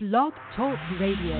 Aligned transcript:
Blog 0.00 0.32
Talk 0.54 0.78
Radio. 1.00 1.34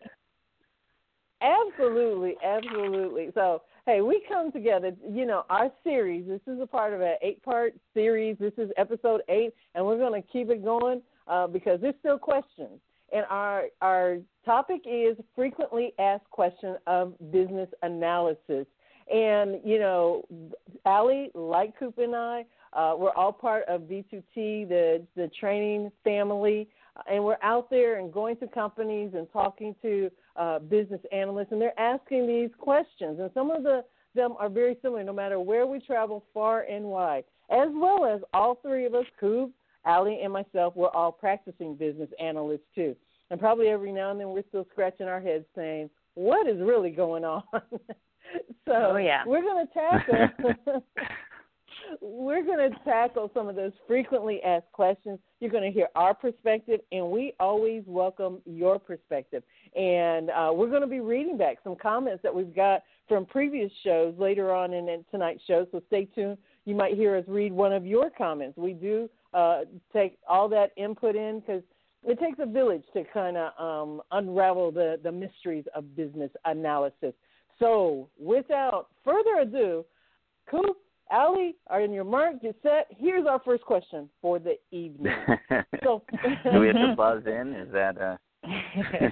Absolutely, 1.41 2.35
absolutely. 2.41 3.29
So, 3.33 3.63
hey, 3.85 3.99
we 3.99 4.23
come 4.29 4.53
together. 4.53 4.93
You 5.05 5.25
know, 5.25 5.43
our 5.49 5.69
series. 5.83 6.25
This 6.25 6.39
is 6.47 6.61
a 6.61 6.65
part 6.65 6.93
of 6.93 7.01
an 7.01 7.15
eight-part 7.21 7.73
series. 7.93 8.37
This 8.39 8.53
is 8.57 8.69
episode 8.77 9.21
eight, 9.27 9.53
and 9.75 9.85
we're 9.85 9.97
going 9.97 10.21
to 10.21 10.25
keep 10.29 10.49
it 10.49 10.63
going 10.63 11.01
uh, 11.27 11.47
because 11.47 11.81
there's 11.81 11.95
still 11.99 12.17
questions. 12.17 12.79
And 13.13 13.25
our 13.29 13.65
our 13.81 14.17
topic 14.45 14.81
is 14.85 15.15
frequently 15.35 15.93
asked 15.99 16.29
questions 16.31 16.77
of 16.87 17.13
business 17.31 17.69
analysis. 17.81 18.65
And 19.13 19.59
you 19.63 19.79
know, 19.79 20.23
Allie, 20.85 21.29
like 21.33 21.77
Coop 21.77 21.97
and 21.97 22.15
I, 22.15 22.45
uh, 22.73 22.95
we're 22.97 23.11
all 23.11 23.31
part 23.31 23.65
of 23.67 23.81
B2T, 23.81 24.67
the 24.67 25.05
the 25.15 25.29
training 25.39 25.91
family, 26.03 26.67
and 27.09 27.23
we're 27.23 27.37
out 27.43 27.69
there 27.69 27.99
and 27.99 28.11
going 28.11 28.37
to 28.37 28.47
companies 28.47 29.11
and 29.13 29.27
talking 29.31 29.75
to 29.81 30.09
uh, 30.35 30.59
business 30.59 31.01
analysts, 31.11 31.49
and 31.51 31.61
they're 31.61 31.79
asking 31.79 32.27
these 32.27 32.49
questions. 32.57 33.19
And 33.19 33.29
some 33.33 33.51
of 33.51 33.63
the 33.63 33.83
them 34.15 34.35
are 34.39 34.49
very 34.49 34.77
similar, 34.81 35.03
no 35.03 35.13
matter 35.13 35.39
where 35.39 35.65
we 35.65 35.79
travel, 35.79 36.23
far 36.33 36.61
and 36.61 36.85
wide. 36.85 37.23
As 37.49 37.69
well 37.73 38.05
as 38.05 38.21
all 38.33 38.55
three 38.61 38.85
of 38.85 38.93
us, 38.93 39.05
Coop, 39.19 39.51
Allie, 39.85 40.21
and 40.23 40.31
myself, 40.31 40.75
we're 40.75 40.89
all 40.89 41.11
practicing 41.11 41.75
business 41.75 42.09
analysts 42.19 42.67
too. 42.75 42.95
And 43.29 43.39
probably 43.39 43.67
every 43.69 43.91
now 43.91 44.11
and 44.11 44.19
then 44.19 44.29
we're 44.29 44.43
still 44.49 44.65
scratching 44.71 45.07
our 45.07 45.19
heads 45.21 45.45
saying, 45.55 45.89
"What 46.15 46.47
is 46.47 46.59
really 46.61 46.91
going 46.91 47.23
on?" 47.25 47.43
so 47.53 48.73
Oh, 48.73 48.97
yeah. 48.97 49.23
we're 49.25 49.41
going 49.41 49.65
to 49.67 49.73
tackle. 49.73 50.83
we're 52.01 52.43
going 52.43 52.69
to 52.69 52.77
tackle 52.83 53.29
some 53.33 53.47
of 53.47 53.55
those 53.55 53.71
frequently 53.87 54.41
asked 54.43 54.71
questions. 54.71 55.19
You're 55.39 55.51
going 55.51 55.63
to 55.63 55.71
hear 55.71 55.87
our 55.95 56.13
perspective, 56.13 56.79
and 56.91 57.09
we 57.09 57.33
always 57.39 57.83
welcome 57.85 58.41
your 58.45 58.79
perspective. 58.79 59.43
And 59.75 60.29
uh, 60.29 60.51
we're 60.53 60.69
going 60.69 60.81
to 60.81 60.87
be 60.87 60.99
reading 60.99 61.37
back 61.37 61.57
some 61.63 61.75
comments 61.75 62.21
that 62.23 62.33
we've 62.33 62.55
got 62.55 62.83
from 63.07 63.25
previous 63.25 63.71
shows 63.83 64.13
later 64.17 64.53
on 64.53 64.73
in, 64.73 65.03
tonight's 65.11 65.43
show. 65.45 65.67
So 65.71 65.81
stay 65.87 66.05
tuned. 66.05 66.37
You 66.65 66.75
might 66.75 66.95
hear 66.95 67.15
us 67.17 67.25
read 67.27 67.51
one 67.51 67.73
of 67.73 67.85
your 67.85 68.09
comments. 68.09 68.57
We 68.57 68.73
do 68.73 69.09
uh, 69.33 69.61
take 69.91 70.17
all 70.27 70.47
that 70.49 70.71
input 70.77 71.15
in 71.15 71.41
because 71.41 71.63
it 72.05 72.19
takes 72.19 72.39
a 72.39 72.45
village 72.45 72.83
to 72.93 73.03
kind 73.13 73.37
of 73.37 73.51
um, 73.59 74.01
unravel 74.11 74.71
the, 74.71 74.99
the 75.03 75.11
mysteries 75.11 75.65
of 75.75 75.95
business 75.95 76.31
analysis. 76.45 77.13
So, 77.59 78.09
without 78.19 78.87
further 79.05 79.39
ado, 79.41 79.85
Coop, 80.49 80.77
Ali, 81.11 81.55
are 81.67 81.81
in 81.81 81.91
your 81.91 82.03
mark, 82.03 82.41
get 82.41 82.55
set. 82.63 82.87
Here's 82.89 83.25
our 83.27 83.39
first 83.43 83.63
question 83.63 84.09
for 84.21 84.39
the 84.39 84.55
evening. 84.71 85.13
So, 85.83 86.01
do 86.51 86.59
we 86.59 86.67
have 86.67 86.75
to 86.75 86.93
buzz 86.95 87.23
in? 87.25 87.53
Is 87.53 87.71
that 87.73 87.97
uh 87.99 88.17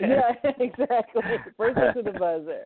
yeah, 0.01 0.33
exactly. 0.59 1.21
First 1.57 1.77
to 1.95 2.01
the 2.01 2.11
buzzer. 2.11 2.65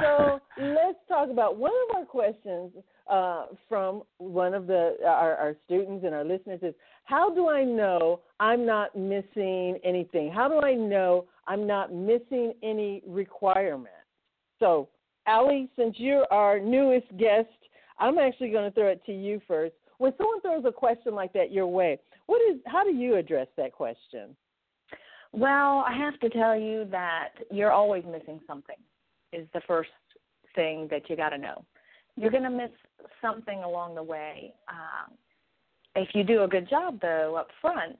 So 0.00 0.40
let's 0.58 0.98
talk 1.08 1.30
about 1.30 1.56
one 1.56 1.72
of 1.88 1.96
our 1.96 2.04
questions 2.04 2.72
uh, 3.08 3.46
from 3.68 4.02
one 4.18 4.54
of 4.54 4.66
the 4.66 4.96
our, 5.06 5.36
our 5.36 5.54
students 5.64 6.04
and 6.04 6.14
our 6.14 6.24
listeners 6.24 6.60
is 6.62 6.74
how 7.04 7.32
do 7.32 7.48
I 7.48 7.62
know 7.62 8.20
I'm 8.40 8.66
not 8.66 8.96
missing 8.96 9.78
anything? 9.84 10.32
How 10.32 10.48
do 10.48 10.66
I 10.66 10.74
know 10.74 11.26
I'm 11.46 11.66
not 11.66 11.92
missing 11.92 12.54
any 12.62 13.02
requirement? 13.06 13.94
So, 14.58 14.88
Ali, 15.26 15.68
since 15.76 15.94
you're 15.98 16.26
our 16.32 16.58
newest 16.58 17.16
guest, 17.18 17.48
I'm 17.98 18.18
actually 18.18 18.50
going 18.50 18.70
to 18.70 18.74
throw 18.74 18.88
it 18.88 19.04
to 19.06 19.12
you 19.12 19.40
first. 19.46 19.74
When 19.98 20.12
someone 20.18 20.40
throws 20.40 20.64
a 20.66 20.72
question 20.72 21.14
like 21.14 21.32
that 21.34 21.52
your 21.52 21.66
way, 21.66 21.98
what 22.26 22.40
is 22.50 22.60
how 22.66 22.82
do 22.82 22.92
you 22.92 23.16
address 23.16 23.46
that 23.56 23.72
question? 23.72 24.36
Well, 25.32 25.84
I 25.88 25.96
have 25.96 26.18
to 26.20 26.28
tell 26.28 26.58
you 26.58 26.86
that 26.90 27.30
you're 27.50 27.72
always 27.72 28.04
missing 28.04 28.40
something, 28.46 28.76
is 29.32 29.46
the 29.54 29.62
first 29.66 29.90
thing 30.54 30.88
that 30.90 31.08
you 31.08 31.16
got 31.16 31.30
to 31.30 31.38
know. 31.38 31.64
You're 32.16 32.30
going 32.30 32.42
to 32.42 32.50
miss 32.50 32.70
something 33.22 33.60
along 33.60 33.94
the 33.94 34.02
way. 34.02 34.52
Um, 34.68 35.14
if 35.96 36.08
you 36.14 36.24
do 36.24 36.42
a 36.42 36.48
good 36.48 36.68
job, 36.68 37.00
though, 37.00 37.36
up 37.36 37.48
front, 37.60 37.98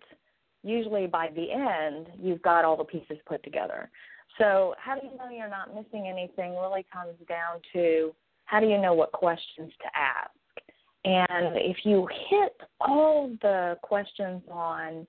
usually 0.62 1.06
by 1.06 1.30
the 1.34 1.50
end, 1.52 2.08
you've 2.20 2.42
got 2.42 2.64
all 2.64 2.76
the 2.76 2.84
pieces 2.84 3.16
put 3.26 3.42
together. 3.42 3.90
So, 4.38 4.74
how 4.78 4.98
do 4.98 5.06
you 5.06 5.16
know 5.16 5.28
you're 5.30 5.48
not 5.48 5.74
missing 5.74 6.08
anything 6.08 6.52
really 6.52 6.86
comes 6.92 7.16
down 7.28 7.60
to 7.72 8.14
how 8.52 8.60
do 8.60 8.66
you 8.66 8.76
know 8.76 8.92
what 8.92 9.12
questions 9.12 9.72
to 9.80 9.88
ask? 9.98 10.30
And 11.06 11.56
if 11.56 11.78
you 11.84 12.06
hit 12.28 12.52
all 12.82 13.34
the 13.40 13.78
questions 13.82 14.42
on 14.50 15.06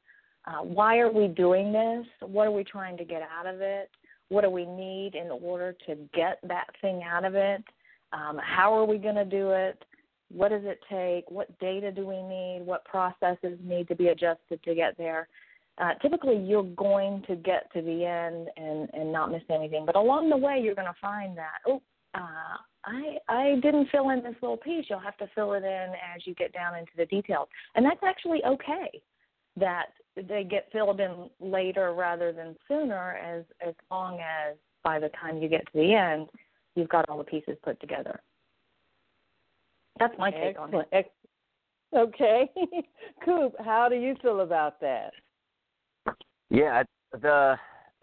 uh, 0.48 0.64
why 0.64 1.00
are 1.00 1.12
we 1.12 1.28
doing 1.28 1.74
this? 1.74 2.06
What 2.22 2.48
are 2.48 2.52
we 2.52 2.64
trying 2.64 2.96
to 2.98 3.04
get 3.04 3.22
out 3.22 3.46
of 3.46 3.60
it? 3.60 3.90
What 4.30 4.44
do 4.44 4.50
we 4.50 4.66
need 4.66 5.16
in 5.16 5.30
order 5.30 5.76
to 5.88 5.96
get 6.14 6.40
that 6.48 6.68
thing 6.82 7.04
out 7.04 7.26
of 7.26 7.36
it? 7.36 7.62
Um, 8.14 8.40
how 8.42 8.74
are 8.74 8.86
we 8.86 8.98
going 8.98 9.16
to 9.16 9.26
do 9.26 9.52
it? 9.52 9.84
What 10.32 10.50
does 10.50 10.64
it 10.64 10.80
take? 10.90 11.30
What 11.30 11.60
data 11.60 11.92
do 11.92 12.08
we 12.08 12.22
need? 12.22 12.62
What 12.66 12.86
processes 12.86 13.60
need 13.62 13.90
to 13.90 13.96
be 13.96 14.08
adjusted 14.08 14.64
to 14.64 14.74
get 14.74 14.98
there? 14.98 15.28
Uh, 15.78 15.96
typically, 16.02 16.38
you're 16.38 16.64
going 16.64 17.24
to 17.28 17.36
get 17.36 17.72
to 17.74 17.82
the 17.82 18.06
end 18.06 18.48
and, 18.56 18.90
and 18.94 19.12
not 19.12 19.32
miss 19.32 19.44
anything. 19.50 19.86
But 19.86 19.98
along 19.98 20.30
the 20.30 20.38
way, 20.38 20.62
you're 20.64 20.76
going 20.76 20.88
to 20.88 21.00
find 21.02 21.38
that, 21.38 21.60
oh, 21.68 21.82
uh, 22.14 22.58
I, 22.86 23.18
I 23.30 23.60
didn't 23.62 23.90
fill 23.92 24.10
in 24.10 24.22
this 24.24 24.36
little 24.42 24.58
piece. 24.58 24.86
You'll 24.90 25.00
have 25.00 25.18
to 25.18 25.30
fill 25.34 25.54
it 25.54 25.64
in 25.64 25.94
as 26.16 26.26
you 26.26 26.34
get 26.36 26.54
down 26.54 26.78
into 26.78 26.92
the 26.98 27.06
details. 27.06 27.48
And 27.76 27.86
that's 27.86 28.04
actually 28.04 28.44
okay 28.46 29.02
that 29.58 29.88
they 30.16 30.44
get 30.44 30.68
filled 30.72 31.00
in 31.00 31.30
later 31.40 31.94
rather 31.94 32.32
than 32.32 32.56
sooner 32.68 33.14
as 33.14 33.44
as 33.66 33.74
long 33.90 34.20
as 34.20 34.56
by 34.84 35.00
the 35.00 35.10
time 35.10 35.38
you 35.38 35.48
get 35.48 35.66
to 35.66 35.72
the 35.74 35.94
end 35.94 36.28
you've 36.76 36.90
got 36.90 37.08
all 37.10 37.18
the 37.18 37.24
pieces 37.24 37.56
put 37.64 37.80
together 37.80 38.20
that's 40.00 40.14
my 40.18 40.30
take 40.30 40.60
on 40.60 40.74
it 40.74 40.88
Ex- 40.92 41.10
Okay. 41.96 42.50
Coop, 43.26 43.54
how 43.64 43.88
do 43.88 43.96
you 43.96 44.16
feel 44.22 44.42
about 44.42 44.80
that? 44.82 45.12
yeah, 46.50 46.84
the 47.12 47.56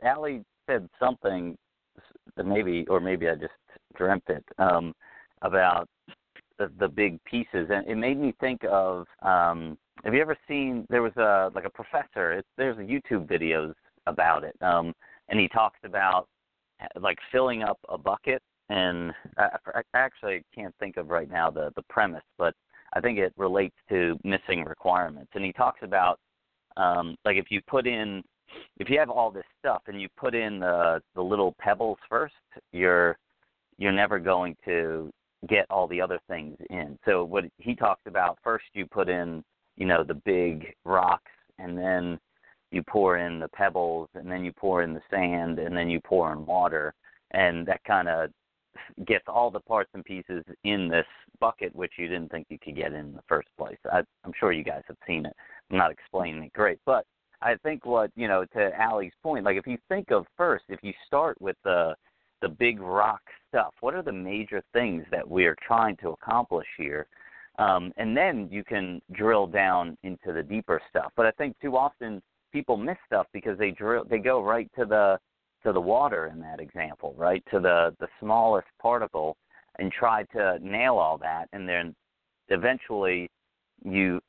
Allie 0.04 0.42
said 0.68 0.88
something 0.98 1.56
maybe, 2.44 2.86
or 2.88 3.00
maybe 3.00 3.28
I 3.28 3.34
just 3.34 3.52
dreamt 3.96 4.24
it 4.28 4.44
um, 4.58 4.94
about 5.42 5.88
the 6.58 6.70
the 6.78 6.88
big 6.88 7.22
pieces, 7.24 7.68
and 7.70 7.86
it 7.86 7.96
made 7.96 8.18
me 8.18 8.34
think 8.40 8.62
of. 8.70 9.06
Um, 9.22 9.76
have 10.04 10.14
you 10.14 10.20
ever 10.20 10.36
seen? 10.48 10.86
There 10.88 11.02
was 11.02 11.16
a 11.16 11.50
like 11.54 11.64
a 11.64 11.70
professor. 11.70 12.32
It, 12.32 12.46
there's 12.56 12.78
a 12.78 12.82
YouTube 12.82 13.26
videos 13.26 13.74
about 14.06 14.44
it, 14.44 14.56
um, 14.62 14.94
and 15.28 15.38
he 15.40 15.48
talks 15.48 15.78
about 15.84 16.28
like 17.00 17.18
filling 17.32 17.62
up 17.62 17.78
a 17.88 17.98
bucket. 17.98 18.42
And 18.68 19.12
I, 19.36 19.48
I 19.74 19.82
actually 19.94 20.44
can't 20.54 20.74
think 20.78 20.96
of 20.96 21.08
right 21.08 21.30
now 21.30 21.50
the 21.50 21.72
the 21.76 21.82
premise, 21.88 22.22
but 22.38 22.54
I 22.92 23.00
think 23.00 23.18
it 23.18 23.32
relates 23.36 23.76
to 23.88 24.18
missing 24.24 24.64
requirements. 24.64 25.30
And 25.34 25.44
he 25.44 25.52
talks 25.52 25.80
about 25.82 26.18
um, 26.76 27.16
like 27.24 27.36
if 27.36 27.46
you 27.50 27.60
put 27.66 27.86
in 27.86 28.22
if 28.78 28.88
you 28.88 28.98
have 28.98 29.10
all 29.10 29.30
this 29.30 29.44
stuff 29.58 29.82
and 29.86 30.00
you 30.00 30.08
put 30.16 30.34
in 30.34 30.60
the 30.60 31.00
the 31.14 31.22
little 31.22 31.54
pebbles 31.60 31.98
first, 32.08 32.34
you're 32.72 33.16
you're 33.80 33.90
never 33.90 34.20
going 34.20 34.54
to 34.66 35.10
get 35.48 35.66
all 35.70 35.88
the 35.88 36.00
other 36.00 36.20
things 36.28 36.56
in. 36.68 36.98
So 37.04 37.24
what 37.24 37.44
he 37.56 37.74
talks 37.74 38.02
about 38.06 38.38
first 38.44 38.66
you 38.74 38.86
put 38.86 39.08
in, 39.08 39.42
you 39.76 39.86
know, 39.86 40.04
the 40.04 40.14
big 40.14 40.74
rocks 40.84 41.32
and 41.58 41.76
then 41.76 42.18
you 42.70 42.82
pour 42.86 43.16
in 43.16 43.40
the 43.40 43.48
pebbles 43.48 44.08
and 44.14 44.30
then 44.30 44.44
you 44.44 44.52
pour 44.52 44.82
in 44.82 44.92
the 44.92 45.00
sand 45.10 45.58
and 45.58 45.74
then 45.74 45.88
you 45.88 45.98
pour 45.98 46.30
in 46.32 46.44
water 46.44 46.94
and 47.32 47.66
that 47.66 47.82
kind 47.84 48.06
of 48.06 48.30
gets 49.06 49.24
all 49.26 49.50
the 49.50 49.60
parts 49.60 49.90
and 49.94 50.04
pieces 50.04 50.44
in 50.64 50.88
this 50.88 51.06
bucket 51.40 51.74
which 51.74 51.92
you 51.96 52.06
didn't 52.06 52.30
think 52.30 52.46
you 52.50 52.58
could 52.62 52.76
get 52.76 52.92
in, 52.92 53.14
the 53.14 53.22
first 53.26 53.48
place. 53.58 53.78
I, 53.90 54.02
I'm 54.24 54.32
sure 54.38 54.52
you 54.52 54.62
guys 54.62 54.82
have 54.88 54.98
seen 55.06 55.24
it. 55.24 55.34
I'm 55.70 55.78
not 55.78 55.90
explaining 55.90 56.42
it 56.42 56.52
great, 56.52 56.78
but 56.84 57.06
I 57.40 57.54
think 57.62 57.86
what 57.86 58.10
you 58.14 58.28
know 58.28 58.44
to 58.52 58.70
Allie's 58.78 59.12
point, 59.22 59.46
like 59.46 59.56
if 59.56 59.66
you 59.66 59.78
think 59.88 60.10
of 60.10 60.26
first, 60.36 60.64
if 60.68 60.80
you 60.82 60.92
start 61.06 61.40
with 61.40 61.56
the 61.64 61.94
the 62.40 62.48
big 62.48 62.80
rock 62.80 63.20
stuff, 63.48 63.74
what 63.80 63.94
are 63.94 64.02
the 64.02 64.12
major 64.12 64.62
things 64.72 65.04
that 65.10 65.28
we 65.28 65.44
are 65.46 65.56
trying 65.66 65.96
to 65.98 66.10
accomplish 66.10 66.66
here? 66.76 67.06
Um, 67.58 67.92
and 67.96 68.16
then 68.16 68.48
you 68.50 68.64
can 68.64 69.02
drill 69.12 69.46
down 69.46 69.96
into 70.02 70.32
the 70.32 70.42
deeper 70.42 70.80
stuff. 70.88 71.12
But 71.16 71.26
I 71.26 71.30
think 71.32 71.56
too 71.60 71.76
often 71.76 72.22
people 72.52 72.76
miss 72.76 72.96
stuff 73.06 73.26
because 73.32 73.58
they 73.58 73.70
drill 73.70 74.04
they 74.08 74.18
go 74.18 74.42
right 74.42 74.70
to 74.78 74.84
the 74.84 75.18
to 75.62 75.72
the 75.72 75.80
water 75.80 76.30
in 76.32 76.40
that 76.40 76.60
example, 76.60 77.14
right? 77.18 77.42
To 77.50 77.60
the 77.60 77.94
the 78.00 78.08
smallest 78.18 78.68
particle 78.80 79.36
and 79.78 79.92
try 79.92 80.24
to 80.24 80.58
nail 80.60 80.96
all 80.96 81.18
that 81.18 81.48
and 81.52 81.68
then 81.68 81.94
eventually 82.48 83.30
you 83.84 84.20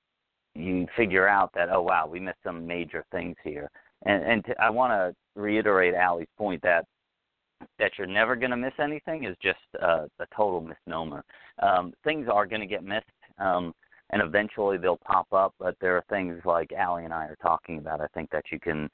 you 0.56 0.86
figure 0.96 1.28
out 1.28 1.52
that 1.54 1.70
oh 1.72 1.82
wow 1.82 2.08
we 2.08 2.20
missed 2.20 2.38
some 2.44 2.66
major 2.66 3.04
things 3.12 3.36
here 3.44 3.70
and 4.06 4.24
and 4.24 4.46
to, 4.46 4.62
I 4.62 4.70
want 4.70 4.92
to 4.92 5.16
reiterate 5.40 5.94
Allie's 5.94 6.28
point 6.38 6.62
that 6.64 6.86
that 7.80 7.92
you're 7.98 8.08
never 8.08 8.36
going 8.36 8.52
to 8.52 8.58
miss 8.58 8.74
anything 8.80 9.26
is 9.26 9.36
just 9.42 9.60
a, 9.82 10.08
a 10.20 10.26
total 10.36 10.62
misnomer. 10.62 11.24
Um, 11.62 11.94
things 12.04 12.28
are 12.32 12.46
going 12.46 12.62
to 12.62 12.68
get 12.68 12.84
missed, 12.84 13.06
um, 13.38 13.74
and 14.12 14.22
eventually 14.22 14.78
they'll 14.78 14.98
pop 14.98 15.32
up. 15.34 15.54
But 15.60 15.76
there 15.82 15.96
are 15.98 16.04
things 16.10 16.42
like 16.46 16.72
Allie 16.72 17.06
and 17.06 17.14
I 17.14 17.26
are 17.26 17.38
talking 17.42 17.78
about. 17.78 18.02
I 18.02 18.08
think 18.14 18.30
that 18.32 18.46
you 18.52 18.60
can 18.60 18.90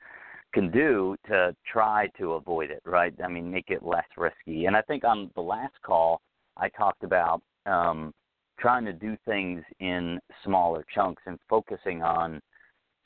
can 0.54 0.72
do 0.72 1.16
to 1.28 1.54
try 1.72 2.08
to 2.18 2.34
avoid 2.34 2.72
it. 2.72 2.82
Right? 2.86 3.14
I 3.24 3.28
mean, 3.28 3.52
make 3.52 3.70
it 3.70 3.84
less 3.84 4.08
risky. 4.18 4.66
And 4.66 4.76
I 4.76 4.82
think 4.82 5.04
on 5.04 5.30
the 5.36 5.42
last 5.42 5.76
call 5.84 6.22
I 6.56 6.70
talked 6.70 7.04
about 7.04 7.42
um, 7.66 8.14
trying 8.60 8.86
to 8.86 8.94
do 8.94 9.16
things 9.26 9.64
in 9.80 10.20
smaller 10.44 10.86
chunks 10.94 11.22
and 11.26 11.38
focusing 11.50 12.02
on 12.02 12.42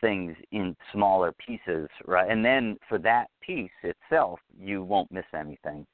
things 0.02 0.36
in 0.52 0.76
smaller 0.92 1.34
pieces, 1.34 1.88
right? 2.06 2.30
And 2.30 2.44
then 2.44 2.78
for 2.90 2.98
that 3.00 3.28
piece 3.42 3.72
itself, 3.84 4.40
you 4.60 4.84
won't 4.84 5.12
miss 5.12 5.26
anything. 5.34 5.86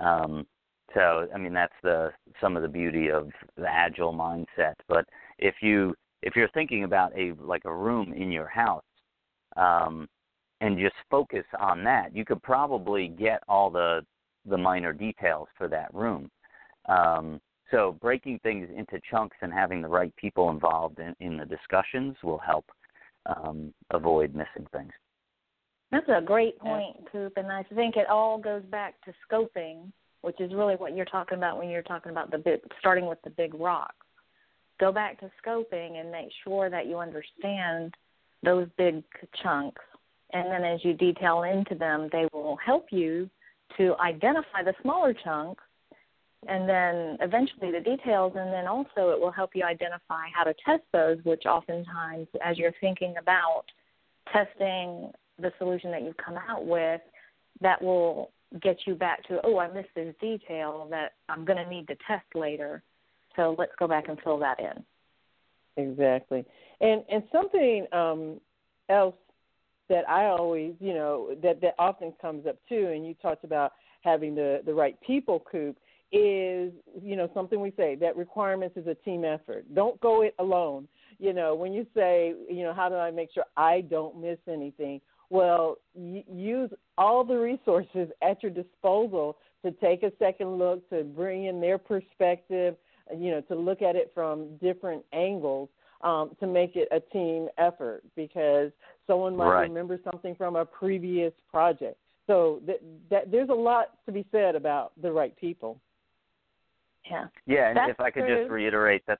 Um, 0.00 0.46
so, 0.94 1.26
I 1.34 1.38
mean, 1.38 1.52
that's 1.52 1.74
the 1.82 2.12
some 2.40 2.56
of 2.56 2.62
the 2.62 2.68
beauty 2.68 3.10
of 3.10 3.30
the 3.56 3.66
agile 3.68 4.14
mindset. 4.14 4.74
But 4.88 5.06
if 5.38 5.56
you 5.60 5.94
if 6.22 6.36
you're 6.36 6.48
thinking 6.48 6.84
about 6.84 7.12
a 7.18 7.32
like 7.40 7.64
a 7.64 7.74
room 7.74 8.12
in 8.12 8.30
your 8.30 8.48
house, 8.48 8.84
um, 9.56 10.08
and 10.60 10.78
just 10.78 10.94
focus 11.10 11.44
on 11.58 11.82
that, 11.84 12.14
you 12.14 12.24
could 12.24 12.42
probably 12.42 13.08
get 13.08 13.42
all 13.48 13.70
the 13.70 14.04
the 14.46 14.58
minor 14.58 14.92
details 14.92 15.48
for 15.56 15.68
that 15.68 15.92
room. 15.94 16.30
Um, 16.86 17.40
so 17.70 17.96
breaking 18.00 18.38
things 18.42 18.68
into 18.76 19.00
chunks 19.10 19.36
and 19.40 19.52
having 19.52 19.80
the 19.80 19.88
right 19.88 20.14
people 20.16 20.50
involved 20.50 20.98
in, 20.98 21.16
in 21.20 21.36
the 21.38 21.46
discussions 21.46 22.14
will 22.22 22.38
help 22.38 22.66
um, 23.26 23.72
avoid 23.90 24.34
missing 24.34 24.66
things. 24.72 24.92
That's 25.90 26.08
a 26.08 26.20
great 26.20 26.58
point, 26.58 26.96
Coop, 27.12 27.34
and 27.36 27.52
I 27.52 27.62
think 27.74 27.96
it 27.96 28.08
all 28.08 28.36
goes 28.38 28.62
back 28.64 28.94
to 29.04 29.12
scoping, 29.30 29.92
which 30.22 30.40
is 30.40 30.52
really 30.52 30.74
what 30.74 30.96
you're 30.96 31.04
talking 31.04 31.38
about 31.38 31.58
when 31.58 31.68
you're 31.68 31.82
talking 31.82 32.10
about 32.10 32.30
the 32.30 32.38
big, 32.38 32.60
starting 32.80 33.06
with 33.06 33.22
the 33.22 33.30
big 33.30 33.54
rocks. 33.54 33.94
Go 34.80 34.90
back 34.90 35.20
to 35.20 35.30
scoping 35.44 36.00
and 36.00 36.10
make 36.10 36.30
sure 36.42 36.68
that 36.68 36.86
you 36.86 36.98
understand 36.98 37.94
those 38.42 38.66
big 38.76 39.04
chunks, 39.42 39.82
and 40.32 40.50
then 40.50 40.64
as 40.64 40.84
you 40.84 40.94
detail 40.94 41.44
into 41.44 41.76
them, 41.76 42.08
they 42.10 42.26
will 42.32 42.56
help 42.56 42.86
you 42.90 43.30
to 43.76 43.94
identify 44.00 44.62
the 44.64 44.74
smaller 44.82 45.14
chunks 45.14 45.62
and 46.48 46.68
then 46.68 47.16
eventually 47.20 47.70
the 47.70 47.80
details 47.80 48.32
and 48.36 48.52
then 48.52 48.66
also 48.66 49.10
it 49.10 49.20
will 49.20 49.30
help 49.30 49.50
you 49.54 49.64
identify 49.64 50.26
how 50.34 50.44
to 50.44 50.54
test 50.64 50.82
those 50.92 51.18
which 51.24 51.44
oftentimes 51.46 52.26
as 52.44 52.58
you're 52.58 52.74
thinking 52.80 53.14
about 53.20 53.64
testing 54.32 55.10
the 55.38 55.52
solution 55.58 55.90
that 55.90 56.02
you've 56.02 56.16
come 56.16 56.36
out 56.48 56.64
with 56.66 57.00
that 57.60 57.80
will 57.82 58.30
get 58.62 58.78
you 58.86 58.94
back 58.94 59.22
to 59.26 59.40
oh 59.44 59.58
i 59.58 59.72
missed 59.72 59.88
this 59.94 60.14
detail 60.20 60.86
that 60.90 61.12
i'm 61.28 61.44
going 61.44 61.62
to 61.62 61.68
need 61.68 61.86
to 61.88 61.96
test 62.06 62.24
later. 62.34 62.82
So 63.36 63.56
let's 63.58 63.72
go 63.78 63.88
back 63.88 64.08
and 64.08 64.18
fill 64.22 64.38
that 64.38 64.58
in. 64.60 64.84
Exactly. 65.76 66.44
And 66.80 67.02
and 67.10 67.22
something 67.32 67.86
um 67.92 68.40
else 68.88 69.16
that 69.88 70.08
i 70.08 70.26
always 70.26 70.74
you 70.80 70.94
know 70.94 71.34
that 71.42 71.60
that 71.60 71.74
often 71.78 72.12
comes 72.20 72.46
up 72.46 72.56
too 72.68 72.92
and 72.94 73.06
you 73.06 73.14
talked 73.14 73.44
about 73.44 73.72
having 74.02 74.34
the 74.34 74.62
the 74.66 74.72
right 74.72 74.96
people 75.00 75.42
coop 75.50 75.76
is 76.14 76.72
you 77.02 77.16
know 77.16 77.28
something 77.34 77.60
we 77.60 77.72
say 77.76 77.96
that 77.96 78.16
requirements 78.16 78.76
is 78.76 78.86
a 78.86 78.94
team 78.94 79.24
effort. 79.24 79.66
Don't 79.74 80.00
go 80.00 80.22
it 80.22 80.34
alone. 80.38 80.86
You 81.18 81.32
know 81.32 81.54
when 81.54 81.72
you 81.72 81.86
say 81.94 82.34
you 82.48 82.62
know 82.62 82.72
how 82.72 82.88
do 82.88 82.94
i 82.94 83.10
make 83.10 83.32
sure 83.32 83.44
i 83.56 83.80
don't 83.80 84.20
miss 84.20 84.38
anything? 84.48 85.00
Well 85.30 85.78
y- 85.94 86.24
use 86.30 86.70
all 86.96 87.24
the 87.24 87.34
resources 87.34 88.08
at 88.22 88.42
your 88.42 88.52
disposal 88.52 89.36
to 89.64 89.72
take 89.72 90.02
a 90.02 90.12
second 90.18 90.58
look 90.58 90.88
to 90.90 91.02
bring 91.02 91.46
in 91.46 91.60
their 91.60 91.78
perspective 91.78 92.76
you 93.16 93.30
know 93.32 93.40
to 93.42 93.56
look 93.56 93.82
at 93.82 93.96
it 93.96 94.12
from 94.14 94.56
different 94.58 95.04
angles 95.12 95.68
um, 96.02 96.36
to 96.38 96.46
make 96.46 96.76
it 96.76 96.86
a 96.92 97.00
team 97.00 97.48
effort 97.58 98.04
because 98.14 98.70
someone 99.06 99.36
might 99.36 99.48
right. 99.48 99.68
remember 99.68 99.98
something 100.10 100.34
from 100.36 100.54
a 100.54 100.64
previous 100.64 101.32
project. 101.50 101.96
So 102.26 102.60
that, 102.66 102.80
that 103.10 103.30
there's 103.30 103.48
a 103.48 103.54
lot 103.54 103.86
to 104.06 104.12
be 104.12 104.24
said 104.30 104.54
about 104.54 104.92
the 105.00 105.10
right 105.10 105.34
people 105.36 105.80
yeah. 107.10 107.26
Yeah, 107.46 107.68
and 107.68 107.76
That's 107.76 107.90
if 107.90 108.00
I 108.00 108.10
could 108.10 108.24
true. 108.26 108.38
just 108.38 108.50
reiterate 108.50 109.02
that, 109.06 109.18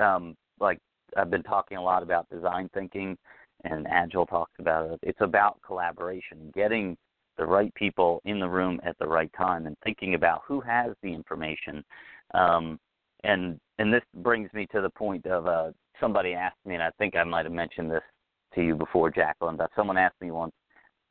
um, 0.00 0.34
like 0.60 0.78
I've 1.16 1.30
been 1.30 1.42
talking 1.42 1.76
a 1.76 1.82
lot 1.82 2.02
about 2.02 2.28
design 2.30 2.68
thinking, 2.74 3.16
and 3.64 3.86
Agile 3.88 4.26
talks 4.26 4.52
about 4.58 4.90
it. 4.90 5.00
It's 5.02 5.20
about 5.20 5.60
collaboration, 5.64 6.50
getting 6.54 6.96
the 7.38 7.46
right 7.46 7.72
people 7.74 8.20
in 8.24 8.40
the 8.40 8.48
room 8.48 8.80
at 8.84 8.98
the 8.98 9.06
right 9.06 9.30
time, 9.36 9.66
and 9.66 9.76
thinking 9.84 10.14
about 10.14 10.42
who 10.46 10.60
has 10.60 10.92
the 11.02 11.12
information. 11.12 11.84
Um, 12.34 12.78
and 13.24 13.58
and 13.78 13.92
this 13.92 14.02
brings 14.16 14.52
me 14.52 14.66
to 14.72 14.80
the 14.80 14.90
point 14.90 15.26
of 15.26 15.46
uh, 15.46 15.70
somebody 16.00 16.34
asked 16.34 16.64
me, 16.64 16.74
and 16.74 16.82
I 16.82 16.90
think 16.98 17.16
I 17.16 17.24
might 17.24 17.44
have 17.44 17.52
mentioned 17.52 17.90
this 17.90 18.02
to 18.54 18.62
you 18.62 18.74
before, 18.74 19.10
Jacqueline. 19.10 19.56
But 19.56 19.70
someone 19.76 19.96
asked 19.96 20.20
me 20.20 20.30
once, 20.30 20.52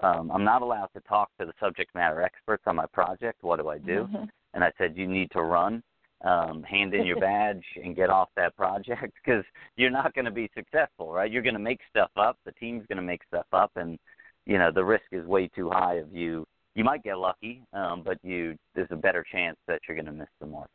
um, 0.01 0.32
I'm 0.32 0.44
not 0.44 0.62
allowed 0.62 0.89
to 0.96 1.01
talk 1.01 1.30
to 1.39 1.46
the 1.46 1.53
subject 1.60 1.96
matter 1.96 2.22
experts 2.22 2.63
on 2.68 2.75
my 2.75 2.86
project. 2.88 3.44
What 3.44 3.60
do 3.60 3.70
I 3.70 3.77
do? 3.77 4.08
Mhm. 4.12 4.30
And 4.53 4.63
I 4.63 4.72
said, 4.77 4.98
you 4.98 5.08
need 5.08 5.32
to 5.32 5.41
run 5.41 5.82
um, 6.24 6.63
hand 6.63 6.94
in 6.94 7.06
your 7.06 7.20
badge 7.20 7.63
and 7.84 7.96
get 7.96 8.10
off 8.10 8.30
that 8.36 8.56
project 8.56 9.13
because 9.24 9.44
you're 9.75 9.90
not 9.90 10.13
going 10.13 10.25
to 10.25 10.32
be 10.32 10.50
successful, 10.56 11.12
right? 11.12 11.32
You're 11.32 11.42
going 11.42 11.56
to 11.56 11.60
make 11.60 11.80
stuff 11.90 12.12
up. 12.18 12.38
The 12.46 12.51
team's 12.54 12.86
going 12.88 12.98
to 12.98 13.04
make 13.04 13.22
stuff 13.28 13.48
up, 13.54 13.72
and 13.75 13.98
you 14.46 14.58
know 14.58 14.72
the 14.72 14.84
risk 14.84 15.06
is 15.12 15.25
way 15.25 15.48
too 15.48 15.70
high 15.70 15.96
of 15.96 16.13
you. 16.13 16.46
You 16.75 16.84
might 16.84 17.04
get 17.04 17.18
lucky, 17.18 17.63
um, 17.74 18.01
but 18.04 18.18
you 18.24 18.58
there's 18.75 18.92
a 18.92 18.96
better 18.96 19.25
chance 19.32 19.58
that 19.68 19.82
you're 19.88 19.96
going 19.96 20.06
to 20.06 20.12
miss 20.12 20.30
the 20.40 20.48
mark. 20.48 20.70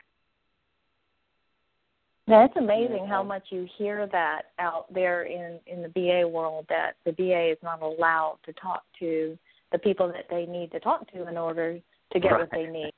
Now, 2.29 2.45
it's 2.45 2.57
amazing 2.57 3.07
how 3.07 3.23
much 3.23 3.45
you 3.51 3.69
hear 3.79 4.09
that 4.09 4.47
out 4.59 4.93
there 4.93 5.23
in 5.25 5.61
in 5.67 5.81
the 5.81 5.89
BA 5.89 6.27
world 6.27 6.67
that 6.69 6.95
the 7.05 7.13
BA 7.13 7.53
is 7.53 7.59
not 7.63 7.83
allowed 7.83 8.39
to 8.45 8.53
talk 8.55 8.83
to 8.99 9.39
the 9.73 9.79
people 9.79 10.09
that 10.09 10.27
they 10.29 10.47
need 10.47 10.73
to 10.73 10.81
talk 10.81 11.11
to 11.13 11.29
in 11.29 11.37
order 11.37 11.79
to 12.13 12.21
get 12.21 12.33
Right. 12.33 12.41
what 12.41 12.51
they 12.51 12.67
need. 12.67 12.93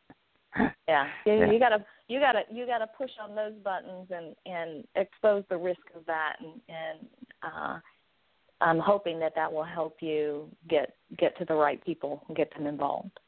Yeah, 0.88 1.08
you, 1.26 1.34
Yeah. 1.34 1.52
you 1.52 1.58
gotta 1.58 1.84
you 2.08 2.20
gotta 2.20 2.42
you 2.50 2.66
gotta 2.66 2.86
push 2.86 3.10
on 3.22 3.34
those 3.34 3.54
buttons 3.62 4.08
and 4.10 4.34
and 4.46 4.84
expose 4.96 5.44
the 5.48 5.56
risk 5.56 5.80
of 5.94 6.04
that 6.06 6.36
and 6.40 6.60
and 6.68 7.08
uh, 7.42 7.78
I'm 8.60 8.78
hoping 8.78 9.20
that 9.20 9.34
that 9.36 9.52
will 9.52 9.64
help 9.64 9.98
you 10.00 10.48
get 10.68 10.94
get 11.18 11.36
to 11.38 11.44
the 11.44 11.54
right 11.54 11.82
people 11.84 12.24
and 12.28 12.36
get 12.36 12.52
them 12.54 12.66
involved. 12.66 13.18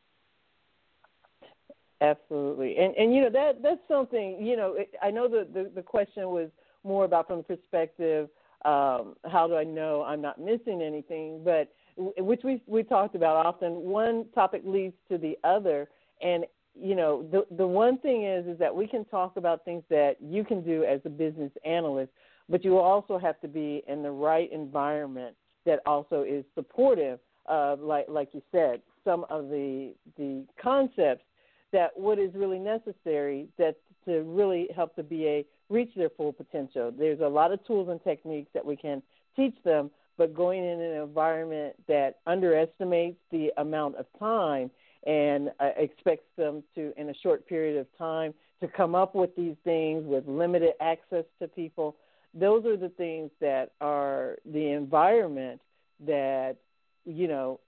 Absolutely, 2.01 2.79
and 2.79 2.95
and 2.97 3.15
you 3.15 3.23
know 3.23 3.31
that 3.31 3.63
that's 3.63 3.81
something 3.87 4.45
you 4.45 4.57
know 4.57 4.77
I 5.03 5.11
know 5.11 5.29
the 5.29 5.47
the, 5.53 5.71
the 5.75 5.83
question 5.83 6.31
was 6.31 6.51
more 6.83 7.05
about 7.05 7.27
from 7.27 7.39
the 7.39 7.43
perspective 7.43 8.31
um, 8.65 9.17
how 9.31 9.47
do 9.47 9.57
I 9.57 9.65
know 9.65 10.03
I'm 10.03 10.21
not 10.21 10.39
missing 10.39 10.83
anything, 10.83 11.43
but 11.45 11.73
which 11.97 12.43
we 12.45 12.63
we 12.67 12.83
talked 12.83 13.15
about 13.15 13.47
often. 13.47 13.73
One 13.73 14.27
topic 14.35 14.63
leads 14.65 14.95
to 15.11 15.17
the 15.17 15.39
other, 15.45 15.89
and 16.23 16.45
you 16.81 16.95
know 16.95 17.23
the 17.31 17.45
the 17.57 17.67
one 17.67 17.99
thing 17.99 18.25
is 18.25 18.47
is 18.47 18.59
that 18.59 18.75
we 18.75 18.87
can 18.87 19.05
talk 19.05 19.37
about 19.37 19.65
things 19.65 19.83
that 19.91 20.17
you 20.21 20.45
can 20.45 20.63
do 20.63 20.85
as 20.85 21.01
a 21.05 21.11
business 21.11 21.53
analyst, 21.65 22.13
but 22.49 22.65
you 22.65 22.79
also 22.79 23.19
have 23.19 23.41
to 23.41 23.49
be 23.49 23.83
in 23.87 24.03
the 24.03 24.11
right 24.11 24.51
environment 24.53 25.37
that 25.67 25.81
also 25.87 26.23
is 26.23 26.45
supportive 26.55 27.19
of 27.47 27.81
like 27.81 28.07
like 28.09 28.31
you 28.33 28.43
said 28.53 28.81
some 29.05 29.25
of 29.31 29.49
the 29.49 29.93
the 30.17 30.45
concepts 30.61 31.25
that 31.73 31.91
what 31.97 32.19
is 32.19 32.35
really 32.35 32.59
necessary 32.59 33.47
that 33.59 33.77
to 34.05 34.23
really 34.23 34.69
help 34.75 34.97
the 34.97 35.03
BA 35.03 35.43
reach 35.69 35.91
their 35.95 36.11
full 36.11 36.33
potential. 36.33 36.93
There's 36.97 37.21
a 37.21 37.29
lot 37.29 37.53
of 37.53 37.65
tools 37.67 37.89
and 37.89 38.03
techniques 38.03 38.51
that 38.55 38.65
we 38.65 38.77
can 38.77 39.03
teach 39.37 39.55
them, 39.65 39.91
but 40.19 40.35
going 40.35 40.65
in 40.65 40.81
an 40.81 41.03
environment 41.03 41.77
that 41.87 42.19
underestimates 42.27 43.19
the 43.31 43.51
amount 43.59 43.97
of 43.97 44.07
time 44.19 44.71
and 45.07 45.51
uh, 45.61 45.71
expects 45.77 46.27
them 46.37 46.63
to, 46.75 46.93
in 46.97 47.11
a 47.11 47.15
short 47.23 47.47
period 47.49 47.79
of 47.79 47.87
time, 47.97 48.35
to 48.61 48.69
come 48.69 48.95
up 48.95 49.15
with 49.15 49.35
these 49.37 49.57
things 49.65 50.05
with 50.05 50.27
limited 50.27 50.73
access 50.81 51.25
to 51.41 51.49
people. 51.49 51.97
Those 52.35 52.65
are 52.67 52.77
the 52.77 52.91
things 52.91 53.31
that 53.41 53.73
are 53.81 54.37
the 54.45 54.69
environment 54.73 55.61
that, 56.07 56.57
you 57.05 57.27
know, 57.27 57.61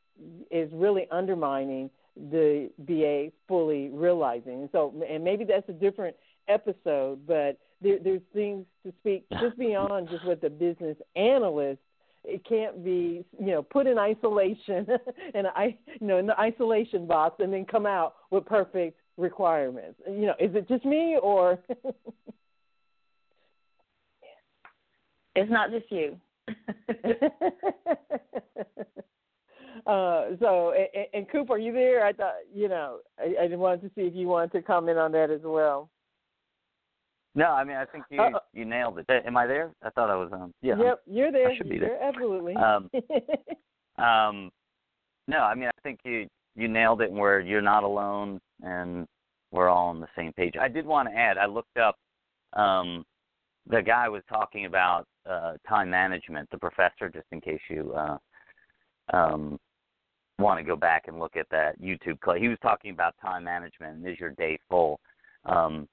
is 0.51 0.71
really 0.73 1.07
undermining 1.11 1.91
the 2.17 2.71
BA 2.79 3.33
fully 3.49 3.89
realizing. 3.89 4.69
So, 4.73 4.95
and 5.09 5.25
maybe 5.25 5.45
that's 5.45 5.69
a 5.69 5.73
different 5.73 6.17
episode, 6.49 7.27
but 7.27 7.59
there, 7.81 7.99
there's 8.03 8.21
things 8.35 8.67
to 8.85 8.93
speak 9.01 9.25
just 9.41 9.59
beyond 9.59 10.09
just 10.11 10.25
what 10.27 10.41
the 10.41 10.51
business 10.51 10.97
analyst. 11.17 11.81
It 12.25 12.45
can't 12.49 12.85
be, 12.85 13.25
you 13.39 13.47
know, 13.47 13.63
put 13.63 13.87
in 13.87 13.99
isolation 13.99 14.87
and 15.35 15.47
I, 15.49 15.77
you 16.01 16.07
know, 16.07 16.19
in 16.19 16.27
the 16.27 16.39
isolation 16.39 17.07
box, 17.07 17.41
and 17.41 17.53
then 17.53 17.65
come 17.65 17.87
out 17.87 18.15
with 18.31 18.47
perfect 18.47 19.01
requirements. 19.17 20.01
You 20.07 20.27
know, 20.27 20.35
is 20.39 20.55
it 20.55 20.69
just 20.69 20.85
me 20.85 21.17
or? 21.21 21.59
it's 25.35 25.51
not 25.51 25.71
just 25.71 25.91
you. 25.91 26.19
Uh, 29.87 30.27
so, 30.39 30.73
and, 30.73 31.07
and 31.13 31.31
Cooper, 31.31 31.55
are 31.55 31.59
you 31.59 31.73
there? 31.73 32.07
I 32.07 32.13
thought, 32.13 32.35
you 32.55 32.69
know, 32.69 32.99
I, 33.19 33.53
I 33.53 33.57
wanted 33.57 33.83
to 33.83 33.91
see 33.95 34.03
if 34.03 34.15
you 34.15 34.29
wanted 34.29 34.53
to 34.53 34.63
comment 34.63 34.99
on 34.99 35.13
that 35.13 35.31
as 35.31 35.41
well. 35.43 35.91
No, 37.35 37.47
I 37.47 37.65
mean, 37.65 37.77
I 37.77 37.87
think 37.87 38.05
you 38.11 38.21
uh, 38.21 38.39
you 38.53 38.65
nailed 38.65 38.99
it. 38.99 39.07
Am 39.09 39.37
I 39.37 39.47
there? 39.47 39.73
I 39.83 39.91
thought 39.91 40.11
I 40.11 40.17
was 40.17 40.31
on. 40.33 40.43
Um, 40.43 40.55
yeah. 40.61 40.75
Yep, 40.79 41.01
you're 41.07 41.33
there. 41.33 41.51
I 41.51 41.57
should 41.57 41.69
be 41.69 41.79
there. 41.79 41.91
You're 41.91 42.03
absolutely. 42.03 42.55
Um, 42.57 42.91
um, 44.05 44.51
no, 45.29 45.39
I 45.39 45.55
mean, 45.55 45.69
I 45.69 45.81
think 45.83 46.01
you 46.05 46.29
you 46.55 46.69
nailed 46.69 47.01
it. 47.01 47.11
Where 47.11 47.41
you're 47.41 47.63
not 47.63 47.85
alone, 47.85 48.39
and 48.63 49.07
we're 49.51 49.69
all 49.69 49.89
on 49.89 50.01
the 50.01 50.09
same 50.17 50.33
page. 50.35 50.55
I 50.61 50.69
did 50.69 50.85
want 50.85 51.09
to 51.09 51.17
add. 51.17 51.39
I 51.39 51.47
looked 51.47 51.79
up. 51.79 51.97
Um, 52.53 53.05
the 53.67 53.81
guy 53.81 54.09
was 54.09 54.23
talking 54.29 54.67
about 54.67 55.07
uh, 55.29 55.55
time 55.67 55.89
management. 55.89 56.51
The 56.51 56.59
professor, 56.59 57.09
just 57.09 57.27
in 57.33 57.41
case 57.41 57.61
you 57.71 57.95
uh, 57.95 58.19
um, 59.17 59.59
want 60.39 60.59
to 60.59 60.65
go 60.65 60.77
back 60.77 61.05
and 61.07 61.19
look 61.19 61.37
at 61.37 61.47
that 61.51 61.81
YouTube 61.81 62.21
clip. 62.21 62.39
He 62.39 62.49
was 62.49 62.59
talking 62.61 62.91
about 62.91 63.15
time 63.23 63.45
management 63.45 63.97
and 63.97 64.07
is 64.07 64.19
your 64.19 64.31
day 64.31 64.59
full? 64.69 65.01
Um, 65.45 65.89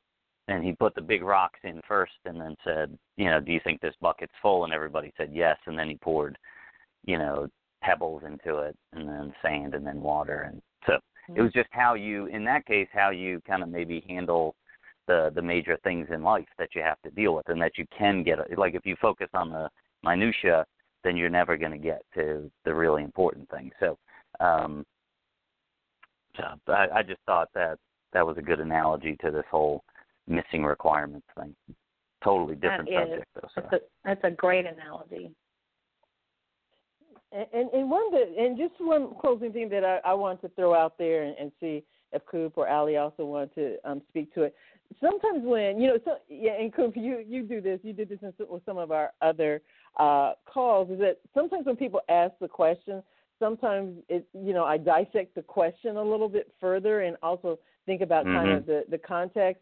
and 0.50 0.64
he 0.64 0.74
put 0.74 0.96
the 0.96 1.02
big 1.02 1.24
rocks 1.24 1.60
in 1.64 1.82
first 1.88 2.14
and 2.26 2.40
then 2.40 2.56
said, 2.64 2.98
you 3.18 3.26
know, 3.26 3.40
do 3.40 3.52
you 3.52 3.60
think 3.64 3.82
this 3.82 3.94
bucket's 4.02 4.34
full? 4.42 4.64
And 4.64 4.74
everybody 4.74 5.14
said 5.18 5.30
yes. 5.32 5.58
And 5.66 5.78
then 5.78 5.90
he 5.90 5.96
poured, 5.96 6.38
you 7.06 7.18
know, 7.18 7.48
pebbles 7.82 8.24
into 8.26 8.60
it 8.60 8.76
and 8.94 9.08
then 9.08 9.34
sand 9.42 9.76
and 9.76 9.86
then 9.86 10.02
water. 10.02 10.50
And 10.52 10.62
so 10.86 10.98
it 11.36 11.42
was 11.42 11.54
just 11.54 11.70
how 11.72 11.94
you, 11.94 12.26
in 12.28 12.44
that 12.46 12.66
case, 12.66 12.88
how 12.92 13.12
you 13.12 13.42
kind 13.48 13.64
of 13.64 13.70
maybe 13.70 14.04
handle 14.08 14.56
the 15.08 15.32
the 15.34 15.42
major 15.42 15.78
things 15.84 16.08
in 16.14 16.22
life 16.22 16.48
that 16.60 16.70
you 16.76 16.82
have 16.82 17.02
to 17.02 17.10
deal 17.12 17.34
with 17.34 17.50
and 17.50 17.60
that 17.60 17.78
you 17.78 17.86
can 17.98 18.24
get 18.24 18.38
like 18.60 18.76
if 18.76 18.86
you 18.86 18.96
focus 19.02 19.28
on 19.34 19.50
the 19.50 19.68
minutia 20.04 20.64
then 21.04 21.16
you're 21.16 21.30
never 21.30 21.58
going 21.58 21.72
to 21.72 21.78
get 21.78 22.02
to 22.14 22.50
the 22.66 22.74
really 22.74 23.04
important 23.04 23.50
things. 23.50 23.72
So, 23.80 23.98
um, 24.40 24.86
so 26.36 26.44
I, 26.68 26.88
I 26.96 27.04
just 27.04 27.22
thought 27.26 27.50
that 27.56 27.78
that 28.14 28.26
was 28.26 28.38
a 28.38 28.42
good 28.42 28.60
analogy 28.60 29.18
to 29.22 29.32
this 29.32 29.46
whole 29.50 29.84
missing 30.30 30.64
requirements 30.64 31.28
thing. 31.38 31.56
Totally 32.24 32.56
different 32.56 32.90
that 32.90 33.08
subject, 33.08 33.22
is. 33.22 33.42
though. 33.42 33.50
So. 33.56 33.62
That's, 33.62 33.74
a, 33.74 33.80
that's 34.06 34.22
a 34.24 34.32
great 34.32 34.66
analogy. 34.66 35.32
And, 37.32 37.46
and, 37.54 37.70
and 37.72 37.90
one 37.90 38.12
that, 38.12 38.34
and 38.38 38.58
just 38.58 38.74
one 38.80 39.10
closing 39.22 39.54
thing 39.54 39.70
that 39.70 39.84
I, 39.84 40.00
I 40.04 40.14
want 40.14 40.42
to 40.42 40.50
throw 40.50 40.74
out 40.74 40.98
there 40.98 41.24
and, 41.24 41.36
and 41.38 41.52
see 41.60 41.84
if 42.12 42.26
Coop 42.26 42.54
or 42.58 42.68
Ali 42.68 42.98
also 42.98 43.26
want 43.26 43.54
to 43.56 43.78
um, 43.86 44.02
speak 44.10 44.34
to 44.34 44.44
it. 44.44 44.56
Sometimes 45.00 45.44
when 45.44 45.80
you 45.80 45.88
know, 45.88 46.00
so, 46.04 46.16
yeah, 46.28 46.54
and 46.54 46.74
Coop, 46.74 46.94
you 46.96 47.24
you 47.28 47.44
do 47.44 47.62
this. 47.62 47.80
You 47.84 47.94
did 47.94 48.10
this 48.10 48.18
in, 48.24 48.34
with 48.50 48.66
some 48.66 48.80
of 48.80 48.92
our 48.92 49.12
other 49.22 49.62
uh, 49.98 50.34
calls. 50.52 50.90
Is 50.90 51.00
that 51.00 51.20
sometimes 51.36 51.68
when 51.68 51.76
people 51.76 52.02
ask 52.10 52.34
the 52.42 52.48
question, 52.48 53.04
sometimes 53.38 53.98
it 54.10 54.26
you 54.34 54.54
know 54.54 54.66
I 54.66 54.78
dissect 54.78 55.36
the 55.36 55.44
question 55.44 55.98
a 55.98 56.04
little 56.04 56.30
bit 56.30 56.52
further 56.60 57.02
and 57.02 57.16
also 57.22 57.60
think 57.86 58.02
about 58.02 58.26
mm-hmm. 58.26 58.38
kind 58.38 58.52
of 58.52 58.66
the 58.66 58.86
the 58.90 58.98
context. 58.98 59.62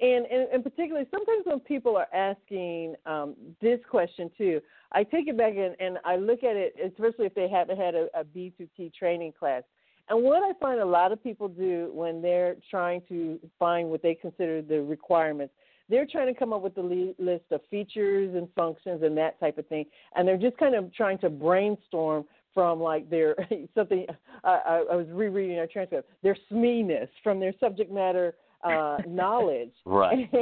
And, 0.00 0.26
and, 0.26 0.48
and 0.52 0.64
particularly 0.64 1.06
sometimes 1.10 1.44
when 1.44 1.60
people 1.60 1.96
are 1.96 2.08
asking 2.12 2.96
um, 3.06 3.34
this 3.62 3.78
question 3.88 4.30
too, 4.36 4.60
I 4.92 5.04
take 5.04 5.28
it 5.28 5.36
back 5.36 5.54
and, 5.56 5.76
and 5.78 5.98
I 6.04 6.16
look 6.16 6.42
at 6.42 6.56
it, 6.56 6.74
especially 6.84 7.26
if 7.26 7.34
they 7.34 7.48
haven't 7.48 7.78
had 7.78 7.94
a 7.94 8.08
a 8.14 8.24
B2T 8.24 8.92
training 8.94 9.32
class. 9.38 9.62
And 10.08 10.22
what 10.22 10.42
I 10.42 10.52
find 10.60 10.80
a 10.80 10.84
lot 10.84 11.12
of 11.12 11.22
people 11.22 11.48
do 11.48 11.90
when 11.92 12.20
they're 12.20 12.56
trying 12.70 13.02
to 13.08 13.38
find 13.58 13.88
what 13.88 14.02
they 14.02 14.14
consider 14.14 14.60
the 14.60 14.82
requirements, 14.82 15.54
they're 15.88 16.06
trying 16.06 16.32
to 16.32 16.38
come 16.38 16.52
up 16.52 16.62
with 16.62 16.76
a 16.78 17.14
list 17.18 17.44
of 17.50 17.60
features 17.70 18.34
and 18.34 18.48
functions 18.54 19.02
and 19.02 19.16
that 19.16 19.38
type 19.40 19.58
of 19.58 19.66
thing, 19.68 19.86
and 20.14 20.26
they're 20.26 20.36
just 20.36 20.56
kind 20.56 20.74
of 20.74 20.92
trying 20.94 21.18
to 21.18 21.30
brainstorm 21.30 22.24
from 22.52 22.80
like 22.80 23.08
their 23.10 23.34
something. 23.74 24.06
I, 24.44 24.84
I 24.90 24.96
was 24.96 25.06
rereading 25.10 25.58
our 25.58 25.66
transcript. 25.66 26.10
Their 26.22 26.36
SME-ness 26.50 27.08
from 27.22 27.40
their 27.40 27.54
subject 27.58 27.92
matter 27.92 28.34
uh, 28.64 28.98
knowledge. 29.08 29.72
right. 29.84 30.28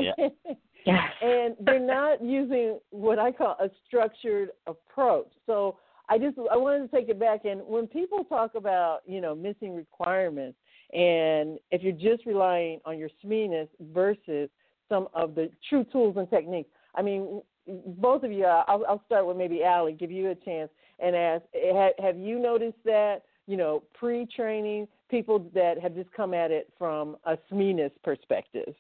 Yeah. 0.84 0.94
yes. 0.94 1.12
and 1.22 1.54
they're 1.60 1.78
not 1.78 2.24
using 2.24 2.80
what 2.90 3.18
I 3.20 3.30
call 3.30 3.56
a 3.60 3.70
structured 3.86 4.50
approach. 4.66 5.28
So 5.46 5.76
I 6.08 6.18
just 6.18 6.36
I 6.50 6.56
wanted 6.56 6.90
to 6.90 6.96
take 6.96 7.08
it 7.08 7.20
back 7.20 7.44
and 7.44 7.60
when 7.66 7.86
people 7.86 8.24
talk 8.24 8.56
about 8.56 9.00
you 9.06 9.20
know 9.20 9.32
missing 9.32 9.76
requirements 9.76 10.58
and 10.92 11.60
if 11.70 11.82
you're 11.82 11.92
just 11.92 12.26
relying 12.26 12.80
on 12.84 12.98
your 12.98 13.10
SME-ness 13.24 13.68
versus 13.94 14.50
some 14.92 15.08
of 15.14 15.34
the 15.34 15.50
true 15.68 15.84
tools 15.90 16.16
and 16.18 16.28
techniques. 16.28 16.68
I 16.94 17.02
mean, 17.02 17.40
both 17.66 18.22
of 18.24 18.32
you. 18.32 18.44
Uh, 18.44 18.64
I'll, 18.68 18.84
I'll 18.88 19.02
start 19.06 19.26
with 19.26 19.36
maybe 19.36 19.64
Ali. 19.64 19.92
Give 19.92 20.10
you 20.10 20.30
a 20.30 20.34
chance 20.34 20.70
and 20.98 21.16
ask: 21.16 21.42
Have 21.98 22.18
you 22.18 22.38
noticed 22.38 22.78
that 22.84 23.22
you 23.46 23.56
know 23.56 23.82
pre-training 23.94 24.86
people 25.12 25.46
that 25.54 25.78
have 25.80 25.94
just 25.94 26.10
come 26.12 26.34
at 26.34 26.50
it 26.50 26.72
from 26.78 27.16
a 27.24 27.36
SME-ness 27.52 27.92
perspective? 28.02 28.74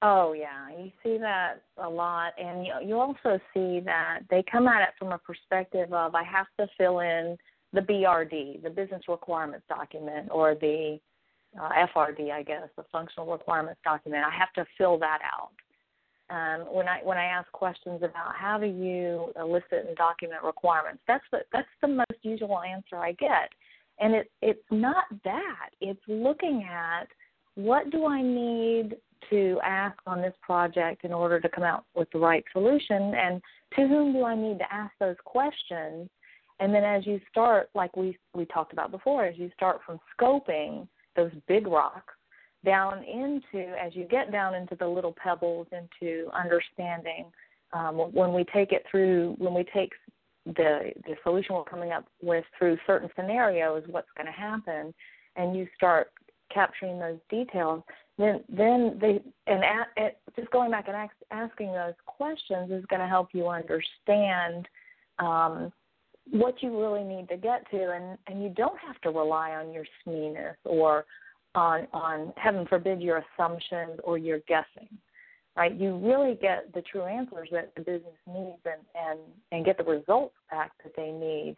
Oh 0.00 0.32
yeah, 0.32 0.70
you 0.70 0.90
see 1.02 1.18
that 1.18 1.62
a 1.76 1.88
lot, 1.88 2.32
and 2.38 2.64
you 2.64 2.72
you 2.84 2.98
also 2.98 3.38
see 3.52 3.80
that 3.84 4.20
they 4.30 4.42
come 4.50 4.66
at 4.66 4.82
it 4.82 4.94
from 4.98 5.12
a 5.12 5.18
perspective 5.18 5.92
of 5.92 6.14
I 6.14 6.24
have 6.24 6.46
to 6.58 6.66
fill 6.78 7.00
in 7.00 7.36
the 7.72 7.80
BRD, 7.80 8.62
the 8.62 8.70
business 8.70 9.02
requirements 9.08 9.64
document, 9.68 10.28
or 10.30 10.54
the 10.54 10.98
uh, 11.60 11.68
FRD, 11.94 12.30
I 12.30 12.42
guess, 12.42 12.68
the 12.76 12.84
functional 12.90 13.30
requirements 13.30 13.80
document. 13.84 14.24
I 14.24 14.36
have 14.36 14.52
to 14.54 14.64
fill 14.78 14.98
that 14.98 15.18
out. 15.22 15.52
Um, 16.30 16.66
when 16.74 16.88
I 16.88 17.00
when 17.04 17.18
I 17.18 17.26
ask 17.26 17.50
questions 17.52 18.02
about 18.02 18.34
how 18.34 18.58
do 18.58 18.66
you 18.66 19.32
elicit 19.38 19.86
and 19.86 19.96
document 19.96 20.42
requirements, 20.42 21.02
that's 21.06 21.24
the 21.30 21.40
that's 21.52 21.68
the 21.80 21.88
most 21.88 22.18
usual 22.22 22.60
answer 22.60 22.96
I 22.96 23.12
get, 23.12 23.50
and 24.02 24.14
it 24.14 24.30
it's 24.42 24.60
not 24.70 25.04
that. 25.24 25.70
It's 25.80 26.00
looking 26.08 26.68
at 26.70 27.06
what 27.54 27.90
do 27.90 28.06
I 28.06 28.20
need 28.20 28.96
to 29.30 29.60
ask 29.64 29.96
on 30.06 30.20
this 30.20 30.34
project 30.42 31.04
in 31.04 31.12
order 31.12 31.40
to 31.40 31.48
come 31.48 31.64
out 31.64 31.84
with 31.94 32.08
the 32.12 32.18
right 32.18 32.44
solution 32.52 33.14
and 33.14 33.40
to 33.76 33.86
whom 33.86 34.12
do 34.12 34.24
I 34.24 34.34
need 34.34 34.58
to 34.58 34.72
ask 34.72 34.92
those 34.98 35.16
questions 35.24 36.08
and 36.58 36.74
then 36.74 36.82
as 36.82 37.06
you 37.06 37.20
start 37.30 37.68
like 37.74 37.96
we 37.96 38.18
we 38.34 38.44
talked 38.46 38.72
about 38.72 38.90
before 38.90 39.24
as 39.24 39.38
you 39.38 39.50
start 39.54 39.80
from 39.86 40.00
scoping 40.18 40.88
those 41.14 41.30
big 41.46 41.68
rocks 41.68 42.14
down 42.64 43.04
into 43.04 43.68
as 43.78 43.94
you 43.94 44.04
get 44.04 44.32
down 44.32 44.54
into 44.54 44.74
the 44.76 44.86
little 44.86 45.14
pebbles 45.22 45.68
into 45.70 46.28
understanding 46.32 47.26
um, 47.72 47.96
when 48.12 48.32
we 48.32 48.44
take 48.52 48.72
it 48.72 48.84
through 48.90 49.34
when 49.38 49.54
we 49.54 49.64
take 49.72 49.92
the 50.46 50.92
the 51.06 51.14
solution 51.22 51.54
we're 51.54 51.64
coming 51.64 51.92
up 51.92 52.06
with 52.22 52.44
through 52.58 52.76
certain 52.86 53.08
scenarios, 53.16 53.84
what's 53.88 54.08
going 54.16 54.26
to 54.26 54.32
happen, 54.32 54.92
and 55.36 55.56
you 55.56 55.66
start 55.76 56.10
capturing 56.52 56.98
those 56.98 57.18
details, 57.30 57.82
then 58.18 58.42
then 58.48 58.98
they 59.00 59.20
and 59.46 59.64
at, 59.64 59.88
at, 59.96 60.18
just 60.36 60.50
going 60.50 60.70
back 60.70 60.88
and 60.88 60.96
ask, 60.96 61.14
asking 61.30 61.68
those 61.68 61.94
questions 62.06 62.70
is 62.70 62.84
going 62.86 63.00
to 63.00 63.08
help 63.08 63.28
you 63.32 63.48
understand 63.48 64.68
um, 65.18 65.72
what 66.30 66.62
you 66.62 66.78
really 66.78 67.04
need 67.04 67.28
to 67.28 67.36
get 67.36 67.68
to, 67.70 67.92
and 67.92 68.18
and 68.26 68.42
you 68.42 68.50
don't 68.50 68.78
have 68.78 69.00
to 69.02 69.10
rely 69.10 69.52
on 69.52 69.72
your 69.72 69.84
SMEness 70.06 70.54
or 70.64 71.04
on 71.54 71.86
on 71.92 72.32
heaven 72.36 72.66
forbid 72.66 73.00
your 73.00 73.22
assumptions 73.36 73.98
or 74.04 74.18
your 74.18 74.40
guessing 74.48 74.88
right? 75.56 75.74
You 75.74 75.96
really 75.98 76.34
get 76.40 76.72
the 76.74 76.82
true 76.82 77.04
answers 77.04 77.48
that 77.52 77.74
the 77.74 77.82
business 77.82 78.14
needs 78.26 78.58
and 78.64 78.82
and 78.94 79.20
and 79.50 79.64
get 79.64 79.78
the 79.78 79.84
results 79.84 80.34
back 80.50 80.72
that 80.82 80.92
they 80.96 81.10
need 81.10 81.56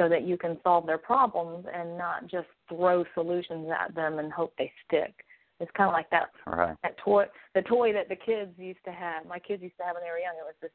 so 0.00 0.08
that 0.08 0.22
you 0.26 0.36
can 0.36 0.58
solve 0.62 0.86
their 0.86 0.98
problems 0.98 1.66
and 1.72 1.98
not 1.98 2.26
just 2.26 2.48
throw 2.68 3.04
solutions 3.14 3.68
at 3.78 3.94
them 3.94 4.18
and 4.18 4.32
hope 4.32 4.52
they 4.58 4.72
stick. 4.86 5.12
It's 5.60 5.70
kind 5.76 5.88
of 5.88 5.92
like 5.92 6.10
that 6.10 6.30
right. 6.46 6.76
that 6.82 6.96
toy 6.98 7.24
the 7.54 7.62
toy 7.62 7.92
that 7.92 8.08
the 8.08 8.16
kids 8.16 8.52
used 8.56 8.84
to 8.84 8.92
have. 8.92 9.26
My 9.26 9.38
kids 9.38 9.62
used 9.62 9.76
to 9.78 9.84
have 9.84 9.94
when 9.94 10.02
they 10.02 10.10
were 10.10 10.18
young. 10.18 10.34
It 10.38 10.44
was 10.44 10.54
this 10.60 10.70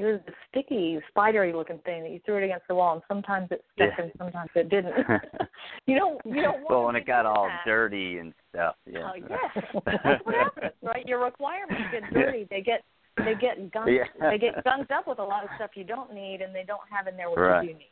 it 0.00 0.04
was 0.04 0.20
a 0.28 0.32
sticky, 0.48 0.98
spidery 1.08 1.52
looking 1.52 1.78
thing 1.80 2.02
that 2.02 2.10
you 2.10 2.20
threw 2.24 2.38
it 2.38 2.44
against 2.44 2.66
the 2.68 2.74
wall, 2.74 2.94
and 2.94 3.02
sometimes 3.06 3.48
it 3.50 3.62
stuck 3.74 3.90
yeah. 3.98 4.04
and 4.04 4.12
sometimes 4.16 4.50
it 4.54 4.70
didn't. 4.70 4.94
you 5.86 5.98
don't, 5.98 6.20
you 6.24 6.42
don't. 6.42 6.68
well, 6.68 6.84
when 6.84 6.96
it 6.96 7.06
got 7.06 7.26
all 7.26 7.46
that. 7.48 7.60
dirty 7.66 8.18
and 8.18 8.32
stuff, 8.50 8.76
yeah. 8.90 9.10
Oh 9.12 9.16
yes, 9.16 9.64
that's 9.84 10.24
what 10.24 10.34
happens, 10.34 10.72
right? 10.82 11.06
Your 11.06 11.22
requirements 11.22 11.82
get 11.92 12.02
dirty. 12.14 12.46
They 12.50 12.62
get 12.62 12.82
they 13.18 13.34
get 13.38 13.70
gunked 13.72 13.94
Yeah. 13.94 14.30
they 14.30 14.38
get 14.38 14.64
gunked 14.64 14.90
up 14.90 15.06
with 15.06 15.18
a 15.18 15.24
lot 15.24 15.44
of 15.44 15.50
stuff 15.56 15.70
you 15.74 15.84
don't 15.84 16.14
need, 16.14 16.40
and 16.40 16.54
they 16.54 16.64
don't 16.66 16.80
have 16.90 17.06
in 17.06 17.16
there 17.16 17.28
what 17.28 17.38
Right. 17.38 17.64
you 17.64 17.72
do 17.74 17.78
need. 17.78 17.90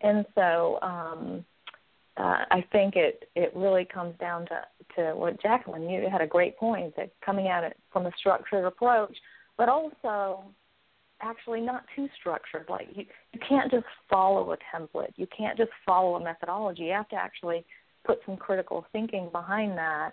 And 0.00 0.24
so, 0.36 0.78
um, 0.82 1.44
uh, 2.16 2.44
I 2.50 2.64
think 2.70 2.94
it 2.96 3.28
it 3.34 3.52
really 3.56 3.84
comes 3.84 4.14
down 4.18 4.46
to 4.46 4.60
to 4.96 5.14
what 5.16 5.40
Jacqueline 5.42 5.88
you 5.88 6.08
had 6.10 6.20
a 6.20 6.26
great 6.26 6.56
point 6.56 6.94
that 6.96 7.10
coming 7.24 7.48
at 7.48 7.64
it 7.64 7.76
from 7.92 8.06
a 8.06 8.12
structured 8.18 8.64
approach, 8.64 9.16
but 9.56 9.68
also 9.68 10.44
actually 11.20 11.60
not 11.60 11.84
too 11.94 12.08
structured. 12.18 12.66
Like 12.68 12.88
you, 12.94 13.04
you 13.32 13.40
can't 13.46 13.70
just 13.70 13.86
follow 14.10 14.52
a 14.52 14.56
template. 14.74 15.12
You 15.16 15.26
can't 15.36 15.56
just 15.56 15.70
follow 15.84 16.16
a 16.16 16.24
methodology. 16.24 16.84
You 16.84 16.92
have 16.92 17.08
to 17.10 17.16
actually 17.16 17.64
put 18.04 18.18
some 18.24 18.36
critical 18.36 18.86
thinking 18.92 19.28
behind 19.32 19.76
that 19.78 20.12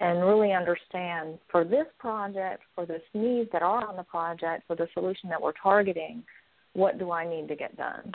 and 0.00 0.20
really 0.20 0.52
understand 0.52 1.38
for 1.50 1.64
this 1.64 1.86
project, 1.98 2.62
for 2.74 2.84
this 2.84 3.02
needs 3.14 3.48
that 3.52 3.62
are 3.62 3.86
on 3.86 3.96
the 3.96 4.02
project, 4.02 4.64
for 4.66 4.76
the 4.76 4.88
solution 4.92 5.28
that 5.30 5.40
we're 5.40 5.52
targeting, 5.52 6.22
what 6.74 6.98
do 6.98 7.10
I 7.10 7.26
need 7.26 7.48
to 7.48 7.56
get 7.56 7.76
done? 7.76 8.12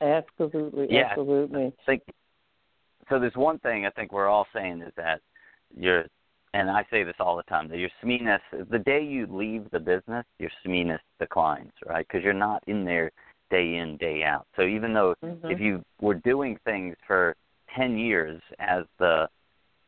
Absolutely, 0.00 0.86
Yeah. 0.90 1.08
absolutely. 1.10 1.66
I 1.66 1.72
think 1.84 2.02
so. 3.10 3.18
There's 3.18 3.36
one 3.36 3.58
thing 3.58 3.84
I 3.84 3.90
think 3.90 4.12
we're 4.12 4.28
all 4.28 4.46
saying 4.54 4.80
is 4.80 4.94
that 4.96 5.20
your, 5.76 6.06
and 6.54 6.70
I 6.70 6.84
say 6.90 7.04
this 7.04 7.14
all 7.20 7.36
the 7.36 7.42
time, 7.44 7.68
that 7.68 7.78
your 7.78 7.90
SMEness, 8.02 8.40
the 8.70 8.78
day 8.78 9.02
you 9.02 9.26
leave 9.30 9.70
the 9.70 9.78
business, 9.78 10.24
your 10.38 10.50
SMEness 10.64 10.98
declines, 11.18 11.72
right? 11.86 12.06
Because 12.06 12.24
you're 12.24 12.32
not 12.32 12.62
in 12.66 12.84
there 12.84 13.10
day 13.50 13.76
in, 13.76 13.96
day 13.96 14.22
out. 14.24 14.46
So 14.56 14.62
even 14.62 14.92
though 14.92 15.14
Mhm. 15.22 15.50
if 15.50 15.60
you 15.60 15.84
were 16.00 16.14
doing 16.14 16.56
things 16.64 16.96
for 17.06 17.36
10 17.68 17.98
years 17.98 18.40
as 18.58 18.84
the, 18.98 19.28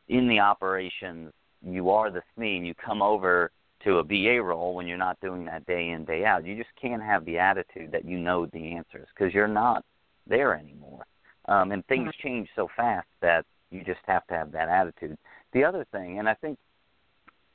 in 0.07 0.27
the 0.27 0.39
operations, 0.39 1.33
you 1.61 1.89
are 1.89 2.09
the 2.09 2.21
SME 2.35 2.57
and 2.57 2.67
you 2.67 2.73
come 2.75 3.01
over 3.01 3.51
to 3.81 3.99
a 3.99 4.03
BA 4.03 4.41
role 4.41 4.75
when 4.75 4.87
you're 4.87 4.97
not 4.97 5.19
doing 5.19 5.43
that 5.45 5.65
day 5.65 5.89
in, 5.89 6.05
day 6.05 6.23
out. 6.25 6.45
You 6.45 6.55
just 6.55 6.73
can't 6.75 7.03
have 7.03 7.25
the 7.25 7.37
attitude 7.37 7.91
that 7.91 8.05
you 8.05 8.17
know 8.17 8.45
the 8.45 8.73
answers 8.73 9.07
because 9.13 9.33
you're 9.33 9.47
not 9.47 9.83
there 10.27 10.55
anymore. 10.55 11.05
Um, 11.45 11.73
and 11.73 11.85
things 11.87 12.13
change 12.15 12.49
so 12.55 12.69
fast 12.77 13.07
that 13.21 13.45
you 13.69 13.83
just 13.83 13.99
have 14.05 14.25
to 14.27 14.33
have 14.33 14.51
that 14.53 14.69
attitude. 14.69 15.17
The 15.53 15.63
other 15.63 15.85
thing, 15.91 16.19
and 16.19 16.27
I 16.27 16.33
think, 16.35 16.57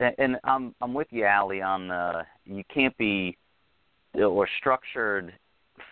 and 0.00 0.36
I'm 0.44 0.74
I'm 0.80 0.94
with 0.94 1.08
you, 1.10 1.24
Allie, 1.24 1.62
on 1.62 1.88
the 1.88 2.24
you 2.44 2.62
can't 2.72 2.96
be 2.96 3.36
or 4.14 4.48
structured 4.58 5.34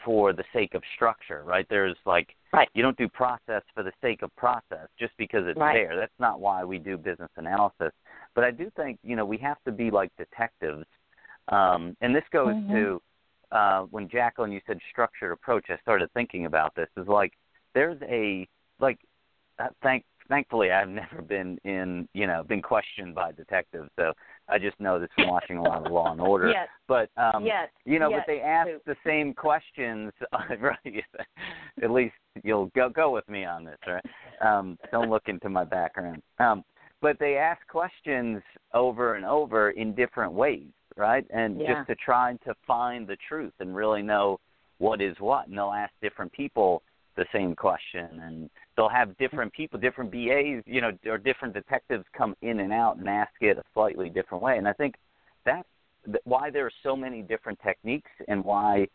for 0.04 0.32
the 0.32 0.44
sake 0.52 0.74
of 0.74 0.82
structure, 0.94 1.42
right? 1.44 1.66
There's 1.68 1.96
like 2.06 2.34
Right. 2.52 2.68
you 2.74 2.82
don't 2.82 2.96
do 2.96 3.08
process 3.08 3.62
for 3.74 3.82
the 3.82 3.92
sake 4.00 4.22
of 4.22 4.34
process 4.36 4.88
just 4.98 5.14
because 5.18 5.46
it's 5.46 5.58
Right. 5.58 5.74
there. 5.74 5.96
That's 5.96 6.18
not 6.18 6.40
why 6.40 6.64
we 6.64 6.78
do 6.78 6.96
business 6.96 7.30
analysis. 7.36 7.92
But 8.34 8.44
I 8.44 8.50
do 8.52 8.70
think 8.70 8.98
you 9.02 9.16
know 9.16 9.24
we 9.24 9.38
have 9.38 9.58
to 9.64 9.72
be 9.72 9.90
like 9.90 10.10
detectives, 10.16 10.86
um, 11.48 11.96
and 12.00 12.14
this 12.14 12.24
goes 12.30 12.54
Mhm. 12.54 12.70
to 12.70 13.02
uh, 13.50 13.82
when 13.86 14.08
Jacqueline 14.08 14.52
you 14.52 14.60
said 14.66 14.80
structured 14.90 15.32
approach. 15.32 15.70
I 15.70 15.76
started 15.78 16.10
thinking 16.12 16.46
about 16.46 16.74
this. 16.76 16.88
Is 16.96 17.08
like 17.08 17.32
there's 17.74 18.00
a 18.02 18.48
like 18.78 18.98
uh, 19.58 19.68
thank 19.82 20.04
thankfully 20.28 20.70
I've 20.70 20.88
never 20.88 21.22
been 21.22 21.58
in 21.64 22.08
you 22.12 22.26
know 22.26 22.42
been 22.42 22.62
questioned 22.62 23.14
by 23.14 23.32
detectives, 23.32 23.90
so 23.96 24.12
I 24.48 24.58
just 24.58 24.78
know 24.80 24.98
this 24.98 25.10
from 25.14 25.28
watching 25.28 25.58
a 25.58 25.62
lot 25.62 25.84
of 25.84 25.92
Law 25.92 26.12
and 26.12 26.20
Order. 26.32 26.50
Yet, 26.50 26.68
But 26.88 27.10
um, 27.16 27.44
yet, 27.44 27.70
you 27.84 27.98
know, 27.98 28.08
yet, 28.10 28.20
but 28.26 28.32
they 28.32 28.40
ask 28.40 28.70
the 28.86 28.96
same 29.04 29.34
questions, 29.34 30.12
right? 30.60 31.04
At 31.82 31.90
least 31.90 32.14
you'll 32.42 32.66
go 32.74 32.88
go 32.88 33.10
with 33.10 33.28
me 33.28 33.44
on 33.44 33.64
this, 33.64 33.78
right? 33.86 34.04
Um, 34.40 34.78
don't 34.92 35.10
look 35.10 35.24
into 35.26 35.48
my 35.48 35.64
background. 35.64 36.22
Um, 36.38 36.64
but 37.02 37.18
they 37.18 37.36
ask 37.36 37.64
questions 37.68 38.42
over 38.72 39.14
and 39.14 39.24
over 39.24 39.70
in 39.70 39.94
different 39.94 40.32
ways, 40.32 40.68
right? 40.96 41.26
And 41.30 41.60
Yeah. 41.60 41.74
just 41.74 41.88
to 41.88 41.94
try 41.96 42.36
to 42.44 42.54
find 42.66 43.06
the 43.06 43.16
truth 43.28 43.52
and 43.60 43.76
really 43.76 44.02
know 44.02 44.40
what 44.78 45.00
is 45.00 45.18
what. 45.20 45.46
And 45.46 45.56
they'll 45.56 45.72
ask 45.72 45.92
different 46.00 46.32
people 46.32 46.82
the 47.16 47.26
same 47.32 47.54
question, 47.54 48.20
and 48.22 48.50
they'll 48.76 48.88
have 48.88 49.16
different 49.16 49.52
people, 49.52 49.78
different 49.78 50.10
BAs, 50.10 50.62
you 50.66 50.80
know, 50.80 50.92
or 51.06 51.18
different 51.18 51.54
detectives 51.54 52.04
come 52.16 52.36
in 52.42 52.60
and 52.60 52.72
out 52.72 52.98
and 52.98 53.08
ask 53.08 53.32
it 53.40 53.58
a 53.58 53.62
slightly 53.74 54.08
different 54.08 54.42
way. 54.42 54.58
And 54.58 54.68
I 54.68 54.72
think 54.72 54.94
that's 55.44 55.68
why 56.24 56.50
there 56.50 56.66
are 56.66 56.72
so 56.82 56.94
many 56.94 57.22
different 57.22 57.58
techniques 57.62 58.10
and 58.28 58.44
why 58.44 58.86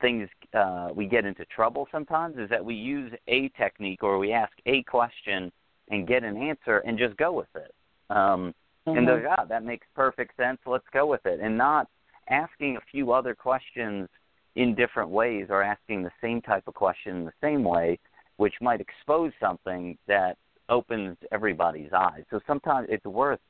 things 0.00 0.28
uh, 0.54 0.88
we 0.94 1.06
get 1.06 1.24
into 1.24 1.44
trouble 1.46 1.86
sometimes 1.90 2.36
is 2.38 2.48
that 2.48 2.64
we 2.64 2.74
use 2.74 3.12
a 3.28 3.48
technique 3.50 4.02
or 4.02 4.18
we 4.18 4.32
ask 4.32 4.52
a 4.66 4.82
question 4.84 5.50
and 5.90 6.06
get 6.06 6.22
an 6.22 6.36
answer 6.36 6.78
and 6.86 6.98
just 6.98 7.16
go 7.16 7.32
with 7.32 7.48
it. 7.56 7.74
Um, 8.10 8.54
And 8.86 9.06
Mhm. 9.06 9.22
go, 9.22 9.34
ah, 9.38 9.44
that 9.44 9.62
makes 9.62 9.86
perfect 9.94 10.36
sense. 10.36 10.58
Let's 10.66 10.88
go 10.88 11.06
with 11.06 11.24
it, 11.26 11.38
and 11.40 11.56
not 11.56 11.86
asking 12.28 12.76
a 12.76 12.80
few 12.80 13.12
other 13.12 13.34
questions 13.34 14.08
in 14.56 14.74
different 14.74 15.10
ways 15.10 15.46
or 15.48 15.62
asking 15.62 16.02
the 16.02 16.10
same 16.20 16.40
type 16.42 16.64
of 16.66 16.74
question 16.74 17.16
in 17.16 17.24
the 17.24 17.32
same 17.40 17.62
way, 17.64 17.98
which 18.36 18.54
might 18.60 18.80
expose 18.80 19.32
something 19.40 19.96
that 20.06 20.36
opens 20.68 21.16
everybody's 21.32 21.92
eyes. 21.92 22.24
So 22.30 22.40
sometimes 22.46 22.88
it's 22.90 23.04
worth 23.04 23.40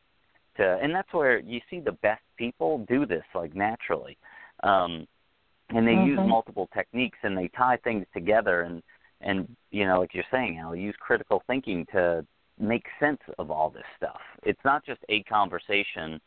to, 0.57 0.79
and 0.83 0.95
that's 0.95 1.13
where 1.13 1.39
you 1.39 1.61
see 1.71 1.81
the 1.81 1.93
best 1.93 2.23
people 2.37 2.85
do 2.89 3.07
this 3.07 3.25
like 3.35 3.55
naturally. 3.55 4.17
Um, 4.63 5.07
and 5.71 5.87
they 5.87 5.93
use 5.93 6.19
Mhm. 6.19 6.29
multiple 6.29 6.69
techniques 6.75 7.19
and 7.23 7.37
they 7.37 7.49
tie 7.49 7.77
things 7.79 8.07
together 8.13 8.63
and 8.63 8.83
and 9.23 9.55
you 9.71 9.87
know 9.87 10.01
like 10.01 10.15
you're 10.15 10.25
saying 10.31 10.59
Al, 10.59 10.75
use 10.75 10.97
critical 10.97 11.41
thinking 11.47 11.87
to 11.87 12.27
make 12.59 12.87
sense 12.99 13.21
of 13.39 13.51
all 13.51 13.71
this 13.71 13.87
stuff. 13.97 14.21
It's 14.43 14.65
not 14.65 14.85
just 14.85 15.01
a 15.09 15.23
conversation. 15.25 16.21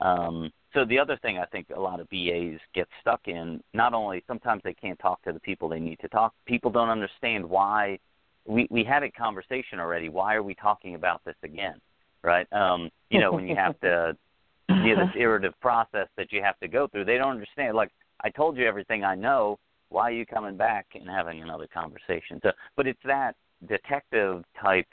Um, 0.00 0.50
so 0.74 0.84
the 0.84 0.98
other 0.98 1.16
thing 1.22 1.38
I 1.38 1.46
think 1.46 1.68
a 1.74 1.80
lot 1.80 1.98
of 2.00 2.08
BAs 2.10 2.60
get 2.74 2.86
stuck 3.00 3.26
in, 3.26 3.62
not 3.74 3.94
only 3.94 4.22
sometimes 4.26 4.62
they 4.64 4.74
can't 4.74 4.98
talk 4.98 5.22
to 5.22 5.32
the 5.32 5.40
people 5.40 5.68
they 5.68 5.80
need 5.80 5.98
to 6.00 6.08
talk. 6.08 6.34
People 6.46 6.70
don't 6.70 6.90
understand 6.90 7.44
why 7.48 7.98
we 8.46 8.66
we 8.70 8.84
had 8.84 9.02
a 9.02 9.10
conversation 9.10 9.80
already. 9.80 10.08
Why 10.08 10.34
are 10.34 10.42
we 10.42 10.54
talking 10.54 10.94
about 10.94 11.24
this 11.24 11.36
again? 11.42 11.80
Right? 12.22 12.50
Um, 12.52 12.90
you 13.10 13.20
know 13.20 13.32
when 13.32 13.46
you 13.46 13.56
have 13.56 13.78
to 13.80 14.16
you 14.68 14.94
know, 14.94 15.06
this 15.06 15.14
iterative 15.16 15.54
process 15.60 16.08
that 16.16 16.30
you 16.30 16.42
have 16.42 16.58
to 16.60 16.68
go 16.68 16.86
through. 16.88 17.06
They 17.06 17.16
don't 17.16 17.30
understand. 17.30 17.76
Like 17.76 17.90
I 18.22 18.30
told 18.30 18.56
you 18.56 18.66
everything 18.66 19.04
I 19.04 19.14
know. 19.14 19.58
Why 19.90 20.10
are 20.10 20.12
you 20.12 20.26
coming 20.26 20.56
back 20.56 20.86
and 20.94 21.08
having 21.08 21.40
another 21.40 21.66
conversation? 21.72 22.40
So, 22.42 22.50
but 22.76 22.86
it's 22.86 23.00
that 23.04 23.36
detective 23.66 24.44
type 24.60 24.88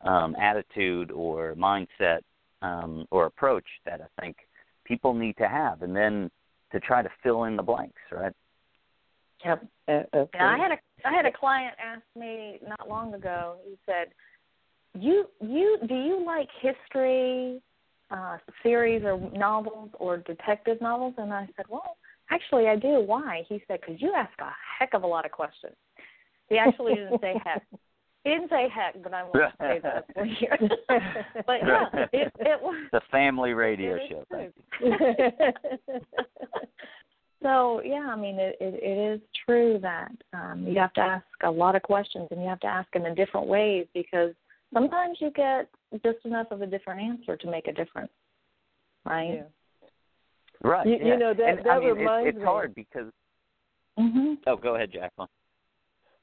um, 0.00 0.34
attitude 0.34 1.12
or 1.12 1.54
mindset 1.54 2.20
um, 2.64 3.06
or 3.10 3.26
approach 3.26 3.66
that 3.84 4.00
I 4.00 4.20
think 4.20 4.36
people 4.84 5.14
need 5.14 5.36
to 5.36 5.48
have, 5.48 5.82
and 5.82 5.94
then 5.94 6.30
to 6.72 6.80
try 6.80 7.02
to 7.02 7.10
fill 7.22 7.44
in 7.44 7.56
the 7.56 7.62
blanks, 7.62 8.00
right? 8.10 8.32
Yep. 9.44 9.66
A- 9.88 9.92
absolutely. 9.92 10.30
Yeah, 10.34 10.48
I 10.48 10.58
had 10.58 10.72
a 10.72 11.08
I 11.08 11.12
had 11.12 11.26
a 11.26 11.32
client 11.32 11.74
ask 11.78 12.02
me 12.18 12.58
not 12.66 12.88
long 12.88 13.14
ago. 13.14 13.56
He 13.66 13.76
said, 13.84 14.08
"You 14.94 15.26
you 15.40 15.78
do 15.86 15.94
you 15.94 16.24
like 16.24 16.48
history 16.60 17.60
uh, 18.10 18.38
series 18.62 19.04
or 19.04 19.18
novels 19.32 19.90
or 19.98 20.16
detective 20.18 20.80
novels?" 20.80 21.14
And 21.18 21.32
I 21.32 21.46
said, 21.56 21.66
"Well, 21.68 21.96
actually, 22.30 22.68
I 22.68 22.76
do. 22.76 23.00
Why?" 23.00 23.44
He 23.48 23.62
said, 23.68 23.80
"Because 23.82 24.00
you 24.00 24.14
ask 24.14 24.32
a 24.40 24.50
heck 24.78 24.94
of 24.94 25.02
a 25.02 25.06
lot 25.06 25.26
of 25.26 25.32
questions." 25.32 25.76
He 26.48 26.56
actually 26.58 26.94
didn't 26.94 27.20
say 27.20 27.34
heck. 27.44 27.62
He 28.24 28.30
didn't 28.30 28.48
say 28.48 28.68
heck, 28.74 29.02
but 29.02 29.12
I 29.12 29.22
won't 29.22 29.54
say 29.60 29.80
that 29.82 30.06
for 30.14 30.24
you. 30.24 30.48
but 31.46 31.60
yeah, 31.62 32.06
it 32.12 32.32
it 32.40 32.60
was 32.60 32.88
The 32.90 33.02
family 33.10 33.52
radio 33.52 33.98
show. 34.08 34.24
true. 34.30 34.50
Thank 34.80 35.72
you. 35.88 36.00
So 37.44 37.82
yeah, 37.84 38.06
I 38.08 38.16
mean 38.16 38.38
it, 38.38 38.56
it, 38.58 38.82
it 38.82 39.14
is 39.14 39.20
true 39.44 39.78
that 39.82 40.10
um, 40.32 40.64
you 40.66 40.78
have 40.80 40.94
to 40.94 41.02
ask 41.02 41.26
a 41.44 41.50
lot 41.50 41.76
of 41.76 41.82
questions 41.82 42.26
and 42.30 42.40
you 42.40 42.48
have 42.48 42.60
to 42.60 42.66
ask 42.66 42.90
them 42.92 43.04
in 43.04 43.14
different 43.14 43.46
ways 43.46 43.86
because 43.92 44.32
sometimes 44.72 45.18
you 45.20 45.30
get 45.30 45.68
just 46.02 46.24
enough 46.24 46.46
of 46.50 46.62
a 46.62 46.66
different 46.66 47.02
answer 47.02 47.36
to 47.36 47.50
make 47.50 47.68
a 47.68 47.72
difference, 47.72 48.10
right? 49.04 49.34
Yeah. 49.34 49.42
Right. 50.62 50.86
You, 50.86 50.96
yeah. 50.98 51.04
you 51.04 51.18
know 51.18 51.34
that 51.34 51.46
and, 51.46 51.58
that 51.58 51.68
I 51.68 51.80
mean, 51.80 51.88
reminds 51.90 52.28
it's, 52.28 52.36
it's 52.36 52.38
me. 52.38 52.44
hard 52.46 52.74
because. 52.74 53.12
Mhm. 53.98 54.38
Oh, 54.46 54.56
go 54.56 54.76
ahead, 54.76 54.90
Jacqueline. 54.90 55.28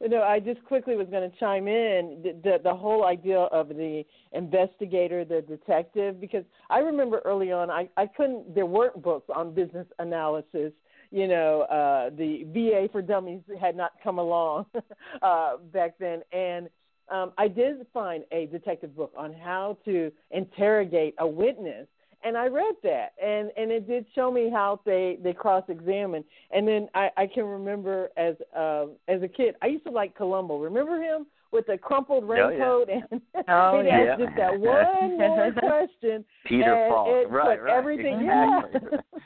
No, 0.07 0.23
I 0.23 0.39
just 0.39 0.63
quickly 0.65 0.95
was 0.95 1.07
going 1.11 1.29
to 1.29 1.37
chime 1.37 1.67
in 1.67 2.21
the, 2.23 2.31
the 2.43 2.57
the 2.63 2.73
whole 2.73 3.05
idea 3.05 3.37
of 3.37 3.69
the 3.69 4.03
investigator, 4.31 5.23
the 5.23 5.41
detective, 5.41 6.19
because 6.19 6.43
I 6.69 6.79
remember 6.79 7.21
early 7.23 7.51
on 7.51 7.69
I 7.69 7.87
I 7.97 8.07
couldn't 8.07 8.55
there 8.55 8.65
weren't 8.65 9.01
books 9.01 9.29
on 9.33 9.53
business 9.53 9.87
analysis. 9.99 10.73
You 11.11 11.27
know, 11.27 11.61
uh, 11.63 12.09
the 12.17 12.45
BA 12.45 12.89
for 12.91 13.01
Dummies 13.01 13.41
had 13.59 13.75
not 13.75 13.91
come 14.03 14.17
along 14.17 14.65
uh, 15.21 15.57
back 15.71 15.97
then, 15.99 16.21
and 16.31 16.69
um, 17.09 17.33
I 17.37 17.47
did 17.49 17.85
find 17.93 18.23
a 18.31 18.45
detective 18.47 18.95
book 18.95 19.13
on 19.17 19.33
how 19.33 19.77
to 19.85 20.11
interrogate 20.31 21.13
a 21.19 21.27
witness 21.27 21.87
and 22.23 22.37
I 22.37 22.47
read 22.47 22.75
that, 22.83 23.13
and 23.23 23.51
and 23.57 23.71
it 23.71 23.87
did 23.87 24.05
show 24.15 24.31
me 24.31 24.49
how 24.49 24.79
they 24.85 25.17
they 25.23 25.33
cross 25.33 25.63
examine. 25.67 26.23
And 26.51 26.67
then 26.67 26.87
I 26.93 27.09
I 27.17 27.27
can 27.27 27.45
remember 27.45 28.09
as 28.17 28.35
uh, 28.55 28.85
as 29.07 29.21
a 29.23 29.27
kid, 29.27 29.55
I 29.61 29.67
used 29.67 29.85
to 29.85 29.91
like 29.91 30.15
Columbo. 30.15 30.57
Remember 30.59 31.01
him 31.01 31.25
with 31.51 31.65
the 31.67 31.77
crumpled 31.77 32.23
Oh, 32.23 32.33
yeah. 32.33 32.41
raincoat 32.47 32.89
and 32.89 33.21
Oh, 33.49 33.77
he'd 33.81 33.87
yeah. 33.87 34.15
ask 34.15 34.19
just 34.21 34.35
that 34.37 34.57
one 34.57 35.17
more 35.17 35.51
question. 35.59 36.23
Peter 36.45 36.73
and 36.73 36.93
Falk. 36.93 37.07
it 37.09 37.29
right, 37.29 37.57
put 37.59 37.63
right. 37.65 37.77
Everything, 37.77 38.21
exactly. 38.21 38.81
yeah. 39.13 39.20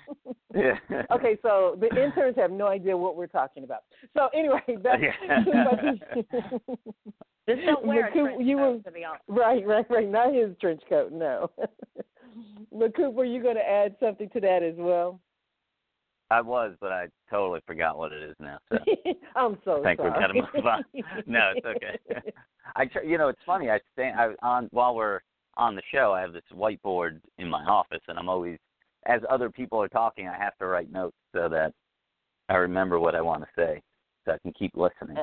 Yeah. 0.56 1.04
okay, 1.12 1.38
so 1.42 1.78
the 1.80 1.88
interns 1.88 2.36
have 2.38 2.52
no 2.52 2.68
idea 2.68 2.96
what 2.98 3.16
we're 3.16 3.28
talking 3.28 3.64
about. 3.64 3.84
So 4.16 4.30
anyway, 4.34 4.62
back 4.84 5.00
Yeah. 5.02 5.44
Just 7.48 7.62
don't 7.66 7.86
wear 7.86 8.08
a 8.08 8.12
Coop, 8.12 8.26
trench 8.26 8.42
you 8.42 8.58
were- 8.58 8.80
to 8.80 8.92
be 8.92 9.04
honest. 9.04 9.24
Right, 9.28 9.66
right, 9.68 9.86
right. 9.90 10.10
Not 10.10 10.34
his 10.34 10.56
trench 10.60 10.82
coat, 10.90 11.12
no. 11.12 11.52
but 12.72 12.96
Coop, 12.96 13.14
were 13.14 13.26
you 13.26 13.42
going 13.44 13.56
to 13.56 13.68
add 13.70 13.96
something 14.00 14.30
to 14.32 14.40
that 14.40 14.64
as 14.64 14.74
well? 14.78 15.20
I 16.32 16.42
was, 16.42 16.74
but 16.82 16.92
I 16.92 17.08
totally 17.30 17.60
forgot 17.68 18.00
what 18.00 18.12
it 18.12 18.24
is 18.24 18.36
now. 18.40 18.58
So 18.72 18.80
I'm 19.36 19.60
so 19.64 19.82
I 19.82 19.96
think 19.96 20.00
sorry. 20.00 20.10
we've 20.10 20.20
got 20.20 20.28
to 20.28 20.34
move 20.34 20.66
on. 20.66 20.84
No, 21.28 21.52
it's 21.56 21.66
okay. 21.68 22.32
I, 22.76 22.86
tr- 22.86 23.04
you 23.04 23.20
know, 23.20 23.28
it's 23.28 23.40
funny. 23.46 23.70
I 23.70 23.80
stand 23.94 24.20
I, 24.20 24.30
on 24.42 24.68
while 24.72 24.96
we're 24.96 25.20
on 25.56 25.76
the 25.76 25.84
show. 25.94 26.14
I 26.14 26.22
have 26.22 26.34
this 26.34 26.42
whiteboard 26.52 27.20
in 27.38 27.48
my 27.48 27.64
office, 27.66 28.02
and 28.08 28.18
I'm 28.18 28.28
always, 28.28 28.58
as 29.06 29.22
other 29.30 29.50
people 29.50 29.82
are 29.82 29.88
talking, 29.88 30.28
I 30.28 30.38
have 30.38 30.58
to 30.58 30.66
write 30.66 30.92
notes 30.92 31.16
so 31.34 31.48
that 31.50 31.74
I 32.50 32.56
remember 32.56 33.00
what 33.00 33.16
I 33.16 33.22
want 33.22 33.44
to 33.44 33.50
say, 33.56 33.82
so 34.26 34.34
I 34.34 34.38
can 34.40 34.54
keep 34.54 34.76
listening. 34.76 35.18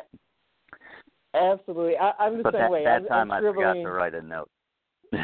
Absolutely, 1.35 1.97
I, 1.97 2.13
I'm 2.19 2.37
the 2.39 2.43
But 2.43 2.55
same 2.55 2.63
that, 2.63 2.71
way. 2.71 2.85
that 2.85 3.03
I'm, 3.03 3.07
time 3.07 3.31
I'm 3.31 3.45
I 3.45 3.49
forgot 3.49 3.75
to 3.75 3.91
write 3.91 4.15
a 4.15 4.23
note. 4.23 4.51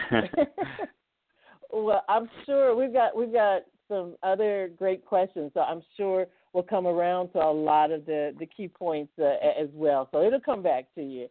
well, 1.72 2.04
I'm 2.08 2.28
sure 2.46 2.74
we've 2.74 2.92
got 2.92 3.16
we've 3.16 3.32
got 3.32 3.62
some 3.88 4.16
other 4.22 4.70
great 4.76 5.04
questions, 5.04 5.50
so 5.54 5.60
I'm 5.60 5.82
sure 5.96 6.26
we'll 6.52 6.62
come 6.62 6.86
around 6.86 7.32
to 7.32 7.38
a 7.38 7.52
lot 7.52 7.90
of 7.90 8.06
the 8.06 8.34
the 8.38 8.46
key 8.46 8.68
points 8.68 9.12
uh, 9.18 9.36
as 9.60 9.68
well. 9.74 10.08
So 10.12 10.22
it'll 10.22 10.40
come 10.40 10.62
back 10.62 10.86
to 10.94 11.02
you. 11.02 11.28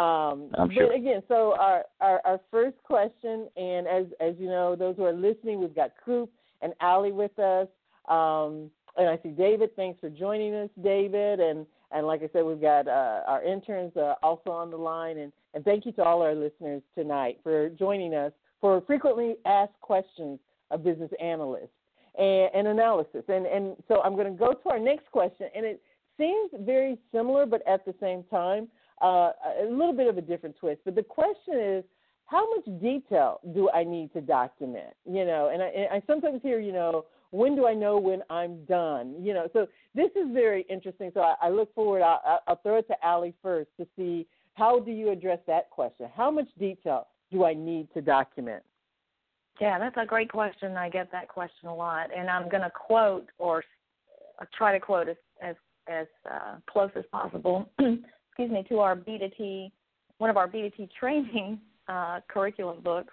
Um, 0.00 0.50
I'm 0.56 0.68
but 0.68 0.74
sure. 0.74 0.92
again, 0.92 1.22
so 1.26 1.56
our, 1.58 1.84
our 2.00 2.20
our 2.24 2.40
first 2.50 2.76
question, 2.84 3.48
and 3.56 3.88
as 3.88 4.06
as 4.20 4.34
you 4.38 4.46
know, 4.46 4.76
those 4.76 4.96
who 4.96 5.04
are 5.04 5.12
listening, 5.12 5.60
we've 5.60 5.74
got 5.74 5.90
Coop 6.04 6.30
and 6.62 6.72
Allie 6.80 7.12
with 7.12 7.38
us. 7.38 7.68
Um, 8.08 8.70
and 8.96 9.08
I 9.08 9.18
see 9.22 9.30
David. 9.30 9.74
Thanks 9.76 10.00
for 10.00 10.10
joining 10.10 10.54
us, 10.54 10.70
David. 10.82 11.40
And 11.40 11.66
and 11.92 12.06
like 12.06 12.22
I 12.22 12.28
said, 12.32 12.44
we've 12.44 12.60
got 12.60 12.86
uh, 12.86 13.22
our 13.26 13.42
interns 13.42 13.96
uh, 13.96 14.14
also 14.22 14.50
on 14.50 14.70
the 14.70 14.76
line. 14.76 15.18
And, 15.18 15.32
and 15.54 15.64
thank 15.64 15.84
you 15.84 15.92
to 15.92 16.04
all 16.04 16.22
our 16.22 16.34
listeners 16.34 16.82
tonight 16.94 17.40
for 17.42 17.68
joining 17.70 18.14
us 18.14 18.32
for 18.60 18.80
frequently 18.82 19.36
asked 19.44 19.80
questions 19.80 20.38
of 20.70 20.84
business 20.84 21.10
analysts 21.20 21.70
and, 22.18 22.50
and 22.54 22.68
analysis. 22.68 23.24
And 23.28 23.46
and 23.46 23.76
so 23.88 24.02
I'm 24.02 24.14
going 24.14 24.32
to 24.32 24.38
go 24.38 24.52
to 24.52 24.68
our 24.68 24.78
next 24.78 25.10
question, 25.10 25.48
and 25.54 25.64
it 25.64 25.82
seems 26.16 26.50
very 26.60 26.98
similar, 27.12 27.46
but 27.46 27.66
at 27.66 27.84
the 27.84 27.94
same 28.00 28.24
time, 28.24 28.68
uh, 29.02 29.32
a 29.62 29.64
little 29.68 29.94
bit 29.94 30.06
of 30.06 30.18
a 30.18 30.20
different 30.20 30.56
twist. 30.58 30.80
But 30.84 30.94
the 30.94 31.02
question 31.02 31.58
is, 31.58 31.84
how 32.30 32.48
much 32.54 32.80
detail 32.80 33.40
do 33.54 33.68
I 33.70 33.82
need 33.82 34.12
to 34.12 34.20
document? 34.20 34.94
You 35.04 35.24
know, 35.24 35.50
and 35.52 35.60
I, 35.60 35.66
and 35.66 35.88
I 35.90 36.02
sometimes 36.06 36.40
hear, 36.42 36.60
you 36.60 36.72
know, 36.72 37.06
when 37.32 37.56
do 37.56 37.66
I 37.66 37.74
know 37.74 37.98
when 37.98 38.22
I'm 38.30 38.64
done? 38.66 39.16
You 39.20 39.34
know, 39.34 39.48
so 39.52 39.66
this 39.96 40.10
is 40.14 40.32
very 40.32 40.64
interesting. 40.70 41.10
So 41.12 41.20
I, 41.20 41.34
I 41.42 41.50
look 41.50 41.74
forward. 41.74 42.02
I'll, 42.02 42.40
I'll 42.46 42.60
throw 42.62 42.76
it 42.78 42.86
to 42.86 43.04
Allie 43.04 43.34
first 43.42 43.70
to 43.80 43.86
see 43.96 44.28
how 44.54 44.78
do 44.78 44.92
you 44.92 45.10
address 45.10 45.40
that 45.48 45.70
question. 45.70 46.06
How 46.16 46.30
much 46.30 46.46
detail 46.56 47.08
do 47.32 47.44
I 47.44 47.52
need 47.52 47.88
to 47.94 48.00
document? 48.00 48.62
Yeah, 49.60 49.80
that's 49.80 49.96
a 50.00 50.06
great 50.06 50.30
question. 50.30 50.76
I 50.76 50.88
get 50.88 51.10
that 51.10 51.28
question 51.28 51.68
a 51.68 51.74
lot, 51.74 52.10
and 52.16 52.30
I'm 52.30 52.48
going 52.48 52.62
to 52.62 52.70
quote 52.70 53.26
or 53.38 53.64
uh, 54.40 54.44
try 54.56 54.72
to 54.72 54.80
quote 54.80 55.08
as 55.08 55.16
as, 55.42 55.56
as 55.88 56.06
uh, 56.30 56.56
close 56.70 56.90
as 56.94 57.04
possible. 57.10 57.68
excuse 57.78 58.50
me 58.50 58.64
to 58.68 58.78
our 58.78 58.94
B 58.94 59.18
to 59.18 59.28
T, 59.30 59.72
one 60.18 60.30
of 60.30 60.36
our 60.36 60.46
B 60.46 60.62
to 60.62 60.70
T 60.70 60.88
training 60.98 61.58
uh, 61.90 62.20
curriculum 62.28 62.78
books. 62.82 63.12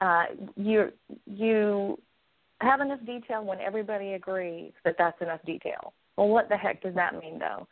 Uh, 0.00 0.24
you 0.56 0.90
you 1.26 1.98
have 2.60 2.80
enough 2.80 3.00
detail 3.04 3.44
when 3.44 3.60
everybody 3.60 4.14
agrees 4.14 4.72
that 4.84 4.94
that's 4.98 5.20
enough 5.20 5.40
detail. 5.44 5.92
Well, 6.16 6.28
what 6.28 6.48
the 6.48 6.56
heck 6.56 6.82
does 6.82 6.94
that 6.94 7.14
mean, 7.14 7.38
though? 7.38 7.66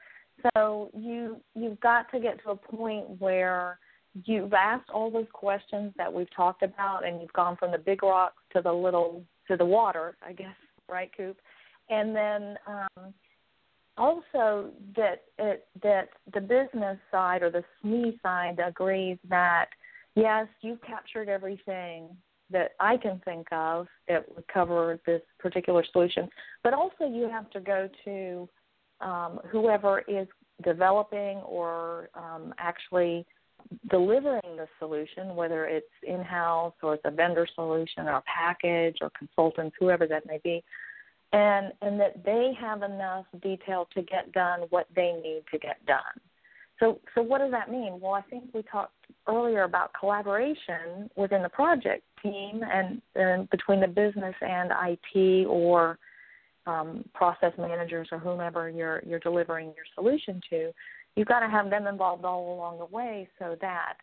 So 0.54 0.90
you 0.94 1.40
you've 1.54 1.80
got 1.80 2.10
to 2.12 2.20
get 2.20 2.42
to 2.44 2.50
a 2.50 2.56
point 2.56 3.20
where 3.20 3.78
you've 4.24 4.52
asked 4.52 4.90
all 4.90 5.10
those 5.10 5.26
questions 5.32 5.92
that 5.96 6.12
we've 6.12 6.34
talked 6.34 6.62
about, 6.62 7.06
and 7.06 7.20
you've 7.20 7.32
gone 7.32 7.56
from 7.56 7.70
the 7.70 7.78
big 7.78 8.02
rocks 8.02 8.42
to 8.54 8.62
the 8.62 8.72
little 8.72 9.22
to 9.48 9.56
the 9.56 9.64
water, 9.64 10.16
I 10.26 10.32
guess, 10.32 10.54
right, 10.88 11.10
Coop? 11.16 11.36
And 11.88 12.14
then 12.14 12.56
um, 12.66 13.14
also 13.96 14.70
that 14.96 15.22
it, 15.38 15.66
that 15.82 16.08
the 16.32 16.40
business 16.40 16.98
side 17.10 17.42
or 17.42 17.50
the 17.50 17.64
SME 17.84 18.20
side 18.22 18.58
agrees 18.64 19.18
that 19.28 19.66
yes, 20.14 20.46
you've 20.62 20.82
captured 20.82 21.28
everything 21.28 22.08
that 22.50 22.72
I 22.80 22.96
can 22.96 23.20
think 23.24 23.46
of 23.52 23.86
that 24.08 24.24
would 24.34 24.46
cover 24.48 24.98
this 25.06 25.22
particular 25.38 25.84
solution, 25.92 26.28
but 26.64 26.74
also 26.74 27.06
you 27.08 27.28
have 27.30 27.48
to 27.50 27.60
go 27.60 27.88
to 28.04 28.48
um, 29.00 29.40
whoever 29.50 30.00
is 30.08 30.26
developing 30.62 31.38
or 31.38 32.10
um, 32.14 32.52
actually 32.58 33.24
delivering 33.90 34.56
the 34.56 34.66
solution, 34.78 35.36
whether 35.36 35.66
it's 35.66 35.86
in 36.06 36.22
house 36.22 36.74
or 36.82 36.94
it's 36.94 37.02
a 37.04 37.10
vendor 37.10 37.46
solution 37.54 38.06
or 38.06 38.16
a 38.16 38.22
package 38.22 38.96
or 39.00 39.10
consultants, 39.18 39.76
whoever 39.78 40.06
that 40.06 40.26
may 40.26 40.40
be, 40.42 40.62
and 41.32 41.72
and 41.82 42.00
that 42.00 42.24
they 42.24 42.52
have 42.58 42.82
enough 42.82 43.26
detail 43.42 43.86
to 43.94 44.02
get 44.02 44.32
done 44.32 44.60
what 44.70 44.86
they 44.94 45.12
need 45.22 45.42
to 45.52 45.58
get 45.58 45.84
done. 45.86 46.00
So 46.80 46.98
so 47.14 47.22
what 47.22 47.38
does 47.38 47.52
that 47.52 47.70
mean? 47.70 47.98
Well, 48.00 48.14
I 48.14 48.22
think 48.22 48.44
we 48.52 48.62
talked 48.62 48.94
earlier 49.28 49.62
about 49.62 49.92
collaboration 49.98 51.08
within 51.14 51.42
the 51.42 51.48
project 51.48 52.02
team 52.22 52.62
and, 52.62 53.00
and 53.14 53.48
between 53.50 53.80
the 53.80 53.86
business 53.86 54.34
and 54.40 54.72
IT 54.88 55.46
or 55.46 55.98
um, 56.66 57.04
process 57.14 57.52
managers 57.58 58.08
or 58.10 58.18
whomever 58.18 58.68
you're 58.68 59.02
you're 59.06 59.20
delivering 59.20 59.66
your 59.66 59.84
solution 59.94 60.40
to. 60.50 60.72
You've 61.16 61.28
got 61.28 61.40
to 61.40 61.48
have 61.48 61.70
them 61.70 61.86
involved 61.86 62.24
all 62.24 62.54
along 62.54 62.78
the 62.78 62.86
way 62.86 63.28
so 63.38 63.56
that 63.60 63.94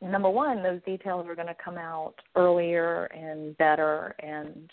number 0.00 0.30
one, 0.30 0.62
those 0.62 0.80
details 0.84 1.26
are 1.28 1.34
going 1.34 1.48
to 1.48 1.56
come 1.62 1.78
out 1.78 2.14
earlier 2.34 3.04
and 3.06 3.56
better 3.58 4.14
and 4.20 4.70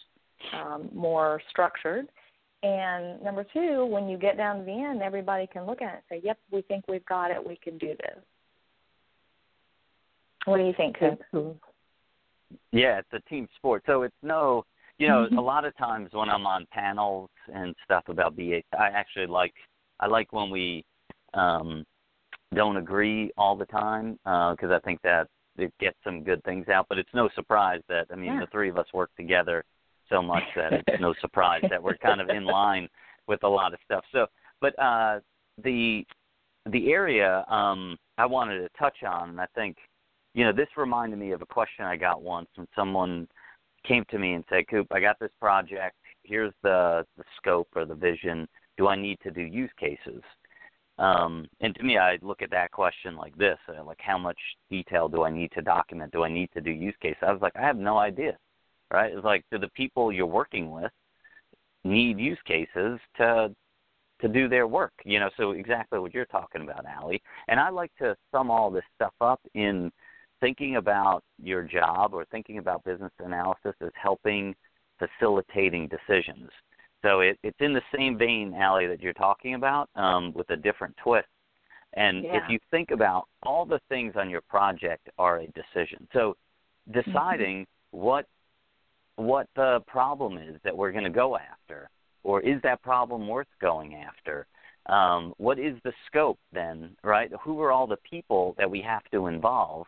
um, 0.53 0.89
more 0.93 1.41
structured. 1.49 2.07
And 2.63 3.21
number 3.21 3.45
two, 3.51 3.85
when 3.85 4.07
you 4.07 4.17
get 4.17 4.37
down 4.37 4.59
to 4.59 4.63
the 4.63 4.71
end, 4.71 5.01
everybody 5.01 5.47
can 5.47 5.65
look 5.65 5.81
at 5.81 5.95
it 5.95 6.03
and 6.09 6.21
say, 6.21 6.25
"Yep, 6.25 6.39
we 6.49 6.61
think 6.61 6.85
we've 6.87 7.05
got 7.05 7.29
it. 7.29 7.45
We 7.45 7.57
can 7.57 7.77
do 7.77 7.89
this." 7.89 8.23
What 10.45 10.57
do 10.57 10.63
you 10.63 10.73
think, 10.73 10.97
Coop? 10.97 11.21
Yeah, 12.71 12.99
it's 12.99 13.13
a 13.13 13.19
team 13.29 13.49
sport. 13.57 13.83
So 13.85 14.03
it's 14.03 14.15
no, 14.21 14.65
you 14.97 15.07
know, 15.09 15.27
a 15.37 15.41
lot 15.41 15.65
of 15.65 15.75
times 15.75 16.13
when 16.13 16.29
I'm 16.29 16.47
on 16.47 16.65
panels 16.71 17.29
and 17.53 17.75
stuff 17.83 18.07
about 18.07 18.37
BA, 18.37 18.61
I 18.77 18.87
actually 18.87 19.27
like 19.27 19.53
I 19.99 20.07
like 20.07 20.31
when 20.31 20.49
we 20.49 20.85
um 21.33 21.85
don't 22.55 22.77
agree 22.77 23.31
all 23.37 23.57
the 23.57 23.65
time 23.65 24.13
because 24.23 24.71
I 24.71 24.79
think 24.85 25.01
that 25.01 25.27
it 25.57 25.73
gets 25.79 25.97
some 26.03 26.23
good 26.23 26.41
things 26.45 26.69
out. 26.69 26.85
But 26.87 26.97
it's 26.97 27.13
no 27.13 27.27
surprise 27.35 27.81
that 27.89 28.07
I 28.09 28.15
mean 28.15 28.33
Yeah. 28.35 28.39
the 28.39 28.47
three 28.47 28.69
of 28.69 28.77
us 28.77 28.87
work 28.93 29.11
together 29.17 29.65
so 30.09 30.21
much 30.21 30.43
that 30.55 30.73
it's 30.73 31.01
no 31.01 31.13
surprise 31.21 31.63
that 31.69 31.81
we're 31.81 31.97
kind 31.97 32.21
of 32.21 32.29
in 32.29 32.45
line 32.45 32.87
with 33.27 33.43
a 33.43 33.47
lot 33.47 33.73
of 33.73 33.79
stuff. 33.85 34.03
So, 34.11 34.27
but 34.61 34.77
uh 34.79 35.19
the 35.63 36.05
the 36.71 36.91
area 36.91 37.45
um 37.49 37.97
I 38.17 38.25
wanted 38.25 38.59
to 38.59 38.69
touch 38.77 39.03
on, 39.03 39.29
and 39.29 39.41
I 39.41 39.47
think 39.55 39.77
you 40.33 40.43
know, 40.43 40.51
this 40.51 40.67
reminded 40.77 41.19
me 41.19 41.31
of 41.31 41.41
a 41.41 41.45
question 41.45 41.85
I 41.85 41.95
got 41.95 42.23
once 42.23 42.47
when 42.55 42.67
someone 42.75 43.27
came 43.87 44.03
to 44.09 44.17
me 44.17 44.33
and 44.33 44.43
said, 44.49 44.67
Coop, 44.67 44.87
I 44.91 44.99
got 44.99 45.19
this 45.19 45.29
project 45.39 45.95
here's 46.23 46.53
the 46.63 47.05
the 47.17 47.23
scope 47.37 47.69
or 47.75 47.85
the 47.85 47.95
vision. 47.95 48.47
Do 48.77 48.87
I 48.87 48.95
need 48.95 49.19
to 49.23 49.31
do 49.31 49.41
use 49.41 49.71
cases? 49.79 50.23
Um, 50.97 51.47
and 51.61 51.75
to 51.75 51.83
me, 51.83 51.97
I 51.97 52.17
look 52.21 52.41
at 52.41 52.51
that 52.51 52.71
question 52.71 53.15
like 53.15 53.35
this: 53.37 53.57
uh, 53.69 53.83
like, 53.83 53.99
how 53.99 54.17
much 54.17 54.37
detail 54.69 55.07
do 55.07 55.23
I 55.23 55.29
need 55.29 55.51
to 55.53 55.61
document? 55.61 56.11
Do 56.11 56.23
I 56.23 56.29
need 56.29 56.49
to 56.53 56.61
do 56.61 56.71
use 56.71 56.95
cases? 57.01 57.17
I 57.21 57.31
was 57.31 57.41
like, 57.41 57.55
I 57.55 57.61
have 57.61 57.77
no 57.77 57.97
idea. 57.97 58.37
Right? 58.93 59.11
It's 59.11 59.25
like, 59.25 59.43
do 59.51 59.57
the 59.57 59.69
people 59.69 60.11
you're 60.11 60.25
working 60.27 60.69
with 60.69 60.91
need 61.83 62.19
use 62.19 62.37
cases 62.45 62.99
to 63.17 63.53
to 64.21 64.27
do 64.29 64.47
their 64.47 64.67
work? 64.67 64.93
You 65.03 65.19
know, 65.19 65.29
so 65.35 65.51
exactly 65.51 65.99
what 65.99 66.13
you're 66.13 66.25
talking 66.25 66.61
about, 66.61 66.85
Allie. 66.85 67.21
And 67.47 67.59
I 67.59 67.69
like 67.69 67.91
to 67.97 68.15
sum 68.31 68.51
all 68.51 68.69
this 68.69 68.83
stuff 68.95 69.13
up 69.19 69.41
in 69.55 69.91
thinking 70.39 70.75
about 70.75 71.23
your 71.41 71.63
job 71.63 72.13
or 72.13 72.23
thinking 72.25 72.59
about 72.59 72.83
business 72.83 73.11
analysis 73.19 73.73
as 73.81 73.91
helping 74.01 74.53
facilitating 74.99 75.89
decisions. 75.89 76.49
So 77.01 77.21
it, 77.21 77.37
it's 77.43 77.57
in 77.59 77.73
the 77.73 77.81
same 77.95 78.17
vein, 78.17 78.53
Allie, 78.53 78.87
that 78.87 79.01
you're 79.01 79.13
talking 79.13 79.55
about, 79.55 79.89
um, 79.95 80.31
with 80.33 80.49
a 80.51 80.55
different 80.55 80.95
twist. 81.03 81.27
And 81.93 82.23
yeah. 82.23 82.37
if 82.37 82.43
you 82.49 82.59
think 82.71 82.91
about 82.91 83.27
all 83.43 83.65
the 83.65 83.79
things 83.89 84.13
on 84.15 84.29
your 84.29 84.41
project 84.41 85.09
are 85.17 85.39
a 85.39 85.47
decision. 85.47 86.07
So 86.13 86.35
deciding 86.91 87.61
mm-hmm. 87.61 87.97
what 87.97 88.25
what 89.15 89.47
the 89.55 89.79
problem 89.87 90.37
is 90.37 90.55
that 90.63 90.75
we're 90.75 90.91
going 90.91 91.03
to 91.03 91.09
go 91.09 91.37
after, 91.37 91.89
or 92.23 92.41
is 92.41 92.61
that 92.63 92.81
problem 92.81 93.27
worth 93.27 93.47
going 93.61 93.95
after? 93.95 94.47
Um, 94.87 95.33
what 95.37 95.59
is 95.59 95.75
the 95.83 95.93
scope 96.07 96.39
then, 96.51 96.95
right? 97.03 97.31
Who 97.43 97.61
are 97.61 97.71
all 97.71 97.87
the 97.87 97.97
people 98.09 98.55
that 98.57 98.69
we 98.69 98.81
have 98.81 99.03
to 99.11 99.27
involve? 99.27 99.87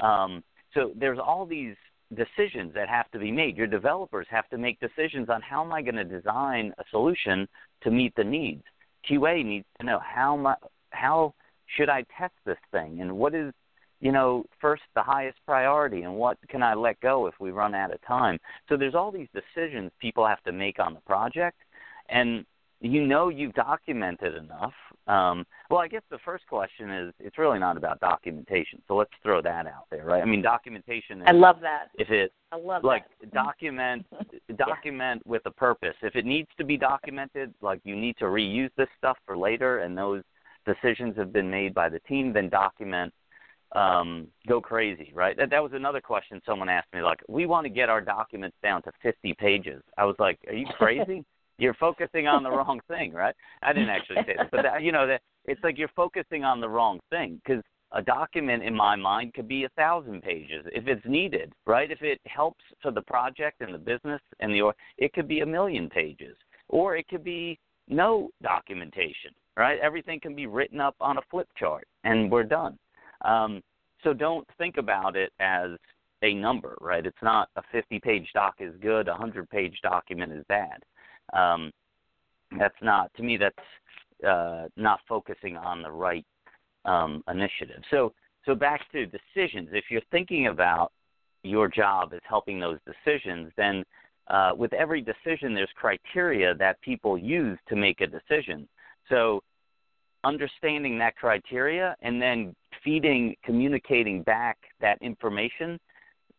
Um, 0.00 0.44
so 0.74 0.92
there's 0.94 1.18
all 1.18 1.46
these 1.46 1.74
decisions 2.14 2.72
that 2.74 2.88
have 2.88 3.10
to 3.10 3.18
be 3.18 3.32
made. 3.32 3.56
Your 3.56 3.66
developers 3.66 4.26
have 4.30 4.48
to 4.50 4.58
make 4.58 4.78
decisions 4.78 5.28
on 5.28 5.42
how 5.42 5.64
am 5.64 5.72
I 5.72 5.82
going 5.82 5.96
to 5.96 6.04
design 6.04 6.72
a 6.78 6.84
solution 6.90 7.48
to 7.82 7.90
meet 7.90 8.14
the 8.14 8.24
needs. 8.24 8.62
QA 9.10 9.44
needs 9.44 9.66
to 9.80 9.86
know 9.86 10.00
how 10.04 10.36
my, 10.36 10.54
how 10.90 11.34
should 11.76 11.88
I 11.88 12.04
test 12.16 12.34
this 12.44 12.58
thing 12.70 13.00
and 13.00 13.16
what 13.16 13.34
is 13.34 13.52
you 14.00 14.12
know 14.12 14.44
first 14.60 14.82
the 14.94 15.02
highest 15.02 15.38
priority 15.46 16.02
and 16.02 16.14
what 16.14 16.38
can 16.48 16.62
I 16.62 16.74
let 16.74 17.00
go 17.00 17.26
if 17.26 17.34
we 17.40 17.50
run 17.50 17.74
out 17.74 17.92
of 17.92 18.00
time. 18.02 18.38
So 18.68 18.76
there's 18.76 18.94
all 18.94 19.10
these 19.10 19.28
decisions 19.34 19.90
people 20.00 20.26
have 20.26 20.42
to 20.44 20.52
make 20.52 20.78
on 20.78 20.94
the 20.94 21.00
project 21.00 21.58
and 22.08 22.44
you 22.80 23.06
know 23.06 23.28
you've 23.28 23.54
documented 23.54 24.34
enough. 24.34 24.72
Um, 25.06 25.46
well, 25.70 25.80
I 25.80 25.88
guess 25.88 26.02
the 26.10 26.18
first 26.24 26.46
question 26.46 26.90
is 26.90 27.14
it's 27.18 27.38
really 27.38 27.58
not 27.58 27.76
about 27.76 28.00
documentation. 28.00 28.82
So 28.86 28.96
let's 28.96 29.10
throw 29.22 29.40
that 29.42 29.66
out 29.66 29.86
there, 29.90 30.04
right? 30.04 30.22
I 30.22 30.26
mean, 30.26 30.42
documentation. 30.42 31.22
Is, 31.22 31.26
I 31.26 31.32
love 31.32 31.56
that. 31.62 31.86
If 31.94 32.10
it, 32.10 32.32
I 32.52 32.56
love 32.56 32.84
like 32.84 33.04
that. 33.20 33.32
document, 33.32 34.04
document 34.58 35.22
yeah. 35.24 35.30
with 35.30 35.42
a 35.46 35.50
purpose. 35.50 35.94
If 36.02 36.16
it 36.16 36.26
needs 36.26 36.48
to 36.58 36.64
be 36.64 36.76
documented, 36.76 37.54
like 37.62 37.80
you 37.84 37.96
need 37.96 38.16
to 38.18 38.26
reuse 38.26 38.70
this 38.76 38.88
stuff 38.98 39.16
for 39.24 39.38
later, 39.38 39.78
and 39.78 39.96
those 39.96 40.22
decisions 40.66 41.16
have 41.16 41.32
been 41.32 41.50
made 41.50 41.72
by 41.72 41.88
the 41.88 42.00
team, 42.00 42.32
then 42.32 42.48
document. 42.48 43.12
Um, 43.72 44.28
go 44.46 44.60
crazy, 44.60 45.12
right? 45.14 45.36
That 45.36 45.50
that 45.50 45.62
was 45.62 45.72
another 45.74 46.00
question 46.00 46.40
someone 46.46 46.68
asked 46.68 46.92
me. 46.94 47.02
Like, 47.02 47.20
we 47.28 47.46
want 47.46 47.64
to 47.64 47.68
get 47.68 47.88
our 47.88 48.00
documents 48.00 48.56
down 48.62 48.82
to 48.82 48.92
50 49.02 49.34
pages. 49.34 49.82
I 49.98 50.04
was 50.04 50.16
like, 50.18 50.38
are 50.46 50.54
you 50.54 50.66
crazy? 50.78 51.24
you're 51.58 51.74
focusing 51.74 52.26
on 52.26 52.42
the 52.42 52.50
wrong 52.50 52.80
thing, 52.88 53.12
right? 53.12 53.34
I 53.62 53.72
didn't 53.72 53.88
actually 53.88 54.16
say 54.26 54.34
that, 54.36 54.50
but 54.50 54.62
that, 54.62 54.82
you 54.82 54.92
know 54.92 55.06
that 55.06 55.22
it's 55.46 55.62
like 55.64 55.78
you're 55.78 55.88
focusing 55.96 56.44
on 56.44 56.60
the 56.60 56.68
wrong 56.68 57.00
thing 57.10 57.40
because 57.44 57.62
a 57.92 58.02
document 58.02 58.62
in 58.62 58.74
my 58.74 58.96
mind 58.96 59.32
could 59.34 59.48
be 59.48 59.64
a 59.64 59.68
thousand 59.70 60.22
pages 60.22 60.66
if 60.72 60.86
it's 60.86 61.04
needed, 61.06 61.52
right? 61.66 61.90
If 61.90 62.02
it 62.02 62.20
helps 62.26 62.62
for 62.82 62.90
the 62.90 63.02
project 63.02 63.60
and 63.60 63.72
the 63.72 63.78
business 63.78 64.20
and 64.40 64.52
the 64.52 64.72
it 64.98 65.12
could 65.12 65.28
be 65.28 65.40
a 65.40 65.46
million 65.46 65.88
pages, 65.88 66.36
or 66.68 66.96
it 66.96 67.08
could 67.08 67.24
be 67.24 67.58
no 67.88 68.30
documentation, 68.42 69.30
right? 69.56 69.78
Everything 69.80 70.20
can 70.20 70.34
be 70.34 70.46
written 70.46 70.80
up 70.80 70.96
on 71.00 71.18
a 71.18 71.22
flip 71.30 71.48
chart 71.56 71.86
and 72.04 72.30
we're 72.30 72.42
done. 72.42 72.76
Um, 73.22 73.62
so 74.02 74.12
don't 74.12 74.46
think 74.58 74.76
about 74.76 75.16
it 75.16 75.32
as 75.40 75.70
a 76.22 76.34
number, 76.34 76.76
right? 76.80 77.04
It's 77.04 77.16
not 77.22 77.48
a 77.56 77.62
50 77.72 78.00
page 78.00 78.28
doc 78.34 78.56
is 78.60 78.74
good, 78.80 79.08
a 79.08 79.12
100 79.12 79.48
page 79.50 79.78
document 79.82 80.32
is 80.32 80.44
bad 80.48 80.82
um, 81.32 81.70
that's 82.58 82.76
not 82.82 83.12
to 83.14 83.22
me 83.22 83.36
that's 83.36 84.26
uh, 84.26 84.68
not 84.76 85.00
focusing 85.08 85.56
on 85.56 85.82
the 85.82 85.90
right 85.90 86.24
um, 86.84 87.22
initiative. 87.28 87.82
So 87.90 88.12
so 88.44 88.54
back 88.54 88.80
to 88.92 89.06
decisions. 89.06 89.70
If 89.72 89.86
you're 89.90 90.02
thinking 90.10 90.46
about 90.46 90.92
your 91.42 91.68
job 91.68 92.12
as 92.14 92.20
helping 92.28 92.60
those 92.60 92.78
decisions, 92.86 93.52
then 93.56 93.84
uh, 94.28 94.52
with 94.56 94.72
every 94.72 95.00
decision, 95.00 95.54
there's 95.54 95.68
criteria 95.76 96.54
that 96.54 96.80
people 96.80 97.18
use 97.18 97.58
to 97.68 97.76
make 97.76 98.00
a 98.00 98.06
decision. 98.06 98.68
So 99.08 99.42
understanding 100.26 100.98
that 100.98 101.16
criteria 101.16 101.94
and 102.02 102.20
then 102.20 102.54
feeding, 102.82 103.34
communicating 103.44 104.22
back 104.22 104.58
that 104.80 104.98
information 105.00 105.78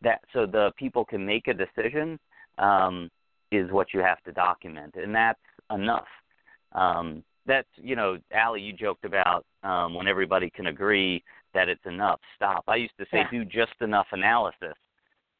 that 0.02 0.20
so 0.32 0.46
the 0.46 0.70
people 0.76 1.04
can 1.04 1.24
make 1.24 1.48
a 1.48 1.54
decision 1.54 2.18
um, 2.58 3.10
is 3.50 3.70
what 3.72 3.88
you 3.94 4.00
have 4.00 4.22
to 4.24 4.32
document, 4.32 4.94
and 4.96 5.14
that's 5.14 5.40
enough. 5.72 6.06
Um, 6.72 7.24
that's 7.46 7.68
you 7.76 7.96
know, 7.96 8.18
Allie, 8.32 8.60
you 8.60 8.72
joked 8.72 9.04
about 9.04 9.44
um, 9.62 9.94
when 9.94 10.06
everybody 10.06 10.50
can 10.50 10.66
agree 10.66 11.22
that 11.54 11.68
it's 11.68 11.84
enough. 11.86 12.20
Stop. 12.36 12.64
I 12.68 12.76
used 12.76 12.96
to 12.98 13.06
say 13.10 13.18
yeah. 13.18 13.30
do 13.30 13.44
just 13.44 13.72
enough 13.80 14.06
analysis, 14.12 14.74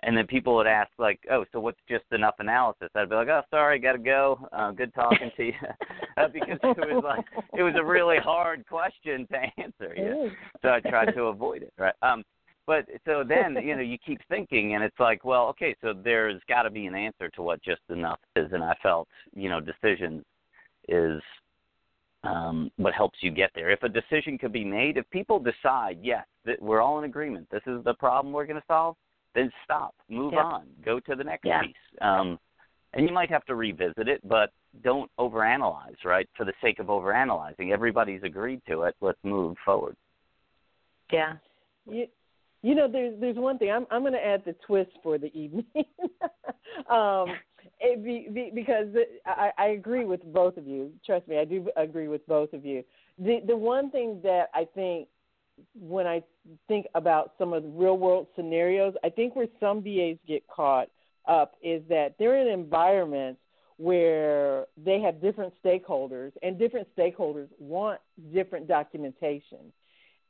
and 0.02 0.16
then 0.16 0.26
people 0.26 0.54
would 0.56 0.66
ask 0.66 0.90
like, 0.98 1.20
"Oh, 1.30 1.44
so 1.52 1.60
what's 1.60 1.80
just 1.88 2.04
enough 2.12 2.34
analysis?" 2.38 2.88
I'd 2.94 3.08
be 3.08 3.16
like, 3.16 3.28
"Oh, 3.28 3.42
sorry, 3.50 3.78
got 3.78 3.92
to 3.92 3.98
go. 3.98 4.38
Uh, 4.52 4.70
good 4.70 4.94
talking 4.94 5.30
to 5.36 5.44
you," 5.44 5.52
uh, 6.16 6.28
because 6.28 6.58
it 6.62 6.94
was 6.94 7.04
like 7.04 7.24
it 7.56 7.62
was 7.62 7.74
a 7.78 7.84
really 7.84 8.18
hard 8.18 8.66
question 8.66 9.26
to 9.28 9.38
answer. 9.62 9.94
Yeah. 9.96 10.28
So 10.62 10.68
I 10.68 10.80
tried 10.80 11.12
to 11.14 11.24
avoid 11.24 11.62
it. 11.62 11.72
Right. 11.78 11.94
Um, 12.02 12.24
but 12.68 12.86
so 13.06 13.24
then 13.26 13.56
you 13.64 13.74
know 13.74 13.82
you 13.82 13.96
keep 13.98 14.20
thinking 14.28 14.74
and 14.74 14.84
it's 14.84 15.00
like 15.00 15.24
well 15.24 15.46
okay 15.46 15.74
so 15.80 15.92
there's 16.04 16.40
got 16.48 16.62
to 16.62 16.70
be 16.70 16.86
an 16.86 16.94
answer 16.94 17.28
to 17.30 17.42
what 17.42 17.60
just 17.62 17.80
enough 17.88 18.20
is 18.36 18.46
and 18.52 18.62
i 18.62 18.76
felt 18.82 19.08
you 19.34 19.48
know 19.48 19.58
decisions 19.58 20.22
is 20.86 21.20
um, 22.24 22.70
what 22.76 22.92
helps 22.94 23.18
you 23.22 23.30
get 23.30 23.50
there 23.54 23.70
if 23.70 23.82
a 23.84 23.88
decision 23.88 24.36
could 24.36 24.52
be 24.52 24.64
made 24.64 24.96
if 24.96 25.08
people 25.10 25.38
decide 25.38 25.98
yes 26.02 26.26
that 26.44 26.60
we're 26.60 26.82
all 26.82 26.98
in 26.98 27.04
agreement 27.04 27.48
this 27.50 27.62
is 27.66 27.82
the 27.84 27.94
problem 27.94 28.34
we're 28.34 28.46
going 28.46 28.60
to 28.60 28.66
solve 28.66 28.96
then 29.38 29.50
stop. 29.64 29.94
Move 30.08 30.32
yep. 30.32 30.44
on. 30.44 30.66
Go 30.84 31.00
to 31.00 31.14
the 31.14 31.24
next 31.24 31.44
yeah. 31.44 31.62
piece. 31.62 31.76
Um, 32.00 32.38
and 32.94 33.06
you 33.06 33.14
might 33.14 33.30
have 33.30 33.44
to 33.46 33.54
revisit 33.54 34.08
it 34.08 34.26
but 34.26 34.50
don't 34.82 35.10
overanalyze 35.18 36.04
right? 36.04 36.28
For 36.36 36.44
the 36.44 36.52
sake 36.62 36.78
of 36.78 36.86
overanalyzing 36.86 37.72
everybody's 37.72 38.22
agreed 38.22 38.60
to 38.68 38.82
it. 38.82 38.96
Let's 39.00 39.18
move 39.22 39.56
forward. 39.64 39.96
Yeah. 41.12 41.34
You, 41.90 42.06
you 42.62 42.74
know, 42.74 42.88
there's 42.90 43.18
there's 43.20 43.36
one 43.36 43.58
thing. 43.58 43.70
I'm 43.70 43.86
I'm 43.90 44.02
going 44.02 44.14
to 44.14 44.24
add 44.24 44.42
the 44.44 44.54
twist 44.66 44.90
for 45.02 45.16
the 45.16 45.32
evening, 45.32 45.64
um, 46.90 47.28
be, 47.80 48.28
be, 48.32 48.50
because 48.52 48.88
I, 49.24 49.50
I 49.56 49.66
agree 49.68 50.04
with 50.04 50.20
both 50.32 50.56
of 50.56 50.66
you. 50.66 50.90
Trust 51.06 51.28
me, 51.28 51.38
I 51.38 51.44
do 51.44 51.68
agree 51.76 52.08
with 52.08 52.26
both 52.26 52.52
of 52.52 52.64
you. 52.64 52.82
The 53.18 53.40
the 53.46 53.56
one 53.56 53.90
thing 53.90 54.20
that 54.24 54.48
I 54.54 54.66
think 54.74 55.08
when 55.78 56.06
I 56.06 56.22
think 56.66 56.86
about 56.94 57.32
some 57.38 57.52
of 57.52 57.62
the 57.62 57.68
real 57.68 57.98
world 57.98 58.26
scenarios, 58.36 58.94
I 59.04 59.10
think 59.10 59.36
where 59.36 59.48
some 59.60 59.80
BAs 59.80 60.18
get 60.26 60.46
caught 60.48 60.88
up 61.26 61.54
is 61.62 61.82
that 61.88 62.14
they're 62.18 62.40
in 62.40 62.48
environments 62.48 63.40
where 63.76 64.66
they 64.76 65.00
have 65.00 65.20
different 65.20 65.54
stakeholders, 65.64 66.32
and 66.42 66.58
different 66.58 66.88
stakeholders 66.96 67.46
want 67.58 68.00
different 68.32 68.66
documentation 68.66 69.72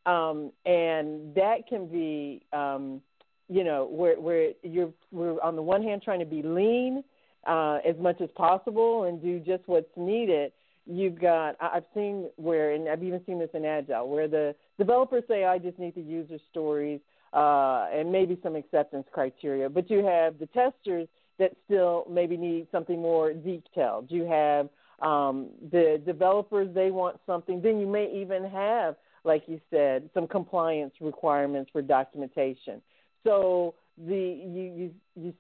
um, 0.09 0.53
and 0.65 1.35
that 1.35 1.67
can 1.69 1.87
be, 1.87 2.43
um, 2.53 3.03
you 3.49 3.63
know, 3.65 3.87
where 3.91 4.19
where 4.19 4.53
you're 4.63 4.93
we're 5.11 5.41
on 5.43 5.55
the 5.55 5.63
one 5.63 5.83
hand 5.83 6.03
trying 6.03 6.21
to 6.21 6.27
be 6.27 6.43
lean 6.43 7.05
uh, 7.47 7.79
as 7.87 7.97
much 7.99 8.21
as 8.21 8.31
possible 8.37 9.05
and 9.05 9.21
do 9.21 9.39
just 9.39 9.63
what's 9.67 9.91
needed. 9.97 10.53
You've 10.87 11.21
got 11.21 11.57
I've 11.61 11.85
seen 11.95 12.31
where, 12.37 12.73
and 12.73 12.89
I've 12.89 13.03
even 13.03 13.21
seen 13.27 13.39
this 13.39 13.51
in 13.53 13.65
Agile, 13.67 14.09
where 14.09 14.29
the 14.29 14.55
developers 14.79 15.25
say, 15.29 15.45
"I 15.45 15.59
just 15.59 15.79
need 15.79 15.95
the 15.95 16.03
user 16.03 16.39
stories." 16.51 17.01
Uh, 17.31 17.87
and 17.93 18.11
maybe 18.11 18.39
some 18.43 18.57
acceptance 18.57 19.07
criteria, 19.13 19.69
but 19.69 19.91
you 19.91 20.03
have 20.03 20.39
the 20.39 20.47
testers 20.47 21.07
that 21.39 21.55
still 21.67 22.07
maybe 22.09 22.39
need 22.39 22.67
something 22.73 23.03
more 23.03 23.35
detailed. 23.35 24.11
You 24.11 24.25
have 24.25 24.71
um, 25.01 25.51
the 25.71 26.01
developers; 26.07 26.75
they 26.75 26.91
want 26.91 27.21
something. 27.27 27.61
Then 27.61 27.79
you 27.79 27.87
may 27.87 28.11
even 28.11 28.45
have 28.45 28.97
like 29.25 29.45
you 29.47 29.61
said, 29.71 30.09
some 30.15 30.27
compliance 30.27 30.95
requirements 31.01 31.71
for 31.73 31.83
documentation. 31.83 32.81
So 33.25 33.75
the 33.97 34.15
you 34.15 34.73
you, 34.77 34.95
you 35.17 35.35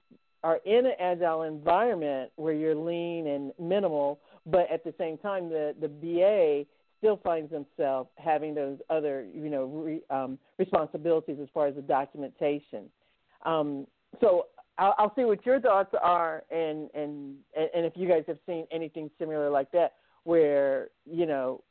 are 0.44 0.60
in 0.64 0.86
an 0.86 0.92
agile 1.00 1.42
environment 1.42 2.30
where 2.36 2.52
you're 2.52 2.74
lean 2.74 3.26
and 3.26 3.52
minimal, 3.58 4.20
but 4.46 4.70
at 4.70 4.84
the 4.84 4.94
same 4.98 5.18
time, 5.18 5.48
the 5.48 5.74
the 5.80 5.88
BA 5.88 6.66
still 6.98 7.18
finds 7.22 7.50
themselves 7.50 8.10
having 8.16 8.54
those 8.54 8.78
other 8.90 9.26
you 9.34 9.48
know 9.48 9.64
re, 9.64 10.00
um, 10.10 10.38
responsibilities 10.58 11.38
as 11.40 11.48
far 11.54 11.66
as 11.66 11.74
the 11.74 11.82
documentation. 11.82 12.90
Um, 13.44 13.86
so 14.20 14.46
I'll, 14.78 14.94
I'll 14.98 15.14
see 15.14 15.24
what 15.24 15.44
your 15.46 15.60
thoughts 15.60 15.94
are, 16.00 16.44
and 16.50 16.90
and 16.94 17.36
and 17.56 17.86
if 17.86 17.94
you 17.96 18.08
guys 18.08 18.24
have 18.26 18.38
seen 18.46 18.66
anything 18.70 19.10
similar 19.18 19.50
like 19.50 19.70
that, 19.72 19.94
where 20.24 20.88
you 21.04 21.26
know 21.26 21.62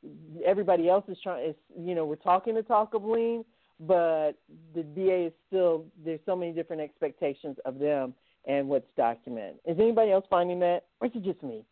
everybody 0.46 0.90
else 0.90 1.06
is 1.08 1.18
trying 1.22 1.50
is 1.50 1.56
you 1.78 1.96
know 1.96 2.06
we're 2.06 2.16
talking 2.16 2.56
the 2.56 2.64
talk 2.64 2.94
of 2.94 3.04
lean, 3.04 3.44
but 3.80 4.34
the 4.74 4.84
BA 4.84 5.28
is 5.28 5.34
still 5.48 5.86
there's 6.04 6.20
so 6.26 6.36
many 6.36 6.52
different 6.52 6.82
expectations 6.82 7.58
of 7.66 7.80
them 7.80 8.14
and 8.46 8.68
what's 8.68 8.88
documented. 8.96 9.56
Is 9.66 9.78
anybody 9.80 10.12
else 10.12 10.26
finding 10.30 10.60
that, 10.60 10.86
or 11.00 11.08
is 11.08 11.14
it 11.16 11.24
just 11.24 11.44
me? 11.44 11.64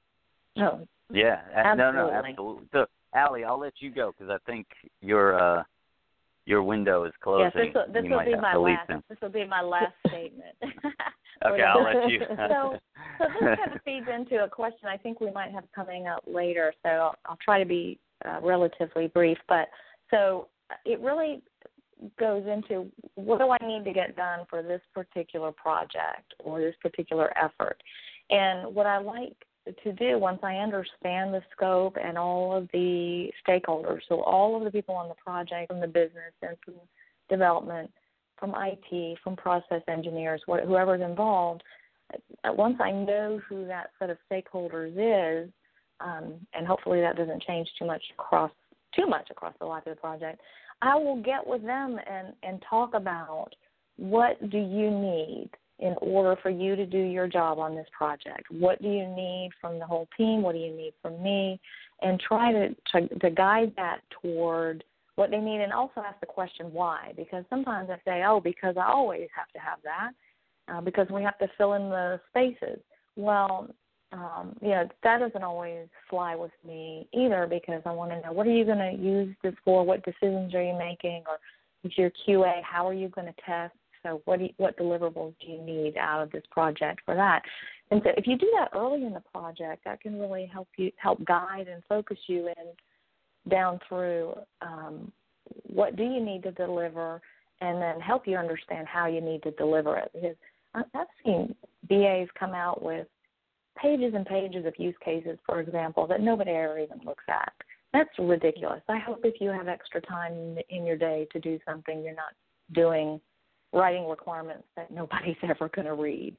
No. 0.55 0.87
Yeah. 1.11 1.41
Absolutely. 1.53 2.01
No, 2.01 2.07
no, 2.07 2.11
absolutely. 2.11 2.67
So, 2.71 2.85
Allie, 3.13 3.43
I'll 3.43 3.59
let 3.59 3.73
you 3.79 3.91
go 3.91 4.13
because 4.17 4.29
I 4.29 4.37
think 4.49 4.67
your 5.01 5.39
uh, 5.39 5.63
your 6.45 6.63
window 6.63 7.05
is 7.05 7.13
closing. 7.21 7.51
Yes, 7.55 7.65
this 7.67 7.73
will, 7.73 7.93
this 7.93 8.03
will 8.09 8.25
be 8.25 8.35
my 8.35 8.55
last. 8.55 8.91
This 9.09 9.17
will 9.21 9.29
be 9.29 9.45
my 9.45 9.61
last 9.61 9.93
statement. 10.07 10.55
Okay, 11.45 11.63
I'll 11.63 11.83
let 11.83 12.09
you. 12.09 12.19
so, 12.49 12.79
so 13.19 13.25
this 13.39 13.57
kind 13.57 13.75
of 13.75 13.81
feeds 13.83 14.07
into 14.13 14.43
a 14.43 14.49
question 14.49 14.87
I 14.87 14.97
think 14.97 15.19
we 15.19 15.31
might 15.31 15.51
have 15.51 15.65
coming 15.75 16.07
up 16.07 16.23
later. 16.25 16.73
So 16.83 16.89
I'll, 16.89 17.15
I'll 17.25 17.37
try 17.43 17.59
to 17.59 17.65
be 17.65 17.99
uh, 18.25 18.39
relatively 18.41 19.07
brief. 19.07 19.37
But 19.47 19.67
so 20.11 20.47
it 20.85 20.99
really 21.01 21.41
goes 22.19 22.45
into 22.47 22.89
what 23.15 23.39
do 23.39 23.49
I 23.51 23.57
need 23.67 23.83
to 23.85 23.93
get 23.93 24.15
done 24.15 24.45
for 24.49 24.63
this 24.63 24.81
particular 24.93 25.51
project 25.51 26.33
or 26.39 26.59
this 26.59 26.75
particular 26.81 27.33
effort, 27.37 27.81
and 28.29 28.73
what 28.73 28.85
I 28.85 28.97
like 28.97 29.35
to 29.83 29.93
do 29.93 30.19
once 30.19 30.39
I 30.43 30.55
understand 30.57 31.33
the 31.33 31.41
scope 31.51 31.97
and 32.01 32.17
all 32.17 32.55
of 32.55 32.69
the 32.71 33.29
stakeholders, 33.47 34.01
so 34.07 34.21
all 34.21 34.55
of 34.55 34.63
the 34.63 34.71
people 34.71 34.95
on 34.95 35.07
the 35.07 35.15
project 35.15 35.69
from 35.69 35.79
the 35.79 35.87
business 35.87 36.33
and 36.41 36.55
from 36.63 36.75
development, 37.29 37.91
from 38.37 38.53
IT, 38.55 39.17
from 39.23 39.35
process 39.35 39.81
engineers, 39.87 40.41
wh- 40.47 40.65
whoever's 40.65 41.01
involved, 41.01 41.63
uh, 42.13 42.53
once 42.53 42.77
I 42.79 42.91
know 42.91 43.41
who 43.47 43.65
that 43.67 43.91
set 43.97 44.09
of 44.09 44.17
stakeholders 44.31 44.93
is, 44.95 45.49
um, 45.99 46.33
and 46.53 46.67
hopefully 46.67 47.01
that 47.01 47.17
doesn't 47.17 47.41
change 47.43 47.67
too 47.79 47.85
much 47.85 48.03
across 48.17 48.51
too 48.95 49.07
much 49.07 49.29
across 49.29 49.53
the 49.59 49.65
life 49.65 49.85
of 49.87 49.95
the 49.95 49.99
project, 49.99 50.39
I 50.81 50.95
will 50.95 51.21
get 51.21 51.45
with 51.45 51.63
them 51.63 51.99
and, 52.09 52.33
and 52.43 52.63
talk 52.69 52.93
about 52.93 53.49
what 53.97 54.49
do 54.49 54.57
you 54.57 54.89
need 54.89 55.49
in 55.79 55.95
order 56.01 56.39
for 56.41 56.49
you 56.49 56.75
to 56.75 56.85
do 56.85 56.97
your 56.97 57.27
job 57.27 57.59
on 57.59 57.75
this 57.75 57.87
project? 57.97 58.43
What 58.49 58.81
do 58.81 58.87
you 58.87 59.07
need 59.07 59.49
from 59.59 59.79
the 59.79 59.85
whole 59.85 60.07
team? 60.17 60.41
What 60.41 60.53
do 60.53 60.59
you 60.59 60.75
need 60.75 60.93
from 61.01 61.21
me? 61.21 61.59
And 62.01 62.19
try 62.19 62.51
to, 62.51 62.75
to, 62.93 63.07
to 63.19 63.29
guide 63.29 63.73
that 63.75 63.99
toward 64.21 64.83
what 65.15 65.31
they 65.31 65.39
need 65.39 65.61
and 65.61 65.73
also 65.73 66.01
ask 66.01 66.19
the 66.19 66.25
question 66.25 66.71
why. 66.71 67.13
Because 67.15 67.43
sometimes 67.49 67.89
I 67.89 67.97
say, 68.05 68.23
oh, 68.25 68.39
because 68.39 68.75
I 68.77 68.85
always 68.85 69.27
have 69.35 69.47
to 69.53 69.59
have 69.59 69.79
that, 69.83 70.11
uh, 70.73 70.81
because 70.81 71.07
we 71.09 71.23
have 71.23 71.37
to 71.39 71.47
fill 71.57 71.73
in 71.73 71.89
the 71.89 72.19
spaces. 72.29 72.79
Well, 73.15 73.69
um, 74.11 74.55
you 74.61 74.69
know, 74.69 74.87
that 75.03 75.19
doesn't 75.19 75.43
always 75.43 75.87
fly 76.09 76.35
with 76.35 76.51
me 76.65 77.07
either 77.13 77.47
because 77.49 77.81
I 77.85 77.91
want 77.91 78.11
to 78.11 78.21
know 78.21 78.31
what 78.31 78.47
are 78.47 78.51
you 78.51 78.65
going 78.65 78.77
to 78.77 79.01
use 79.01 79.35
this 79.43 79.53
for? 79.63 79.83
What 79.83 80.05
decisions 80.05 80.53
are 80.53 80.63
you 80.63 80.77
making? 80.77 81.23
Or 81.27 81.37
if 81.83 81.97
you're 81.97 82.11
QA, 82.25 82.61
how 82.63 82.87
are 82.87 82.93
you 82.93 83.09
going 83.09 83.27
to 83.27 83.33
test? 83.45 83.73
So 84.05 84.21
what 84.25 84.39
do 84.39 84.45
you, 84.45 84.51
what 84.57 84.77
deliverables 84.77 85.33
do 85.41 85.51
you 85.51 85.61
need 85.61 85.97
out 85.97 86.21
of 86.21 86.31
this 86.31 86.43
project 86.51 87.01
for 87.05 87.15
that? 87.15 87.41
And 87.91 88.01
so 88.03 88.11
if 88.15 88.27
you 88.27 88.37
do 88.37 88.51
that 88.57 88.77
early 88.77 89.03
in 89.03 89.13
the 89.13 89.23
project, 89.33 89.83
that 89.85 90.01
can 90.01 90.19
really 90.19 90.45
help 90.45 90.67
you 90.77 90.91
help 90.97 91.23
guide 91.25 91.67
and 91.67 91.83
focus 91.89 92.17
you 92.27 92.47
in 92.47 93.49
down 93.49 93.79
through 93.87 94.33
um, 94.61 95.11
what 95.63 95.95
do 95.95 96.03
you 96.03 96.23
need 96.23 96.43
to 96.43 96.51
deliver, 96.51 97.21
and 97.61 97.81
then 97.81 97.99
help 97.99 98.27
you 98.27 98.37
understand 98.37 98.87
how 98.87 99.07
you 99.07 99.21
need 99.21 99.43
to 99.43 99.51
deliver 99.51 99.97
it. 99.97 100.11
Because 100.13 100.35
I've 100.73 101.07
seen 101.23 101.55
BAs 101.87 102.27
come 102.39 102.53
out 102.53 102.81
with 102.81 103.07
pages 103.81 104.13
and 104.15 104.25
pages 104.25 104.65
of 104.65 104.73
use 104.77 104.95
cases, 105.03 105.37
for 105.45 105.59
example, 105.59 106.07
that 106.07 106.21
nobody 106.21 106.51
ever 106.51 106.79
even 106.79 106.99
looks 107.05 107.23
at. 107.27 107.53
That's 107.93 108.09
ridiculous. 108.19 108.81
I 108.89 108.97
hope 108.97 109.21
if 109.23 109.39
you 109.39 109.49
have 109.49 109.67
extra 109.67 110.01
time 110.01 110.57
in 110.69 110.85
your 110.85 110.97
day 110.97 111.27
to 111.31 111.39
do 111.39 111.59
something, 111.67 112.03
you're 112.03 112.15
not 112.15 112.33
doing 112.73 113.21
writing 113.75 114.07
requirements 114.07 114.63
that 114.75 114.89
nobody's 114.89 115.35
ever 115.43 115.69
going 115.69 115.85
to 115.85 115.93
read. 115.93 116.35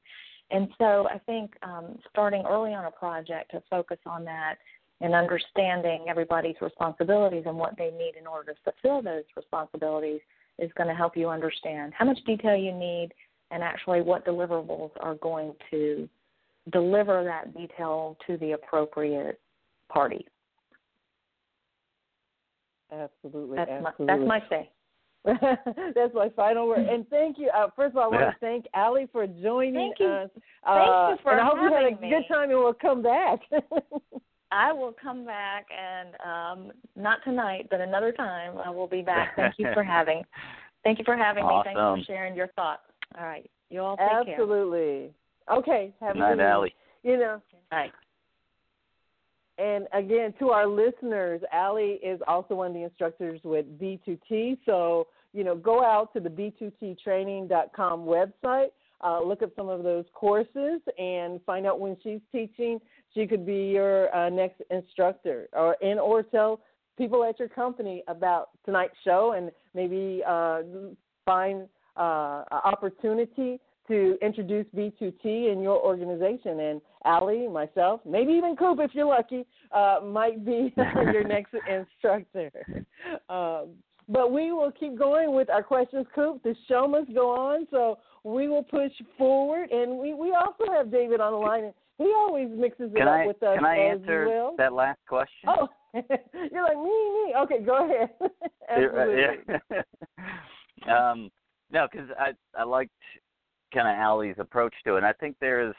And 0.49 0.69
so 0.77 1.07
I 1.09 1.19
think 1.19 1.53
um, 1.61 1.99
starting 2.09 2.43
early 2.45 2.73
on 2.73 2.85
a 2.85 2.91
project 2.91 3.51
to 3.51 3.61
focus 3.69 3.99
on 4.05 4.25
that 4.25 4.55
and 4.99 5.13
understanding 5.13 6.05
everybody's 6.09 6.55
responsibilities 6.61 7.43
and 7.45 7.55
what 7.55 7.77
they 7.77 7.91
need 7.91 8.13
in 8.19 8.25
order 8.25 8.53
to 8.53 8.59
fulfill 8.63 9.01
those 9.01 9.23
responsibilities 9.35 10.21
is 10.57 10.71
going 10.75 10.87
to 10.87 10.95
help 10.95 11.15
you 11.15 11.29
understand 11.29 11.93
how 11.95 12.05
much 12.05 12.17
detail 12.25 12.55
you 12.55 12.73
need 12.73 13.09
and 13.51 13.61
actually 13.61 14.01
what 14.01 14.25
deliverables 14.25 14.91
are 14.99 15.15
going 15.15 15.53
to 15.69 16.09
deliver 16.71 17.23
that 17.23 17.55
detail 17.55 18.17
to 18.25 18.37
the 18.37 18.53
appropriate 18.53 19.39
party. 19.89 20.25
Absolutely, 22.91 23.57
That's 23.57 23.69
absolutely. 23.69 24.05
my 24.07 24.13
that's 24.15 24.27
my 24.27 24.49
say. 24.49 24.69
That's 25.25 26.13
my 26.13 26.29
final 26.35 26.67
word. 26.67 26.85
And 26.87 27.07
thank 27.09 27.37
you. 27.37 27.49
Uh, 27.55 27.67
first 27.75 27.91
of 27.91 27.97
all, 27.97 28.03
I 28.05 28.07
want 28.07 28.21
Yeah. 28.21 28.31
to 28.31 28.37
thank 28.39 28.65
Allie 28.73 29.07
for 29.11 29.27
joining 29.27 29.73
Thank 29.73 29.99
you. 29.99 30.07
us. 30.07 30.29
Thank 30.33 30.45
Uh, 30.65 31.07
you 31.11 31.17
for 31.23 31.31
and 31.33 31.41
I 31.41 31.45
hope 31.45 31.57
you 31.61 31.73
had 31.73 31.85
a 31.85 32.01
me. 32.01 32.09
good 32.09 32.27
time 32.27 32.49
and 32.49 32.59
we'll 32.59 32.73
come 32.73 33.01
back. 33.01 33.39
I 34.51 34.71
will 34.71 34.93
come 34.93 35.25
back 35.25 35.65
and 35.77 36.09
um 36.25 36.71
not 36.95 37.19
tonight, 37.25 37.67
but 37.69 37.81
another 37.81 38.13
time 38.13 38.57
I 38.63 38.69
will 38.69 38.87
be 38.87 39.01
back. 39.01 39.35
Thank 39.35 39.55
you 39.57 39.67
for 39.73 39.83
having 39.95 40.23
thank 40.83 40.99
you 40.99 41.05
for 41.05 41.17
having 41.17 41.45
me. 41.45 41.61
Thanks 41.65 41.77
Awesome. 41.79 42.01
for 42.01 42.05
sharing 42.05 42.33
your 42.35 42.47
thoughts. 42.49 42.83
All 43.19 43.25
right. 43.25 43.49
You 43.69 43.81
all 43.81 43.97
take 43.97 44.07
care. 44.27 44.35
Absolutely. 44.41 45.11
Okay. 45.51 45.93
Have 45.99 46.13
Good 46.13 46.19
a 46.23 46.29
night, 46.29 46.35
good 46.35 46.45
Allie. 46.45 46.73
You 47.03 47.17
know, 47.17 47.41
All 47.71 47.77
right. 47.77 47.91
And 49.57 49.87
again, 49.93 50.33
to 50.39 50.49
our 50.49 50.67
listeners, 50.67 51.41
Allie 51.51 51.99
is 52.03 52.19
also 52.27 52.55
one 52.55 52.67
of 52.67 52.73
the 52.73 52.83
instructors 52.83 53.39
with 53.43 53.65
B2T. 53.79 54.59
So, 54.65 55.07
you 55.33 55.43
know, 55.43 55.55
go 55.55 55.83
out 55.83 56.13
to 56.13 56.19
the 56.19 56.29
B2Ttraining.com 56.29 58.01
website, 58.01 58.67
uh, 59.03 59.21
look 59.23 59.41
up 59.41 59.49
some 59.55 59.67
of 59.67 59.83
those 59.83 60.05
courses, 60.13 60.81
and 60.97 61.39
find 61.45 61.65
out 61.65 61.79
when 61.79 61.97
she's 62.03 62.21
teaching. 62.31 62.79
She 63.13 63.25
could 63.25 63.45
be 63.45 63.71
your 63.71 64.15
uh, 64.15 64.29
next 64.29 64.61
instructor, 64.69 65.47
or 65.53 65.75
and 65.81 65.99
or 65.99 66.21
tell 66.23 66.59
people 66.97 67.23
at 67.23 67.39
your 67.39 67.47
company 67.47 68.03
about 68.07 68.49
tonight's 68.63 68.95
show, 69.03 69.33
and 69.35 69.51
maybe 69.73 70.21
uh, 70.27 70.61
find 71.25 71.67
uh, 71.95 72.43
an 72.51 72.61
opportunity 72.63 73.59
to 73.87 74.17
introduce 74.21 74.65
B2T 74.75 75.51
in 75.51 75.61
your 75.61 75.79
organization. 75.81 76.59
And 76.59 76.81
Allie, 77.05 77.47
myself, 77.47 78.01
maybe 78.05 78.33
even 78.33 78.55
Coop, 78.55 78.79
if 78.81 78.91
you're 78.93 79.05
lucky, 79.07 79.45
uh, 79.71 79.99
might 80.03 80.45
be 80.45 80.73
your 80.95 81.23
next 81.27 81.53
instructor. 81.69 82.51
Um, 83.29 83.69
but 84.09 84.31
we 84.31 84.51
will 84.51 84.71
keep 84.71 84.97
going 84.97 85.35
with 85.35 85.49
our 85.49 85.63
questions, 85.63 86.05
Coop. 86.15 86.41
The 86.43 86.55
show 86.67 86.87
must 86.87 87.13
go 87.13 87.29
on, 87.29 87.67
so 87.71 87.99
we 88.23 88.47
will 88.47 88.63
push 88.63 88.91
forward. 89.17 89.69
And 89.71 89.97
we, 89.97 90.13
we 90.13 90.33
also 90.33 90.71
have 90.71 90.91
David 90.91 91.19
on 91.19 91.33
the 91.33 91.37
line, 91.37 91.65
and 91.65 91.73
he 91.97 92.05
always 92.15 92.47
mixes 92.49 92.91
it 92.93 92.97
Can 92.97 93.07
up 93.07 93.13
I 93.15 93.27
with 93.27 93.43
us 93.43 93.57
can 93.57 93.65
I 93.65 93.89
as 93.89 93.99
answer 93.99 94.27
well. 94.27 94.55
that 94.57 94.73
last 94.73 94.99
question? 95.07 95.49
Oh, 95.49 95.67
you're 95.93 96.63
like 96.63 96.77
me, 96.77 96.83
me. 96.83 97.33
Okay, 97.43 97.59
go 97.65 97.85
ahead. 97.85 98.09
Absolutely. 98.69 99.23
Yeah. 100.87 101.11
um, 101.11 101.29
no, 101.71 101.87
because 101.91 102.07
I 102.17 102.31
I 102.57 102.63
liked 102.63 102.91
kind 103.73 103.87
of 103.87 103.95
Allie's 103.95 104.35
approach 104.39 104.73
to 104.85 104.95
it. 104.95 104.97
And 104.97 105.05
I 105.05 105.13
think 105.13 105.35
there's, 105.39 105.75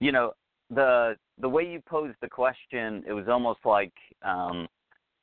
you 0.00 0.12
know, 0.12 0.32
the 0.70 1.16
the 1.38 1.48
way 1.48 1.64
you 1.64 1.80
posed 1.86 2.16
the 2.20 2.28
question, 2.28 3.02
it 3.06 3.12
was 3.12 3.28
almost 3.28 3.60
like 3.64 3.92
um, 4.22 4.66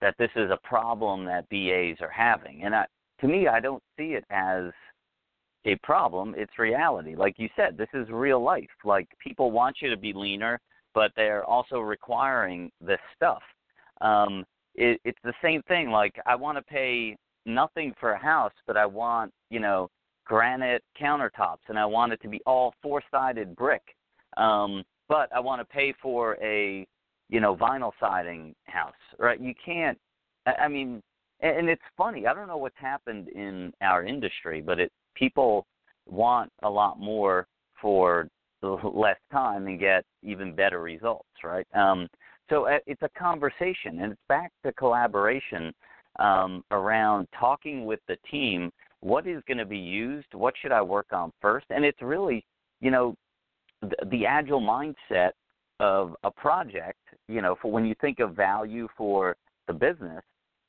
that 0.01 0.15
this 0.17 0.29
is 0.35 0.51
a 0.51 0.59
problem 0.63 1.25
that 1.25 1.49
BAs 1.49 2.01
are 2.01 2.11
having, 2.11 2.63
and 2.63 2.75
I, 2.75 2.85
to 3.21 3.27
me, 3.27 3.47
I 3.47 3.59
don't 3.59 3.83
see 3.97 4.13
it 4.13 4.25
as 4.29 4.71
a 5.65 5.75
problem. 5.83 6.33
It's 6.37 6.57
reality. 6.57 7.15
Like 7.15 7.35
you 7.37 7.47
said, 7.55 7.77
this 7.77 7.89
is 7.93 8.09
real 8.09 8.41
life. 8.41 8.69
Like 8.83 9.07
people 9.23 9.51
want 9.51 9.77
you 9.81 9.89
to 9.89 9.97
be 9.97 10.11
leaner, 10.13 10.59
but 10.93 11.11
they're 11.15 11.45
also 11.45 11.79
requiring 11.79 12.71
this 12.81 12.99
stuff. 13.15 13.41
Um, 14.01 14.43
it, 14.75 14.99
it's 15.05 15.19
the 15.23 15.33
same 15.41 15.61
thing. 15.63 15.89
Like 15.89 16.15
I 16.25 16.35
want 16.35 16.57
to 16.57 16.63
pay 16.63 17.15
nothing 17.45 17.93
for 17.99 18.11
a 18.11 18.17
house, 18.17 18.53
but 18.67 18.77
I 18.77 18.85
want 18.85 19.31
you 19.49 19.59
know 19.59 19.89
granite 20.25 20.83
countertops, 20.99 21.67
and 21.67 21.77
I 21.77 21.85
want 21.85 22.13
it 22.13 22.21
to 22.21 22.29
be 22.29 22.41
all 22.45 22.73
four-sided 22.81 23.55
brick. 23.55 23.83
Um, 24.37 24.83
but 25.09 25.29
I 25.35 25.39
want 25.39 25.59
to 25.61 25.65
pay 25.65 25.93
for 26.01 26.37
a 26.41 26.87
you 27.29 27.39
know 27.39 27.55
vinyl 27.55 27.91
siding 27.99 28.55
house, 28.65 28.93
right? 29.19 29.39
You 29.39 29.53
can't. 29.63 29.97
I 30.45 30.67
mean, 30.67 31.01
and 31.41 31.57
and 31.57 31.69
it's 31.69 31.81
funny. 31.97 32.27
I 32.27 32.33
don't 32.33 32.47
know 32.47 32.57
what's 32.57 32.77
happened 32.77 33.29
in 33.29 33.73
our 33.81 34.05
industry, 34.05 34.61
but 34.61 34.79
it 34.79 34.91
people 35.15 35.65
want 36.07 36.51
a 36.63 36.69
lot 36.69 36.99
more 36.99 37.47
for 37.81 38.27
less 38.61 39.17
time 39.31 39.67
and 39.67 39.79
get 39.79 40.03
even 40.23 40.55
better 40.55 40.81
results, 40.81 41.27
right? 41.43 41.65
Um, 41.73 42.07
so 42.49 42.67
uh, 42.67 42.79
it's 42.85 43.01
a 43.01 43.09
conversation, 43.17 43.99
and 44.01 44.11
it's 44.11 44.21
back 44.27 44.51
to 44.63 44.73
collaboration 44.73 45.73
um, 46.19 46.63
around 46.71 47.27
talking 47.37 47.85
with 47.85 47.99
the 48.07 48.17
team. 48.29 48.71
What 49.01 49.27
is 49.27 49.43
going 49.47 49.57
to 49.57 49.65
be 49.65 49.77
used? 49.77 50.33
What 50.33 50.53
should 50.61 50.71
I 50.71 50.81
work 50.81 51.07
on 51.11 51.31
first? 51.41 51.65
And 51.69 51.83
it's 51.83 52.01
really 52.01 52.45
you 52.81 52.91
know, 52.91 53.15
the, 53.81 53.95
the 54.09 54.25
agile 54.25 54.59
mindset 54.59 55.31
of 55.79 56.15
a 56.23 56.31
project, 56.31 56.99
you 57.29 57.41
know, 57.41 57.55
for 57.61 57.71
when 57.71 57.85
you 57.85 57.95
think 58.01 58.19
of 58.19 58.35
value 58.35 58.87
for 58.97 59.35
the 59.67 59.73
business, 59.73 60.21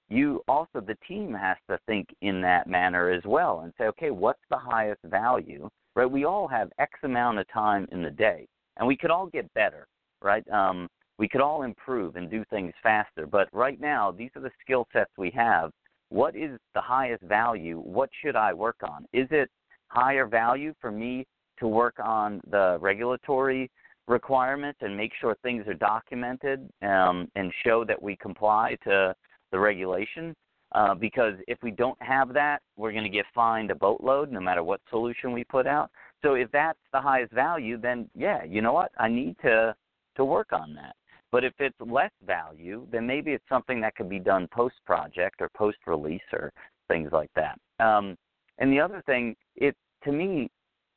you 0.08 0.42
also 0.46 0.80
the 0.80 0.96
team 1.08 1.34
has 1.34 1.56
to 1.68 1.78
think 1.86 2.06
in 2.20 2.40
that 2.42 2.66
manner 2.68 3.10
as 3.10 3.22
well 3.24 3.60
and 3.60 3.72
say, 3.78 3.84
okay, 3.84 4.10
what's 4.10 4.42
the 4.50 4.56
highest 4.56 5.00
value? 5.04 5.68
Right? 5.96 6.10
We 6.10 6.24
all 6.24 6.46
have 6.48 6.70
X 6.78 6.92
amount 7.02 7.38
of 7.38 7.46
time 7.52 7.86
in 7.92 8.02
the 8.02 8.10
day, 8.10 8.46
and 8.76 8.86
we 8.86 8.96
could 8.96 9.10
all 9.10 9.26
get 9.26 9.52
better, 9.54 9.86
right? 10.22 10.46
Um, 10.50 10.88
we 11.18 11.28
could 11.28 11.40
all 11.40 11.62
improve 11.62 12.16
and 12.16 12.30
do 12.30 12.44
things 12.50 12.72
faster. 12.82 13.26
But 13.26 13.48
right 13.52 13.80
now, 13.80 14.10
these 14.10 14.30
are 14.34 14.42
the 14.42 14.50
skill 14.62 14.86
sets 14.92 15.10
we 15.18 15.30
have. 15.34 15.70
What 16.12 16.36
is 16.36 16.58
the 16.74 16.80
highest 16.80 17.22
value? 17.22 17.78
What 17.78 18.10
should 18.20 18.36
I 18.36 18.52
work 18.52 18.76
on? 18.82 19.06
Is 19.14 19.28
it 19.30 19.48
higher 19.88 20.26
value 20.26 20.74
for 20.78 20.90
me 20.90 21.26
to 21.58 21.66
work 21.66 21.94
on 22.02 22.40
the 22.50 22.76
regulatory 22.80 23.70
requirements 24.08 24.78
and 24.82 24.94
make 24.94 25.12
sure 25.20 25.34
things 25.42 25.66
are 25.66 25.74
documented 25.74 26.68
um, 26.82 27.30
and 27.34 27.50
show 27.64 27.84
that 27.84 28.00
we 28.00 28.16
comply 28.16 28.76
to 28.84 29.14
the 29.52 29.58
regulation. 29.58 30.34
Uh, 30.74 30.94
because 30.94 31.34
if 31.48 31.58
we 31.62 31.70
don't 31.70 32.00
have 32.02 32.32
that, 32.32 32.60
we're 32.76 32.92
going 32.92 33.04
to 33.04 33.10
get 33.10 33.26
fined 33.34 33.70
a 33.70 33.74
boatload 33.74 34.30
no 34.30 34.40
matter 34.40 34.62
what 34.62 34.80
solution 34.90 35.32
we 35.32 35.44
put 35.44 35.66
out. 35.66 35.90
So 36.22 36.34
if 36.34 36.50
that's 36.50 36.78
the 36.92 37.00
highest 37.00 37.32
value, 37.32 37.78
then 37.78 38.08
yeah, 38.14 38.42
you 38.44 38.60
know 38.60 38.72
what? 38.72 38.90
I 38.98 39.08
need 39.08 39.36
to 39.42 39.74
to 40.16 40.24
work 40.26 40.52
on 40.52 40.74
that. 40.74 40.94
But 41.32 41.44
if 41.44 41.54
it's 41.58 41.76
less 41.80 42.12
value, 42.26 42.86
then 42.92 43.06
maybe 43.06 43.32
it's 43.32 43.48
something 43.48 43.80
that 43.80 43.96
could 43.96 44.10
be 44.10 44.18
done 44.18 44.46
post 44.52 44.76
project 44.84 45.40
or 45.40 45.48
post 45.56 45.78
release 45.86 46.20
or 46.32 46.52
things 46.88 47.10
like 47.10 47.30
that. 47.34 47.58
Um, 47.80 48.16
and 48.58 48.70
the 48.70 48.78
other 48.78 49.02
thing, 49.06 49.34
it 49.56 49.74
to 50.04 50.12
me, 50.12 50.50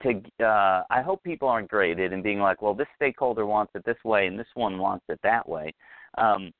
to 0.03 0.21
uh, 0.45 0.83
I 0.89 1.01
hope 1.01 1.23
people 1.23 1.47
aren't 1.47 1.69
graded 1.69 2.11
and 2.11 2.21
being 2.21 2.39
like, 2.39 2.61
well, 2.61 2.73
this 2.73 2.87
stakeholder 2.97 3.45
wants 3.45 3.71
it 3.75 3.85
this 3.85 3.97
way 4.03 4.27
and 4.27 4.37
this 4.37 4.47
one 4.55 4.77
wants 4.77 5.05
it 5.07 5.19
that 5.23 5.47
way. 5.47 5.73
Um, 6.17 6.51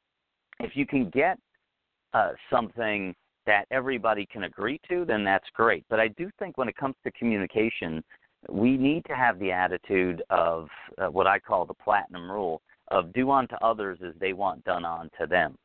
if 0.62 0.72
you 0.76 0.88
can 0.88 1.10
get 1.10 1.38
uh, 2.14 2.32
something 2.50 3.14
that 3.46 3.66
everybody 3.72 4.26
can 4.32 4.46
agree 4.46 4.80
to, 4.90 5.04
then 5.06 5.26
that's 5.26 5.46
great. 5.54 5.84
But 5.90 6.00
I 6.00 6.08
do 6.08 6.30
think 6.40 6.58
when 6.58 6.70
it 6.70 6.78
comes 6.78 6.96
to 7.04 7.12
communication, 7.12 8.02
we 8.50 8.78
need 8.78 9.04
to 9.06 9.16
have 9.16 9.38
the 9.40 9.52
attitude 9.52 10.24
of 10.30 10.70
uh, 10.98 11.08
what 11.08 11.28
I 11.28 11.40
call 11.40 11.66
the 11.66 11.74
platinum 11.74 12.32
rule 12.32 12.62
of 12.90 13.12
do 13.14 13.32
unto 13.32 13.56
others 13.56 14.00
as 14.06 14.14
they 14.20 14.34
want 14.34 14.64
done 14.64 14.86
unto 14.86 15.28
them. 15.28 15.58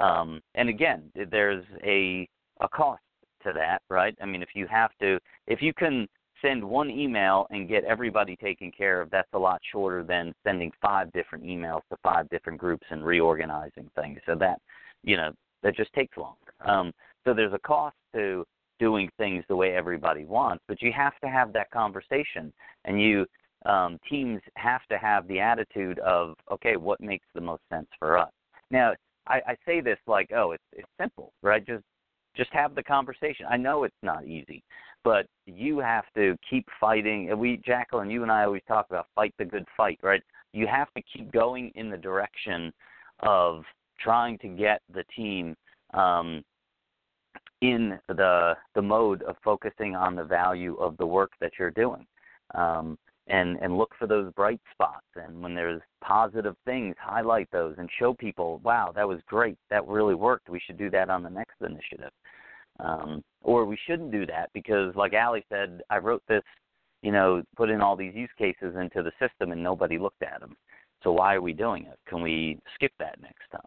Um, 0.00 0.40
and 0.54 0.68
again, 0.68 1.10
there's 1.30 1.64
a 1.84 2.28
a 2.60 2.68
cost 2.68 3.02
to 3.44 3.52
that, 3.54 3.82
right? 3.88 4.16
I 4.20 4.26
mean, 4.26 4.42
if 4.42 4.50
you 4.54 4.66
have 4.66 4.90
to, 5.00 5.18
if 5.46 5.62
you 5.62 5.72
can 5.72 6.08
send 6.42 6.62
one 6.62 6.90
email 6.90 7.46
and 7.50 7.68
get 7.68 7.84
everybody 7.84 8.36
taken 8.36 8.70
care 8.70 9.00
of, 9.00 9.10
that's 9.10 9.28
a 9.32 9.38
lot 9.38 9.60
shorter 9.72 10.02
than 10.02 10.34
sending 10.44 10.70
five 10.80 11.12
different 11.12 11.44
emails 11.44 11.80
to 11.90 11.96
five 12.02 12.28
different 12.30 12.58
groups 12.58 12.86
and 12.90 13.04
reorganizing 13.04 13.90
things. 13.94 14.18
So 14.26 14.34
that, 14.36 14.60
you 15.02 15.16
know, 15.16 15.32
that 15.62 15.76
just 15.76 15.92
takes 15.92 16.16
longer. 16.16 16.52
Um, 16.64 16.92
so 17.24 17.34
there's 17.34 17.52
a 17.52 17.58
cost 17.60 17.96
to 18.14 18.44
doing 18.78 19.10
things 19.18 19.44
the 19.48 19.56
way 19.56 19.74
everybody 19.74 20.24
wants, 20.24 20.62
but 20.68 20.80
you 20.80 20.92
have 20.92 21.18
to 21.20 21.28
have 21.28 21.52
that 21.52 21.70
conversation, 21.70 22.52
and 22.84 23.00
you 23.02 23.26
um, 23.66 23.98
teams 24.08 24.40
have 24.54 24.82
to 24.90 24.98
have 24.98 25.26
the 25.28 25.40
attitude 25.40 25.98
of, 26.00 26.34
okay, 26.50 26.76
what 26.76 27.00
makes 27.00 27.26
the 27.34 27.40
most 27.40 27.62
sense 27.70 27.88
for 27.98 28.16
us. 28.18 28.30
Now, 28.70 28.94
I, 29.26 29.40
I 29.46 29.56
say 29.66 29.80
this 29.80 29.98
like, 30.06 30.30
oh, 30.34 30.52
it's 30.52 30.62
it's 30.72 30.88
simple, 31.00 31.32
right? 31.42 31.64
Just 31.66 31.84
just 32.36 32.50
have 32.52 32.74
the 32.74 32.82
conversation. 32.82 33.46
I 33.50 33.56
know 33.56 33.84
it's 33.84 33.94
not 34.02 34.24
easy, 34.24 34.62
but 35.04 35.26
you 35.46 35.78
have 35.78 36.04
to 36.14 36.36
keep 36.48 36.66
fighting. 36.80 37.36
We, 37.38 37.60
Jacqueline, 37.64 38.10
you 38.10 38.22
and 38.22 38.30
I 38.30 38.44
always 38.44 38.62
talk 38.68 38.86
about 38.88 39.06
fight 39.14 39.34
the 39.38 39.44
good 39.44 39.64
fight, 39.76 39.98
right? 40.02 40.22
You 40.52 40.66
have 40.66 40.88
to 40.94 41.02
keep 41.12 41.32
going 41.32 41.72
in 41.74 41.90
the 41.90 41.96
direction 41.96 42.72
of 43.20 43.64
trying 44.00 44.38
to 44.38 44.48
get 44.48 44.80
the 44.94 45.04
team 45.14 45.56
um, 45.94 46.42
in 47.60 47.98
the 48.08 48.54
the 48.74 48.82
mode 48.82 49.22
of 49.22 49.36
focusing 49.42 49.96
on 49.96 50.14
the 50.14 50.24
value 50.24 50.76
of 50.76 50.96
the 50.96 51.06
work 51.06 51.32
that 51.40 51.52
you're 51.58 51.70
doing. 51.70 52.06
Um, 52.54 52.96
and 53.28 53.58
and 53.60 53.76
look 53.76 53.92
for 53.98 54.06
those 54.06 54.32
bright 54.32 54.60
spots. 54.72 55.06
And 55.16 55.42
when 55.42 55.54
there's 55.54 55.82
positive 56.02 56.56
things 56.64 56.94
highlight 56.98 57.48
those 57.50 57.74
and 57.78 57.88
show 57.98 58.14
people 58.14 58.60
wow 58.64 58.92
that 58.94 59.08
was 59.08 59.20
great. 59.26 59.58
That 59.70 59.86
really 59.86 60.14
worked. 60.14 60.48
We 60.48 60.60
should 60.64 60.78
do 60.78 60.90
that 60.90 61.10
on 61.10 61.22
the 61.22 61.30
next 61.30 61.60
initiative. 61.60 62.12
Um, 62.80 63.24
or 63.42 63.64
we 63.64 63.78
shouldn't 63.86 64.12
do 64.12 64.24
that 64.26 64.50
because 64.54 64.94
like 64.94 65.12
ali 65.12 65.44
said 65.48 65.80
i 65.90 65.98
wrote 65.98 66.22
this 66.28 66.44
you 67.02 67.10
know 67.10 67.42
put 67.56 67.70
in 67.70 67.80
all 67.80 67.96
these 67.96 68.14
use 68.14 68.30
cases 68.38 68.76
into 68.80 69.02
the 69.02 69.10
system 69.18 69.50
and 69.50 69.60
nobody 69.60 69.98
looked 69.98 70.22
at 70.22 70.38
them 70.38 70.54
so 71.02 71.12
why 71.12 71.34
are 71.34 71.40
we 71.40 71.52
doing 71.52 71.84
it? 71.84 71.98
Can 72.08 72.22
we 72.22 72.58
skip 72.74 72.92
that 72.98 73.20
next 73.20 73.44
time? 73.52 73.60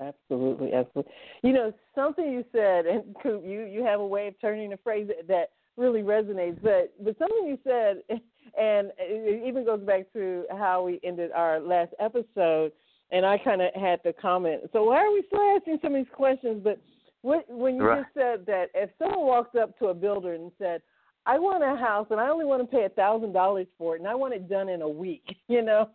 Absolutely, 0.00 0.72
absolutely. 0.72 1.12
You 1.42 1.52
know, 1.52 1.72
something 1.94 2.24
you 2.24 2.44
said, 2.52 2.86
and 2.86 3.14
you 3.44 3.68
you 3.70 3.84
have 3.84 4.00
a 4.00 4.06
way 4.06 4.26
of 4.26 4.34
turning 4.40 4.72
a 4.72 4.76
phrase 4.78 5.08
that 5.28 5.50
really 5.76 6.02
resonates. 6.02 6.60
But 6.62 6.92
but 7.02 7.16
something 7.18 7.46
you 7.46 7.58
said, 7.64 8.02
and 8.58 8.92
it 8.98 9.46
even 9.46 9.64
goes 9.64 9.80
back 9.80 10.12
to 10.14 10.44
how 10.50 10.84
we 10.84 11.00
ended 11.04 11.30
our 11.32 11.60
last 11.60 11.92
episode, 11.98 12.72
and 13.10 13.24
I 13.24 13.38
kind 13.38 13.62
of 13.62 13.74
had 13.74 14.02
to 14.04 14.12
comment. 14.12 14.62
So 14.72 14.84
why 14.84 15.04
are 15.04 15.12
we 15.12 15.22
still 15.26 15.56
asking 15.56 15.78
some 15.82 15.94
of 15.94 16.04
these 16.04 16.14
questions? 16.14 16.60
But 16.62 16.80
what, 17.22 17.44
when 17.48 17.76
you 17.76 17.84
right. 17.84 18.02
just 18.02 18.14
said 18.14 18.46
that 18.46 18.66
if 18.74 18.90
someone 18.98 19.26
walked 19.26 19.56
up 19.56 19.78
to 19.78 19.86
a 19.86 19.94
builder 19.94 20.34
and 20.34 20.50
said, 20.58 20.82
I 21.26 21.38
want 21.38 21.62
a 21.62 21.76
house 21.76 22.06
and 22.10 22.18
I 22.18 22.28
only 22.28 22.44
want 22.44 22.62
to 22.62 22.76
pay 22.76 22.84
a 22.84 22.88
thousand 22.88 23.32
dollars 23.32 23.66
for 23.76 23.94
it 23.94 24.00
and 24.00 24.08
I 24.08 24.14
want 24.14 24.34
it 24.34 24.48
done 24.48 24.68
in 24.68 24.82
a 24.82 24.88
week, 24.88 25.36
you 25.48 25.62
know, 25.62 25.90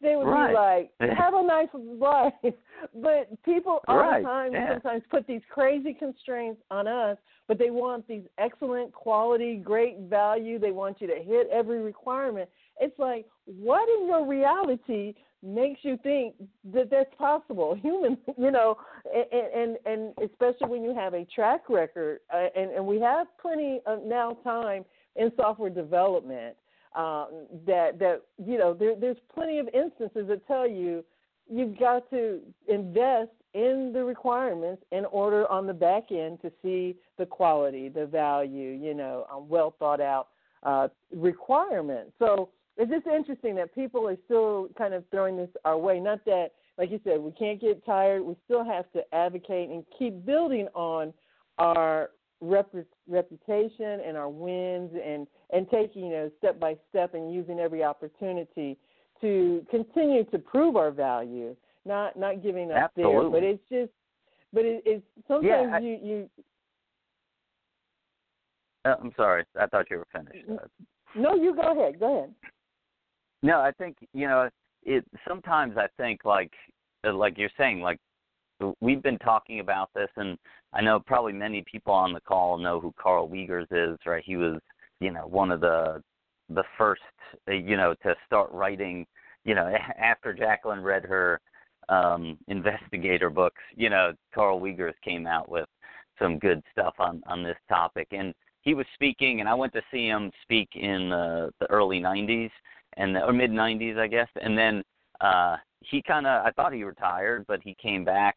they 0.00 0.16
would 0.16 0.26
right. 0.26 0.48
be 0.48 0.54
like, 0.54 1.16
Have 1.18 1.34
a 1.34 1.42
nice 1.42 1.68
life. 1.74 2.32
But 2.94 3.28
people 3.44 3.80
all 3.88 3.98
right. 3.98 4.22
the 4.22 4.26
time 4.26 4.52
yeah. 4.54 4.72
sometimes 4.72 5.02
put 5.10 5.26
these 5.26 5.42
crazy 5.50 5.92
constraints 5.92 6.62
on 6.70 6.88
us, 6.88 7.18
but 7.46 7.58
they 7.58 7.68
want 7.68 8.08
these 8.08 8.22
excellent 8.38 8.90
quality, 8.94 9.56
great 9.56 9.98
value. 10.08 10.58
They 10.58 10.70
want 10.70 10.98
you 10.98 11.06
to 11.08 11.22
hit 11.22 11.46
every 11.52 11.82
requirement. 11.82 12.48
It's 12.80 12.98
like, 12.98 13.26
what 13.44 13.86
in 14.00 14.06
your 14.06 14.26
reality 14.26 15.12
makes 15.42 15.80
you 15.82 15.98
think 16.02 16.34
that 16.72 16.90
that's 16.90 17.14
possible. 17.16 17.74
Human, 17.74 18.18
you 18.38 18.50
know, 18.50 18.76
and 19.14 19.46
and, 19.54 19.76
and 19.86 20.30
especially 20.30 20.68
when 20.68 20.82
you 20.82 20.94
have 20.94 21.14
a 21.14 21.24
track 21.26 21.68
record, 21.68 22.20
uh, 22.32 22.46
and 22.56 22.70
and 22.70 22.86
we 22.86 23.00
have 23.00 23.26
plenty 23.40 23.80
of 23.86 24.04
now 24.04 24.36
time 24.44 24.84
in 25.16 25.32
software 25.36 25.70
development 25.70 26.56
um, 26.94 27.46
that 27.66 27.98
that 27.98 28.22
you 28.44 28.58
know 28.58 28.74
there, 28.74 28.94
there's 28.96 29.18
plenty 29.32 29.58
of 29.58 29.68
instances 29.74 30.26
that 30.28 30.46
tell 30.46 30.68
you 30.68 31.04
you've 31.50 31.78
got 31.78 32.08
to 32.10 32.40
invest 32.68 33.30
in 33.54 33.90
the 33.92 34.04
requirements 34.04 34.82
in 34.92 35.04
order 35.06 35.50
on 35.50 35.66
the 35.66 35.74
back 35.74 36.12
end 36.12 36.40
to 36.40 36.52
see 36.62 36.94
the 37.18 37.26
quality, 37.26 37.88
the 37.88 38.06
value, 38.06 38.70
you 38.70 38.94
know, 38.94 39.26
well 39.48 39.74
thought 39.78 40.00
out 40.00 40.28
uh, 40.62 40.88
requirements. 41.12 42.12
So 42.18 42.50
it's 42.80 42.90
just 42.90 43.06
interesting 43.06 43.54
that 43.56 43.74
people 43.74 44.08
are 44.08 44.16
still 44.24 44.68
kind 44.78 44.94
of 44.94 45.04
throwing 45.10 45.36
this 45.36 45.50
our 45.66 45.76
way. 45.76 46.00
Not 46.00 46.24
that, 46.24 46.52
like 46.78 46.90
you 46.90 46.98
said, 47.04 47.20
we 47.20 47.30
can't 47.32 47.60
get 47.60 47.84
tired. 47.84 48.22
We 48.22 48.34
still 48.46 48.64
have 48.64 48.90
to 48.92 49.02
advocate 49.14 49.68
and 49.68 49.84
keep 49.98 50.24
building 50.24 50.66
on 50.74 51.12
our 51.58 52.08
rep- 52.40 52.74
reputation 53.06 54.00
and 54.06 54.16
our 54.16 54.30
wins, 54.30 54.92
and 55.04 55.26
and 55.50 55.68
taking 55.68 56.06
you 56.06 56.10
know 56.10 56.30
step 56.38 56.58
by 56.58 56.76
step 56.88 57.12
and 57.12 57.32
using 57.34 57.60
every 57.60 57.84
opportunity 57.84 58.78
to 59.20 59.66
continue 59.70 60.24
to 60.24 60.38
prove 60.38 60.76
our 60.76 60.90
value. 60.90 61.54
Not 61.84 62.18
not 62.18 62.42
giving 62.42 62.72
up 62.72 62.92
Absolutely. 62.96 63.20
there, 63.20 63.30
but 63.30 63.42
it's 63.42 63.62
just, 63.70 63.92
but 64.54 64.64
it, 64.64 64.82
it's 64.86 65.04
sometimes 65.28 65.68
yeah, 65.68 65.76
I, 65.76 65.80
you 65.80 65.98
you. 66.02 66.30
Uh, 68.86 68.94
I'm 69.02 69.12
sorry. 69.18 69.44
I 69.60 69.66
thought 69.66 69.90
you 69.90 69.98
were 69.98 70.06
finished. 70.10 70.48
No, 71.14 71.34
you 71.34 71.54
go 71.54 71.72
ahead. 71.72 72.00
Go 72.00 72.16
ahead. 72.16 72.34
No, 73.42 73.60
I 73.60 73.72
think 73.72 73.96
you 74.12 74.28
know 74.28 74.48
it. 74.82 75.04
Sometimes 75.26 75.76
I 75.76 75.86
think 75.96 76.24
like 76.24 76.52
uh, 77.06 77.12
like 77.12 77.38
you're 77.38 77.50
saying 77.56 77.80
like 77.80 77.98
we've 78.80 79.02
been 79.02 79.18
talking 79.18 79.60
about 79.60 79.90
this, 79.94 80.10
and 80.16 80.36
I 80.72 80.82
know 80.82 81.00
probably 81.00 81.32
many 81.32 81.64
people 81.70 81.94
on 81.94 82.12
the 82.12 82.20
call 82.20 82.58
know 82.58 82.80
who 82.80 82.94
Carl 83.00 83.28
Wiegers 83.28 83.66
is, 83.70 83.98
right? 84.06 84.22
He 84.24 84.36
was 84.36 84.60
you 85.00 85.10
know 85.10 85.26
one 85.26 85.50
of 85.50 85.60
the 85.60 86.02
the 86.50 86.64
first 86.76 87.02
uh, 87.48 87.52
you 87.52 87.76
know 87.76 87.94
to 88.02 88.14
start 88.26 88.50
writing 88.52 89.06
you 89.44 89.54
know 89.54 89.72
after 89.98 90.32
Jacqueline 90.32 90.82
read 90.82 91.04
her 91.04 91.40
um 91.88 92.38
investigator 92.48 93.30
books 93.30 93.62
you 93.76 93.90
know 93.90 94.12
Carl 94.34 94.60
Wiegers 94.60 94.94
came 95.02 95.26
out 95.26 95.48
with 95.48 95.66
some 96.18 96.38
good 96.38 96.62
stuff 96.72 96.94
on 96.98 97.22
on 97.26 97.42
this 97.42 97.56
topic 97.68 98.08
and 98.12 98.34
he 98.62 98.74
was 98.74 98.86
speaking 98.94 99.40
and 99.40 99.48
I 99.48 99.54
went 99.54 99.72
to 99.72 99.82
see 99.90 100.06
him 100.06 100.30
speak 100.42 100.68
in 100.74 101.08
the 101.10 101.50
the 101.60 101.66
early 101.70 102.00
90s 102.00 102.50
and 103.00 103.16
or 103.16 103.32
mid 103.32 103.50
'90s, 103.50 103.98
I 103.98 104.06
guess. 104.06 104.28
And 104.40 104.56
then 104.56 104.82
uh, 105.20 105.56
he 105.80 106.02
kind 106.02 106.26
of, 106.26 106.44
I 106.44 106.50
thought 106.52 106.72
he 106.72 106.84
retired, 106.84 107.44
but 107.48 107.60
he 107.62 107.74
came 107.80 108.04
back, 108.04 108.36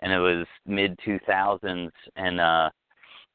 and 0.00 0.12
it 0.12 0.18
was 0.18 0.46
mid 0.66 0.98
2000s, 1.06 1.90
and 2.16 2.40
uh, 2.40 2.70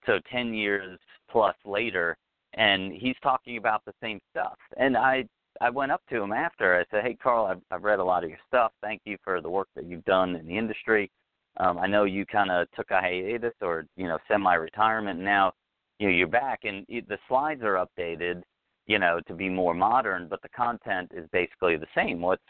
so 0.05 0.19
10 0.32 0.53
years 0.53 0.97
plus 1.30 1.55
later, 1.65 2.17
and 2.55 2.93
he's 2.93 3.15
talking 3.21 3.57
about 3.57 3.84
the 3.86 3.93
same 4.01 4.19
stuff. 4.32 4.57
And 4.77 4.97
I 4.97 5.25
I 5.61 5.69
went 5.69 5.91
up 5.91 6.01
to 6.09 6.21
him 6.21 6.32
after. 6.32 6.80
I 6.80 6.86
said, 6.89 7.03
"Hey, 7.03 7.15
Carl, 7.21 7.45
I've, 7.45 7.61
I've 7.69 7.84
read 7.84 7.99
a 7.99 8.03
lot 8.03 8.23
of 8.23 8.30
your 8.30 8.39
stuff. 8.47 8.71
Thank 8.82 9.01
you 9.03 9.17
for 9.23 9.41
the 9.41 9.49
work 9.49 9.67
that 9.75 9.86
you've 9.86 10.05
done 10.05 10.36
in 10.36 10.47
the 10.47 10.57
industry. 10.57 11.11
Um, 11.57 11.77
I 11.77 11.88
know 11.88 12.05
you 12.05 12.25
kind 12.25 12.49
of 12.49 12.71
took 12.71 12.91
a 12.91 13.01
hiatus 13.01 13.53
or 13.61 13.86
you 13.97 14.07
know 14.07 14.17
semi-retirement. 14.27 15.19
Now, 15.19 15.51
you 15.99 16.07
know 16.07 16.13
you're 16.13 16.27
back, 16.27 16.61
and 16.63 16.86
the 16.88 17.17
slides 17.27 17.61
are 17.63 17.86
updated, 17.86 18.41
you 18.89 18.97
know, 18.97 19.19
to 19.27 19.33
be 19.35 19.47
more 19.47 19.75
modern, 19.75 20.27
but 20.27 20.41
the 20.41 20.49
content 20.49 21.11
is 21.15 21.29
basically 21.31 21.77
the 21.77 21.87
same. 21.95 22.19
What's 22.19 22.41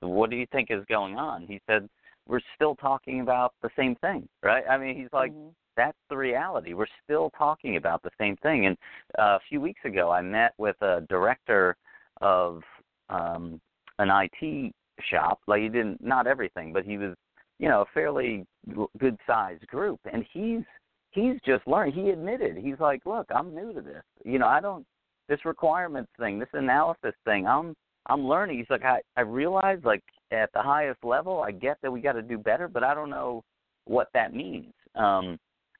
what 0.00 0.30
do 0.30 0.36
you 0.36 0.46
think 0.50 0.68
is 0.70 0.84
going 0.88 1.16
on?" 1.16 1.46
He 1.46 1.60
said, 1.68 1.88
"We're 2.26 2.40
still 2.56 2.74
talking 2.74 3.20
about 3.20 3.52
the 3.62 3.70
same 3.76 3.94
thing, 3.96 4.26
right?" 4.42 4.64
I 4.68 4.76
mean, 4.78 4.96
he's 4.96 5.12
like. 5.12 5.30
Mm-hmm 5.30 5.50
that's 5.74 5.96
the 6.10 6.16
reality. 6.18 6.74
We're 6.74 6.84
still 7.02 7.30
talking 7.30 7.78
about 7.78 8.02
the 8.02 8.10
same 8.20 8.36
thing. 8.42 8.66
And 8.66 8.76
uh, 9.18 9.36
a 9.36 9.40
few 9.48 9.58
weeks 9.58 9.80
ago, 9.86 10.10
I 10.10 10.20
met 10.20 10.52
with 10.58 10.76
a 10.82 11.00
director 11.08 11.76
of 12.20 12.60
um, 13.08 13.58
an 13.98 14.10
IT 14.10 14.74
shop. 15.10 15.40
Like 15.46 15.62
he 15.62 15.68
didn't, 15.68 16.04
not 16.04 16.26
everything, 16.26 16.74
but 16.74 16.84
he 16.84 16.98
was, 16.98 17.14
you 17.58 17.70
know, 17.70 17.80
a 17.80 17.86
fairly 17.94 18.44
good 18.98 19.16
sized 19.26 19.66
group, 19.66 19.98
and 20.12 20.26
he's 20.30 20.62
he's 21.12 21.36
just 21.46 21.66
learned. 21.66 21.94
He 21.94 22.10
admitted 22.10 22.56
he's 22.56 22.80
like, 22.80 23.00
look, 23.06 23.26
I'm 23.34 23.54
new 23.54 23.72
to 23.72 23.80
this. 23.80 24.02
You 24.24 24.38
know, 24.38 24.46
I 24.46 24.60
don't 24.60 24.86
this 25.32 25.44
requirements 25.46 26.10
thing, 26.20 26.38
this 26.38 26.48
analysis 26.52 27.14
thing. 27.24 27.46
I'm 27.46 27.74
I'm 28.06 28.26
learning. 28.26 28.58
He's 28.58 28.66
like, 28.68 28.84
I 28.84 29.00
I 29.16 29.22
realize 29.22 29.78
like 29.82 30.02
at 30.30 30.50
the 30.52 30.60
highest 30.60 31.02
level, 31.02 31.40
I 31.40 31.52
get 31.52 31.78
that 31.80 31.90
we 31.90 32.02
got 32.02 32.12
to 32.12 32.22
do 32.22 32.36
better, 32.36 32.68
but 32.68 32.84
I 32.84 32.92
don't 32.94 33.08
know 33.08 33.42
what 33.86 34.08
that 34.12 34.34
means. 34.34 34.74
Um, 34.94 35.38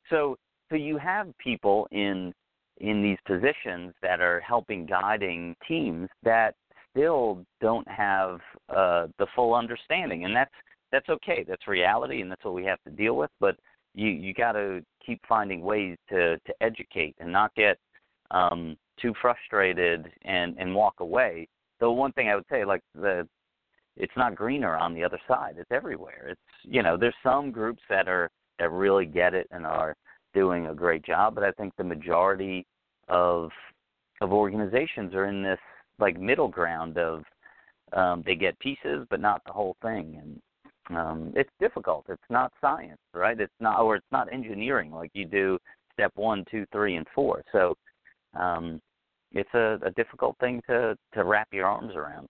so 0.08 0.36
so 0.70 0.76
you 0.76 0.96
have 0.96 1.36
people 1.36 1.86
in 1.90 2.32
in 2.78 3.02
these 3.02 3.18
positions 3.26 3.92
that 4.00 4.20
are 4.22 4.40
helping 4.40 4.86
guiding 4.86 5.54
teams 5.68 6.08
that 6.22 6.54
still 6.90 7.44
don't 7.60 7.86
have 7.88 8.40
uh, 8.70 9.08
the 9.18 9.26
full 9.36 9.54
understanding, 9.54 10.24
and 10.24 10.34
that's 10.34 10.54
that's 10.92 11.10
okay. 11.10 11.44
That's 11.46 11.68
reality, 11.68 12.22
and 12.22 12.30
that's 12.30 12.44
what 12.44 12.54
we 12.54 12.64
have 12.64 12.82
to 12.84 12.90
deal 12.90 13.18
with. 13.18 13.30
But 13.38 13.56
you 13.94 14.08
you 14.08 14.32
got 14.32 14.52
to 14.52 14.82
keep 15.04 15.20
finding 15.28 15.60
ways 15.60 15.98
to 16.08 16.38
to 16.38 16.54
educate 16.62 17.14
and 17.20 17.30
not 17.30 17.54
get 17.54 17.76
um, 18.32 18.76
too 19.00 19.14
frustrated 19.20 20.10
and 20.22 20.56
and 20.58 20.74
walk 20.74 20.94
away. 21.00 21.46
The 21.80 21.90
one 21.90 22.12
thing 22.12 22.28
I 22.28 22.34
would 22.34 22.46
say, 22.50 22.64
like 22.64 22.82
the 22.94 23.28
it's 23.96 24.12
not 24.16 24.34
greener 24.34 24.76
on 24.76 24.94
the 24.94 25.04
other 25.04 25.20
side. 25.28 25.56
It's 25.58 25.70
everywhere. 25.70 26.28
It's 26.30 26.40
you 26.64 26.82
know 26.82 26.96
there's 26.96 27.14
some 27.22 27.52
groups 27.52 27.82
that 27.88 28.08
are 28.08 28.30
that 28.58 28.70
really 28.70 29.06
get 29.06 29.34
it 29.34 29.46
and 29.50 29.66
are 29.66 29.94
doing 30.34 30.66
a 30.66 30.74
great 30.74 31.04
job, 31.04 31.34
but 31.34 31.44
I 31.44 31.52
think 31.52 31.74
the 31.76 31.84
majority 31.84 32.66
of 33.08 33.50
of 34.20 34.32
organizations 34.32 35.14
are 35.14 35.26
in 35.26 35.42
this 35.42 35.58
like 35.98 36.18
middle 36.18 36.48
ground 36.48 36.96
of 36.98 37.24
um, 37.92 38.22
they 38.24 38.34
get 38.34 38.58
pieces 38.58 39.06
but 39.10 39.20
not 39.20 39.42
the 39.44 39.52
whole 39.52 39.76
thing, 39.82 40.18
and 40.20 40.96
um, 40.96 41.32
it's 41.36 41.50
difficult. 41.60 42.06
It's 42.08 42.22
not 42.30 42.52
science, 42.60 43.00
right? 43.12 43.38
It's 43.38 43.52
not 43.60 43.80
or 43.80 43.96
it's 43.96 44.12
not 44.12 44.32
engineering 44.32 44.90
like 44.90 45.10
you 45.12 45.26
do 45.26 45.58
step 45.92 46.12
one, 46.14 46.44
two, 46.50 46.64
three, 46.72 46.96
and 46.96 47.06
four. 47.14 47.42
So 47.52 47.76
um, 48.38 48.80
it's 49.32 49.52
a, 49.54 49.78
a 49.84 49.90
difficult 49.92 50.36
thing 50.38 50.60
to 50.68 50.96
to 51.14 51.24
wrap 51.24 51.48
your 51.52 51.66
arms 51.66 51.94
around. 51.94 52.26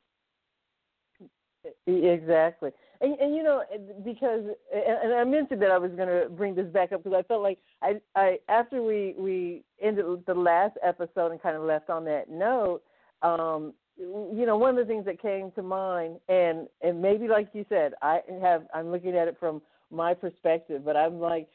Exactly, 1.87 2.71
and, 3.01 3.19
and 3.21 3.35
you 3.35 3.43
know 3.43 3.63
because 4.05 4.45
and 4.75 4.99
and 5.05 5.15
I 5.15 5.25
mentioned 5.25 5.63
that 5.63 5.71
I 5.71 5.79
was 5.79 5.93
going 5.93 6.09
to 6.09 6.29
bring 6.29 6.55
this 6.55 6.67
back 6.67 6.93
up 6.93 7.05
because 7.05 7.17
I 7.19 7.23
felt 7.27 7.43
like 7.43 7.59
I 7.83 8.01
I 8.17 8.39
after 8.49 8.83
we 8.83 9.15
we 9.19 9.63
ended 9.81 10.05
the 10.27 10.35
last 10.35 10.77
episode 10.83 11.33
and 11.33 11.43
kind 11.43 11.57
of 11.57 11.63
left 11.63 11.89
on 11.89 12.05
that 12.07 12.29
note, 12.29 12.83
um, 13.23 13.75
you 13.97 14.45
know 14.47 14.57
one 14.57 14.71
of 14.71 14.77
the 14.77 14.93
things 14.93 15.05
that 15.05 15.23
came 15.23 15.53
to 15.53 15.63
mind 15.63 16.19
and 16.29 16.67
and 16.81 17.01
maybe 17.01 17.29
like 17.29 17.49
you 17.53 17.65
said 17.69 17.93
I 18.03 18.21
have 18.41 18.65
I'm 18.75 18.91
looking 18.91 19.17
at 19.17 19.29
it 19.29 19.37
from 19.39 19.63
my 19.91 20.15
perspective, 20.15 20.85
but 20.85 20.97
I'm 20.97 21.21
like 21.21 21.49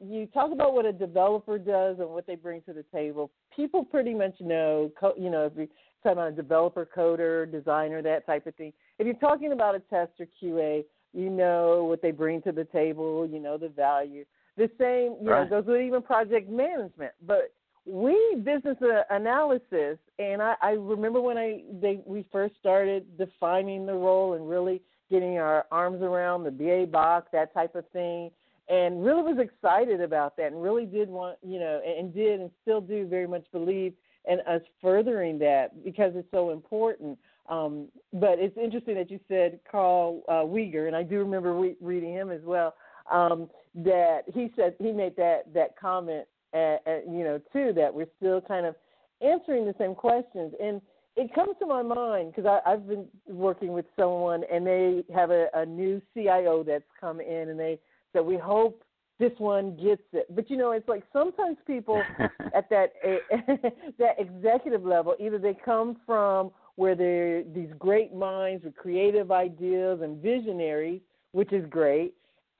you 0.00 0.26
talk 0.26 0.52
about 0.52 0.74
what 0.74 0.86
a 0.86 0.92
developer 0.92 1.58
does 1.58 1.98
and 1.98 2.08
what 2.08 2.26
they 2.26 2.34
bring 2.34 2.62
to 2.62 2.72
the 2.72 2.84
table, 2.92 3.30
people 3.54 3.84
pretty 3.84 4.14
much 4.14 4.34
know 4.40 4.90
you 5.16 5.30
know 5.30 5.46
if 5.46 5.52
you're 5.56 5.66
talking 6.02 6.18
about 6.18 6.28
a 6.28 6.32
developer, 6.32 6.86
coder, 6.96 7.50
designer, 7.50 8.02
that 8.02 8.26
type 8.26 8.46
of 8.46 8.54
thing. 8.56 8.72
If 8.98 9.06
you're 9.06 9.14
talking 9.14 9.52
about 9.52 9.74
a 9.74 9.80
tester 9.80 10.28
QA, 10.42 10.84
you 11.12 11.30
know 11.30 11.84
what 11.84 12.02
they 12.02 12.10
bring 12.10 12.42
to 12.42 12.52
the 12.52 12.64
table, 12.64 13.26
you 13.26 13.40
know 13.40 13.56
the 13.56 13.68
value. 13.68 14.24
The 14.56 14.70
same, 14.78 15.16
you 15.24 15.30
right. 15.30 15.50
know, 15.50 15.62
goes 15.62 15.66
with 15.66 15.80
even 15.80 16.02
project 16.02 16.48
management. 16.48 17.12
But 17.26 17.52
we 17.86 18.36
business 18.36 18.76
uh, 18.82 19.02
analysis, 19.10 19.98
and 20.18 20.40
I, 20.42 20.54
I 20.62 20.70
remember 20.70 21.20
when 21.20 21.38
I 21.38 21.62
they 21.80 22.00
we 22.06 22.24
first 22.32 22.54
started 22.58 23.18
defining 23.18 23.86
the 23.86 23.94
role 23.94 24.34
and 24.34 24.48
really 24.48 24.80
getting 25.10 25.38
our 25.38 25.66
arms 25.70 26.02
around 26.02 26.44
the 26.44 26.50
BABOK, 26.50 27.24
that 27.32 27.52
type 27.52 27.74
of 27.74 27.88
thing, 27.90 28.30
and 28.68 29.04
really 29.04 29.22
was 29.22 29.38
excited 29.38 30.00
about 30.00 30.36
that, 30.36 30.52
and 30.52 30.62
really 30.62 30.86
did 30.86 31.08
want, 31.08 31.38
you 31.42 31.58
know, 31.58 31.80
and, 31.84 32.14
did 32.14 32.40
and 32.40 32.50
still 32.62 32.80
do 32.80 33.06
very 33.06 33.26
much 33.26 33.44
believe 33.52 33.92
in 34.26 34.40
us 34.40 34.62
furthering 34.80 35.38
that 35.38 35.84
because 35.84 36.12
it's 36.14 36.30
so 36.32 36.50
important. 36.50 37.18
Um, 37.48 37.88
but 38.14 38.38
it's 38.38 38.56
interesting 38.56 38.94
that 38.94 39.10
you 39.10 39.20
said 39.28 39.60
Carl 39.70 40.22
uh, 40.28 40.44
Wieger, 40.46 40.86
and 40.86 40.96
I 40.96 41.02
do 41.02 41.18
remember 41.18 41.52
re- 41.52 41.76
reading 41.80 42.12
him 42.12 42.30
as 42.30 42.40
well. 42.42 42.74
Um, 43.12 43.50
that 43.74 44.22
he 44.32 44.50
said 44.56 44.76
he 44.78 44.92
made 44.92 45.14
that 45.16 45.52
that 45.52 45.78
comment, 45.78 46.26
at, 46.54 46.80
at, 46.86 47.06
you 47.06 47.22
know, 47.22 47.38
too, 47.52 47.72
that 47.76 47.92
we're 47.92 48.08
still 48.16 48.40
kind 48.40 48.64
of 48.64 48.76
answering 49.20 49.66
the 49.66 49.74
same 49.78 49.94
questions, 49.94 50.54
and 50.62 50.80
it 51.16 51.32
comes 51.34 51.54
to 51.60 51.66
my 51.66 51.82
mind 51.82 52.32
because 52.34 52.60
I've 52.66 52.88
been 52.88 53.06
working 53.28 53.72
with 53.72 53.84
someone, 53.98 54.42
and 54.50 54.66
they 54.66 55.04
have 55.14 55.30
a, 55.30 55.46
a 55.54 55.66
new 55.66 56.00
CIO 56.12 56.64
that's 56.64 56.84
come 57.00 57.20
in, 57.20 57.50
and 57.50 57.60
they 57.60 57.78
said 58.14 58.24
we 58.24 58.38
hope 58.38 58.82
this 59.18 59.32
one 59.38 59.76
gets 59.76 60.02
it. 60.12 60.26
But 60.34 60.50
you 60.50 60.56
know, 60.56 60.72
it's 60.72 60.88
like 60.88 61.04
sometimes 61.12 61.56
people 61.66 62.02
at 62.54 62.68
that 62.70 62.92
that 63.98 64.16
executive 64.18 64.84
level, 64.84 65.14
either 65.20 65.38
they 65.38 65.56
come 65.64 65.98
from 66.06 66.50
where 66.76 66.94
they're 66.94 67.44
these 67.44 67.70
great 67.78 68.14
minds 68.14 68.64
with 68.64 68.74
creative 68.76 69.30
ideas 69.30 70.00
and 70.02 70.20
visionaries, 70.20 71.00
which 71.32 71.52
is 71.52 71.64
great, 71.68 72.14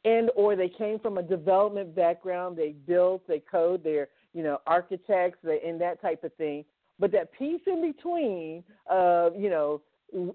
and 0.05 0.30
or 0.36 0.55
they 0.55 0.68
came 0.68 0.98
from 0.98 1.18
a 1.18 1.22
development 1.22 1.94
background, 1.94 2.57
they 2.57 2.74
built, 2.86 3.26
they 3.26 3.40
code, 3.40 3.82
they're 3.82 4.09
you 4.32 4.42
know 4.42 4.59
architects, 4.66 5.38
they, 5.42 5.61
and 5.66 5.80
that 5.80 6.00
type 6.00 6.22
of 6.24 6.32
thing. 6.34 6.64
But 7.00 7.11
that 7.11 7.32
piece 7.32 7.61
in 7.66 7.80
between, 7.80 8.62
uh, 8.88 9.30
you 9.36 9.50
know, 9.50 9.82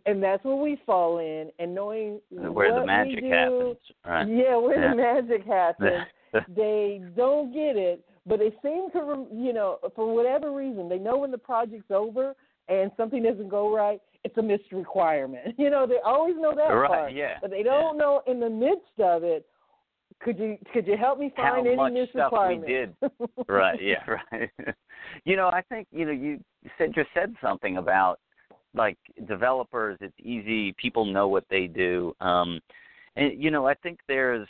and 0.06 0.22
that's 0.22 0.44
where 0.44 0.56
we 0.56 0.80
fall 0.86 1.20
in 1.20 1.50
and 1.60 1.74
knowing 1.74 2.20
where 2.30 2.78
the 2.80 2.86
magic 2.86 3.22
do, 3.22 3.30
happens 3.30 3.78
right 4.06 4.28
yeah 4.28 4.56
where 4.58 4.82
yeah. 4.82 4.90
the 4.92 4.96
magic 4.96 5.46
happens 5.46 6.06
they 6.56 7.02
don't 7.16 7.54
get 7.54 7.76
it 7.76 8.04
but 8.26 8.40
they 8.40 8.52
seem 8.62 8.92
to 8.92 9.28
you 9.34 9.54
know 9.54 9.78
for 9.96 10.14
whatever 10.14 10.52
reason 10.52 10.90
they 10.90 11.00
know 11.00 11.18
when 11.18 11.32
the 11.32 11.38
project's 11.38 11.92
over 11.92 12.34
and 12.68 12.92
something 12.98 13.24
doesn't 13.24 13.50
go 13.50 13.74
right 13.74 14.02
it's 14.24 14.38
a 14.38 14.42
missed 14.42 14.72
requirement 14.72 15.56
you 15.58 15.70
know 15.70 15.88
they 15.88 15.98
always 16.06 16.36
know 16.38 16.54
that 16.56 16.68
right, 16.68 16.90
part 16.90 17.14
yeah, 17.14 17.38
but 17.42 17.50
they 17.50 17.64
don't 17.64 17.96
yeah. 17.96 18.02
know 18.02 18.22
in 18.28 18.40
the 18.40 18.50
midst 18.50 19.00
of 19.00 19.24
it 19.24 19.46
could 20.22 20.38
you 20.38 20.58
could 20.74 20.86
you 20.86 20.98
help 20.98 21.18
me 21.18 21.32
find 21.36 21.56
How 21.56 21.60
any 21.60 21.76
much 21.76 21.94
missed 21.94 22.12
stuff 22.12 22.32
requirements? 22.32 22.68
we 22.68 22.74
did 22.74 23.48
right 23.48 23.80
yeah 23.82 24.04
right 24.06 24.50
you 25.24 25.36
know 25.36 25.48
i 25.48 25.62
think 25.70 25.88
you 25.92 26.06
know 26.06 26.12
you 26.12 26.40
said 26.78 26.94
just 26.94 27.10
said 27.14 27.34
something 27.42 27.78
about 27.78 28.20
like 28.74 28.98
developers 29.28 29.98
it's 30.02 30.14
easy 30.20 30.74
people 30.74 31.06
know 31.06 31.28
what 31.28 31.46
they 31.50 31.66
do 31.68 32.14
um 32.22 32.60
and 33.16 33.42
you 33.42 33.50
know 33.52 33.66
i 33.66 33.74
think 33.74 34.00
there's 34.08 34.48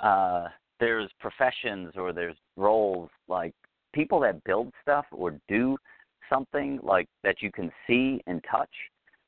uh 0.00 0.46
there's 0.78 1.10
professions 1.20 1.92
or 1.96 2.12
there's 2.12 2.36
roles 2.56 3.10
like 3.28 3.54
people 3.92 4.20
that 4.20 4.42
build 4.44 4.72
stuff 4.82 5.04
or 5.12 5.38
do 5.48 5.76
something 6.28 6.78
like 6.82 7.08
that 7.22 7.42
you 7.42 7.50
can 7.50 7.70
see 7.86 8.20
and 8.26 8.42
touch 8.50 8.70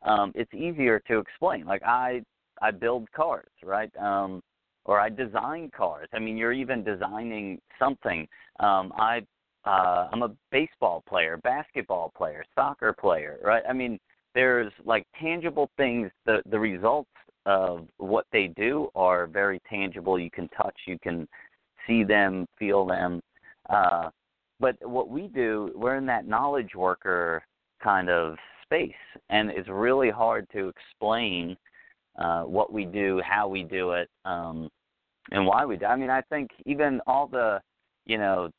um 0.02 0.32
it's 0.34 0.52
easier 0.54 1.00
to 1.06 1.18
explain. 1.18 1.64
Like 1.64 1.82
i 1.84 2.22
i 2.60 2.70
build 2.70 3.10
cars 3.12 3.50
right 3.64 3.90
um 3.98 4.42
or 4.84 4.98
i 4.98 5.08
design 5.08 5.70
cars. 5.76 6.08
I 6.12 6.18
mean 6.18 6.36
you're 6.36 6.52
even 6.52 6.82
designing 6.84 7.60
something. 7.78 8.26
Um 8.60 8.92
i 8.96 9.20
uh 9.64 10.08
I'm 10.12 10.22
a 10.22 10.30
baseball 10.50 11.02
player, 11.08 11.38
basketball 11.42 12.12
player, 12.16 12.44
soccer 12.54 12.92
player, 12.92 13.38
right? 13.44 13.62
I 13.68 13.72
mean, 13.72 13.98
there's 14.34 14.72
like 14.84 15.06
tangible 15.20 15.70
things 15.76 16.10
the 16.26 16.42
the 16.50 16.58
results 16.58 17.10
of 17.46 17.88
what 17.98 18.26
they 18.32 18.48
do 18.56 18.88
are 18.94 19.26
very 19.26 19.60
tangible. 19.68 20.18
You 20.18 20.30
can 20.30 20.48
touch, 20.48 20.76
you 20.86 20.98
can 21.02 21.26
see 21.86 22.04
them, 22.04 22.46
feel 22.58 22.86
them. 22.86 23.20
Uh 23.68 24.10
but 24.60 24.76
what 24.88 25.08
we 25.08 25.26
do, 25.26 25.72
we're 25.74 25.96
in 25.96 26.06
that 26.06 26.26
knowledge 26.26 26.74
worker 26.76 27.42
kind 27.82 28.08
of 28.08 28.36
space 28.62 28.92
and 29.30 29.50
it's 29.50 29.68
really 29.68 30.10
hard 30.10 30.46
to 30.52 30.68
explain 30.68 31.56
uh 32.18 32.42
what 32.42 32.72
we 32.72 32.84
do, 32.84 33.20
how 33.24 33.48
we 33.48 33.62
do 33.62 33.92
it, 33.92 34.08
um 34.24 34.68
and 35.30 35.46
why 35.46 35.64
we 35.64 35.76
do. 35.76 35.86
I 35.86 35.96
mean, 35.96 36.10
I 36.10 36.20
think 36.22 36.50
even 36.66 37.00
all 37.06 37.26
the, 37.26 37.60
you 38.06 38.18
know, 38.18 38.50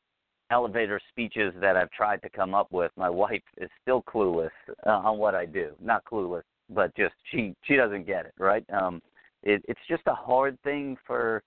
elevator 0.50 1.00
speeches 1.10 1.52
that 1.60 1.76
I've 1.76 1.90
tried 1.90 2.22
to 2.22 2.30
come 2.30 2.54
up 2.54 2.70
with, 2.70 2.92
my 2.96 3.10
wife 3.10 3.42
is 3.58 3.70
still 3.82 4.02
clueless 4.02 4.50
uh, 4.86 4.90
on 4.90 5.18
what 5.18 5.34
I 5.34 5.46
do. 5.46 5.72
Not 5.80 6.04
clueless, 6.04 6.42
but 6.70 6.94
just 6.96 7.14
she 7.30 7.54
she 7.64 7.76
doesn't 7.76 8.06
get 8.06 8.26
it, 8.26 8.34
right? 8.38 8.64
Um 8.72 9.00
it 9.42 9.64
it's 9.68 9.80
just 9.88 10.02
a 10.06 10.14
hard 10.14 10.58
thing 10.62 10.96
for 11.06 11.42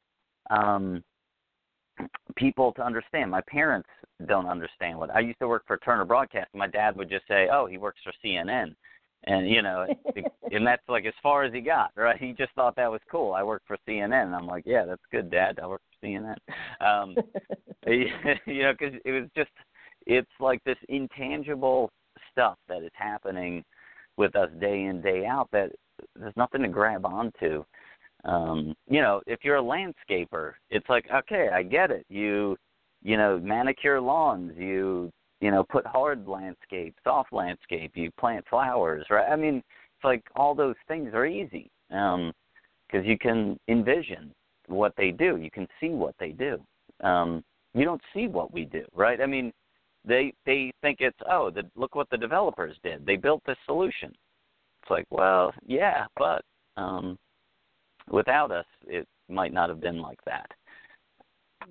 um 0.49 1.03
people 2.35 2.71
to 2.73 2.85
understand. 2.85 3.31
My 3.31 3.41
parents 3.47 3.89
don't 4.27 4.47
understand 4.47 4.97
what 4.97 5.13
I 5.15 5.19
used 5.19 5.39
to 5.39 5.47
work 5.47 5.63
for 5.67 5.77
Turner 5.77 6.05
Broadcast. 6.05 6.49
My 6.53 6.67
dad 6.67 6.95
would 6.95 7.09
just 7.09 7.27
say, 7.27 7.49
"Oh, 7.51 7.65
he 7.65 7.77
works 7.77 7.99
for 8.03 8.13
CNN." 8.23 8.75
And 9.25 9.49
you 9.49 9.61
know, 9.61 9.87
and 10.51 10.65
that's 10.65 10.87
like 10.87 11.05
as 11.05 11.13
far 11.21 11.43
as 11.43 11.53
he 11.53 11.61
got, 11.61 11.91
right? 11.95 12.17
He 12.19 12.33
just 12.33 12.53
thought 12.55 12.75
that 12.75 12.91
was 12.91 13.01
cool. 13.09 13.33
I 13.33 13.43
work 13.43 13.63
for 13.67 13.77
CNN. 13.87 14.25
And 14.25 14.35
I'm 14.35 14.47
like, 14.47 14.63
yeah, 14.65 14.85
that's 14.85 15.01
good, 15.11 15.29
Dad. 15.31 15.59
I 15.61 15.67
work 15.67 15.81
for 15.99 16.07
CNN. 16.07 16.35
Um, 16.79 17.15
you 17.87 18.63
know, 18.63 18.73
because 18.77 18.99
it 19.05 19.11
was 19.11 19.29
just, 19.35 19.51
it's 20.05 20.29
like 20.39 20.63
this 20.63 20.77
intangible 20.89 21.89
stuff 22.31 22.57
that 22.67 22.83
is 22.83 22.91
happening 22.93 23.63
with 24.17 24.35
us 24.35 24.49
day 24.59 24.85
in 24.85 25.01
day 25.01 25.25
out 25.25 25.47
that 25.51 25.71
there's 26.15 26.33
nothing 26.35 26.61
to 26.61 26.67
grab 26.67 27.05
onto 27.05 27.63
um 28.25 28.75
you 28.89 28.99
know 28.99 29.21
if 29.27 29.39
you're 29.43 29.57
a 29.57 29.61
landscaper 29.61 30.53
it's 30.69 30.87
like 30.89 31.05
okay 31.13 31.49
i 31.53 31.61
get 31.61 31.91
it 31.91 32.05
you 32.09 32.57
you 33.03 33.15
know 33.15 33.39
manicure 33.39 34.01
lawns 34.01 34.51
you 34.57 35.11
you 35.41 35.51
know 35.51 35.63
put 35.63 35.85
hard 35.85 36.27
landscape 36.27 36.95
soft 37.03 37.31
landscape 37.31 37.91
you 37.95 38.11
plant 38.19 38.45
flowers 38.49 39.05
right? 39.09 39.29
I 39.31 39.35
mean 39.35 39.57
it's 39.57 40.03
like 40.03 40.23
all 40.35 40.55
those 40.55 40.75
things 40.87 41.13
are 41.13 41.25
easy 41.25 41.69
um 41.91 42.33
because 42.87 43.05
you 43.05 43.17
can 43.17 43.59
envision 43.67 44.31
what 44.67 44.93
they 44.97 45.11
do. 45.11 45.37
You 45.37 45.51
can 45.51 45.67
see 45.79 45.89
what 45.89 46.15
they 46.19 46.31
do. 46.31 46.59
Um 47.03 47.43
you 47.73 47.85
don't 47.85 48.01
see 48.13 48.27
what 48.27 48.53
we 48.53 48.65
do 48.65 48.85
right? 48.95 49.21
I 49.21 49.25
mean 49.25 49.51
they 50.05 50.33
they 50.45 50.71
think 50.81 50.97
it's 51.01 51.19
oh 51.29 51.49
the 51.49 51.63
look 51.75 51.95
what 51.95 52.09
the 52.09 52.17
developers 52.17 52.77
did. 52.83 53.05
They 53.05 53.15
built 53.15 53.41
this 53.45 53.57
solution. 53.65 54.13
It's 54.81 54.91
like 54.91 55.05
well 55.09 55.53
yeah 55.65 56.05
but 56.17 56.43
um 56.75 57.17
without 58.09 58.51
us, 58.51 58.65
it 58.87 59.07
might 59.29 59.53
not 59.53 59.69
have 59.69 59.81
been 59.81 60.01
like 60.01 60.19
that. 60.25 60.49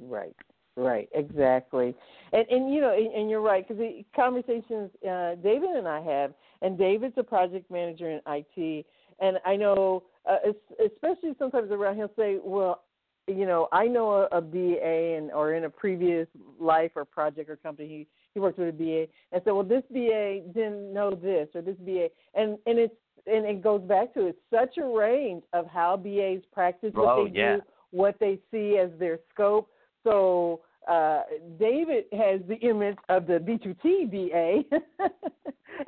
Right. 0.01 0.35
Right, 0.77 1.09
exactly, 1.15 1.95
and 2.33 2.47
and 2.51 2.73
you 2.73 2.83
know, 2.83 2.93
and, 2.93 3.13
and 3.15 3.31
you're 3.31 3.41
right 3.41 3.67
because 3.67 3.79
the 3.79 4.05
conversations 4.15 4.91
uh, 5.09 5.37
David 5.37 5.71
and 5.71 5.89
I 5.89 6.03
have, 6.03 6.35
and 6.61 6.77
David's 6.77 7.15
a 7.17 7.23
project 7.23 7.71
manager 7.71 8.11
in 8.11 8.21
IT, 8.27 8.87
and 9.21 9.39
I 9.47 9.57
know, 9.57 10.03
uh, 10.29 10.37
especially 10.85 11.35
sometimes 11.39 11.71
around, 11.71 11.97
he'll 11.97 12.11
say, 12.15 12.39
"Well, 12.45 12.83
you 13.27 13.47
know, 13.47 13.69
I 13.73 13.87
know 13.87 14.29
a, 14.31 14.37
a 14.37 14.41
BA, 14.41 15.17
and 15.17 15.33
or 15.33 15.55
in 15.55 15.65
a 15.65 15.71
previous 15.71 16.29
life 16.61 16.93
or 16.95 17.05
project 17.05 17.49
or 17.49 17.57
company, 17.57 17.89
he 17.89 18.07
he 18.35 18.41
worked 18.41 18.59
with 18.59 18.69
a 18.69 18.73
BA, 18.73 19.07
and 19.33 19.43
so 19.45 19.55
well, 19.55 19.65
this 19.65 19.83
BA 19.91 20.43
didn't 20.53 20.93
know 20.93 21.11
this 21.11 21.49
or 21.55 21.63
this 21.63 21.77
BA, 21.85 22.09
and 22.35 22.59
and 22.67 22.79
it's 22.79 22.95
and 23.27 23.45
it 23.45 23.63
goes 23.63 23.81
back 23.83 24.15
to 24.15 24.27
it's 24.27 24.39
such 24.53 24.77
a 24.79 24.85
range 24.85 25.43
of 25.53 25.67
how 25.67 25.97
BAs 25.97 26.43
practice 26.53 26.93
what 26.95 27.09
oh, 27.09 27.25
they 27.25 27.39
yeah. 27.39 27.57
do, 27.57 27.63
what 27.91 28.17
they 28.21 28.39
see 28.51 28.79
as 28.79 28.91
their 28.99 29.19
scope. 29.33 29.71
So 30.05 30.61
uh, 30.87 31.23
David 31.59 32.05
has 32.13 32.41
the 32.49 32.57
image 32.57 32.97
of 33.09 33.27
the 33.27 33.39
B2T 33.39 34.11
BA, 34.11 34.79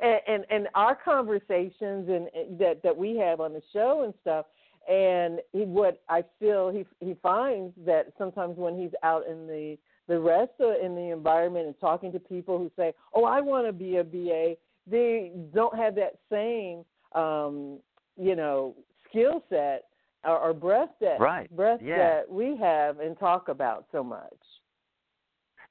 and, 0.01 0.19
and 0.27 0.45
and 0.49 0.67
our 0.75 0.95
conversations 0.95 2.09
and 2.09 2.27
that 2.59 2.81
that 2.83 2.95
we 2.95 3.17
have 3.17 3.39
on 3.39 3.53
the 3.53 3.61
show 3.73 4.03
and 4.03 4.13
stuff. 4.21 4.45
And 4.89 5.39
he, 5.53 5.65
what 5.65 6.01
I 6.09 6.23
feel 6.39 6.69
he 6.69 6.85
he 6.99 7.15
finds 7.21 7.73
that 7.85 8.13
sometimes 8.17 8.57
when 8.57 8.79
he's 8.79 8.91
out 9.03 9.27
in 9.27 9.47
the 9.47 9.77
the 10.07 10.19
rest 10.19 10.53
of, 10.59 10.75
in 10.83 10.95
the 10.95 11.11
environment 11.11 11.67
and 11.67 11.79
talking 11.79 12.11
to 12.11 12.19
people 12.19 12.57
who 12.57 12.71
say, 12.75 12.93
"Oh, 13.13 13.25
I 13.25 13.41
want 13.41 13.67
to 13.67 13.73
be 13.73 13.97
a 13.97 14.03
BA," 14.03 14.55
they 14.87 15.31
don't 15.53 15.77
have 15.77 15.95
that 15.95 16.15
same 16.29 16.83
um, 17.13 17.79
you 18.17 18.35
know, 18.35 18.75
skill 19.09 19.43
set 19.49 19.85
or, 20.23 20.37
or 20.37 20.53
breath 20.53 20.89
that 20.99 21.19
right. 21.19 21.53
breath 21.55 21.79
yeah. 21.81 21.97
that 21.97 22.29
we 22.29 22.57
have 22.57 22.99
and 22.99 23.17
talk 23.17 23.47
about 23.47 23.85
so 23.91 24.03
much. 24.03 24.35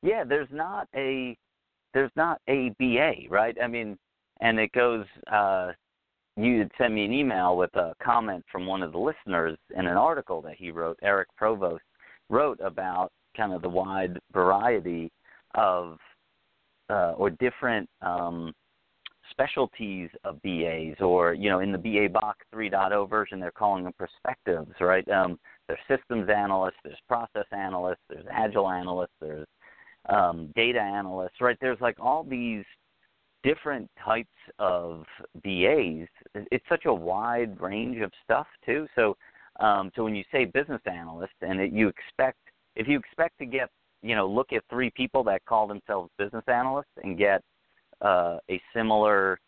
Yeah, 0.02 0.24
there's 0.24 0.48
not 0.50 0.88
a 0.94 1.36
there's 1.94 2.10
not 2.16 2.40
a 2.48 2.70
BA, 2.78 3.28
right? 3.30 3.56
I 3.62 3.66
mean, 3.66 3.98
and 4.40 4.58
it 4.58 4.72
goes. 4.72 5.04
uh 5.30 5.72
you 6.38 6.68
sent 6.78 6.94
me 6.94 7.04
an 7.04 7.12
email 7.12 7.56
with 7.56 7.74
a 7.74 7.94
comment 8.00 8.44
from 8.50 8.64
one 8.64 8.80
of 8.82 8.92
the 8.92 8.98
listeners 8.98 9.58
in 9.76 9.86
an 9.86 9.96
article 9.96 10.40
that 10.42 10.54
he 10.56 10.70
wrote. 10.70 10.96
Eric 11.02 11.26
Provost 11.36 11.82
wrote 12.30 12.60
about 12.62 13.10
kind 13.36 13.52
of 13.52 13.60
the 13.60 13.68
wide 13.68 14.18
variety 14.32 15.10
of 15.56 15.98
uh, 16.90 17.12
or 17.16 17.30
different 17.30 17.88
um, 18.02 18.52
specialties 19.30 20.08
of 20.24 20.40
BAs, 20.42 20.96
or 21.00 21.34
you 21.34 21.50
know, 21.50 21.58
in 21.58 21.72
the 21.72 21.78
BABOK 21.78 22.34
3.0 22.54 23.10
version, 23.10 23.40
they're 23.40 23.50
calling 23.50 23.84
them 23.84 23.92
perspectives, 23.98 24.72
right? 24.80 25.06
Um, 25.10 25.38
there's 25.66 25.80
systems 25.88 26.28
analysts, 26.34 26.76
there's 26.84 26.98
process 27.08 27.46
analysts, 27.52 27.98
there's 28.08 28.24
agile 28.30 28.70
analysts, 28.70 29.10
there's 29.20 29.46
um, 30.08 30.52
data 30.54 30.80
analysts, 30.80 31.40
right? 31.40 31.56
There's 31.60 31.80
like 31.80 31.96
all 32.00 32.24
these 32.24 32.64
different 33.42 33.90
types 34.04 34.28
of 34.58 35.04
BAs. 35.42 36.08
It's 36.34 36.64
such 36.68 36.86
a 36.86 36.94
wide 36.94 37.60
range 37.60 38.00
of 38.00 38.10
stuff 38.24 38.46
too. 38.64 38.86
So, 38.94 39.16
um, 39.60 39.90
so 39.94 40.04
when 40.04 40.14
you 40.14 40.24
say 40.32 40.44
business 40.44 40.80
analyst, 40.86 41.34
and 41.42 41.60
it, 41.60 41.72
you 41.72 41.88
expect 41.88 42.38
if 42.76 42.86
you 42.88 42.98
expect 42.98 43.38
to 43.38 43.46
get 43.46 43.68
you 44.02 44.14
know 44.14 44.26
look 44.26 44.52
at 44.52 44.62
three 44.70 44.90
people 44.90 45.24
that 45.24 45.44
call 45.44 45.66
themselves 45.66 46.10
business 46.18 46.44
analysts 46.46 46.86
and 47.02 47.18
get 47.18 47.42
uh, 48.00 48.38
a 48.50 48.60
similar 48.74 49.38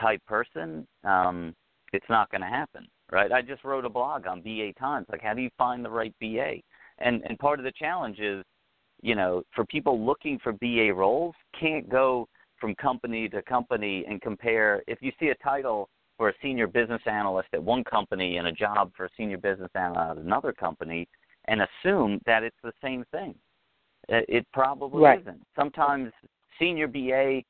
type 0.00 0.20
person, 0.26 0.86
um, 1.04 1.54
it's 1.92 2.06
not 2.08 2.30
going 2.30 2.42
to 2.42 2.46
happen, 2.46 2.86
right? 3.10 3.32
I 3.32 3.40
just 3.40 3.64
wrote 3.64 3.84
a 3.84 3.88
blog 3.88 4.26
on 4.26 4.42
BA 4.42 4.72
Times, 4.78 5.06
like 5.10 5.22
how 5.22 5.34
do 5.34 5.42
you 5.42 5.50
find 5.56 5.84
the 5.84 5.90
right 5.90 6.14
BA? 6.20 6.56
And 6.98 7.22
and 7.26 7.38
part 7.38 7.58
of 7.58 7.64
the 7.64 7.72
challenge 7.72 8.18
is, 8.18 8.44
you 9.02 9.14
know, 9.14 9.42
for 9.54 9.64
people 9.64 10.04
looking 10.04 10.38
for 10.42 10.52
BA 10.52 10.92
roles, 10.94 11.34
can't 11.58 11.88
go 11.88 12.26
from 12.60 12.74
company 12.76 13.28
to 13.28 13.42
company 13.42 14.04
and 14.08 14.20
compare. 14.20 14.82
If 14.86 14.98
you 15.02 15.12
see 15.20 15.28
a 15.28 15.34
title 15.36 15.88
for 16.16 16.30
a 16.30 16.32
senior 16.40 16.66
business 16.66 17.02
analyst 17.06 17.48
at 17.52 17.62
one 17.62 17.84
company 17.84 18.38
and 18.38 18.48
a 18.48 18.52
job 18.52 18.90
for 18.96 19.06
a 19.06 19.10
senior 19.16 19.36
business 19.36 19.70
analyst 19.74 20.18
at 20.18 20.24
another 20.24 20.52
company, 20.52 21.06
and 21.48 21.62
assume 21.62 22.20
that 22.26 22.42
it's 22.42 22.56
the 22.62 22.72
same 22.82 23.04
thing. 23.12 23.34
It 24.08 24.46
probably 24.52 25.02
right. 25.02 25.20
isn't. 25.20 25.42
Sometimes 25.56 26.12
senior 26.58 26.86
BA 26.86 27.42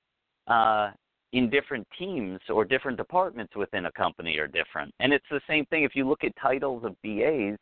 uh, 0.53 0.91
in 1.33 1.51
different 1.51 1.87
teams 1.99 2.41
or 2.49 2.65
different 2.65 2.97
departments 2.97 3.55
within 3.57 3.87
a 3.87 3.93
company 3.93 4.39
are 4.39 4.47
different. 4.47 4.93
And 5.01 5.13
it's 5.13 5.27
the 5.31 5.41
same 5.49 5.67
thing 5.67 5.85
if 5.85 5.95
you 5.95 6.09
look 6.09 6.25
at 6.25 6.33
titles 6.41 6.85
of 6.85 6.95
BAs 7.03 7.59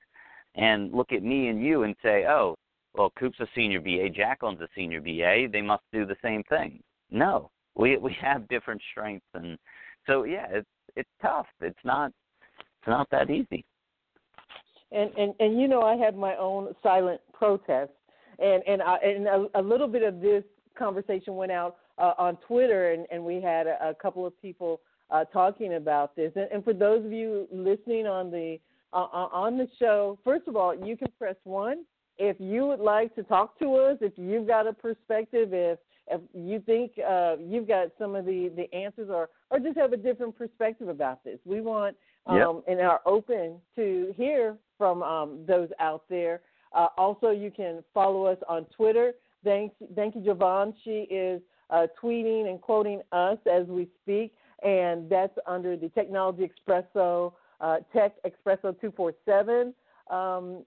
and 0.55 0.93
look 0.93 1.13
at 1.13 1.23
me 1.23 1.49
and 1.49 1.65
you 1.65 1.83
and 1.83 1.97
say, 2.03 2.25
oh, 2.27 2.57
well, 2.95 3.13
Coop's 3.19 3.41
a 3.41 3.47
senior 3.55 3.81
BA, 3.81 4.11
Jacqueline's 4.11 4.61
a 4.61 4.69
senior 4.75 5.01
BA, 5.01 5.49
they 5.53 5.63
must 5.63 5.83
do 5.93 6.07
the 6.07 6.17
same 6.23 6.43
thing. 6.45 6.83
No, 7.11 7.51
we 7.75 7.97
we 7.97 8.17
have 8.21 8.49
different 8.49 8.81
strengths, 8.91 9.27
and 9.35 9.59
so 10.07 10.25
yeah, 10.25 10.47
it's 10.51 10.69
it's 10.97 11.11
tough. 11.21 11.47
It's 11.61 11.85
not 11.85 12.13
it's 12.51 12.89
not 12.89 13.09
that 13.11 13.31
easy. 13.31 13.65
And 14.93 15.11
and 15.17 15.35
and 15.41 15.61
you 15.61 15.69
know, 15.69 15.83
I 15.83 15.97
had 15.97 16.17
my 16.17 16.37
own 16.37 16.75
silent 16.83 17.21
protest, 17.33 17.93
and 18.39 18.63
and 18.67 18.83
I, 18.83 18.97
and 18.97 19.27
a, 19.27 19.47
a 19.57 19.63
little 19.63 19.89
bit 19.89 20.03
of 20.03 20.21
this 20.21 20.45
conversation 20.79 21.37
went 21.37 21.53
out 21.53 21.77
uh, 21.99 22.13
on 22.19 22.37
Twitter, 22.47 22.93
and, 22.93 23.07
and 23.11 23.25
we 23.25 23.41
had 23.41 23.67
a, 23.67 23.91
a 23.91 23.95
couple 23.95 24.27
of 24.27 24.41
people 24.41 24.81
uh, 25.11 25.25
talking 25.25 25.75
about 25.75 26.17
this. 26.17 26.33
And, 26.35 26.49
and, 26.53 26.65
for 26.65 26.73
those 26.73 27.05
of 27.05 27.13
you 27.13 27.47
listening 27.53 28.07
on 28.07 28.31
the 28.31 28.59
uh, 28.93 29.05
uh, 29.13 29.29
on 29.33 29.57
the 29.59 29.69
show, 29.79 30.19
first 30.25 30.49
of 30.49 30.57
all, 30.57 30.75
you 30.75 30.97
can 30.97 31.09
press 31.19 31.37
one 31.45 31.85
if 32.19 32.37
you 32.39 32.67
would 32.67 32.81
like 32.81 33.15
to 33.17 33.23
talk 33.23 33.59
to 33.59 33.75
us. 33.77 33.99
If 34.01 34.13
you've 34.17 34.47
got 34.47 34.67
a 34.67 34.73
perspective, 34.73 35.51
if 35.53 35.79
if 36.07 36.21
you 36.35 36.61
think 36.61 36.93
uh, 36.99 37.37
you've 37.41 37.67
got 37.67 37.89
some 37.99 38.15
of 38.15 38.27
the, 38.27 38.53
the 38.57 38.73
answers, 38.75 39.09
or 39.11 39.31
or 39.51 39.59
just 39.59 39.77
have 39.79 39.93
a 39.93 39.97
different 39.97 40.37
perspective 40.37 40.89
about 40.89 41.25
this, 41.25 41.39
we 41.45 41.61
want 41.61 41.97
um, 42.27 42.37
yep. 42.37 42.49
and 42.69 42.81
are 42.81 43.01
open 43.07 43.57
to 43.77 44.13
hear 44.17 44.57
from 44.79 45.03
um, 45.03 45.45
those 45.47 45.69
out 45.81 46.05
there. 46.09 46.41
Uh, 46.75 46.89
also, 46.99 47.31
you 47.31 47.51
can 47.51 47.83
follow 47.93 48.27
us 48.27 48.39
on 48.49 48.65
Twitter. 48.77 49.13
Thank, 49.45 49.73
thank 49.95 50.15
you, 50.15 50.23
Javon. 50.23 50.75
She 50.83 51.07
is 51.11 51.41
uh, 51.71 51.87
tweeting 52.03 52.49
and 52.49 52.61
quoting 52.61 53.01
us 53.13 53.39
as 53.51 53.67
we 53.69 53.89
speak, 54.03 54.35
and 54.63 55.09
that's 55.09 55.37
under 55.47 55.77
the 55.77 55.89
Technology 55.91 56.51
Expresso, 56.51 57.33
uh, 57.61 57.77
Tech 57.93 58.15
Expresso 58.25 58.79
247 58.81 59.73
um, 60.11 60.65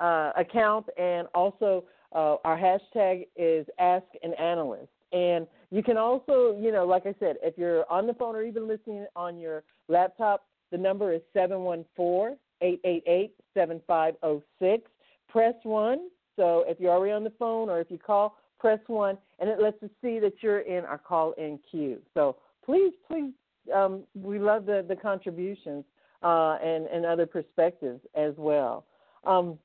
uh, 0.00 0.32
account, 0.36 0.86
and 0.98 1.28
also 1.34 1.84
uh, 2.14 2.36
our 2.44 2.58
hashtag 2.58 3.26
is 3.36 3.66
Ask 3.78 4.06
an 4.22 4.34
Analyst. 4.34 4.90
And 5.12 5.46
you 5.70 5.82
can 5.82 5.96
also, 5.96 6.58
you 6.60 6.72
know, 6.72 6.84
like 6.84 7.06
I 7.06 7.14
said, 7.18 7.36
if 7.42 7.56
you're 7.56 7.90
on 7.90 8.06
the 8.06 8.14
phone 8.14 8.34
or 8.34 8.42
even 8.42 8.66
listening 8.66 9.06
on 9.14 9.38
your 9.38 9.62
laptop, 9.88 10.46
the 10.70 10.78
number 10.78 11.12
is 11.12 11.20
714 11.32 12.36
888 12.60 13.34
7506. 13.54 14.90
Press 15.28 15.54
1. 15.62 16.08
So 16.36 16.64
if 16.66 16.78
you're 16.80 16.92
already 16.92 17.12
on 17.12 17.24
the 17.24 17.32
phone 17.38 17.68
or 17.68 17.80
if 17.80 17.90
you 17.90 17.98
call, 17.98 18.36
press 18.58 18.78
one, 18.86 19.18
and 19.38 19.48
it 19.48 19.60
lets 19.60 19.82
us 19.82 19.90
see 20.02 20.18
that 20.18 20.34
you're 20.40 20.60
in 20.60 20.84
our 20.84 20.98
call 20.98 21.32
in 21.32 21.58
queue. 21.70 21.98
So 22.14 22.36
please, 22.64 22.92
please, 23.08 23.32
um, 23.74 24.02
we 24.14 24.38
love 24.38 24.66
the, 24.66 24.84
the 24.86 24.96
contributions 24.96 25.84
uh, 26.22 26.58
and, 26.62 26.86
and 26.86 27.04
other 27.04 27.26
perspectives 27.26 28.00
as 28.14 28.34
well. 28.36 28.84
Um, 29.24 29.58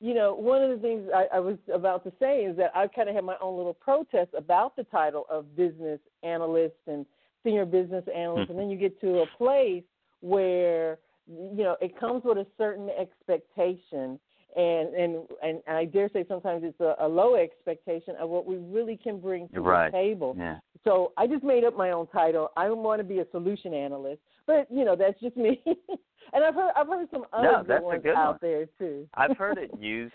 you 0.00 0.14
know, 0.14 0.34
one 0.34 0.62
of 0.62 0.70
the 0.70 0.78
things 0.78 1.08
I, 1.14 1.26
I 1.36 1.40
was 1.40 1.56
about 1.72 2.04
to 2.04 2.12
say 2.20 2.44
is 2.44 2.56
that 2.56 2.70
I 2.74 2.86
kind 2.86 3.08
of 3.08 3.14
had 3.14 3.24
my 3.24 3.36
own 3.40 3.56
little 3.56 3.74
protest 3.74 4.30
about 4.36 4.76
the 4.76 4.84
title 4.84 5.26
of 5.28 5.56
business 5.56 5.98
analyst 6.22 6.76
and 6.86 7.04
senior 7.44 7.64
business 7.64 8.04
analyst, 8.14 8.46
hmm. 8.46 8.52
and 8.52 8.60
then 8.60 8.70
you 8.70 8.76
get 8.76 9.00
to 9.00 9.20
a 9.20 9.26
place 9.36 9.84
where 10.20 10.98
you 11.26 11.62
know 11.62 11.76
it 11.80 11.98
comes 11.98 12.22
with 12.24 12.38
a 12.38 12.46
certain 12.56 12.88
expectation 12.98 14.18
and 14.56 14.94
and 14.94 15.16
and 15.42 15.60
I 15.68 15.84
dare 15.84 16.08
say 16.12 16.24
sometimes 16.28 16.62
it's 16.64 16.80
a, 16.80 16.96
a 17.00 17.08
low 17.08 17.36
expectation 17.36 18.14
of 18.20 18.28
what 18.30 18.46
we 18.46 18.56
really 18.56 18.96
can 18.96 19.20
bring 19.20 19.48
to 19.50 19.60
right. 19.60 19.92
the 19.92 19.98
table. 19.98 20.34
Yeah. 20.38 20.58
So 20.84 21.12
I 21.16 21.26
just 21.26 21.44
made 21.44 21.64
up 21.64 21.76
my 21.76 21.90
own 21.90 22.06
title. 22.08 22.50
I 22.56 22.70
want 22.70 23.00
to 23.00 23.04
be 23.04 23.18
a 23.18 23.26
solution 23.30 23.74
analyst, 23.74 24.20
but 24.48 24.66
you 24.70 24.84
know 24.84 24.96
that's 24.96 25.20
just 25.20 25.36
me. 25.36 25.62
and 25.66 26.44
I've 26.44 26.54
heard 26.54 26.72
I've 26.74 26.88
heard 26.88 27.06
some 27.12 27.24
other 27.32 27.64
no, 27.68 27.82
ones 27.82 28.04
out 28.06 28.26
one. 28.26 28.38
there 28.42 28.66
too. 28.78 29.06
I've 29.14 29.36
heard 29.36 29.58
it 29.58 29.70
used. 29.80 30.14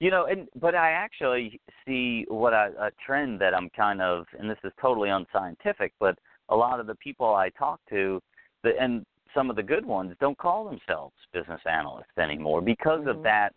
You 0.00 0.10
know, 0.10 0.24
and 0.24 0.48
but 0.58 0.74
I 0.74 0.92
actually 0.92 1.60
see 1.86 2.24
what 2.28 2.54
I, 2.54 2.68
a 2.68 2.90
trend 3.04 3.38
that 3.42 3.54
I'm 3.54 3.68
kind 3.76 4.00
of, 4.00 4.24
and 4.38 4.50
this 4.50 4.56
is 4.64 4.72
totally 4.80 5.10
unscientific, 5.10 5.92
but 6.00 6.18
a 6.48 6.56
lot 6.56 6.80
of 6.80 6.86
the 6.86 6.94
people 6.94 7.34
I 7.34 7.50
talk 7.50 7.80
to, 7.90 8.18
the, 8.64 8.70
and 8.80 9.04
some 9.34 9.50
of 9.50 9.56
the 9.56 9.62
good 9.62 9.84
ones 9.84 10.14
don't 10.18 10.38
call 10.38 10.64
themselves 10.64 11.14
business 11.34 11.60
analysts 11.70 12.16
anymore 12.18 12.62
because 12.62 13.00
mm-hmm. 13.00 13.10
of 13.10 13.22
that 13.24 13.50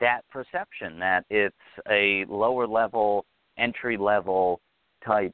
that 0.00 0.22
perception 0.30 0.98
that 0.98 1.24
it's 1.30 1.54
a 1.88 2.24
lower 2.28 2.66
level, 2.66 3.24
entry 3.56 3.96
level 3.96 4.60
type 5.06 5.32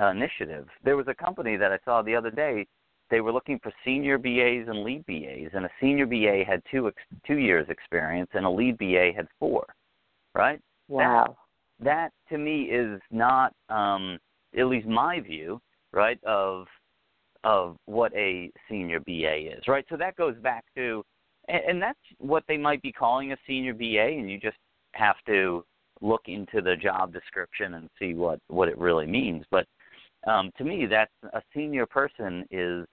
uh, 0.00 0.10
initiative. 0.10 0.66
There 0.84 0.96
was 0.96 1.08
a 1.08 1.14
company 1.14 1.56
that 1.56 1.72
I 1.72 1.78
saw 1.84 2.02
the 2.02 2.14
other 2.14 2.30
day. 2.30 2.66
They 3.10 3.20
were 3.20 3.32
looking 3.32 3.58
for 3.62 3.72
senior 3.84 4.18
BAs 4.18 4.68
and 4.68 4.84
lead 4.84 5.04
BAs, 5.06 5.50
and 5.54 5.64
a 5.64 5.70
senior 5.80 6.06
BA 6.06 6.44
had 6.46 6.62
two 6.70 6.88
ex- 6.88 7.20
two 7.26 7.38
years 7.38 7.66
experience, 7.68 8.30
and 8.34 8.44
a 8.44 8.50
lead 8.50 8.78
BA 8.78 9.12
had 9.16 9.28
four. 9.38 9.66
Right? 10.34 10.60
Wow. 10.88 11.36
That, 11.80 11.84
that 11.84 12.12
to 12.30 12.38
me 12.38 12.64
is 12.64 13.00
not, 13.10 13.52
um, 13.68 14.18
at 14.58 14.66
least 14.66 14.86
my 14.86 15.20
view, 15.20 15.60
right 15.92 16.22
of 16.24 16.66
of 17.44 17.76
what 17.86 18.12
a 18.14 18.50
senior 18.68 19.00
BA 19.00 19.56
is. 19.56 19.68
Right? 19.68 19.86
So 19.88 19.96
that 19.96 20.16
goes 20.16 20.36
back 20.42 20.64
to 20.76 21.04
and, 21.48 21.62
and 21.68 21.82
that's 21.82 21.98
what 22.18 22.44
they 22.46 22.56
might 22.56 22.82
be 22.82 22.92
calling 22.92 23.32
a 23.32 23.36
senior 23.46 23.74
BA, 23.74 24.18
and 24.18 24.30
you 24.30 24.38
just 24.38 24.56
have 24.92 25.16
to 25.26 25.64
look 26.00 26.22
into 26.26 26.60
the 26.60 26.76
job 26.76 27.12
description 27.12 27.74
and 27.74 27.88
see 27.98 28.14
what 28.14 28.38
what 28.48 28.68
it 28.68 28.78
really 28.78 29.06
means. 29.06 29.44
But 29.50 29.66
um, 30.26 30.50
to 30.58 30.64
me, 30.64 30.86
that's 30.86 31.12
a 31.32 31.42
senior 31.54 31.86
person 31.86 32.44
is, 32.50 32.86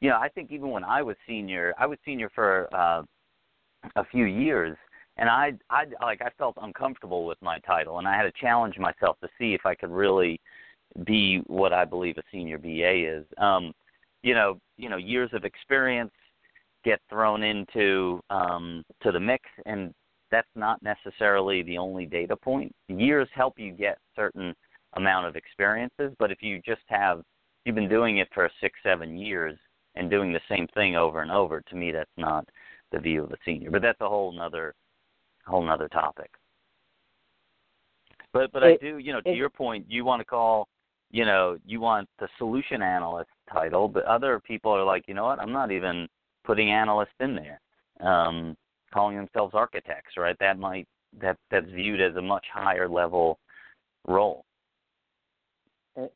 you 0.00 0.08
know, 0.10 0.16
I 0.16 0.28
think 0.28 0.50
even 0.52 0.70
when 0.70 0.84
I 0.84 1.02
was 1.02 1.16
senior, 1.26 1.74
I 1.78 1.86
was 1.86 1.98
senior 2.04 2.30
for 2.34 2.68
uh, 2.74 3.02
a 3.96 4.04
few 4.10 4.24
years, 4.24 4.76
and 5.16 5.28
I 5.28 5.52
I 5.70 5.84
like 6.00 6.22
I 6.22 6.30
felt 6.38 6.56
uncomfortable 6.60 7.26
with 7.26 7.38
my 7.42 7.58
title, 7.60 7.98
and 7.98 8.06
I 8.06 8.16
had 8.16 8.22
to 8.22 8.32
challenge 8.40 8.78
myself 8.78 9.16
to 9.22 9.28
see 9.38 9.54
if 9.54 9.66
I 9.66 9.74
could 9.74 9.90
really 9.90 10.40
be 11.04 11.42
what 11.46 11.72
I 11.72 11.84
believe 11.84 12.16
a 12.18 12.22
senior 12.30 12.58
BA 12.58 13.18
is. 13.18 13.24
Um, 13.38 13.72
you 14.22 14.34
know, 14.34 14.60
you 14.76 14.88
know, 14.88 14.96
years 14.96 15.30
of 15.32 15.44
experience, 15.44 16.12
get 16.84 17.00
thrown 17.10 17.42
into 17.42 18.20
um, 18.30 18.84
to 19.02 19.10
the 19.10 19.20
mix, 19.20 19.44
and 19.66 19.92
that's 20.30 20.48
not 20.54 20.80
necessarily 20.82 21.62
the 21.62 21.78
only 21.78 22.06
data 22.06 22.36
point. 22.36 22.72
Years 22.88 23.28
help 23.34 23.58
you 23.58 23.72
get 23.72 23.98
certain 24.14 24.54
amount 24.94 25.26
of 25.26 25.36
experiences, 25.36 26.14
but 26.18 26.30
if 26.30 26.42
you 26.42 26.60
just 26.64 26.82
have 26.86 27.22
you've 27.64 27.74
been 27.74 27.88
doing 27.88 28.18
it 28.18 28.28
for 28.32 28.48
six, 28.60 28.78
seven 28.82 29.16
years 29.16 29.58
and 29.98 30.10
doing 30.10 30.32
the 30.32 30.40
same 30.48 30.66
thing 30.74 30.96
over 30.96 31.22
and 31.22 31.30
over, 31.30 31.60
to 31.60 31.76
me 31.76 31.92
that's 31.92 32.10
not 32.16 32.48
the 32.92 32.98
view 32.98 33.24
of 33.24 33.32
a 33.32 33.36
senior. 33.44 33.70
But 33.70 33.82
that's 33.82 34.00
a 34.00 34.08
whole 34.08 34.32
nother 34.32 34.74
whole 35.46 35.64
nother 35.64 35.88
topic. 35.88 36.30
But 38.32 38.52
but 38.52 38.62
it, 38.62 38.80
I 38.80 38.84
do, 38.84 38.98
you 38.98 39.12
know, 39.12 39.20
to 39.22 39.30
it, 39.30 39.36
your 39.36 39.50
point, 39.50 39.86
you 39.88 40.04
want 40.04 40.20
to 40.20 40.24
call, 40.24 40.68
you 41.10 41.24
know, 41.24 41.58
you 41.66 41.80
want 41.80 42.08
the 42.18 42.28
solution 42.38 42.82
analyst 42.82 43.30
title, 43.52 43.88
but 43.88 44.04
other 44.04 44.40
people 44.40 44.70
are 44.70 44.84
like, 44.84 45.04
you 45.08 45.14
know 45.14 45.24
what, 45.24 45.40
I'm 45.40 45.52
not 45.52 45.70
even 45.72 46.06
putting 46.44 46.70
analysts 46.70 47.08
in 47.20 47.34
there, 47.34 47.60
um, 48.06 48.56
calling 48.92 49.16
themselves 49.16 49.54
architects, 49.54 50.16
right? 50.16 50.36
That 50.40 50.58
might 50.58 50.86
that 51.20 51.36
that's 51.50 51.70
viewed 51.70 52.00
as 52.00 52.16
a 52.16 52.22
much 52.22 52.44
higher 52.52 52.88
level 52.88 53.38
role. 54.06 54.44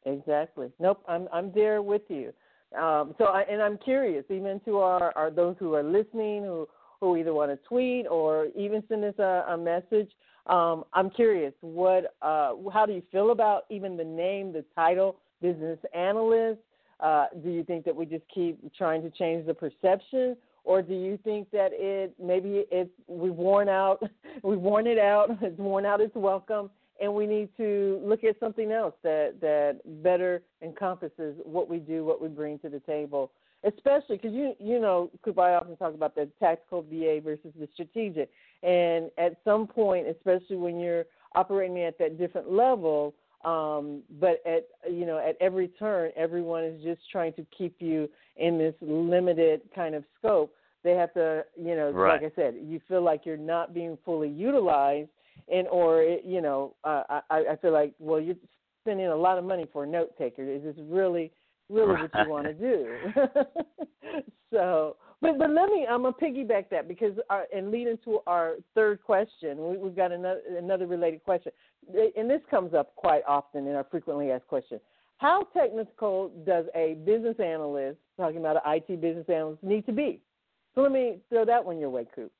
Exactly. 0.05 0.71
Nope. 0.79 1.03
I'm 1.09 1.29
I'm 1.33 1.51
there 1.53 1.83
with 1.83 2.03
you. 2.09 2.33
Um, 2.75 3.15
so 3.19 3.25
I, 3.25 3.43
and 3.43 3.63
I'm 3.63 3.79
curious, 3.79 4.25
even 4.31 4.61
to 4.65 4.79
our, 4.79 5.13
our 5.17 5.31
those 5.31 5.57
who 5.59 5.75
are 5.75 5.83
listening, 5.83 6.45
who 6.45 6.69
who 7.01 7.17
either 7.17 7.35
want 7.35 7.51
to 7.51 7.57
tweet 7.69 8.07
or 8.07 8.47
even 8.57 8.83
send 8.89 9.05
us 9.05 9.19
a, 9.19 9.45
a 9.49 9.57
message. 9.59 10.09
Um, 10.47 10.85
I'm 10.93 11.11
curious, 11.11 11.53
what 11.61 12.15
uh, 12.23 12.53
how 12.73 12.87
do 12.87 12.93
you 12.93 13.03
feel 13.11 13.33
about 13.33 13.65
even 13.71 13.97
the 13.97 14.05
name, 14.05 14.53
the 14.53 14.65
title, 14.75 15.17
business 15.41 15.79
analyst? 15.95 16.61
Uh, 17.01 17.27
do 17.43 17.51
you 17.51 17.65
think 17.65 17.85
that 17.85 17.95
we 17.95 18.07
just 18.07 18.25
keep 18.33 18.59
trying 18.75 19.03
to 19.03 19.11
change 19.11 19.47
the 19.47 19.55
perception, 19.55 20.37
or 20.65 20.81
do 20.81 20.95
you 20.95 21.19
think 21.25 21.51
that 21.51 21.71
it 21.73 22.15
maybe 22.23 22.65
it's 22.71 22.91
we've 23.09 23.35
worn 23.35 23.69
out, 23.69 24.01
we've 24.45 24.61
worn 24.61 24.87
it 24.87 24.99
out, 24.99 25.31
it's 25.43 25.59
worn 25.59 25.85
out 25.85 26.01
its 26.01 26.15
welcome, 26.15 26.71
and 27.03 27.13
we 27.13 27.27
need 27.27 27.49
to 27.59 28.01
look 28.03 28.25
at 28.25 28.39
something 28.41 28.73
else 28.73 28.95
that 29.03 29.35
that 29.41 29.81
better 30.03 30.43
encompasses 30.63 31.37
what 31.45 31.69
we 31.69 31.79
do, 31.79 32.05
what 32.05 32.23
we 32.23 32.29
bring 32.29 32.59
to 32.61 32.69
the 32.69 32.81
table, 32.81 33.33
especially 33.65 34.17
because 34.17 34.33
you 34.33 34.55
you 34.59 34.81
know, 34.81 35.11
I 35.27 35.55
often 35.55 35.77
talk 35.77 35.95
about 35.95 36.15
the 36.15 36.29
tactical 36.41 36.83
BA 36.83 37.21
versus 37.23 37.53
the 37.59 37.69
strategic, 37.75 38.31
and 38.63 39.11
at 39.19 39.37
some 39.45 39.67
point, 39.67 40.07
especially 40.07 40.57
when 40.57 40.79
you're 40.79 41.05
operating 41.35 41.81
at 41.83 41.99
that 41.99 42.19
different 42.19 42.51
level 42.51 43.15
um, 43.45 44.03
but 44.21 44.41
at 44.47 44.69
you 44.89 45.05
know 45.05 45.19
at 45.19 45.37
every 45.41 45.69
turn, 45.69 46.13
everyone 46.17 46.63
is 46.63 46.83
just 46.83 47.01
trying 47.11 47.33
to 47.35 47.47
keep 47.57 47.77
you 47.81 48.09
in 48.37 48.57
this 48.57 48.75
limited 48.81 49.63
kind 49.75 49.95
of 49.95 50.05
scope. 50.19 50.55
They 50.85 50.93
have 50.93 51.13
to, 51.15 51.45
you 51.57 51.77
know, 51.77 51.91
right. 51.91 52.23
like 52.23 52.33
I 52.33 52.35
said, 52.35 52.55
you 52.61 52.81
feel 52.89 53.03
like 53.03 53.25
you're 53.25 53.37
not 53.37 53.73
being 53.73 53.99
fully 54.05 54.29
utilized, 54.29 55.11
and 55.53 55.69
or 55.69 56.03
you 56.03 56.41
know, 56.41 56.75
uh, 56.85 57.03
I, 57.31 57.45
I 57.53 57.57
feel 57.61 57.73
like 57.73 57.95
well, 57.99 58.21
you're 58.21 58.37
spending 58.83 59.07
a 59.07 59.17
lot 59.17 59.39
of 59.39 59.45
money 59.45 59.67
for 59.73 59.85
a 59.85 59.87
note 59.87 60.17
taker. 60.19 60.43
Is 60.43 60.63
this 60.63 60.77
really 60.79 61.33
really 61.69 61.95
right. 61.95 62.11
what 62.13 62.25
you 62.25 62.31
want 62.31 62.47
to 62.47 62.55
do? 62.55 62.97
so, 64.51 64.97
but 65.21 65.39
but 65.39 65.51
let 65.51 65.69
me 65.69 65.87
I'm 65.89 66.03
gonna 66.03 66.15
piggyback 66.15 66.69
that 66.71 66.89
because 66.89 67.13
our, 67.31 67.47
and 67.55 67.71
lead 67.71 67.89
into 67.89 68.21
our 68.27 68.55
third 68.75 69.03
question. 69.03 69.59
We, 69.59 69.77
we've 69.77 69.97
got 69.97 70.13
another 70.13 70.41
another 70.59 70.87
related 70.87 71.23
question, 71.25 71.53
and 72.17 72.29
this 72.29 72.41
comes 72.51 72.75
up 72.75 72.95
quite 72.97 73.23
often 73.27 73.67
in 73.67 73.75
our 73.75 73.87
frequently 73.91 74.31
asked 74.31 74.47
questions. 74.47 74.81
How 75.19 75.45
technical 75.57 76.33
does 76.45 76.65
a 76.75 76.95
business 77.07 77.37
analyst, 77.39 77.99
talking 78.17 78.39
about 78.39 78.57
an 78.57 78.63
IT 78.67 79.01
business 79.01 79.27
analyst, 79.29 79.63
need 79.63 79.87
to 79.87 79.93
be? 79.93 80.21
So 80.75 80.81
let 80.81 80.91
me 80.91 81.19
throw 81.29 81.45
that 81.45 81.65
one 81.65 81.79
your 81.79 81.91
way, 81.91 82.07
Coop. 82.13 82.33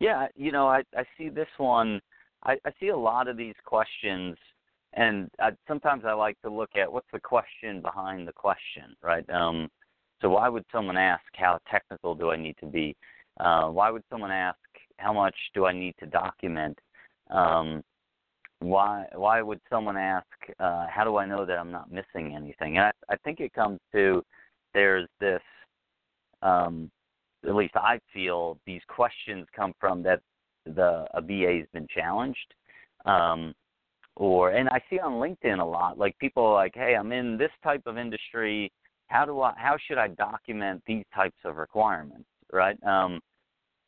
Yeah, 0.00 0.26
you 0.34 0.52
know, 0.52 0.66
I 0.68 0.82
I 0.96 1.04
see 1.16 1.28
this 1.28 1.48
one. 1.58 2.00
I, 2.42 2.56
I 2.64 2.70
see 2.78 2.88
a 2.88 2.96
lot 2.96 3.28
of 3.28 3.36
these 3.36 3.54
questions, 3.64 4.36
and 4.92 5.30
I, 5.40 5.50
sometimes 5.66 6.04
I 6.06 6.12
like 6.12 6.40
to 6.42 6.50
look 6.50 6.70
at 6.76 6.92
what's 6.92 7.10
the 7.12 7.20
question 7.20 7.80
behind 7.80 8.28
the 8.28 8.32
question, 8.32 8.94
right? 9.02 9.28
Um, 9.30 9.68
so 10.20 10.30
why 10.30 10.48
would 10.48 10.64
someone 10.72 10.96
ask 10.96 11.24
how 11.34 11.58
technical 11.70 12.14
do 12.14 12.30
I 12.30 12.36
need 12.36 12.56
to 12.60 12.66
be? 12.66 12.94
Uh, 13.38 13.68
why 13.68 13.90
would 13.90 14.04
someone 14.10 14.30
ask 14.30 14.58
how 14.98 15.12
much 15.12 15.34
do 15.54 15.66
I 15.66 15.72
need 15.72 15.94
to 16.00 16.06
document? 16.06 16.78
Um, 17.30 17.82
why 18.60 19.06
why 19.14 19.42
would 19.42 19.60
someone 19.70 19.96
ask 19.96 20.26
uh, 20.60 20.86
how 20.88 21.04
do 21.04 21.16
I 21.16 21.26
know 21.26 21.44
that 21.44 21.58
I'm 21.58 21.72
not 21.72 21.90
missing 21.90 22.34
anything? 22.34 22.78
And 22.78 22.86
I, 22.86 22.92
I 23.10 23.16
think 23.16 23.40
it 23.40 23.52
comes 23.52 23.78
to 23.92 24.22
there's 24.74 25.08
this 25.20 25.42
um, 26.42 26.90
at 27.44 27.54
least 27.54 27.74
I 27.76 28.00
feel 28.12 28.58
these 28.66 28.82
questions 28.88 29.46
come 29.54 29.72
from 29.80 30.02
that 30.04 30.20
the 30.64 31.06
a 31.14 31.58
has 31.58 31.66
been 31.72 31.86
challenged. 31.94 32.54
Um, 33.04 33.54
or 34.16 34.50
and 34.50 34.68
I 34.70 34.80
see 34.88 34.98
on 34.98 35.14
LinkedIn 35.14 35.60
a 35.60 35.64
lot 35.64 35.98
like 35.98 36.18
people 36.18 36.44
are 36.44 36.54
like, 36.54 36.72
hey, 36.74 36.96
I'm 36.98 37.12
in 37.12 37.36
this 37.36 37.50
type 37.62 37.82
of 37.86 37.98
industry 37.98 38.72
how 39.08 39.24
do 39.24 39.40
I 39.40 39.52
how 39.56 39.76
should 39.86 39.98
I 39.98 40.08
document 40.08 40.82
these 40.86 41.04
types 41.14 41.36
of 41.44 41.56
requirements, 41.56 42.28
right? 42.52 42.76
Um, 42.84 43.20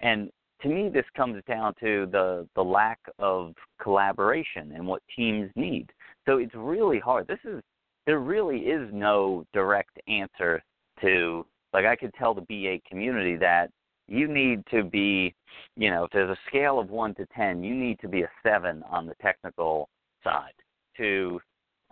and 0.00 0.30
to 0.62 0.68
me, 0.68 0.88
this 0.88 1.04
comes 1.16 1.42
down 1.48 1.74
to 1.80 2.06
the 2.10 2.48
the 2.54 2.62
lack 2.62 3.00
of 3.18 3.54
collaboration 3.80 4.72
and 4.74 4.86
what 4.86 5.02
teams 5.14 5.50
need. 5.56 5.90
So 6.26 6.38
it's 6.38 6.54
really 6.54 6.98
hard. 6.98 7.26
This 7.26 7.38
is 7.44 7.62
there 8.06 8.20
really 8.20 8.60
is 8.60 8.88
no 8.92 9.44
direct 9.52 9.98
answer 10.08 10.62
to 11.00 11.44
like 11.72 11.84
I 11.84 11.96
could 11.96 12.12
tell 12.14 12.34
the 12.34 12.42
BA 12.42 12.80
community 12.88 13.36
that 13.36 13.70
you 14.06 14.26
need 14.26 14.64
to 14.70 14.82
be, 14.82 15.34
you 15.76 15.90
know, 15.90 16.04
if 16.04 16.10
there's 16.12 16.30
a 16.30 16.40
scale 16.48 16.78
of 16.78 16.90
one 16.90 17.14
to 17.16 17.26
ten, 17.36 17.62
you 17.62 17.74
need 17.74 17.98
to 18.00 18.08
be 18.08 18.22
a 18.22 18.30
seven 18.42 18.82
on 18.90 19.06
the 19.06 19.14
technical 19.20 19.88
side 20.24 20.54
to 20.96 21.40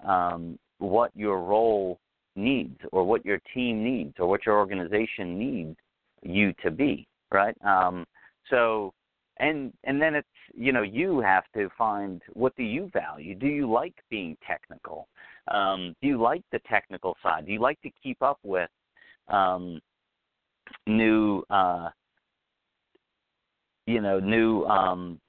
um, 0.04 0.58
what 0.78 1.10
your 1.14 1.40
role 1.40 1.98
needs 2.34 2.78
or 2.92 3.04
what 3.04 3.24
your 3.24 3.40
team 3.54 3.82
needs 3.82 4.14
or 4.18 4.26
what 4.26 4.44
your 4.46 4.58
organization 4.58 5.38
needs 5.38 5.76
you 6.22 6.52
to 6.62 6.70
be, 6.70 7.06
right? 7.32 7.56
Um, 7.64 8.04
so 8.50 8.92
and 9.38 9.72
and 9.84 10.00
then 10.00 10.14
it's 10.14 10.28
you 10.54 10.72
know 10.72 10.82
you 10.82 11.20
have 11.20 11.44
to 11.54 11.68
find 11.76 12.22
what 12.32 12.56
do 12.56 12.62
you 12.62 12.90
value? 12.92 13.34
Do 13.34 13.46
you 13.46 13.70
like 13.70 13.94
being 14.10 14.36
technical? 14.46 15.08
Um, 15.48 15.94
do 16.00 16.08
you 16.08 16.20
like 16.20 16.42
the 16.52 16.60
technical 16.68 17.16
side? 17.22 17.46
Do 17.46 17.52
you 17.52 17.60
like 17.60 17.80
to 17.82 17.90
keep 18.02 18.22
up 18.22 18.38
with 18.42 18.70
um, 19.28 19.80
new 20.86 21.42
uh, 21.50 21.88
you 23.86 24.00
know 24.00 24.18
new 24.18 24.64
um, 24.64 25.20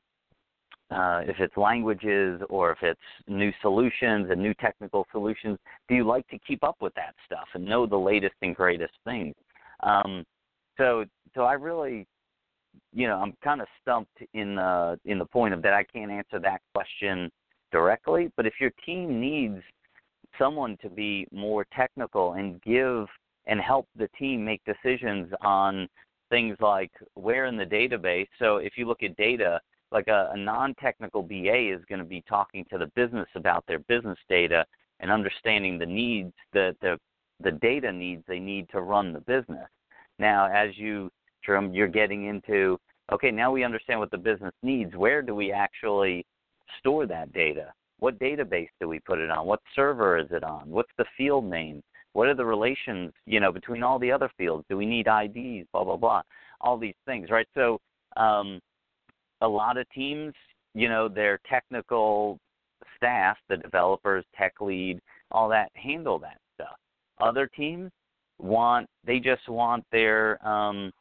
uh, 0.89 1.22
if 1.26 1.38
it's 1.39 1.58
languages 1.58 2.41
or 2.50 2.72
if 2.72 2.78
it's 2.82 3.00
new 3.28 3.52
solutions 3.62 4.28
and 4.30 4.41
new 4.41 4.54
technical 4.56 5.06
solutions 5.12 5.58
do 5.89 5.95
you 5.95 6.06
like 6.06 6.28
to 6.28 6.39
keep 6.48 6.64
up 6.64 6.78
with 6.82 6.93
that 6.95 7.14
stuff 7.26 7.48
and 7.54 7.66
know 7.66 7.86
the 7.86 7.98
latest 7.98 8.36
and 8.41 8.56
greatest 8.56 8.93
things 9.04 9.36
um, 9.84 10.24
so 10.78 11.04
so 11.36 11.41
i 11.41 11.54
really 11.54 12.08
you 12.93 13.08
know, 13.08 13.18
I'm 13.18 13.34
kind 13.43 13.62
of 13.62 13.68
stumped 13.82 14.18
in 14.34 14.56
the 14.56 15.00
in 15.06 15.20
the 15.20 15.26
point 15.26 15.54
of 15.54 15.62
that 15.62 15.74
I 15.74 15.84
can't 15.84 16.12
answer 16.12 16.39
that 16.39 16.62
question 16.74 17.30
directly. 17.72 18.32
But 18.36 18.45
if 18.45 18.54
your 18.60 18.72
team 18.86 19.20
needs 19.20 19.62
someone 20.39 20.78
to 20.82 20.89
be 20.89 21.28
more 21.32 21.66
technical 21.76 22.34
and 22.34 22.62
give 22.62 23.08
and 23.48 23.60
help 23.60 23.88
the 23.95 24.10
team 24.20 24.45
make 24.45 24.62
decisions 24.66 25.32
on 25.41 25.88
things 26.30 26.58
like 26.60 26.91
where 27.16 27.45
in 27.45 27.58
the 27.58 27.66
database. 27.66 28.28
So 28.39 28.58
if 28.58 28.74
you 28.76 28.86
look 28.86 29.04
at 29.04 29.16
data, 29.18 29.60
like 29.91 30.08
a, 30.08 30.32
a 30.34 30.38
non-technical 30.38 31.24
BA 31.24 31.74
is 31.74 31.84
going 31.88 32.00
to 32.00 32.06
be 32.06 32.24
talking 32.28 32.66
to 32.70 32.78
the 32.78 32.91
business 32.95 33.28
about 33.36 33.64
their 33.68 33.80
business 33.80 34.18
data 34.28 34.66
and 35.00 35.10
understanding 35.12 35.78
the 35.78 35.86
needs, 35.86 36.34
that 36.54 36.76
the 36.82 36.98
the 37.39 37.52
data 37.52 37.91
needs 37.91 38.24
they 38.28 38.39
need 38.39 38.68
to 38.70 38.82
run 38.82 39.14
the 39.14 39.20
business. 39.22 39.68
Now, 40.18 40.48
as 40.48 40.76
you 40.76 41.12
spectrum, 41.48 41.74
you're 41.74 41.88
getting 41.88 42.26
into 42.26 42.78
okay, 43.14 43.32
now 43.32 43.52
we 43.52 43.64
understand 43.64 44.00
what 44.00 44.12
the 44.12 44.18
business 44.18 44.54
needs. 44.64 44.95
Where 44.95 45.22
do 45.22 45.34
we 45.34 45.52
actually 45.52 46.26
store 46.80 47.06
that 47.08 47.32
data? 47.32 47.72
What 48.00 48.20
database 48.20 48.68
do 48.82 48.89
we 48.89 49.00
put 49.00 49.20
it 49.20 49.30
on? 49.30 49.45
What 49.45 49.62
server 49.74 50.18
is 50.18 50.28
it 50.32 50.43
on? 50.43 50.70
What's 50.70 50.91
the 50.98 51.06
field 51.18 51.45
name? 51.45 51.82
What 52.18 52.30
are 52.30 52.34
the 52.34 52.43
relations, 52.43 53.13
you 53.28 53.39
know, 53.39 53.51
between 53.51 53.84
all 53.84 53.99
the 53.99 54.11
other 54.11 54.28
fields? 54.39 54.65
Do 54.68 54.76
we 54.76 54.88
need 54.88 55.05
IDs? 55.05 55.68
Blah 55.72 55.84
blah 55.84 55.97
blah. 55.97 56.24
All 56.61 56.76
these 56.76 56.95
things, 57.05 57.30
right? 57.30 57.45
So, 57.53 57.80
um, 58.15 58.59
a 59.41 59.47
lot 59.47 59.78
of 59.78 59.88
teams, 59.91 60.34
you 60.74 60.89
know, 60.89 61.07
their 61.07 61.39
technical 61.47 62.39
staff, 62.95 63.38
the 63.49 63.57
developers, 63.57 64.26
tech 64.36 64.53
lead, 64.61 64.99
all 65.30 65.47
that 65.49 65.70
handle 65.76 66.18
that 66.18 66.39
stuff. 66.55 66.80
Other 67.22 67.45
teams 67.55 67.91
want 68.39 68.88
they 69.05 69.20
just 69.20 69.47
want 69.47 69.86
their 69.91 70.43
um, 70.43 70.91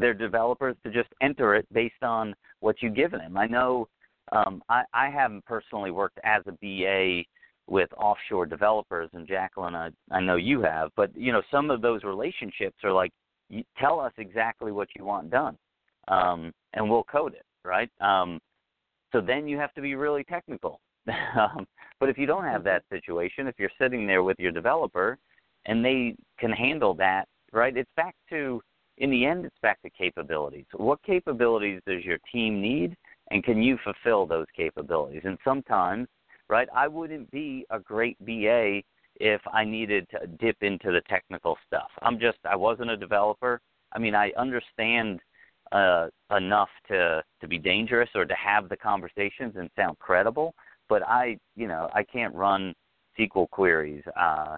their 0.00 0.14
developers 0.14 0.74
to 0.82 0.90
just 0.90 1.10
enter 1.22 1.54
it 1.54 1.72
based 1.72 2.02
on 2.02 2.34
what 2.58 2.82
you 2.82 2.90
give 2.90 3.12
them. 3.12 3.36
I 3.36 3.46
know 3.46 3.86
um, 4.32 4.64
I, 4.68 4.82
I 4.92 5.10
haven't 5.10 5.44
personally 5.44 5.92
worked 5.92 6.18
as 6.24 6.42
a 6.48 6.52
BA 6.60 7.22
with 7.68 7.90
offshore 7.96 8.46
developers, 8.46 9.10
and 9.12 9.26
Jacqueline, 9.26 9.74
I, 9.74 9.90
I 10.10 10.20
know 10.20 10.36
you 10.36 10.62
have, 10.62 10.90
but 10.96 11.14
you 11.16 11.32
know 11.32 11.42
some 11.50 11.70
of 11.70 11.82
those 11.82 12.02
relationships 12.02 12.78
are 12.82 12.92
like, 12.92 13.12
you 13.48 13.62
tell 13.78 14.00
us 14.00 14.12
exactly 14.18 14.72
what 14.72 14.88
you 14.96 15.04
want 15.04 15.30
done, 15.30 15.56
um, 16.08 16.52
and 16.74 16.88
we'll 16.88 17.04
code 17.04 17.34
it, 17.34 17.44
right? 17.64 17.90
Um, 18.00 18.40
so 19.12 19.20
then 19.20 19.48
you 19.48 19.58
have 19.58 19.72
to 19.74 19.80
be 19.80 19.94
really 19.94 20.24
technical. 20.24 20.80
um, 21.08 21.66
but 22.00 22.08
if 22.08 22.18
you 22.18 22.26
don't 22.26 22.44
have 22.44 22.64
that 22.64 22.82
situation, 22.90 23.46
if 23.46 23.54
you're 23.58 23.70
sitting 23.80 24.06
there 24.06 24.22
with 24.22 24.38
your 24.38 24.52
developer 24.52 25.16
and 25.66 25.84
they 25.84 26.14
can 26.38 26.50
handle 26.50 26.94
that, 26.94 27.26
right? 27.52 27.76
It's 27.76 27.90
back 27.96 28.14
to 28.30 28.60
in 28.98 29.10
the 29.10 29.24
end, 29.24 29.44
it's 29.44 29.56
back 29.62 29.80
to 29.82 29.90
capabilities. 29.90 30.64
What 30.76 31.02
capabilities 31.04 31.80
does 31.86 32.04
your 32.04 32.18
team 32.32 32.60
need, 32.60 32.96
and 33.30 33.44
can 33.44 33.62
you 33.62 33.78
fulfill 33.84 34.26
those 34.26 34.46
capabilities? 34.56 35.22
And 35.24 35.38
sometimes, 35.44 36.08
right, 36.48 36.68
I 36.74 36.88
wouldn't 36.88 37.30
be 37.30 37.66
a 37.70 37.78
great 37.78 38.16
BA 38.24 38.82
if 39.16 39.40
I 39.52 39.64
needed 39.64 40.06
to 40.10 40.26
dip 40.26 40.56
into 40.62 40.92
the 40.92 41.02
technical 41.08 41.56
stuff. 41.66 41.90
I'm 42.02 42.18
just, 42.18 42.38
I 42.44 42.56
wasn't 42.56 42.90
a 42.90 42.96
developer. 42.96 43.60
I 43.92 43.98
mean, 43.98 44.14
I 44.14 44.32
understand 44.36 45.20
uh, 45.72 46.08
enough 46.34 46.68
to 46.88 47.22
to 47.40 47.48
be 47.48 47.58
dangerous 47.58 48.08
or 48.14 48.24
to 48.24 48.34
have 48.34 48.68
the 48.68 48.76
conversations 48.76 49.54
and 49.56 49.68
sound 49.76 49.98
credible, 49.98 50.54
but 50.88 51.02
I, 51.02 51.38
you 51.56 51.68
know, 51.68 51.90
I 51.94 52.02
can't 52.04 52.34
run 52.34 52.74
SQL 53.18 53.50
queries. 53.50 54.02
Uh, 54.18 54.56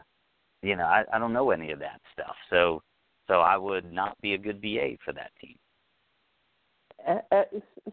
you 0.63 0.77
know, 0.77 0.85
I, 0.85 1.05
I 1.13 1.19
don't 1.19 1.33
know 1.33 1.51
any 1.51 1.73
of 1.73 1.79
that 1.81 2.01
stuff. 2.13 2.35
So 2.49 2.83
so 3.27 3.41
I 3.41 3.57
would 3.57 3.93
not 3.93 4.21
be 4.21 4.35
a 4.35 4.39
good 4.39 4.61
BA 4.61 4.97
for 5.05 5.13
that 5.13 5.31
team. 5.41 5.57
Uh, 7.09 7.19
uh, 7.33 7.43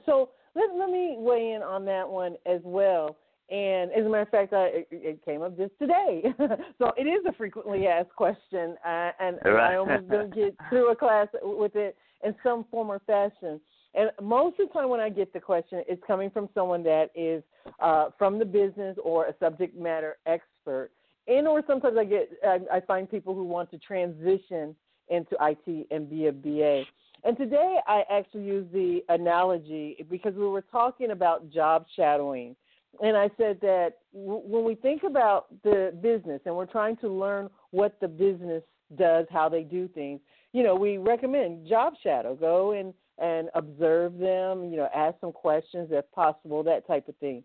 so 0.05 0.29
let, 0.55 0.75
let 0.75 0.89
me 0.89 1.15
weigh 1.17 1.53
in 1.53 1.61
on 1.61 1.85
that 1.85 2.07
one 2.07 2.35
as 2.45 2.59
well. 2.63 3.15
And 3.49 3.91
as 3.91 4.05
a 4.05 4.09
matter 4.09 4.21
of 4.23 4.29
fact, 4.29 4.53
I, 4.53 4.65
it, 4.65 4.87
it 4.91 5.25
came 5.25 5.41
up 5.41 5.57
just 5.57 5.71
today. 5.79 6.23
so 6.77 6.91
it 6.97 7.03
is 7.03 7.25
a 7.27 7.33
frequently 7.33 7.87
asked 7.87 8.15
question, 8.15 8.75
uh, 8.85 9.11
and. 9.19 9.37
I 9.45 9.75
almost 9.75 10.09
don't 10.09 10.33
get 10.33 10.55
through 10.69 10.91
a 10.91 10.95
class 10.95 11.27
with 11.41 11.75
it 11.75 11.95
in 12.23 12.35
some 12.43 12.65
form 12.69 12.89
or 12.89 12.99
fashion. 13.07 13.61
And 13.93 14.11
most 14.21 14.59
of 14.59 14.67
the 14.67 14.73
time, 14.73 14.89
when 14.89 14.99
I 14.99 15.09
get 15.09 15.33
the 15.33 15.39
question, 15.39 15.83
it's 15.87 16.01
coming 16.05 16.29
from 16.29 16.49
someone 16.53 16.83
that 16.83 17.09
is 17.15 17.41
uh, 17.79 18.09
from 18.17 18.37
the 18.37 18.45
business 18.45 18.97
or 19.03 19.25
a 19.25 19.35
subject 19.39 19.77
matter 19.77 20.17
expert. 20.25 20.91
And 21.27 21.47
or 21.47 21.63
sometimes 21.67 21.97
I 21.97 22.05
get 22.05 22.29
I, 22.43 22.59
I 22.73 22.79
find 22.81 23.09
people 23.09 23.33
who 23.33 23.43
want 23.43 23.71
to 23.71 23.77
transition 23.79 24.75
into 25.09 25.35
IT 25.41 25.87
and 25.89 26.09
be 26.09 26.27
a 26.27 26.31
BA. 26.31 26.83
And 27.23 27.35
today 27.37 27.77
I 27.87 28.03
actually 28.11 28.43
use 28.43 28.67
the 28.71 29.01
analogy 29.09 30.05
because 30.09 30.35
we 30.35 30.47
were 30.47 30.61
talking 30.61 31.11
about 31.11 31.49
job 31.51 31.85
shadowing. 31.95 32.55
And 33.03 33.15
I 33.15 33.29
said 33.37 33.59
that 33.61 33.97
w- 34.13 34.41
when 34.43 34.63
we 34.63 34.75
think 34.75 35.03
about 35.03 35.47
the 35.63 35.93
business 36.01 36.41
and 36.45 36.55
we're 36.55 36.65
trying 36.65 36.97
to 36.97 37.09
learn 37.09 37.49
what 37.71 37.99
the 38.01 38.07
business 38.07 38.63
does, 38.97 39.25
how 39.29 39.49
they 39.49 39.63
do 39.63 39.87
things, 39.87 40.19
you 40.53 40.63
know, 40.63 40.75
we 40.75 40.97
recommend 40.97 41.67
job 41.67 41.93
shadow. 42.01 42.35
Go 42.35 42.71
and, 42.71 42.93
and 43.17 43.49
observe 43.53 44.17
them, 44.17 44.69
you 44.69 44.77
know, 44.77 44.89
ask 44.95 45.15
some 45.21 45.31
questions 45.31 45.89
if 45.91 46.09
possible, 46.11 46.63
that 46.63 46.87
type 46.87 47.07
of 47.07 47.15
thing. 47.17 47.43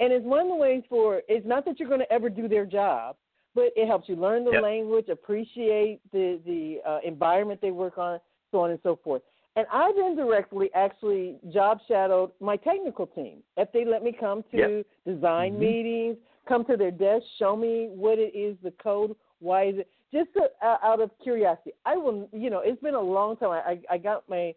And 0.00 0.12
it's 0.12 0.24
one 0.24 0.40
of 0.40 0.48
the 0.48 0.54
ways 0.54 0.82
for, 0.88 1.22
it's 1.28 1.46
not 1.46 1.64
that 1.64 1.78
you're 1.78 1.88
going 1.88 2.00
to 2.00 2.12
ever 2.12 2.28
do 2.30 2.48
their 2.48 2.66
job, 2.66 3.16
but 3.54 3.72
it 3.76 3.86
helps 3.86 4.08
you 4.08 4.14
learn 4.14 4.44
the 4.44 4.52
yep. 4.52 4.62
language, 4.62 5.08
appreciate 5.08 6.00
the 6.12 6.38
the 6.46 6.78
uh, 6.88 6.98
environment 7.04 7.60
they 7.60 7.72
work 7.72 7.98
on, 7.98 8.20
so 8.52 8.60
on 8.60 8.70
and 8.70 8.78
so 8.84 8.98
forth. 9.02 9.22
And 9.58 9.66
I've 9.72 9.96
indirectly 9.96 10.70
actually 10.72 11.34
job 11.52 11.80
shadowed 11.88 12.30
my 12.40 12.54
technical 12.54 13.08
team. 13.08 13.38
If 13.56 13.72
they 13.72 13.84
let 13.84 14.04
me 14.04 14.16
come 14.18 14.44
to 14.52 14.56
yep. 14.56 14.86
design 15.04 15.54
mm-hmm. 15.54 15.60
meetings, 15.60 16.16
come 16.46 16.64
to 16.66 16.76
their 16.76 16.92
desk, 16.92 17.24
show 17.40 17.56
me 17.56 17.88
what 17.90 18.20
it 18.20 18.38
is, 18.38 18.56
the 18.62 18.72
code, 18.80 19.16
why 19.40 19.64
is 19.64 19.78
it, 19.78 19.90
just 20.12 20.32
to, 20.34 20.42
uh, 20.64 20.76
out 20.84 21.00
of 21.00 21.10
curiosity. 21.20 21.72
I 21.84 21.96
will, 21.96 22.28
you 22.32 22.50
know, 22.50 22.60
it's 22.64 22.80
been 22.80 22.94
a 22.94 23.00
long 23.00 23.36
time. 23.36 23.50
I 23.50 23.80
I 23.92 23.98
got 23.98 24.28
my 24.28 24.54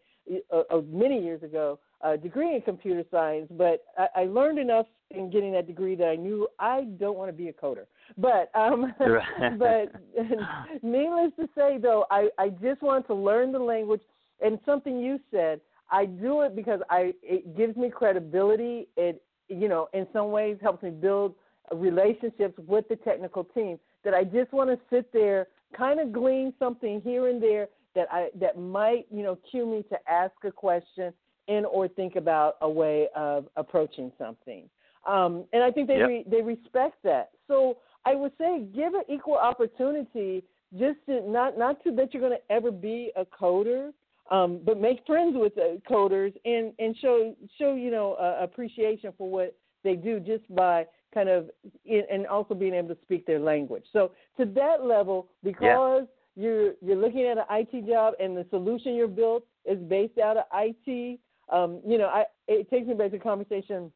uh, 0.53 0.61
uh, 0.69 0.81
many 0.91 1.19
years 1.19 1.41
ago 1.41 1.79
a 2.03 2.15
degree 2.15 2.55
in 2.55 2.61
computer 2.61 3.03
science, 3.09 3.47
but 3.57 3.83
I, 3.97 4.21
I 4.21 4.23
learned 4.25 4.59
enough 4.59 4.85
in 5.09 5.31
getting 5.31 5.51
that 5.53 5.65
degree 5.65 5.95
that 5.95 6.07
I 6.07 6.15
knew 6.15 6.47
I 6.59 6.83
don't 6.99 7.17
want 7.17 7.29
to 7.29 7.33
be 7.33 7.47
a 7.47 7.53
coder. 7.53 7.85
But 8.19 8.51
um, 8.53 8.93
but 8.99 9.91
needless 10.83 11.31
to 11.39 11.49
say, 11.55 11.79
though, 11.79 12.05
I 12.11 12.29
I 12.37 12.49
just 12.49 12.83
want 12.83 13.07
to 13.07 13.15
learn 13.15 13.51
the 13.51 13.59
language. 13.59 14.01
And 14.41 14.59
something 14.65 14.99
you 14.99 15.19
said, 15.31 15.61
I 15.91 16.05
do 16.05 16.41
it 16.41 16.55
because 16.55 16.79
I 16.89 17.13
it 17.21 17.55
gives 17.57 17.75
me 17.75 17.89
credibility. 17.89 18.87
It 18.95 19.21
you 19.49 19.67
know 19.67 19.89
in 19.93 20.07
some 20.13 20.31
ways 20.31 20.57
helps 20.61 20.83
me 20.83 20.89
build 20.89 21.35
relationships 21.73 22.57
with 22.67 22.87
the 22.89 22.95
technical 22.97 23.43
team. 23.43 23.79
That 24.03 24.13
I 24.13 24.23
just 24.23 24.51
want 24.51 24.69
to 24.69 24.79
sit 24.89 25.11
there, 25.13 25.47
kind 25.77 25.99
of 25.99 26.11
glean 26.11 26.53
something 26.59 27.01
here 27.01 27.27
and 27.27 27.41
there 27.41 27.67
that 27.95 28.07
I 28.11 28.29
that 28.39 28.57
might 28.57 29.05
you 29.11 29.23
know 29.23 29.37
cue 29.49 29.65
me 29.65 29.83
to 29.89 29.97
ask 30.09 30.33
a 30.43 30.51
question 30.51 31.13
and 31.47 31.65
or 31.65 31.87
think 31.87 32.15
about 32.15 32.55
a 32.61 32.69
way 32.69 33.07
of 33.15 33.47
approaching 33.55 34.11
something. 34.17 34.69
Um, 35.07 35.45
and 35.51 35.63
I 35.63 35.71
think 35.71 35.87
they 35.87 35.97
yep. 35.97 36.07
re, 36.07 36.25
they 36.29 36.41
respect 36.41 37.01
that. 37.03 37.31
So 37.47 37.77
I 38.05 38.15
would 38.15 38.31
say 38.37 38.65
give 38.73 38.93
it 38.95 39.05
equal 39.09 39.35
opportunity. 39.35 40.43
Just 40.77 40.99
to, 41.07 41.29
not 41.29 41.57
not 41.57 41.83
to 41.83 41.91
that 41.95 42.13
you're 42.13 42.21
going 42.21 42.37
to 42.37 42.53
ever 42.53 42.71
be 42.71 43.11
a 43.17 43.25
coder, 43.25 43.91
um, 44.31 44.61
but 44.65 44.79
make 44.79 45.05
friends 45.05 45.35
with 45.37 45.53
the 45.55 45.81
coders 45.89 46.33
and 46.45 46.73
and 46.79 46.95
show 46.97 47.35
show 47.59 47.75
you 47.75 47.91
know 47.91 48.13
uh, 48.13 48.37
appreciation 48.41 49.13
for 49.17 49.29
what 49.29 49.55
they 49.83 49.95
do 49.95 50.19
just 50.19 50.43
by 50.55 50.85
kind 51.13 51.29
of 51.29 51.49
in, 51.85 52.03
and 52.09 52.25
also 52.25 52.53
being 52.53 52.73
able 52.73 52.95
to 52.95 53.01
speak 53.03 53.25
their 53.25 53.39
language. 53.39 53.83
So 53.91 54.11
to 54.37 54.45
that 54.45 54.85
level, 54.85 55.27
because 55.43 56.07
you're 56.35 56.73
you're 56.81 56.95
looking 56.95 57.27
at 57.27 57.37
an 57.37 57.43
IT 57.49 57.87
job 57.87 58.13
and 58.19 58.35
the 58.35 58.45
solution 58.49 58.95
you're 58.95 59.07
built 59.07 59.43
is 59.65 59.77
based 59.89 60.17
out 60.17 60.37
of 60.37 60.45
IT. 60.53 61.19
Um, 61.51 61.81
you 61.85 61.97
know, 61.97 62.07
I 62.07 62.23
it 62.47 62.69
takes 62.69 62.87
me 62.87 62.93
back 62.93 63.11
to 63.11 63.19
conversation, 63.19 63.91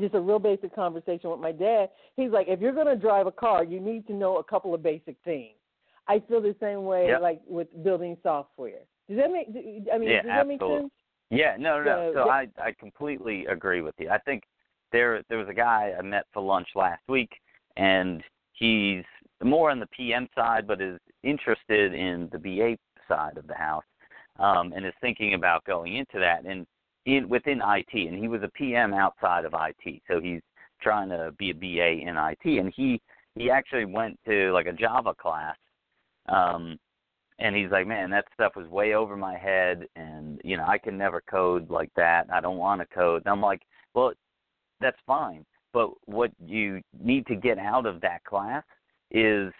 just 0.00 0.14
a 0.14 0.20
real 0.20 0.38
basic 0.38 0.72
conversation 0.74 1.30
with 1.30 1.40
my 1.40 1.52
dad. 1.52 1.90
He's 2.14 2.30
like, 2.30 2.46
if 2.48 2.60
you're 2.60 2.72
going 2.72 2.86
to 2.86 2.96
drive 2.96 3.26
a 3.26 3.32
car, 3.32 3.64
you 3.64 3.80
need 3.80 4.06
to 4.06 4.12
know 4.12 4.36
a 4.36 4.44
couple 4.44 4.72
of 4.72 4.82
basic 4.82 5.16
things. 5.24 5.54
I 6.06 6.22
feel 6.28 6.40
the 6.40 6.54
same 6.60 6.84
way, 6.84 7.08
Yep. 7.08 7.20
like 7.20 7.40
with 7.46 7.68
building 7.82 8.16
software. 8.22 8.82
Does 9.08 9.16
that 9.18 9.30
make? 9.32 9.48
I 9.48 9.98
mean, 9.98 10.08
Yeah, 10.08 10.22
does 10.22 10.30
that 10.30 10.46
make 10.46 10.60
sense? 10.60 10.92
Yeah, 11.30 11.56
no, 11.58 11.82
no, 11.82 11.84
no. 11.84 12.12
So- 12.12 12.24
So 12.24 12.30
I 12.30 12.48
I 12.58 12.72
completely 12.72 13.46
agree 13.46 13.80
with 13.80 13.94
you. 13.98 14.10
I 14.10 14.18
think 14.18 14.44
there 14.92 15.22
there 15.28 15.38
was 15.38 15.48
a 15.48 15.54
guy 15.54 15.94
I 15.98 16.02
met 16.02 16.26
for 16.32 16.42
lunch 16.42 16.68
last 16.74 17.02
week, 17.08 17.40
and 17.76 18.22
he's 18.52 19.04
more 19.42 19.70
on 19.70 19.78
the 19.80 19.86
PM 19.88 20.28
side, 20.34 20.66
but 20.66 20.80
is 20.80 21.00
interested 21.22 21.94
in 21.94 22.28
the 22.30 22.38
BA 22.38 22.76
side 23.06 23.36
of 23.38 23.46
the 23.46 23.54
house, 23.54 23.84
um, 24.38 24.72
and 24.74 24.84
is 24.84 24.94
thinking 25.00 25.34
about 25.34 25.64
going 25.64 25.96
into 25.96 26.18
that 26.18 26.44
and 26.44 26.66
in 27.06 27.28
within 27.28 27.62
IT. 27.62 28.06
And 28.08 28.18
he 28.18 28.28
was 28.28 28.42
a 28.42 28.48
PM 28.50 28.92
outside 28.92 29.44
of 29.44 29.54
IT, 29.54 30.02
so 30.06 30.20
he's 30.20 30.42
trying 30.80 31.08
to 31.08 31.32
be 31.38 31.50
a 31.50 31.54
BA 31.54 32.00
in 32.06 32.16
IT. 32.16 32.58
And 32.58 32.72
he 32.74 33.00
he 33.34 33.50
actually 33.50 33.84
went 33.84 34.18
to 34.26 34.52
like 34.52 34.66
a 34.66 34.72
Java 34.72 35.14
class. 35.14 35.56
Um, 36.26 36.78
and 37.38 37.54
he's 37.54 37.70
like, 37.70 37.86
man, 37.86 38.10
that 38.10 38.24
stuff 38.34 38.56
was 38.56 38.66
way 38.68 38.94
over 38.94 39.16
my 39.16 39.36
head, 39.36 39.86
and 39.96 40.40
you 40.44 40.56
know, 40.56 40.66
I 40.66 40.78
can 40.78 40.98
never 40.98 41.20
code 41.20 41.70
like 41.70 41.90
that. 41.96 42.26
I 42.32 42.40
don't 42.40 42.58
want 42.58 42.80
to 42.80 42.86
code. 42.94 43.22
And 43.24 43.32
I'm 43.32 43.40
like, 43.40 43.62
well, 43.94 44.12
that's 44.80 44.98
fine, 45.06 45.44
but 45.72 45.90
what 46.06 46.30
you 46.44 46.80
need 47.00 47.26
to 47.26 47.36
get 47.36 47.58
out 47.58 47.86
of 47.86 48.00
that 48.00 48.24
class 48.24 48.64
is 49.10 49.52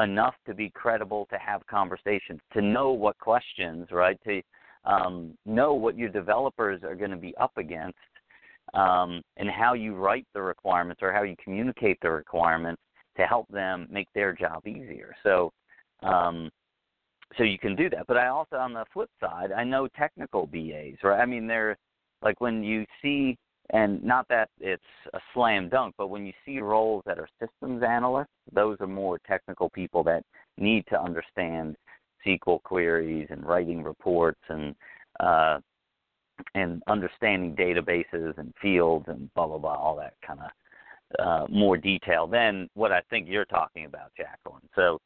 enough 0.00 0.34
to 0.46 0.54
be 0.54 0.70
credible 0.70 1.26
to 1.30 1.38
have 1.38 1.66
conversations, 1.66 2.40
to 2.52 2.62
know 2.62 2.90
what 2.90 3.18
questions, 3.18 3.88
right? 3.90 4.18
To 4.24 4.40
um, 4.84 5.36
know 5.46 5.74
what 5.74 5.96
your 5.96 6.08
developers 6.08 6.82
are 6.82 6.94
going 6.94 7.10
to 7.10 7.16
be 7.16 7.34
up 7.36 7.52
against, 7.56 7.98
um, 8.74 9.22
and 9.36 9.48
how 9.48 9.74
you 9.74 9.94
write 9.94 10.26
the 10.34 10.42
requirements 10.42 11.02
or 11.02 11.12
how 11.12 11.22
you 11.22 11.36
communicate 11.42 11.98
the 12.02 12.10
requirements 12.10 12.82
to 13.16 13.24
help 13.24 13.46
them 13.48 13.86
make 13.90 14.08
their 14.14 14.32
job 14.32 14.66
easier. 14.66 15.14
So. 15.22 15.52
Um, 16.02 16.50
so 17.36 17.44
you 17.44 17.58
can 17.58 17.76
do 17.76 17.88
that. 17.90 18.06
But 18.06 18.16
I 18.16 18.28
also, 18.28 18.56
on 18.56 18.72
the 18.72 18.84
flip 18.92 19.10
side, 19.20 19.52
I 19.52 19.64
know 19.64 19.88
technical 19.88 20.46
BAs, 20.46 20.96
right? 21.02 21.20
I 21.20 21.26
mean, 21.26 21.46
they're 21.46 21.76
like 22.22 22.40
when 22.40 22.62
you 22.62 22.84
see, 23.00 23.36
and 23.70 24.02
not 24.02 24.26
that 24.28 24.50
it's 24.58 24.82
a 25.14 25.20
slam 25.32 25.68
dunk, 25.68 25.94
but 25.96 26.08
when 26.08 26.26
you 26.26 26.32
see 26.44 26.58
roles 26.58 27.02
that 27.06 27.18
are 27.18 27.28
systems 27.40 27.82
analysts, 27.82 28.28
those 28.52 28.76
are 28.80 28.86
more 28.86 29.18
technical 29.26 29.70
people 29.70 30.02
that 30.04 30.24
need 30.58 30.84
to 30.88 31.00
understand 31.00 31.76
SQL 32.26 32.62
queries 32.62 33.28
and 33.30 33.44
writing 33.46 33.82
reports 33.82 34.40
and 34.48 34.74
uh, 35.20 35.58
and 36.54 36.82
understanding 36.86 37.54
databases 37.54 38.36
and 38.38 38.52
fields 38.60 39.04
and 39.08 39.32
blah 39.34 39.46
blah 39.46 39.58
blah, 39.58 39.74
all 39.74 39.96
that 39.96 40.14
kind 40.26 40.40
of 40.40 40.50
uh, 41.18 41.46
more 41.50 41.76
detail 41.76 42.26
than 42.26 42.68
what 42.74 42.92
I 42.92 43.02
think 43.10 43.28
you're 43.28 43.44
talking 43.44 43.84
about, 43.84 44.12
Jacqueline. 44.16 44.68
So, 44.74 44.98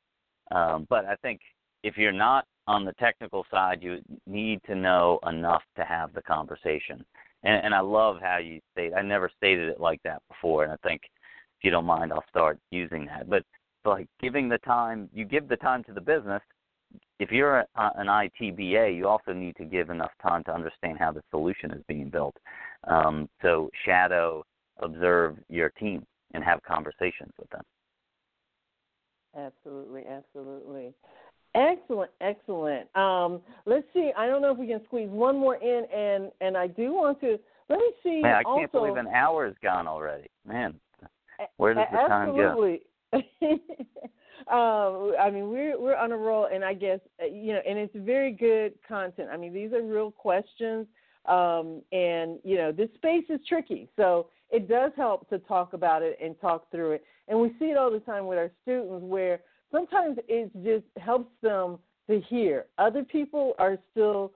um, 0.50 0.86
but 0.88 1.04
I 1.04 1.16
think 1.16 1.40
if 1.84 1.98
you're 1.98 2.12
not 2.12 2.46
on 2.66 2.86
the 2.86 2.94
technical 2.94 3.44
side, 3.50 3.82
you 3.82 3.98
need 4.26 4.58
to 4.66 4.74
know 4.74 5.20
enough 5.28 5.62
to 5.76 5.84
have 5.84 6.14
the 6.14 6.22
conversation. 6.22 7.04
And, 7.42 7.66
and 7.66 7.74
I 7.74 7.80
love 7.80 8.16
how 8.22 8.38
you 8.38 8.60
state. 8.72 8.92
I 8.96 9.02
never 9.02 9.30
stated 9.36 9.68
it 9.68 9.78
like 9.78 10.00
that 10.02 10.22
before, 10.28 10.64
and 10.64 10.72
I 10.72 10.76
think 10.88 11.02
if 11.04 11.64
you 11.64 11.70
don't 11.70 11.84
mind, 11.84 12.10
I'll 12.10 12.24
start 12.30 12.58
using 12.70 13.04
that. 13.06 13.28
But 13.28 13.44
like 13.84 14.08
giving 14.20 14.48
the 14.48 14.58
time, 14.58 15.10
you 15.12 15.26
give 15.26 15.46
the 15.46 15.58
time 15.58 15.84
to 15.84 15.92
the 15.92 16.00
business. 16.00 16.40
If 17.20 17.30
you're 17.30 17.58
a, 17.58 17.66
an 17.76 18.06
ITBA, 18.06 18.96
you 18.96 19.06
also 19.06 19.34
need 19.34 19.54
to 19.56 19.64
give 19.64 19.90
enough 19.90 20.12
time 20.22 20.42
to 20.44 20.54
understand 20.54 20.98
how 20.98 21.12
the 21.12 21.22
solution 21.30 21.70
is 21.70 21.82
being 21.86 22.08
built. 22.08 22.36
Um, 22.88 23.28
so 23.42 23.68
shadow, 23.84 24.42
observe 24.78 25.36
your 25.50 25.68
team, 25.68 26.06
and 26.32 26.42
have 26.42 26.62
conversations 26.62 27.32
with 27.38 27.50
them. 27.50 27.62
Absolutely, 29.36 30.04
absolutely. 30.08 30.94
Excellent, 31.54 32.10
excellent. 32.20 32.94
Um, 32.96 33.40
let's 33.64 33.86
see. 33.94 34.10
I 34.16 34.26
don't 34.26 34.42
know 34.42 34.50
if 34.50 34.58
we 34.58 34.66
can 34.66 34.80
squeeze 34.86 35.08
one 35.08 35.38
more 35.38 35.56
in, 35.56 35.84
and 35.94 36.32
and 36.40 36.56
I 36.56 36.66
do 36.66 36.92
want 36.92 37.20
to. 37.20 37.38
Let 37.68 37.78
me 37.78 37.92
see. 38.02 38.20
Man, 38.22 38.34
I 38.34 38.42
also, 38.44 38.60
can't 38.60 38.72
believe 38.72 38.96
an 38.96 39.06
hour 39.06 39.46
is 39.46 39.54
gone 39.62 39.86
already. 39.86 40.28
Man, 40.46 40.74
where 41.56 41.74
does 41.74 41.86
the 41.92 42.08
time 42.08 42.34
go? 42.34 42.48
Absolutely. 42.48 42.82
um, 44.50 45.14
I 45.20 45.30
mean, 45.30 45.48
we're 45.48 45.80
we're 45.80 45.96
on 45.96 46.10
a 46.10 46.16
roll, 46.16 46.48
and 46.52 46.64
I 46.64 46.74
guess 46.74 46.98
uh, 47.22 47.26
you 47.26 47.52
know, 47.52 47.60
and 47.66 47.78
it's 47.78 47.94
very 47.96 48.32
good 48.32 48.74
content. 48.86 49.28
I 49.32 49.36
mean, 49.36 49.54
these 49.54 49.72
are 49.72 49.82
real 49.82 50.10
questions, 50.10 50.86
um, 51.26 51.82
and 51.92 52.40
you 52.42 52.56
know, 52.56 52.72
this 52.72 52.88
space 52.96 53.24
is 53.28 53.40
tricky, 53.48 53.88
so 53.94 54.26
it 54.50 54.68
does 54.68 54.90
help 54.96 55.28
to 55.30 55.38
talk 55.38 55.72
about 55.72 56.02
it 56.02 56.18
and 56.22 56.38
talk 56.40 56.70
through 56.72 56.92
it. 56.92 57.04
And 57.28 57.40
we 57.40 57.50
see 57.58 57.66
it 57.66 57.76
all 57.76 57.90
the 57.90 58.00
time 58.00 58.26
with 58.26 58.38
our 58.38 58.50
students, 58.62 59.04
where 59.04 59.40
sometimes 59.72 60.18
it 60.28 60.50
just 60.62 60.86
helps 61.02 61.30
them 61.42 61.78
to 62.08 62.20
hear. 62.28 62.66
Other 62.78 63.04
people 63.04 63.54
are 63.58 63.78
still 63.90 64.32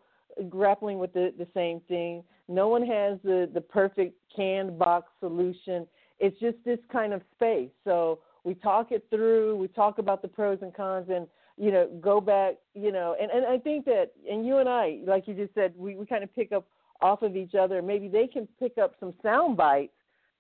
grappling 0.49 0.99
with 0.99 1.13
the, 1.13 1.33
the 1.39 1.47
same 1.55 1.81
thing. 1.89 2.23
No 2.49 2.69
one 2.69 2.87
has 2.87 3.19
the, 3.25 3.49
the 3.53 3.61
perfect 3.61 4.17
canned 4.35 4.79
box 4.79 5.09
solution. 5.21 5.87
It's 6.19 6.39
just 6.41 6.57
this 6.65 6.79
kind 6.91 7.13
of 7.13 7.23
space. 7.35 7.71
So 7.85 8.21
we 8.45 8.55
talk 8.55 8.93
it 8.93 9.07
through, 9.11 9.57
we 9.57 9.69
talk 9.69 9.99
about 9.99 10.23
the 10.23 10.29
pros 10.29 10.59
and 10.63 10.75
cons 10.75 11.09
and 11.11 11.27
you 11.59 11.73
know, 11.73 11.89
go 12.01 12.21
back, 12.21 12.55
you 12.75 12.93
know, 12.93 13.17
and, 13.21 13.31
and 13.31 13.45
I 13.45 13.59
think 13.59 13.85
that 13.87 14.13
and 14.31 14.47
you 14.47 14.59
and 14.59 14.69
I, 14.69 15.01
like 15.07 15.27
you 15.27 15.35
just 15.35 15.53
said, 15.55 15.75
we, 15.77 15.97
we 15.97 16.07
kind 16.07 16.23
of 16.23 16.33
pick 16.35 16.53
up 16.53 16.67
off 17.01 17.23
of 17.23 17.37
each 17.37 17.55
other. 17.55 17.83
Maybe 17.83 18.09
they 18.09 18.27
can 18.27 18.47
pick 18.59 18.79
up 18.79 18.95
some 19.01 19.13
sound 19.23 19.57
bites 19.57 19.93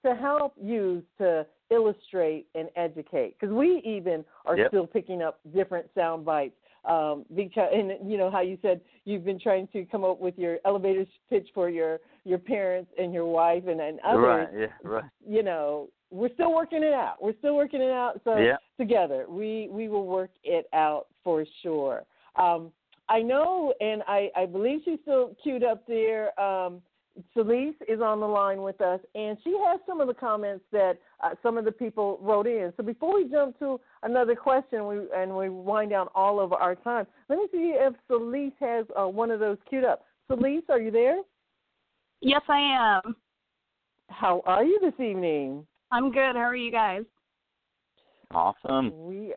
to 0.06 0.14
help 0.14 0.54
use 0.60 1.02
to 1.18 1.44
illustrate 1.70 2.46
and 2.54 2.68
educate 2.76 3.36
because 3.38 3.54
we 3.54 3.80
even 3.84 4.24
are 4.46 4.56
Yep. 4.56 4.68
still 4.68 4.86
picking 4.86 5.22
up 5.22 5.40
different 5.54 5.86
sound 5.94 6.24
bites 6.24 6.54
um 6.84 7.24
because 7.34 7.68
and 7.72 8.10
you 8.10 8.16
know 8.16 8.30
how 8.30 8.40
you 8.40 8.56
said 8.62 8.80
you've 9.04 9.24
been 9.24 9.38
trying 9.38 9.66
to 9.68 9.84
come 9.86 10.04
up 10.04 10.20
with 10.20 10.38
your 10.38 10.58
elevator 10.64 11.04
pitch 11.28 11.48
for 11.54 11.68
your 11.68 11.98
your 12.24 12.38
parents 12.38 12.90
and 12.98 13.12
your 13.12 13.26
wife 13.26 13.64
and, 13.66 13.80
and 13.80 13.98
others 14.00 14.20
Right, 14.22 14.48
yeah, 14.60 14.66
right. 14.82 15.04
you 15.26 15.42
know 15.42 15.88
we're 16.10 16.32
still 16.34 16.54
working 16.54 16.82
it 16.82 16.92
out 16.94 17.16
we're 17.20 17.36
still 17.38 17.56
working 17.56 17.82
it 17.82 17.90
out 17.90 18.20
so 18.24 18.38
Yeah. 18.38 18.56
together 18.78 19.26
we 19.28 19.68
we 19.70 19.88
will 19.88 20.06
work 20.06 20.30
it 20.44 20.66
out 20.72 21.08
for 21.24 21.44
sure 21.62 22.04
um 22.36 22.72
i 23.08 23.20
know 23.20 23.74
and 23.80 24.02
i 24.06 24.30
i 24.36 24.46
believe 24.46 24.80
she's 24.84 25.00
still 25.02 25.36
queued 25.42 25.64
up 25.64 25.86
there 25.86 26.38
um 26.40 26.80
Celise 27.36 27.74
is 27.88 28.00
on 28.00 28.20
the 28.20 28.26
line 28.26 28.62
with 28.62 28.80
us, 28.80 29.00
and 29.14 29.36
she 29.42 29.50
has 29.66 29.80
some 29.86 30.00
of 30.00 30.08
the 30.08 30.14
comments 30.14 30.64
that 30.72 30.98
uh, 31.22 31.30
some 31.42 31.58
of 31.58 31.64
the 31.64 31.72
people 31.72 32.18
wrote 32.22 32.46
in. 32.46 32.72
So 32.76 32.82
before 32.82 33.14
we 33.14 33.28
jump 33.28 33.58
to 33.58 33.80
another 34.02 34.36
question, 34.36 34.86
we 34.86 34.98
and 35.14 35.36
we 35.36 35.48
wind 35.48 35.90
down 35.90 36.08
all 36.14 36.40
of 36.40 36.52
our 36.52 36.74
time, 36.74 37.06
let 37.28 37.38
me 37.38 37.46
see 37.52 37.74
if 37.74 37.94
Celise 38.10 38.52
has 38.60 38.86
uh, 38.98 39.08
one 39.08 39.30
of 39.30 39.40
those 39.40 39.58
queued 39.68 39.84
up. 39.84 40.04
Celise, 40.30 40.68
are 40.68 40.80
you 40.80 40.90
there? 40.90 41.20
Yes, 42.20 42.42
I 42.48 43.00
am. 43.04 43.16
How 44.08 44.42
are 44.46 44.64
you 44.64 44.78
this 44.80 44.94
evening? 45.04 45.66
I'm 45.90 46.10
good. 46.10 46.34
How 46.34 46.42
are 46.42 46.56
you 46.56 46.72
guys? 46.72 47.02
Awesome. 48.32 48.92
We 49.06 49.34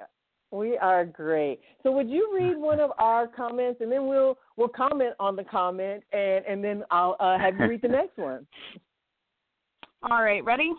we 0.51 0.77
are 0.77 1.05
great. 1.05 1.59
So 1.81 1.91
would 1.91 2.09
you 2.09 2.29
read 2.37 2.57
one 2.57 2.79
of 2.79 2.91
our 2.99 3.27
comments, 3.27 3.81
and 3.81 3.91
then 3.91 4.07
we'll 4.07 4.37
we'll 4.57 4.67
comment 4.67 5.13
on 5.19 5.35
the 5.35 5.43
comment, 5.43 6.03
and 6.11 6.45
and 6.45 6.63
then 6.63 6.83
I'll 6.91 7.15
uh, 7.19 7.37
have 7.39 7.57
you 7.59 7.67
read 7.67 7.81
the 7.81 7.87
next 7.87 8.17
one. 8.17 8.45
All 10.09 10.23
right, 10.23 10.43
ready? 10.43 10.71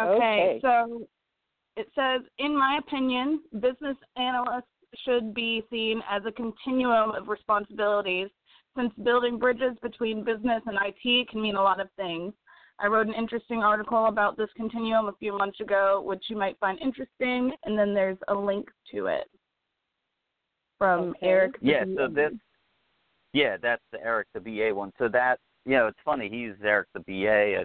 Okay. 0.00 0.58
so 0.62 1.06
it 1.76 1.88
says, 1.94 2.22
in 2.38 2.56
my 2.56 2.78
opinion, 2.84 3.40
business 3.54 3.96
analysts 4.16 4.64
should 5.04 5.34
be 5.34 5.62
seen 5.70 6.00
as 6.08 6.22
a 6.26 6.32
continuum 6.32 7.10
of 7.10 7.28
responsibilities 7.28 8.28
since 8.76 8.92
building 9.04 9.38
bridges 9.38 9.76
between 9.82 10.24
business 10.24 10.62
and 10.66 10.78
IT 10.80 11.28
can 11.28 11.42
mean 11.42 11.56
a 11.56 11.62
lot 11.62 11.80
of 11.80 11.88
things. 11.96 12.32
I 12.78 12.86
wrote 12.88 13.06
an 13.06 13.14
interesting 13.14 13.62
article 13.62 14.06
about 14.06 14.36
this 14.36 14.48
continuum 14.56 15.06
a 15.06 15.12
few 15.18 15.36
months 15.36 15.60
ago, 15.60 16.02
which 16.04 16.24
you 16.28 16.36
might 16.36 16.58
find 16.58 16.78
interesting, 16.80 17.52
and 17.64 17.78
then 17.78 17.94
there's 17.94 18.18
a 18.28 18.34
link 18.34 18.68
to 18.92 19.06
it 19.06 19.30
from 20.78 21.10
Okay. 21.10 21.26
Eric. 21.26 21.54
Yeah, 21.60 21.84
so 21.96 22.08
BA. 22.08 22.14
this 22.14 22.32
yeah, 23.32 23.56
that's 23.60 23.82
the 23.92 24.00
Eric 24.02 24.28
the 24.34 24.40
BA 24.40 24.74
one. 24.74 24.92
So 24.98 25.08
that 25.08 25.38
you 25.64 25.72
know, 25.72 25.86
it's 25.86 25.98
funny, 26.04 26.28
he's 26.28 26.54
Eric 26.64 26.88
the 26.94 27.00
BA. 27.00 27.62
Uh, 27.62 27.64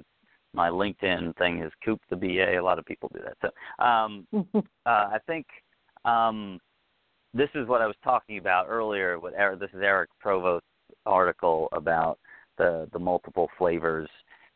my 0.54 0.70
LinkedIn 0.70 1.38
thing 1.38 1.62
is 1.62 1.72
Kupe 1.86 2.00
the 2.10 2.16
BA. 2.16 2.60
A 2.60 2.64
lot 2.64 2.80
of 2.80 2.86
people 2.86 3.10
do 3.14 3.20
that. 3.24 3.38
So 3.42 3.84
um 3.84 4.28
uh, 4.56 4.64
I 4.86 5.18
think 5.28 5.46
um, 6.06 6.60
this 7.34 7.50
is 7.56 7.68
what 7.68 7.82
I 7.82 7.88
was 7.88 7.96
talking 8.04 8.38
about 8.38 8.68
earlier. 8.70 9.20
With 9.20 9.34
Eric, 9.36 9.60
this 9.60 9.70
is 9.74 9.82
Eric 9.82 10.10
Provost's 10.24 10.66
article 11.06 11.70
about 11.72 12.20
the 12.58 12.88
the 12.94 13.00
multiple 13.00 13.50
flavors 13.58 14.10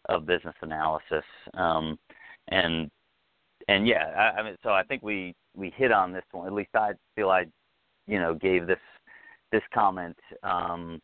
of 0.10 0.26
business 0.26 0.56
analysis, 0.62 1.24
um, 1.54 1.98
and 2.50 2.90
and 3.68 3.88
yeah, 3.88 4.06
I, 4.18 4.40
I 4.40 4.44
mean, 4.44 4.58
so 4.64 4.70
I 4.70 4.84
think 4.84 5.04
we 5.04 5.36
we 5.56 5.74
hit 5.76 5.92
on 5.92 6.12
this 6.12 6.24
one. 6.32 6.48
At 6.48 6.54
least 6.54 6.76
I 6.76 6.92
feel 7.16 7.30
I 7.30 7.46
you 8.08 8.20
know 8.20 8.34
gave 8.34 8.68
this 8.68 8.80
this 9.52 9.62
comment 9.74 10.18
um, 10.44 11.00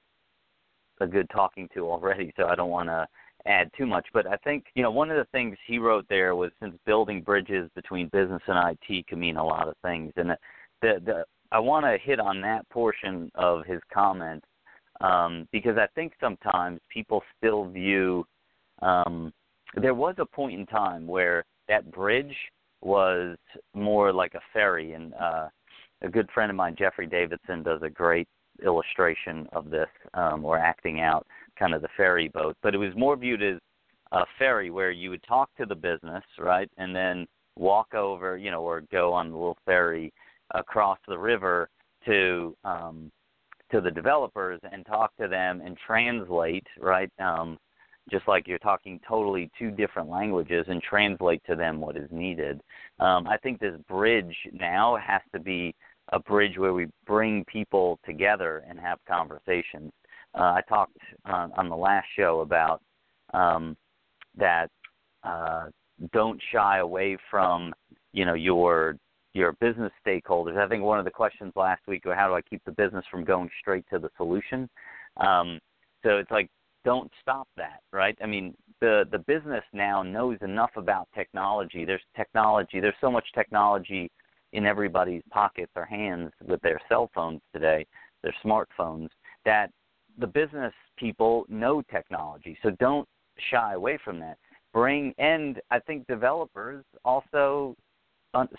a 1.00 1.08
good 1.08 1.30
talking 1.30 1.70
to 1.74 1.90
already, 1.90 2.34
so 2.38 2.48
I 2.48 2.56
don't 2.56 2.72
want 2.72 2.90
to 2.90 3.08
add 3.46 3.70
too 3.78 3.86
much. 3.86 4.08
But 4.14 4.28
I 4.28 4.36
think 4.38 4.66
you 4.76 4.84
know 4.84 4.92
one 4.92 5.10
of 5.10 5.18
the 5.18 5.28
things 5.32 5.58
he 5.66 5.78
wrote 5.78 6.06
there 6.10 6.36
was 6.36 6.52
since 6.62 6.76
building 6.86 7.22
bridges 7.22 7.70
between 7.76 8.10
business 8.10 8.42
and 8.48 8.78
IT 8.90 9.08
can 9.08 9.20
mean 9.20 9.38
a 9.38 9.46
lot 9.46 9.68
of 9.68 9.76
things, 9.84 10.12
and 10.18 10.32
the 10.82 11.02
the 11.06 11.26
I 11.52 11.60
want 11.60 11.86
to 11.86 11.98
hit 12.04 12.20
on 12.20 12.42
that 12.42 12.70
portion 12.70 13.32
of 13.36 13.66
his 13.66 13.80
comment 13.92 14.44
um, 15.02 15.48
because 15.52 15.78
I 15.78 15.88
think 15.96 16.14
sometimes 16.20 16.80
people 16.90 17.24
still 17.38 17.66
view. 17.70 18.26
Um, 18.82 19.32
there 19.76 19.94
was 19.94 20.16
a 20.18 20.26
point 20.26 20.60
in 20.60 20.66
time 20.66 21.08
where 21.08 21.46
that 21.68 21.92
bridge 21.92 22.36
was 22.82 23.38
more 23.74 24.12
like 24.14 24.34
a 24.34 24.42
ferry, 24.54 24.94
and 24.94 25.14
uh, 25.16 25.48
a 26.02 26.10
good 26.10 26.30
friend 26.34 26.50
of 26.50 26.56
mine, 26.56 26.76
Jeffrey 26.78 27.08
Davidson, 27.08 27.64
does 27.64 27.82
a 27.84 27.90
great 27.90 28.28
illustration 28.64 29.48
of 29.54 29.70
this 29.70 29.88
um, 30.14 30.44
or 30.44 30.58
acting 30.58 31.02
out 31.02 31.26
kind 31.58 31.74
of 31.74 31.82
the 31.82 31.90
ferry 31.96 32.30
boat. 32.30 32.56
But 32.62 32.74
it 32.74 32.78
was 32.78 32.94
more 32.96 33.16
viewed 33.16 33.44
as 33.44 33.60
a 34.12 34.26
ferry 34.38 34.72
where 34.72 34.92
you 34.92 35.10
would 35.10 35.24
talk 35.24 35.50
to 35.58 35.66
the 35.66 35.76
business, 35.76 36.24
right, 36.40 36.70
and 36.78 36.96
then 36.96 37.28
walk 37.58 37.94
over, 37.94 38.38
you 38.38 38.50
know, 38.52 38.62
or 38.62 38.82
go 38.92 39.14
on 39.14 39.30
the 39.30 39.38
little 39.38 39.58
ferry 39.66 40.12
across 40.56 40.98
the 41.08 41.18
river 41.18 41.70
to 42.06 42.56
um, 42.64 43.12
to 43.72 43.82
the 43.82 43.92
developers 43.92 44.60
and 44.72 44.84
talk 44.86 45.16
to 45.18 45.28
them 45.28 45.62
and 45.64 45.78
translate, 45.86 46.66
right? 46.80 47.12
Um, 47.20 47.58
just 48.12 48.28
like 48.28 48.48
you're 48.48 48.58
talking 48.60 49.00
totally 49.08 49.50
two 49.58 49.72
different 49.72 50.10
languages 50.10 50.66
and 50.68 50.82
translate 50.82 51.42
to 51.48 51.56
them 51.56 51.80
what 51.80 51.98
is 51.98 52.10
needed. 52.12 52.62
Um, 53.00 53.28
I 53.28 53.38
think 53.38 53.60
this 53.60 53.76
bridge 53.88 54.36
now 54.54 54.98
has 54.98 55.22
to 55.34 55.40
be 55.40 55.76
a 56.12 56.20
bridge 56.20 56.58
where 56.58 56.74
we 56.74 56.88
bring 57.06 57.46
people 57.46 58.00
together 58.06 58.64
and 58.68 58.80
have 58.80 59.00
conversations. 59.08 59.92
Uh, 60.34 60.54
I 60.58 60.62
talked 60.68 60.98
on, 61.26 61.52
on 61.54 61.70
the 61.70 61.76
last 61.76 62.08
show 62.16 62.42
about 62.42 62.82
um, 63.34 63.78
that 64.38 64.70
uh, 65.24 65.66
don't 66.14 66.42
shy 66.52 66.80
away 66.80 67.18
from 67.30 67.74
you 68.14 68.26
know 68.26 68.34
your 68.34 68.96
your 69.34 69.54
business 69.54 69.92
stakeholders. 70.06 70.58
I 70.58 70.68
think 70.68 70.84
one 70.84 71.00
of 71.00 71.06
the 71.06 71.12
questions 71.12 71.54
last 71.56 71.82
week 71.88 72.06
was 72.06 72.16
how 72.18 72.28
do 72.28 72.34
I 72.34 72.42
keep 72.42 72.64
the 72.66 72.72
business 72.72 73.06
from 73.12 73.24
going 73.24 73.50
straight 73.62 73.86
to 73.92 74.00
the 74.00 74.10
solution? 74.18 74.68
Um, 75.18 75.60
so 76.04 76.18
it's 76.18 76.32
like 76.32 76.50
don't 76.86 77.12
stop 77.22 77.48
that, 77.58 77.82
right? 77.92 78.18
I 78.22 78.26
mean, 78.26 78.56
the 78.80 79.06
the 79.12 79.20
business 79.20 79.64
now 79.74 80.04
knows 80.04 80.38
enough 80.42 80.72
about 80.76 81.08
technology. 81.14 81.86
There's 81.86 82.02
technology. 82.16 82.80
There's 82.80 82.96
so 83.02 83.12
much 83.12 83.26
technology 83.34 84.10
in 84.54 84.66
everybody's 84.66 85.22
pockets 85.30 85.72
or 85.76 85.86
hands 85.86 86.32
with 86.46 86.62
their 86.62 86.80
cell 86.90 87.10
phones 87.14 87.42
today, 87.54 87.86
their 88.24 88.34
smartphones, 88.44 89.10
that 89.46 89.72
the 90.18 90.28
business 90.28 90.74
people 90.98 91.46
know 91.50 91.82
technology. 91.84 92.58
So 92.64 92.72
don't 92.80 93.08
shy 93.52 93.74
away 93.74 94.00
from 94.04 94.20
that. 94.20 94.38
Bring 94.74 95.14
and 95.18 95.60
I 95.72 95.80
think 95.80 96.08
developers 96.08 96.84
also 97.04 97.76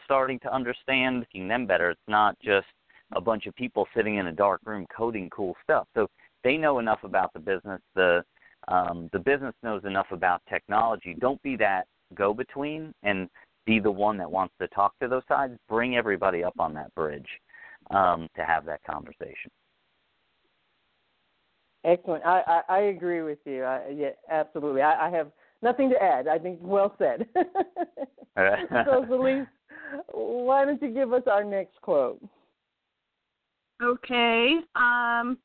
starting 0.04 0.38
to 0.40 0.52
understand 0.52 1.26
them 1.32 1.66
better. 1.66 1.90
It's 1.90 2.00
not 2.08 2.36
just 2.40 2.66
a 3.12 3.20
bunch 3.20 3.46
of 3.46 3.54
people 3.54 3.86
sitting 3.94 4.16
in 4.16 4.28
a 4.28 4.32
dark 4.32 4.60
room 4.64 4.86
coding 4.94 5.30
cool 5.30 5.54
stuff. 5.62 5.86
So 5.94 6.08
they 6.44 6.56
know 6.56 6.78
enough 6.78 7.00
about 7.04 7.32
the 7.32 7.40
business. 7.40 7.80
The 7.94 8.24
um, 8.68 9.08
the 9.12 9.18
business 9.18 9.54
knows 9.62 9.84
enough 9.84 10.06
about 10.10 10.42
technology. 10.48 11.16
Don't 11.18 11.40
be 11.42 11.56
that 11.56 11.86
go 12.14 12.34
between 12.34 12.92
and 13.02 13.28
be 13.66 13.78
the 13.78 13.90
one 13.90 14.18
that 14.18 14.30
wants 14.30 14.54
to 14.60 14.68
talk 14.68 14.92
to 15.00 15.08
those 15.08 15.22
sides. 15.28 15.54
Bring 15.68 15.96
everybody 15.96 16.44
up 16.44 16.54
on 16.58 16.74
that 16.74 16.94
bridge 16.94 17.28
um, 17.90 18.28
to 18.36 18.44
have 18.44 18.64
that 18.66 18.82
conversation. 18.84 19.50
Excellent. 21.84 22.24
I, 22.26 22.42
I, 22.46 22.62
I 22.68 22.78
agree 22.80 23.22
with 23.22 23.38
you. 23.46 23.64
I, 23.64 23.88
yeah, 23.94 24.10
absolutely. 24.30 24.82
I, 24.82 25.08
I 25.08 25.10
have 25.10 25.30
nothing 25.62 25.88
to 25.90 26.02
add. 26.02 26.28
I 26.28 26.38
think 26.38 26.58
well 26.60 26.94
said. 26.98 27.26
so, 28.36 29.04
Felice, 29.08 29.46
why 30.12 30.64
don't 30.64 30.82
you 30.82 30.90
give 30.90 31.12
us 31.12 31.22
our 31.26 31.42
next 31.42 31.80
quote? 31.80 32.22
Okay. 33.82 34.58
Um, 34.74 35.38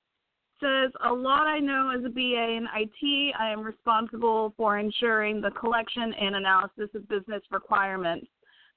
says, 0.66 0.91
A 1.03 1.13
lot 1.13 1.47
I 1.47 1.59
know 1.59 1.91
as 1.95 2.03
a 2.03 2.09
BA 2.09 2.20
in 2.57 2.68
IT, 2.76 3.36
I 3.39 3.49
am 3.49 3.61
responsible 3.61 4.53
for 4.57 4.78
ensuring 4.78 5.41
the 5.41 5.51
collection 5.51 6.13
and 6.13 6.36
analysis 6.36 6.89
of 6.95 7.07
business 7.07 7.41
requirements. 7.51 8.28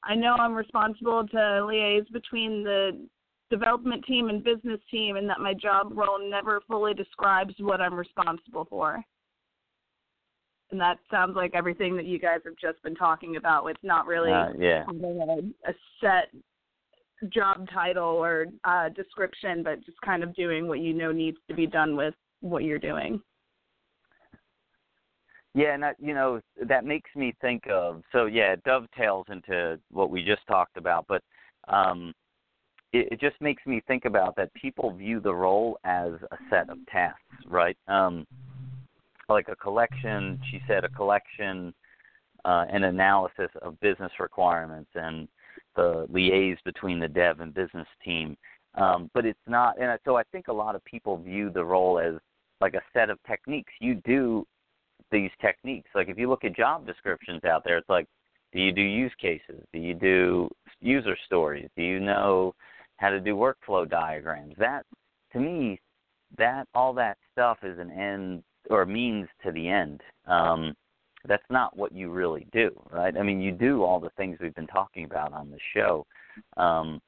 I 0.05 0.15
know 0.15 0.35
I'm 0.39 0.55
responsible 0.55 1.27
to 1.29 1.37
liaise 1.37 2.11
between 2.13 2.63
the 2.63 3.07
development 3.51 4.05
team 4.05 4.29
and 4.29 4.45
business 4.45 4.81
team, 4.91 5.17
and 5.17 5.29
that 5.29 5.41
my 5.41 5.55
job 5.55 5.93
role 5.95 6.19
never 6.21 6.61
fully 6.69 6.95
describes 6.95 7.55
what 7.59 7.81
I'm 7.81 7.95
responsible 7.95 8.67
for. 8.69 9.03
And 10.71 10.81
that 10.81 10.99
sounds 11.11 11.35
like 11.35 11.53
everything 11.55 11.97
that 11.97 12.05
you 12.05 12.19
guys 12.19 12.41
have 12.45 12.57
just 12.61 12.83
been 12.83 12.95
talking 12.95 13.37
about. 13.37 13.67
It's 13.67 13.81
not 13.83 14.07
really 14.07 14.31
uh, 14.31 14.51
yeah. 14.59 14.85
a, 14.87 15.71
a 15.71 15.75
set 16.01 16.29
job 17.33 17.67
title 17.73 18.05
or 18.05 18.47
uh, 18.65 18.89
description, 18.91 19.63
but 19.63 19.85
just 19.85 20.01
kind 20.05 20.23
of 20.23 20.35
doing 20.35 20.69
what 20.69 20.81
you 20.81 20.95
know 20.95 21.13
needs 21.13 21.39
to 21.49 21.55
be 21.55 21.67
done 21.67 21.97
with 21.97 22.15
what 22.41 22.65
you're 22.65 22.79
doing. 22.79 23.21
Yeah, 25.55 25.75
and 25.75 25.83
that, 25.83 25.97
you 25.99 26.15
know 26.15 26.41
that 26.69 26.85
makes 26.85 27.11
me 27.17 27.35
think 27.41 27.65
of 27.69 28.03
so 28.13 28.27
yeah, 28.27 28.53
it 28.53 28.63
dovetails 28.65 29.27
into 29.31 29.79
what 29.91 30.11
we 30.11 30.23
just 30.23 30.47
talked 30.47 30.77
about, 30.77 31.07
but 31.09 31.23
um, 31.69 32.15
it, 32.93 33.09
it 33.13 33.21
just 33.21 33.41
makes 33.41 33.65
me 33.67 33.83
think 33.87 34.05
about 34.05 34.37
that 34.37 34.53
people 34.55 34.93
view 34.93 35.21
the 35.21 35.35
role 35.35 35.79
as 35.85 36.13
a 36.31 36.37
set 36.51 36.71
of 36.71 36.79
tasks, 36.91 37.21
right? 37.47 37.77
Um, 37.89 38.27
like 39.29 39.49
a 39.49 39.57
collection, 39.57 40.41
she 40.51 40.61
said, 40.67 40.85
a 40.85 40.89
collection, 40.89 41.75
uh, 42.45 42.65
an 42.71 42.85
analysis 42.85 43.51
of 43.61 43.79
business 43.81 44.13
requirements 44.19 44.91
and 44.95 45.29
the 45.77 46.07
liaise 46.13 46.59
between 46.65 47.01
the 47.01 47.09
dev 47.09 47.41
and 47.41 47.55
business 47.55 47.87
team. 48.05 48.37
Um, 48.75 49.11
but 49.15 49.25
it's 49.25 49.39
not, 49.47 49.81
and 49.81 49.99
so 50.05 50.17
I 50.17 50.23
think 50.31 50.49
a 50.49 50.53
lot 50.53 50.75
of 50.75 50.85
people 50.85 51.17
view 51.17 51.51
the 51.51 51.65
role 51.65 51.99
as 51.99 52.15
like 52.61 52.75
a 52.75 52.83
set 52.93 53.11
of 53.11 53.19
techniques. 53.27 53.73
You 53.81 53.97
do 54.05 54.47
these 55.11 55.31
techniques. 55.41 55.91
Like 55.95 56.09
if 56.09 56.19
you 56.19 56.29
look 56.29 56.45
at 56.45 56.57
job 56.57 56.87
descriptions 56.87 57.45
out 57.45 57.63
there, 57.65 57.79
it's 57.79 57.89
like, 57.89 58.07
do 58.53 58.61
you 58.61 58.73
do 58.73 58.83
use 58.83 59.13
cases? 59.21 59.63
Do 59.73 59.79
you 59.79 59.95
do 59.95 60.49
user 60.81 61.17
stories? 61.27 61.69
Do 61.77 61.83
you 61.83 62.01
know 62.01 62.55
how 62.97 63.11
to 63.11 63.21
do 63.21 63.35
workflow 63.35 63.89
diagrams? 63.89 64.55
That, 64.59 64.85
to 65.33 65.41
me, 65.41 65.81
that 66.37 66.67
all 66.75 66.93
that 66.95 67.19
stuff 67.33 67.59
is 67.63 67.79
an 67.79 67.91
end 67.91 68.43
or 68.71 68.85
means 68.87 69.29
to 69.45 69.53
the 69.53 69.69
end. 69.69 70.01
Um, 70.27 70.75
that's 71.29 71.45
not 71.51 71.77
what 71.77 71.93
you 71.93 72.11
really 72.11 72.47
do, 72.53 72.71
right? 72.91 73.17
I 73.17 73.23
mean, 73.23 73.41
you 73.41 73.53
do 73.53 73.85
all 73.85 74.01
the 74.01 74.11
things 74.17 74.39
we've 74.41 74.55
been 74.55 74.67
talking 74.67 75.05
about 75.05 75.33
on 75.33 75.51
the 75.51 75.59
show. 75.75 76.07
Um, 76.57 77.01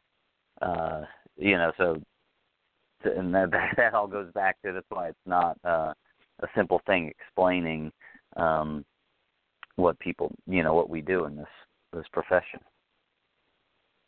uh, 0.60 1.02
you 1.36 1.56
know, 1.56 1.72
so 1.78 2.00
and 3.04 3.34
that 3.34 3.50
that 3.76 3.94
all 3.94 4.06
goes 4.06 4.30
back 4.32 4.60
to 4.62 4.72
that's 4.72 4.86
why 4.90 5.08
it's 5.08 5.18
not 5.26 5.58
uh, 5.64 5.92
a 6.40 6.46
simple 6.54 6.80
thing 6.86 7.08
explaining 7.08 7.90
um, 8.36 8.84
what 9.76 9.98
people, 9.98 10.32
you 10.46 10.62
know, 10.62 10.74
what 10.74 10.90
we 10.90 11.00
do 11.00 11.24
in 11.24 11.36
this 11.36 11.46
this 11.92 12.06
profession. 12.12 12.60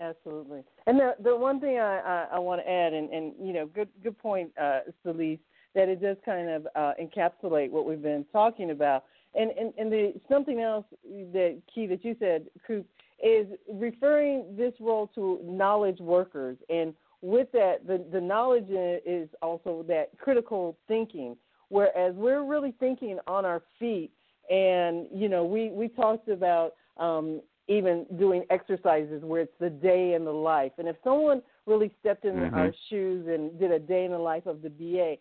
Absolutely. 0.00 0.62
And 0.86 0.98
the 0.98 1.14
the 1.22 1.36
one 1.36 1.60
thing 1.60 1.78
I 1.78 1.98
I, 2.00 2.36
I 2.36 2.38
want 2.38 2.60
to 2.60 2.70
add, 2.70 2.92
and 2.92 3.10
and 3.10 3.32
you 3.40 3.52
know, 3.52 3.66
good 3.66 3.88
good 4.02 4.18
point, 4.18 4.50
uh, 4.60 4.80
Felice, 5.02 5.38
that 5.74 5.88
it 5.88 6.02
does 6.02 6.16
kind 6.24 6.48
of 6.50 6.66
uh, 6.74 6.92
encapsulate 7.00 7.70
what 7.70 7.86
we've 7.86 8.02
been 8.02 8.26
talking 8.32 8.70
about 8.70 9.04
and 9.34 9.50
and, 9.52 9.72
and 9.78 9.92
the 9.92 10.14
something 10.30 10.60
else 10.60 10.84
that 11.32 11.60
key 11.72 11.86
that 11.86 12.04
you 12.04 12.16
said, 12.18 12.46
Kupe, 12.68 12.84
is 13.22 13.46
referring 13.72 14.56
this 14.56 14.74
role 14.80 15.08
to 15.14 15.40
knowledge 15.44 16.00
workers. 16.00 16.56
And 16.68 16.94
with 17.20 17.50
that, 17.52 17.86
the, 17.86 18.04
the 18.12 18.20
knowledge 18.20 18.66
is 18.68 19.28
also 19.40 19.84
that 19.88 20.10
critical 20.18 20.76
thinking. 20.88 21.36
Whereas 21.68 22.14
we're 22.16 22.44
really 22.44 22.74
thinking 22.80 23.18
on 23.26 23.44
our 23.46 23.62
feet, 23.78 24.10
and 24.50 25.06
you 25.14 25.28
know, 25.28 25.44
we 25.44 25.70
we 25.70 25.88
talked 25.88 26.28
about 26.28 26.74
um, 26.98 27.40
even 27.68 28.04
doing 28.18 28.44
exercises 28.50 29.22
where 29.22 29.42
it's 29.42 29.52
the 29.60 29.70
day 29.70 30.14
in 30.14 30.24
the 30.24 30.32
life. 30.32 30.72
And 30.78 30.88
if 30.88 30.96
someone 31.04 31.40
really 31.64 31.92
stepped 32.00 32.24
in 32.24 32.34
mm-hmm. 32.34 32.54
our 32.54 32.72
shoes 32.90 33.26
and 33.28 33.58
did 33.58 33.70
a 33.70 33.78
day 33.78 34.04
in 34.04 34.10
the 34.10 34.18
life 34.18 34.46
of 34.46 34.60
the 34.62 34.68
BA, 34.68 35.14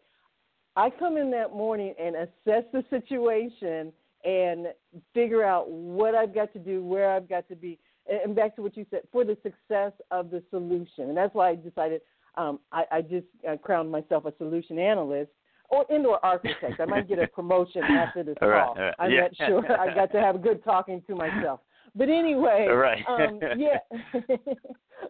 I 0.75 0.89
come 0.89 1.17
in 1.17 1.29
that 1.31 1.53
morning 1.53 1.93
and 1.99 2.15
assess 2.15 2.63
the 2.73 2.83
situation 2.89 3.93
and 4.23 4.67
figure 5.13 5.43
out 5.43 5.69
what 5.69 6.15
I've 6.15 6.33
got 6.33 6.53
to 6.53 6.59
do, 6.59 6.83
where 6.83 7.11
I've 7.11 7.27
got 7.29 7.47
to 7.49 7.55
be, 7.55 7.79
and 8.07 8.35
back 8.35 8.55
to 8.55 8.61
what 8.61 8.75
you 8.75 8.85
said 8.89 9.01
for 9.11 9.23
the 9.23 9.37
success 9.43 9.91
of 10.11 10.29
the 10.29 10.43
solution. 10.49 11.09
And 11.09 11.17
that's 11.17 11.33
why 11.33 11.49
I 11.49 11.55
decided 11.55 12.01
um, 12.35 12.59
I, 12.71 12.83
I 12.91 13.01
just 13.01 13.27
uh, 13.49 13.57
crowned 13.57 13.91
myself 13.91 14.25
a 14.25 14.33
solution 14.37 14.79
analyst 14.79 15.31
or 15.69 15.85
indoor 15.89 16.23
architect. 16.23 16.79
I 16.79 16.85
might 16.85 17.07
get 17.07 17.19
a 17.19 17.27
promotion 17.27 17.83
after 17.89 18.23
this 18.23 18.35
call. 18.39 18.49
Right. 18.49 18.93
I'm 18.99 19.11
yeah. 19.11 19.21
not 19.21 19.35
sure. 19.47 19.79
I 19.79 19.93
got 19.93 20.11
to 20.11 20.19
have 20.19 20.35
a 20.35 20.39
good 20.39 20.63
talking 20.63 21.01
to 21.07 21.15
myself. 21.15 21.61
But 21.95 22.09
anyway, 22.09 22.67
right. 22.69 23.03
um, 23.07 23.39
yeah. 23.57 23.79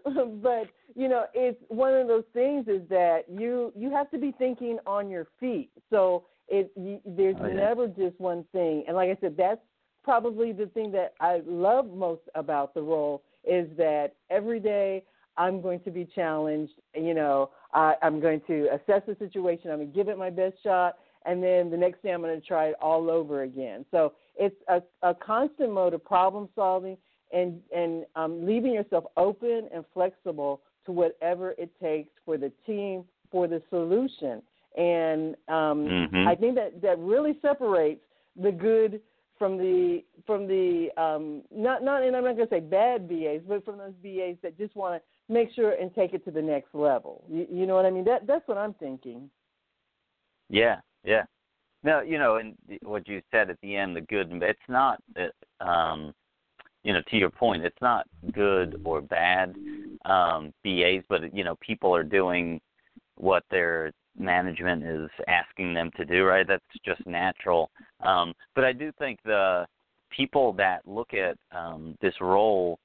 but 0.04 0.68
you 0.96 1.08
know, 1.08 1.26
it's 1.34 1.62
one 1.68 1.94
of 1.94 2.08
those 2.08 2.24
things 2.34 2.68
is 2.68 2.82
that 2.90 3.26
you 3.30 3.72
you 3.76 3.92
have 3.92 4.10
to 4.12 4.18
be 4.18 4.34
thinking 4.38 4.80
on 4.88 5.10
your 5.10 5.28
feet. 5.40 5.70
So 5.92 6.26
it 6.52 6.72
you, 6.76 7.00
there's 7.06 7.36
Oh, 7.40 7.48
yeah. 7.48 7.54
never 7.54 7.88
just 7.88 8.20
one 8.20 8.46
thing. 8.52 8.84
And 8.88 8.96
like 8.96 9.10
I 9.10 9.18
said, 9.22 9.36
that's 9.38 9.62
probably 10.04 10.52
the 10.52 10.68
thing 10.68 10.92
that 10.92 11.14
I 11.20 11.42
love 11.46 11.88
most 11.92 12.22
about 12.36 12.74
the 12.74 12.82
role 12.82 13.24
is 13.44 13.68
that 13.78 14.14
every 14.30 14.60
day 14.60 15.04
I'm 15.38 15.62
going 15.62 15.80
to 15.82 15.92
be 15.92 16.06
challenged. 16.06 16.74
You 16.96 17.14
know, 17.14 17.52
I, 17.74 17.96
I'm 18.02 18.20
going 18.20 18.42
to 18.48 18.68
assess 18.74 19.02
the 19.08 19.16
situation. 19.18 19.72
I'm 19.72 19.78
going 19.78 19.92
to 19.92 19.96
give 19.96 20.10
it 20.10 20.18
my 20.18 20.30
best 20.30 20.56
shot, 20.62 20.98
and 21.26 21.42
then 21.42 21.72
the 21.72 21.78
next 21.78 22.04
day 22.04 22.12
I'm 22.12 22.22
going 22.22 22.40
to 22.40 22.46
try 22.46 22.66
it 22.68 22.76
all 22.82 23.10
over 23.10 23.44
again. 23.44 23.86
So 23.92 24.14
it's 24.36 24.56
a, 24.68 24.82
a 25.02 25.16
constant 25.16 25.72
mode 25.72 25.94
of 25.94 26.04
problem 26.04 26.50
solving 26.56 26.98
and 27.32 27.62
and 27.76 28.06
um, 28.16 28.46
leaving 28.46 28.74
yourself 28.74 29.06
open 29.16 29.70
and 29.74 29.86
flexible 29.94 30.62
to 30.86 30.92
whatever 30.92 31.52
it 31.58 31.72
takes 31.82 32.10
for 32.26 32.38
the 32.38 32.52
team 32.66 33.06
for 33.32 33.48
the 33.48 33.62
solution. 33.70 34.42
And 34.78 35.36
um, 35.48 36.10
Mhm. 36.12 36.28
I 36.28 36.36
think 36.36 36.56
that 36.56 36.82
that 36.82 36.98
really 37.00 37.38
separates 37.42 38.02
the 38.36 38.52
good 38.52 39.02
from 39.38 39.58
the 39.58 40.04
from 40.26 40.48
the 40.48 40.92
um, 40.98 41.42
not 41.52 41.84
not 41.84 42.04
and 42.04 42.16
I'm 42.16 42.24
not 42.24 42.36
going 42.36 42.48
to 42.48 42.54
say 42.54 42.60
bad 42.60 43.10
BAs, 43.10 43.42
but 43.48 43.66
from 43.66 43.80
those 43.80 43.94
BAs 44.04 44.38
that 44.44 44.58
just 44.58 44.76
want 44.76 45.02
to 45.02 45.34
make 45.34 45.52
sure 45.52 45.72
and 45.72 45.94
take 45.96 46.14
it 46.14 46.24
to 46.26 46.32
the 46.32 46.42
next 46.42 46.74
level. 46.74 47.24
You, 47.28 47.48
you 47.50 47.66
know 47.66 47.76
what 47.76 47.86
I 47.86 47.90
mean? 47.90 48.06
That 48.06 48.28
that's 48.28 48.48
what 48.48 48.58
I'm 48.58 48.74
thinking. 48.76 49.30
Yeah, 50.50 50.80
yeah. 51.04 51.24
No, 51.84 52.02
you 52.02 52.20
know, 52.20 52.36
and 52.36 52.56
what 52.84 53.08
you 53.08 53.22
said 53.32 53.50
at 53.50 53.58
the 53.62 53.76
end, 53.76 53.96
the 53.96 54.02
good. 54.02 54.30
and 54.30 54.44
It's 54.44 54.60
not, 54.70 55.02
uh, 55.18 55.64
um, 55.64 56.14
you 56.84 56.94
know, 56.94 57.02
to 57.10 57.18
your 57.18 57.32
point, 57.32 57.66
it's 57.66 57.82
not 57.82 58.06
good 58.34 58.80
or 58.84 59.02
bad 59.02 59.56
um, 60.06 60.54
BAs, 60.64 61.04
but 61.10 61.34
you 61.34 61.44
know, 61.44 61.56
people 61.60 61.96
are 61.96 62.04
doing 62.04 62.62
what 63.16 63.44
their 63.50 63.92
management 64.18 64.84
is 64.84 65.10
asking 65.28 65.74
them 65.74 65.92
to 65.98 66.06
do. 66.06 66.24
Right? 66.26 66.48
That's 66.48 66.64
just 66.86 67.06
natural. 67.06 67.70
Um, 68.02 68.34
but 68.56 68.64
I 68.64 68.74
do 68.74 68.92
think 69.00 69.20
the 69.24 69.66
people 70.16 70.54
that 70.54 70.82
look 70.86 71.14
at 71.14 71.38
um, 71.58 71.98
this 72.02 72.14
role 72.20 72.80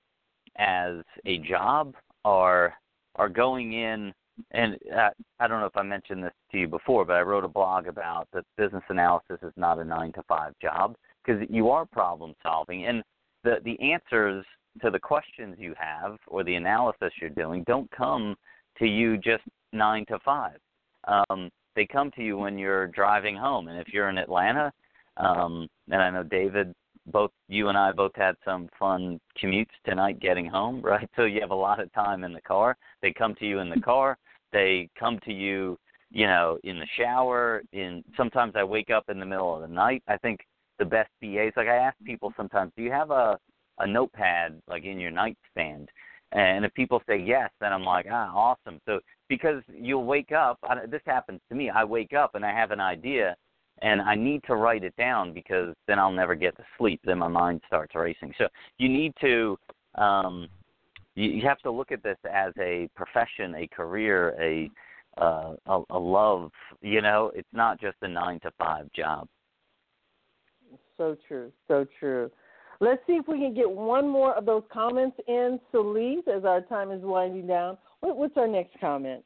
as 0.59 0.97
a 1.27 1.39
job 1.39 1.95
are 2.25 2.75
are 3.17 3.29
going 3.29 3.73
in 3.73 4.13
and 4.53 4.77
uh, 4.95 5.11
I 5.41 5.49
don't 5.49 5.61
know 5.61 5.67
if 5.67 5.77
I 5.77 5.83
mentioned 5.83 6.25
this 6.25 6.33
to 6.53 6.59
you 6.59 6.69
before, 6.69 7.05
but 7.05 7.15
I 7.15 7.23
wrote 7.23 7.45
a 7.45 7.49
blog 7.49 7.87
about 7.87 8.29
that 8.33 8.45
business 8.57 8.83
analysis 8.89 9.39
is 9.43 9.53
not 9.57 9.79
a 9.79 9.85
nine 9.85 10.13
to 10.13 10.23
five 10.29 10.53
job 10.61 10.95
because 11.25 11.43
you 11.51 11.71
are 11.71 11.87
problem 11.87 12.35
solving, 12.43 12.87
and 12.87 13.03
the 13.45 13.57
the 13.65 13.79
answers 13.81 14.45
to 14.83 14.91
the 14.91 14.99
questions 14.99 15.57
you 15.59 15.75
have 15.79 16.17
or 16.27 16.45
the 16.45 16.55
analysis 16.55 17.13
you're 17.21 17.31
doing 17.31 17.65
don't 17.67 17.91
come 17.91 18.37
to 18.79 18.87
you 18.87 19.17
just 19.17 19.43
nine 19.73 20.05
to 20.07 20.19
five. 20.25 20.59
Um, 21.07 21.51
they 21.75 21.87
come 21.87 22.11
to 22.13 22.23
you 22.23 22.39
when 22.39 22.59
you're 22.59 22.89
driving 22.89 23.37
home, 23.37 23.69
and 23.69 23.79
if 23.79 23.89
you're 23.93 24.09
in 24.09 24.19
Atlanta, 24.19 24.73
um, 25.19 25.69
and 25.91 26.03
I 26.03 26.11
know 26.11 26.23
David, 26.23 26.75
both 27.07 27.31
you 27.49 27.69
and 27.69 27.79
I 27.79 27.93
both 27.93 28.13
had 28.15 28.35
some 28.45 28.69
fun 28.79 29.21
commutes 29.41 29.67
tonight 29.85 30.21
getting 30.21 30.47
home, 30.47 30.81
right? 30.85 31.09
So 31.17 31.25
you 31.25 31.41
have 31.41 31.51
a 31.51 31.55
lot 31.55 31.81
of 31.81 31.93
time 31.93 32.25
in 32.25 32.33
the 32.33 32.41
car. 32.41 32.77
They 33.03 33.13
come 33.13 33.35
to 33.37 33.47
you 33.47 33.61
in 33.61 33.69
the 33.69 33.81
car. 33.81 34.19
They 34.53 34.89
come 34.99 35.19
to 35.25 35.33
you 35.33 35.79
you 36.11 36.27
know 36.27 36.59
in 36.65 36.79
the 36.79 36.87
shower. 36.97 37.63
In 37.73 38.05
sometimes 38.17 38.55
i 38.57 38.65
wake 38.65 38.91
up 38.91 39.09
in 39.09 39.19
the 39.19 39.27
middle 39.27 39.55
of 39.55 39.63
the 39.63 39.75
night. 39.75 40.03
I 40.09 40.17
think 40.17 40.41
the 40.79 40.85
best 40.85 41.11
bas 41.21 41.53
like 41.57 41.69
i 41.69 41.77
ask 41.77 41.97
people 42.05 42.33
sometimes 42.37 42.73
do 42.77 42.83
you 42.83 42.93
have 42.93 43.11
a 43.11 43.39
a 43.79 43.87
notepad 43.87 44.61
like 44.69 44.85
in 44.85 45.01
your 45.01 45.11
nightstand? 45.11 45.89
And 46.33 46.65
if 46.65 46.75
people 46.75 47.03
say 47.09 47.19
yes 47.19 47.51
then 47.61 47.73
i'm 47.73 47.85
like 47.85 48.07
ah 48.11 48.33
awesome. 48.35 48.81
So 48.87 49.01
because 49.29 49.63
you'll 49.73 50.05
wake 50.05 50.33
up 50.33 50.59
I, 50.63 50.87
this 50.87 51.03
happens 51.07 51.41
to 51.49 51.55
me 51.55 51.71
i 51.71 51.85
wake 51.85 52.13
up 52.13 52.35
and 52.35 52.45
i 52.45 52.53
have 52.53 52.71
an 52.71 52.81
idea 52.81 53.37
and 53.83 54.01
i 54.01 54.15
need 54.15 54.43
to 54.47 54.57
write 54.57 54.85
it 54.85 54.95
down 54.97 55.33
because 55.33 55.75
then 55.87 55.99
i'll 55.99 56.13
never 56.13 56.35
get 56.35 56.57
to 56.57 56.65
sleep 56.79 57.01
then 57.05 57.19
my 57.19 57.29
mind 57.29 57.61
starts 57.67 57.95
racing 57.95 58.33
so 58.39 58.47
you 58.79 58.89
need 58.89 59.13
to 59.21 59.57
um 59.97 60.49
you, 61.17 61.31
you 61.31 61.49
have 61.49 61.59
to 61.61 61.71
look 61.71 61.91
at 61.91 62.03
this 62.03 62.19
as 62.31 62.53
a 62.61 62.89
profession, 62.95 63.55
a 63.57 63.67
career, 63.67 64.37
a 64.41 64.71
uh, 65.19 65.55
a, 65.67 65.83
a 65.91 65.99
love. 65.99 66.51
You 66.83 67.01
know, 67.01 67.33
it's 67.35 67.49
not 67.53 67.81
just 67.81 67.97
a 68.03 68.09
nine 68.09 68.39
to 68.41 68.51
five 68.59 68.93
job. 68.95 69.27
So 70.99 71.17
true, 71.27 71.51
so 71.67 71.87
true. 71.99 72.31
Let's 72.81 73.01
see 73.07 73.15
if 73.15 73.27
we 73.27 73.39
can 73.39 73.55
get 73.55 73.71
one 73.71 74.07
more 74.07 74.35
of 74.35 74.45
those 74.45 74.63
comments 74.71 75.17
in, 75.27 75.59
Celise, 75.73 76.29
as 76.29 76.45
our 76.45 76.61
time 76.61 76.91
is 76.91 77.01
winding 77.03 77.47
down. 77.47 77.79
What, 78.07 78.19
what's 78.19 78.37
our 78.37 78.47
next 78.47 78.79
comment? 78.81 79.25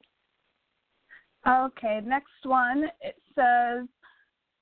Okay, 1.46 2.00
next 2.02 2.30
one. 2.44 2.84
It 3.02 3.16
says, 3.34 3.86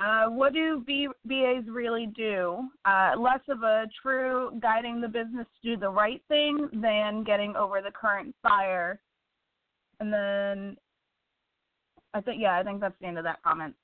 uh, 0.00 0.28
"What 0.28 0.54
do 0.54 0.82
B- 0.84 1.06
BAs 1.24 1.68
really 1.68 2.06
do? 2.06 2.68
Uh, 2.84 3.12
less 3.16 3.40
of 3.48 3.62
a 3.62 3.86
true 4.02 4.58
guiding 4.60 5.00
the 5.00 5.06
business 5.06 5.46
to 5.62 5.70
do 5.70 5.80
the 5.80 5.88
right 5.88 6.20
thing 6.26 6.68
than 6.72 7.22
getting 7.22 7.54
over 7.54 7.80
the 7.80 7.92
current 7.92 8.34
fire." 8.42 8.98
And 10.00 10.12
then, 10.12 10.76
I 12.12 12.20
think, 12.20 12.42
yeah, 12.42 12.58
I 12.58 12.64
think 12.64 12.80
that's 12.80 12.98
the 13.00 13.06
end 13.06 13.18
of 13.18 13.24
that 13.24 13.40
comment. 13.44 13.76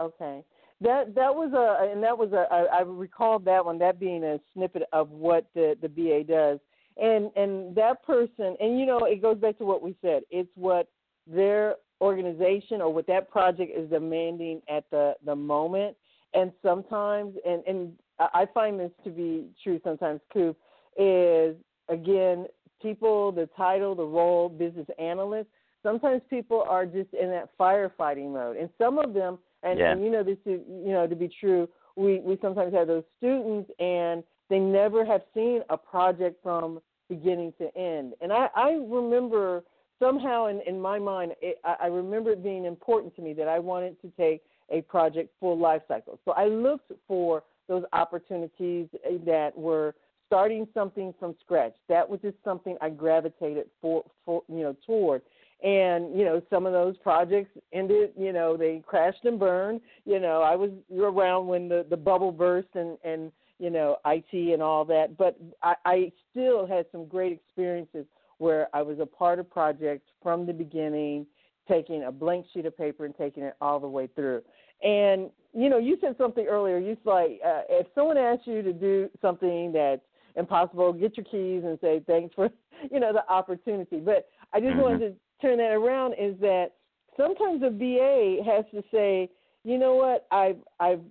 Okay. 0.00 0.42
That 0.80 1.14
that 1.14 1.32
was 1.32 1.52
a 1.52 1.92
and 1.92 2.02
that 2.02 2.18
was 2.18 2.32
a 2.32 2.52
I, 2.52 2.78
I 2.78 2.80
recalled 2.82 3.44
that 3.44 3.64
one 3.64 3.78
that 3.78 4.00
being 4.00 4.24
a 4.24 4.40
snippet 4.54 4.82
of 4.92 5.10
what 5.10 5.46
the 5.54 5.76
the 5.80 5.88
BA 5.88 6.24
does 6.24 6.58
and 7.00 7.30
and 7.36 7.74
that 7.74 8.02
person 8.04 8.56
and 8.60 8.78
you 8.78 8.86
know 8.86 9.04
it 9.04 9.22
goes 9.22 9.38
back 9.38 9.58
to 9.58 9.64
what 9.64 9.82
we 9.82 9.96
said. 10.02 10.22
It's 10.30 10.50
what 10.54 10.88
their 11.26 11.76
organization 12.00 12.80
or 12.80 12.92
what 12.92 13.06
that 13.06 13.30
project 13.30 13.72
is 13.76 13.88
demanding 13.90 14.60
at 14.68 14.84
the 14.90 15.14
the 15.24 15.36
moment. 15.36 15.96
And 16.34 16.52
sometimes 16.62 17.34
and 17.46 17.62
and 17.66 17.92
I 18.18 18.46
find 18.52 18.78
this 18.78 18.90
to 19.04 19.10
be 19.10 19.46
true 19.62 19.80
sometimes 19.84 20.20
too 20.32 20.54
is 20.96 21.56
again 21.88 22.46
people 22.80 23.32
the 23.32 23.48
title 23.56 23.94
the 23.94 24.04
role 24.04 24.48
business 24.48 24.86
analyst 24.98 25.48
sometimes 25.82 26.22
people 26.28 26.64
are 26.68 26.86
just 26.86 27.12
in 27.14 27.28
that 27.30 27.48
firefighting 27.58 28.32
mode. 28.32 28.56
And 28.56 28.68
some 28.78 28.98
of 28.98 29.14
them 29.14 29.38
and, 29.62 29.78
Yeah. 29.78 29.92
and 29.92 30.04
you 30.04 30.10
know 30.10 30.22
this 30.22 30.38
is 30.46 30.60
you 30.68 30.92
know 30.92 31.06
to 31.06 31.16
be 31.16 31.28
true 31.40 31.68
we 31.96 32.20
we 32.20 32.38
sometimes 32.40 32.72
have 32.74 32.86
those 32.88 33.04
students 33.18 33.70
and 33.78 34.22
they 34.52 34.58
never 34.58 35.02
have 35.02 35.22
seen 35.32 35.62
a 35.70 35.78
project 35.78 36.42
from 36.42 36.78
beginning 37.08 37.54
to 37.56 37.74
end. 37.76 38.12
And 38.20 38.32
i 38.32 38.48
i 38.54 38.72
remember 38.72 39.64
somehow 39.98 40.46
in 40.46 40.60
in 40.66 40.78
my 40.80 40.98
mind 40.98 41.32
it, 41.40 41.58
i 41.64 41.74
I 41.84 41.86
remember 41.86 42.32
it 42.32 42.42
being 42.42 42.66
important 42.66 43.16
to 43.16 43.22
me 43.22 43.32
that 43.34 43.48
i 43.48 43.58
wanted 43.58 44.00
to 44.02 44.08
take 44.24 44.42
a 44.70 44.82
project 44.82 45.30
full 45.40 45.58
life 45.58 45.82
cycle. 45.88 46.18
So 46.26 46.32
i 46.32 46.46
looked 46.46 46.92
for 47.08 47.42
those 47.66 47.84
opportunities 47.94 48.88
eh, 49.04 49.16
that 49.24 49.56
were 49.56 49.94
starting 50.26 50.66
something 50.74 51.14
from 51.18 51.34
scratch. 51.40 51.74
That 51.88 52.08
was 52.08 52.20
just 52.20 52.36
something 52.44 52.76
i 52.82 52.90
gravitated 52.90 53.66
for 53.80 54.04
for 54.24 54.42
you 54.48 54.62
know 54.64 54.76
toward. 54.86 55.22
And 55.64 56.00
you 56.18 56.24
know 56.26 56.42
some 56.50 56.66
of 56.66 56.74
those 56.74 56.96
projects 56.98 57.52
ended 57.72 58.12
you 58.18 58.34
know 58.34 58.56
they 58.58 58.82
crashed 58.86 59.24
and 59.24 59.38
burned. 59.38 59.80
You 60.04 60.20
know 60.20 60.42
i 60.42 60.54
was 60.62 60.70
around 60.94 61.46
when 61.46 61.70
the 61.72 61.86
the 61.88 61.96
bubble 61.96 62.32
burst 62.32 62.72
and 62.74 62.98
and 63.02 63.32
you 63.62 63.70
know 63.70 63.96
it 64.04 64.52
and 64.52 64.62
all 64.62 64.84
that 64.84 65.16
but 65.16 65.38
i 65.62 65.74
i 65.84 66.12
still 66.30 66.66
had 66.66 66.84
some 66.90 67.06
great 67.06 67.32
experiences 67.32 68.04
where 68.38 68.68
i 68.74 68.82
was 68.82 68.98
a 68.98 69.06
part 69.06 69.38
of 69.38 69.48
projects 69.48 70.08
from 70.22 70.46
the 70.46 70.52
beginning 70.52 71.26
taking 71.68 72.04
a 72.04 72.12
blank 72.12 72.46
sheet 72.52 72.66
of 72.66 72.76
paper 72.76 73.04
and 73.04 73.16
taking 73.16 73.42
it 73.42 73.54
all 73.60 73.78
the 73.78 73.88
way 73.88 74.08
through. 74.14 74.42
And 74.82 75.30
you 75.54 75.68
know 75.68 75.78
you 75.78 75.96
said 76.00 76.16
something 76.18 76.46
earlier 76.46 76.78
you 76.78 76.96
said 76.96 77.06
like 77.10 77.40
uh, 77.44 77.62
if 77.68 77.86
someone 77.94 78.16
asks 78.16 78.46
you 78.46 78.62
to 78.62 78.72
do 78.72 79.08
something 79.20 79.72
that's 79.72 80.00
impossible 80.36 80.92
get 80.92 81.16
your 81.16 81.24
keys 81.24 81.62
and 81.64 81.78
say 81.80 82.02
thanks 82.06 82.34
for 82.34 82.48
you 82.90 82.98
know 82.98 83.12
the 83.12 83.28
opportunity. 83.30 84.00
But 84.00 84.28
i 84.52 84.60
just 84.60 84.74
Mhm. 84.74 84.82
wanted 84.82 84.98
to 84.98 85.14
turn 85.40 85.58
that 85.58 85.72
around 85.72 86.14
is 86.14 86.38
that 86.40 86.72
sometimes 87.16 87.62
a 87.62 87.70
BA 87.70 88.42
has 88.44 88.64
to 88.72 88.82
say, 88.90 89.30
you 89.64 89.78
know 89.78 89.94
what, 89.94 90.26
I've 90.32 90.58
I've 90.80 91.02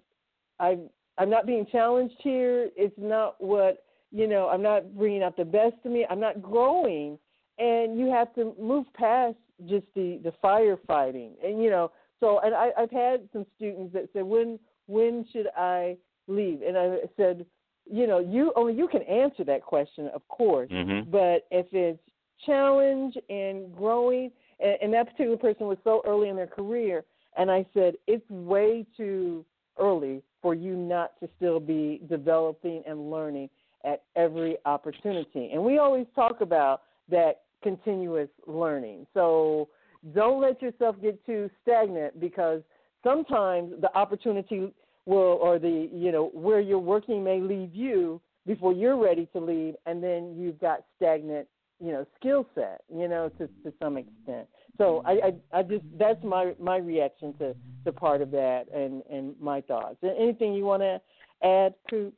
I've 0.59 0.81
I'm 1.21 1.29
not 1.29 1.45
being 1.45 1.67
challenged 1.71 2.15
here. 2.17 2.71
It's 2.75 2.95
not 2.97 3.35
what 3.39 3.83
you 4.11 4.27
know. 4.27 4.49
I'm 4.49 4.63
not 4.63 4.97
bringing 4.97 5.21
out 5.21 5.37
the 5.37 5.45
best 5.45 5.75
of 5.85 5.91
me. 5.91 6.03
I'm 6.09 6.19
not 6.19 6.41
growing, 6.41 7.19
and 7.59 7.99
you 7.99 8.09
have 8.09 8.33
to 8.33 8.55
move 8.59 8.87
past 8.95 9.35
just 9.69 9.85
the 9.93 10.19
the 10.23 10.33
firefighting. 10.43 11.33
And 11.45 11.61
you 11.61 11.69
know, 11.69 11.91
so 12.19 12.39
and 12.39 12.55
I, 12.55 12.71
I've 12.75 12.89
had 12.89 13.29
some 13.33 13.45
students 13.55 13.93
that 13.93 14.09
said, 14.13 14.23
when 14.23 14.57
when 14.87 15.23
should 15.31 15.45
I 15.55 15.95
leave? 16.27 16.63
And 16.63 16.75
I 16.75 16.97
said, 17.15 17.45
you 17.85 18.07
know, 18.07 18.17
you 18.17 18.51
only 18.55 18.73
you 18.73 18.87
can 18.87 19.03
answer 19.03 19.43
that 19.43 19.61
question, 19.61 20.09
of 20.15 20.27
course. 20.27 20.71
hmm 20.71 21.01
But 21.01 21.45
if 21.51 21.67
it's 21.71 21.99
challenge 22.47 23.15
and 23.29 23.75
growing, 23.77 24.31
and, 24.59 24.75
and 24.81 24.93
that 24.95 25.11
particular 25.11 25.37
person 25.37 25.67
was 25.67 25.77
so 25.83 26.01
early 26.07 26.29
in 26.29 26.35
their 26.35 26.47
career, 26.47 27.03
and 27.37 27.51
I 27.51 27.63
said 27.75 27.93
it's 28.07 28.27
way 28.31 28.87
too 28.97 29.45
early 29.77 30.23
for 30.41 30.53
you 30.53 30.75
not 30.75 31.19
to 31.19 31.29
still 31.37 31.59
be 31.59 32.01
developing 32.09 32.83
and 32.87 33.11
learning 33.11 33.49
at 33.85 34.03
every 34.15 34.57
opportunity. 34.65 35.51
And 35.53 35.63
we 35.63 35.77
always 35.77 36.05
talk 36.15 36.41
about 36.41 36.83
that 37.09 37.41
continuous 37.63 38.29
learning. 38.47 39.05
So 39.13 39.69
don't 40.13 40.41
let 40.41 40.61
yourself 40.61 40.95
get 41.01 41.23
too 41.25 41.49
stagnant 41.61 42.19
because 42.19 42.61
sometimes 43.03 43.73
the 43.81 43.95
opportunity 43.95 44.73
will 45.05 45.39
or 45.41 45.59
the 45.59 45.89
you 45.91 46.11
know 46.11 46.29
where 46.33 46.59
you're 46.59 46.79
working 46.79 47.23
may 47.23 47.39
leave 47.39 47.73
you 47.73 48.21
before 48.45 48.73
you're 48.73 48.97
ready 48.97 49.27
to 49.33 49.39
leave 49.39 49.75
and 49.85 50.03
then 50.03 50.35
you've 50.37 50.59
got 50.59 50.83
stagnant 50.95 51.47
you 51.79 51.91
know 51.91 52.05
skill 52.19 52.45
set 52.53 52.81
you 52.93 53.07
know 53.07 53.29
to 53.29 53.47
to 53.63 53.73
some 53.81 53.97
extent 53.97 54.47
so 54.81 55.03
I, 55.05 55.11
I 55.11 55.59
i 55.59 55.63
just 55.63 55.83
that's 55.99 56.23
my 56.23 56.53
my 56.59 56.77
reaction 56.77 57.33
to 57.39 57.55
to 57.85 57.91
part 57.91 58.21
of 58.21 58.31
that 58.31 58.65
and 58.73 59.03
and 59.09 59.35
my 59.39 59.61
thoughts. 59.61 59.97
Anything 60.03 60.53
you 60.53 60.65
want 60.65 60.81
to 60.81 61.01
add 61.47 61.73
Kupe? 61.91 62.13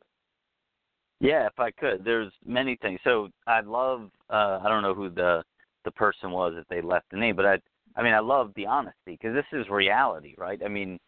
Yeah 1.19 1.48
if 1.48 1.60
i 1.60 1.72
could. 1.72 2.03
There's 2.03 2.31
many 2.45 2.77
things. 2.77 2.99
So 3.03 3.30
i 3.48 3.61
love 3.61 4.10
uh 4.30 4.60
i 4.64 4.69
don't 4.69 4.84
know 4.84 4.94
who 4.94 5.10
the 5.10 5.44
the 5.85 5.91
person 5.91 6.31
was 6.31 6.53
if 6.56 6.65
they 6.69 6.81
left 6.81 7.11
the 7.11 7.18
name 7.18 7.35
but 7.35 7.45
i 7.45 7.57
I 7.95 8.03
mean, 8.03 8.14
I 8.14 8.19
love 8.19 8.52
the 8.56 8.65
honesty 8.65 9.18
because 9.22 9.35
this 9.35 9.45
is 9.60 9.69
reality, 9.69 10.35
right? 10.38 10.60
I 10.64 10.68
mean, 10.68 10.99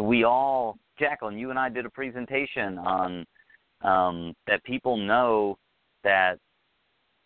we 0.00 0.24
all, 0.24 0.78
Jacqueline, 0.98 1.38
you 1.38 1.50
and 1.50 1.58
I 1.58 1.68
did 1.68 1.86
a 1.86 1.90
presentation 1.90 2.78
on 2.78 3.26
um, 3.82 4.34
that 4.46 4.62
people 4.64 4.96
know 4.96 5.58
that 6.02 6.38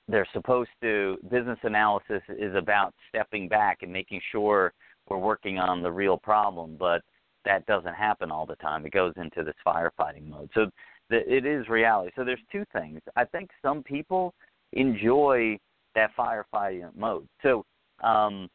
they're 0.09 0.27
supposed 0.33 0.71
to. 0.83 1.19
Business 1.31 1.59
analysis 1.63 2.23
is 2.29 2.55
about 2.55 2.95
stepping 3.09 3.49
back 3.49 3.79
and 3.83 3.93
making 3.93 4.21
sure 4.33 4.73
we're 5.09 5.19
working 5.19 5.59
on 5.59 5.83
the 5.83 5.91
real 5.91 6.17
problem, 6.17 6.77
but 6.79 7.03
that 7.45 7.65
doesn't 7.67 7.95
happen 7.95 8.31
all 8.31 8.47
the 8.47 8.57
time. 8.57 8.85
It 8.85 8.93
goes 8.93 9.15
into 9.17 9.45
this 9.45 9.55
firefighting 9.67 10.29
mode. 10.29 10.51
So 10.55 10.67
the, 11.09 11.19
it 11.33 11.47
is 11.47 11.69
reality. 11.69 12.11
So 12.17 12.25
there's 12.25 12.41
two 12.51 12.65
things. 12.73 13.01
I 13.17 13.25
think 13.25 13.51
some 13.63 13.83
people 13.83 14.35
enjoy 14.73 15.59
that 15.95 16.11
firefighting 16.17 16.95
mode. 16.97 17.27
So 17.43 17.65
um, 18.03 18.49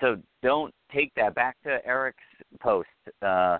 so 0.00 0.16
don't 0.42 0.74
take 0.92 1.12
that 1.16 1.34
back 1.34 1.56
to 1.64 1.84
Eric's 1.86 2.18
post 2.60 2.88
uh, 3.22 3.58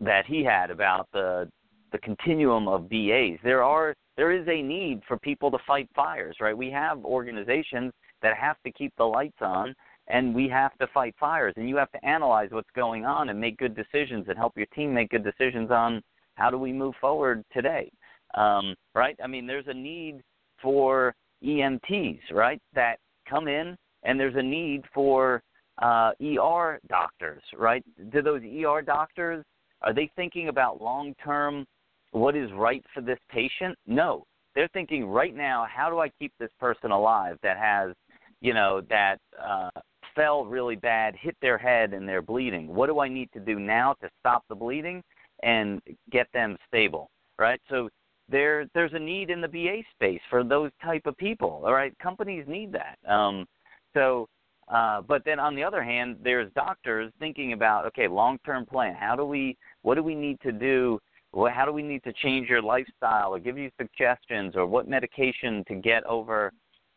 that 0.00 0.24
he 0.26 0.42
had 0.44 0.70
about 0.70 1.08
the 1.12 1.48
the 1.92 1.98
continuum 1.98 2.66
of 2.66 2.88
BAs. 2.88 3.38
There 3.44 3.62
are 3.62 3.94
there 4.16 4.32
is 4.32 4.46
a 4.48 4.62
need 4.62 5.00
for 5.06 5.18
people 5.18 5.50
to 5.50 5.58
fight 5.66 5.88
fires, 5.94 6.36
right? 6.40 6.56
We 6.56 6.70
have 6.70 7.04
organizations 7.04 7.92
that 8.22 8.36
have 8.36 8.56
to 8.64 8.72
keep 8.72 8.92
the 8.96 9.04
lights 9.04 9.38
on 9.40 9.74
and 10.08 10.34
we 10.34 10.48
have 10.48 10.76
to 10.78 10.86
fight 10.88 11.14
fires 11.18 11.54
and 11.56 11.68
you 11.68 11.76
have 11.76 11.90
to 11.92 12.04
analyze 12.04 12.48
what's 12.50 12.70
going 12.74 13.04
on 13.04 13.28
and 13.28 13.40
make 13.40 13.56
good 13.56 13.74
decisions 13.74 14.26
and 14.28 14.36
help 14.36 14.56
your 14.56 14.66
team 14.74 14.92
make 14.92 15.10
good 15.10 15.24
decisions 15.24 15.70
on 15.70 16.02
how 16.34 16.50
do 16.50 16.58
we 16.58 16.72
move 16.72 16.94
forward 17.00 17.44
today. 17.52 17.90
Um, 18.34 18.74
right? 18.94 19.16
I 19.22 19.26
mean 19.26 19.46
there's 19.46 19.68
a 19.68 19.74
need 19.74 20.22
for 20.60 21.14
EMTs, 21.44 22.20
right? 22.32 22.60
That 22.74 22.96
come 23.28 23.48
in 23.48 23.76
and 24.02 24.18
there's 24.18 24.36
a 24.36 24.42
need 24.42 24.82
for 24.92 25.42
uh, 25.80 26.12
ER 26.22 26.80
doctors, 26.88 27.42
right? 27.56 27.82
Do 28.12 28.22
those 28.22 28.42
ER 28.42 28.82
doctors 28.82 29.44
are 29.82 29.92
they 29.92 30.10
thinking 30.16 30.48
about 30.48 30.80
long 30.80 31.14
term 31.24 31.66
what 32.12 32.36
is 32.36 32.50
right 32.52 32.84
for 32.94 33.00
this 33.00 33.18
patient? 33.30 33.76
No, 33.86 34.24
they're 34.54 34.68
thinking 34.68 35.06
right 35.06 35.34
now, 35.34 35.66
how 35.68 35.90
do 35.90 35.98
I 35.98 36.08
keep 36.10 36.32
this 36.38 36.50
person 36.60 36.90
alive 36.90 37.38
that 37.42 37.58
has, 37.58 37.94
you 38.40 38.54
know, 38.54 38.82
that 38.88 39.18
uh, 39.42 39.70
fell 40.14 40.44
really 40.44 40.76
bad, 40.76 41.14
hit 41.20 41.36
their 41.42 41.58
head, 41.58 41.92
and 41.92 42.08
they're 42.08 42.22
bleeding? 42.22 42.68
What 42.68 42.86
do 42.86 43.00
I 43.00 43.08
need 43.08 43.30
to 43.32 43.40
do 43.40 43.58
now 43.58 43.94
to 44.02 44.08
stop 44.20 44.44
the 44.48 44.54
bleeding 44.54 45.02
and 45.42 45.80
get 46.10 46.26
them 46.32 46.56
stable, 46.68 47.10
right? 47.38 47.60
So 47.68 47.88
there 48.28 48.66
there's 48.74 48.92
a 48.94 48.98
need 48.98 49.30
in 49.30 49.40
the 49.40 49.48
BA 49.48 49.82
space 49.94 50.20
for 50.30 50.44
those 50.44 50.70
type 50.82 51.02
of 51.06 51.16
people. 51.16 51.62
All 51.64 51.72
right, 51.72 51.96
companies 51.98 52.44
need 52.46 52.72
that. 52.72 52.98
Um, 53.10 53.46
so, 53.94 54.28
uh, 54.68 55.02
but 55.02 55.24
then 55.24 55.40
on 55.40 55.54
the 55.54 55.64
other 55.64 55.82
hand, 55.82 56.16
there's 56.22 56.50
doctors 56.54 57.12
thinking 57.18 57.52
about 57.52 57.86
okay, 57.86 58.06
long-term 58.06 58.66
plan. 58.66 58.94
How 58.94 59.16
do 59.16 59.24
we? 59.24 59.56
What 59.82 59.94
do 59.94 60.02
we 60.02 60.14
need 60.14 60.40
to 60.42 60.52
do? 60.52 60.98
Well 61.32 61.52
how 61.52 61.64
do 61.64 61.72
we 61.72 61.82
need 61.82 62.02
to 62.04 62.12
change 62.12 62.48
your 62.48 62.62
lifestyle, 62.62 63.34
or 63.34 63.38
give 63.38 63.58
you 63.58 63.70
suggestions, 63.80 64.54
or 64.56 64.66
what 64.66 64.88
medication 64.88 65.64
to 65.68 65.74
get 65.74 66.04
over 66.04 66.52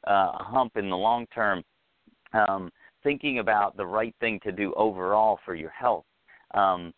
uh, 0.07 0.31
a 0.39 0.43
hump 0.43 0.77
in 0.77 0.89
the 0.89 0.97
long 0.97 1.25
term? 1.33 1.63
Um, 2.33 2.69
thinking 3.05 3.39
about 3.39 3.77
the 3.77 3.85
right 3.85 4.15
thing 4.19 4.39
to 4.43 4.51
do 4.51 4.73
overall 4.73 5.39
for 5.45 5.55
your 5.55 5.69
health. 5.69 6.03
Um, 6.53 6.91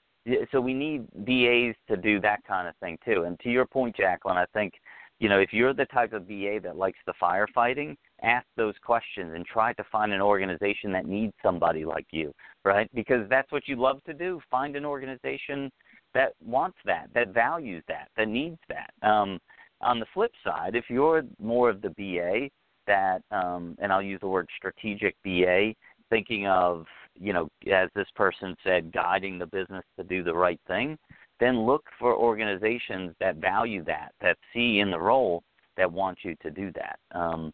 so 0.51 0.59
we 0.59 0.73
need 0.73 1.05
BAs 1.26 1.76
to 1.89 1.97
do 2.01 2.19
that 2.22 2.39
kind 2.47 2.68
of 2.68 2.76
thing 2.77 2.97
too. 3.05 3.23
And 3.23 3.39
to 3.41 3.49
your 3.49 3.65
point, 3.65 3.95
Jacqueline, 3.95 4.38
I 4.38 4.45
think 4.53 4.73
you 5.19 5.30
know 5.30 5.39
if 5.39 5.53
you're 5.53 5.73
the 5.73 5.85
type 5.85 6.14
of 6.14 6.27
BA 6.27 6.59
that 6.64 6.77
likes 6.77 6.99
the 7.05 7.14
firefighting, 7.22 7.95
ask 8.23 8.45
those 8.55 8.76
questions 8.84 9.34
and 9.35 9.45
try 9.45 9.73
to 9.73 9.84
find 9.91 10.11
an 10.11 10.22
organization 10.22 10.91
that 10.93 11.05
needs 11.05 11.34
somebody 11.43 11.85
like 11.85 12.07
you, 12.11 12.34
right? 12.65 12.89
Because 12.93 13.27
that's 13.30 13.51
what 13.51 13.68
you 13.68 13.76
love 13.76 14.03
to 14.05 14.14
do. 14.14 14.39
Find 14.49 14.76
an 14.76 14.85
organization 14.85 15.69
that 16.14 16.34
wants 16.46 16.78
that, 16.86 17.10
that 17.14 17.34
values 17.34 17.84
that, 17.88 18.10
that 18.18 18.28
needs 18.28 18.60
that. 18.70 18.92
Um, 19.08 19.40
on 19.82 20.00
the 20.00 20.06
flip 20.14 20.32
side, 20.44 20.76
if 20.76 20.86
you're 20.90 21.24
more 21.40 21.70
of 21.70 21.82
the 21.82 21.90
BA 21.90 22.50
that, 22.88 23.22
um, 23.32 23.76
and 23.80 23.92
I'll 23.92 24.02
use 24.02 24.20
the 24.22 24.28
word 24.28 24.48
strategic 24.58 25.16
BA, 25.24 25.74
thinking 26.10 26.48
of, 26.48 26.86
you 27.20 27.34
know, 27.34 27.50
as 27.72 27.90
this 27.96 28.08
person 28.16 28.56
said, 28.64 28.92
guiding 28.92 29.38
the 29.38 29.46
business 29.46 29.84
to 29.98 30.04
do 30.04 30.24
the 30.24 30.34
right 30.34 30.60
thing, 30.68 30.98
then 31.40 31.66
look 31.66 31.84
for 32.00 32.16
organizations 32.16 33.14
that 33.20 33.36
value 33.36 33.84
that, 33.84 34.14
that 34.22 34.38
see 34.54 34.80
in 34.80 34.90
the 34.90 35.00
role 35.00 35.44
that 35.76 35.92
want 35.92 36.20
you 36.24 36.36
to 36.42 36.50
do 36.50 36.72
that. 36.74 36.98
Um, 37.18 37.54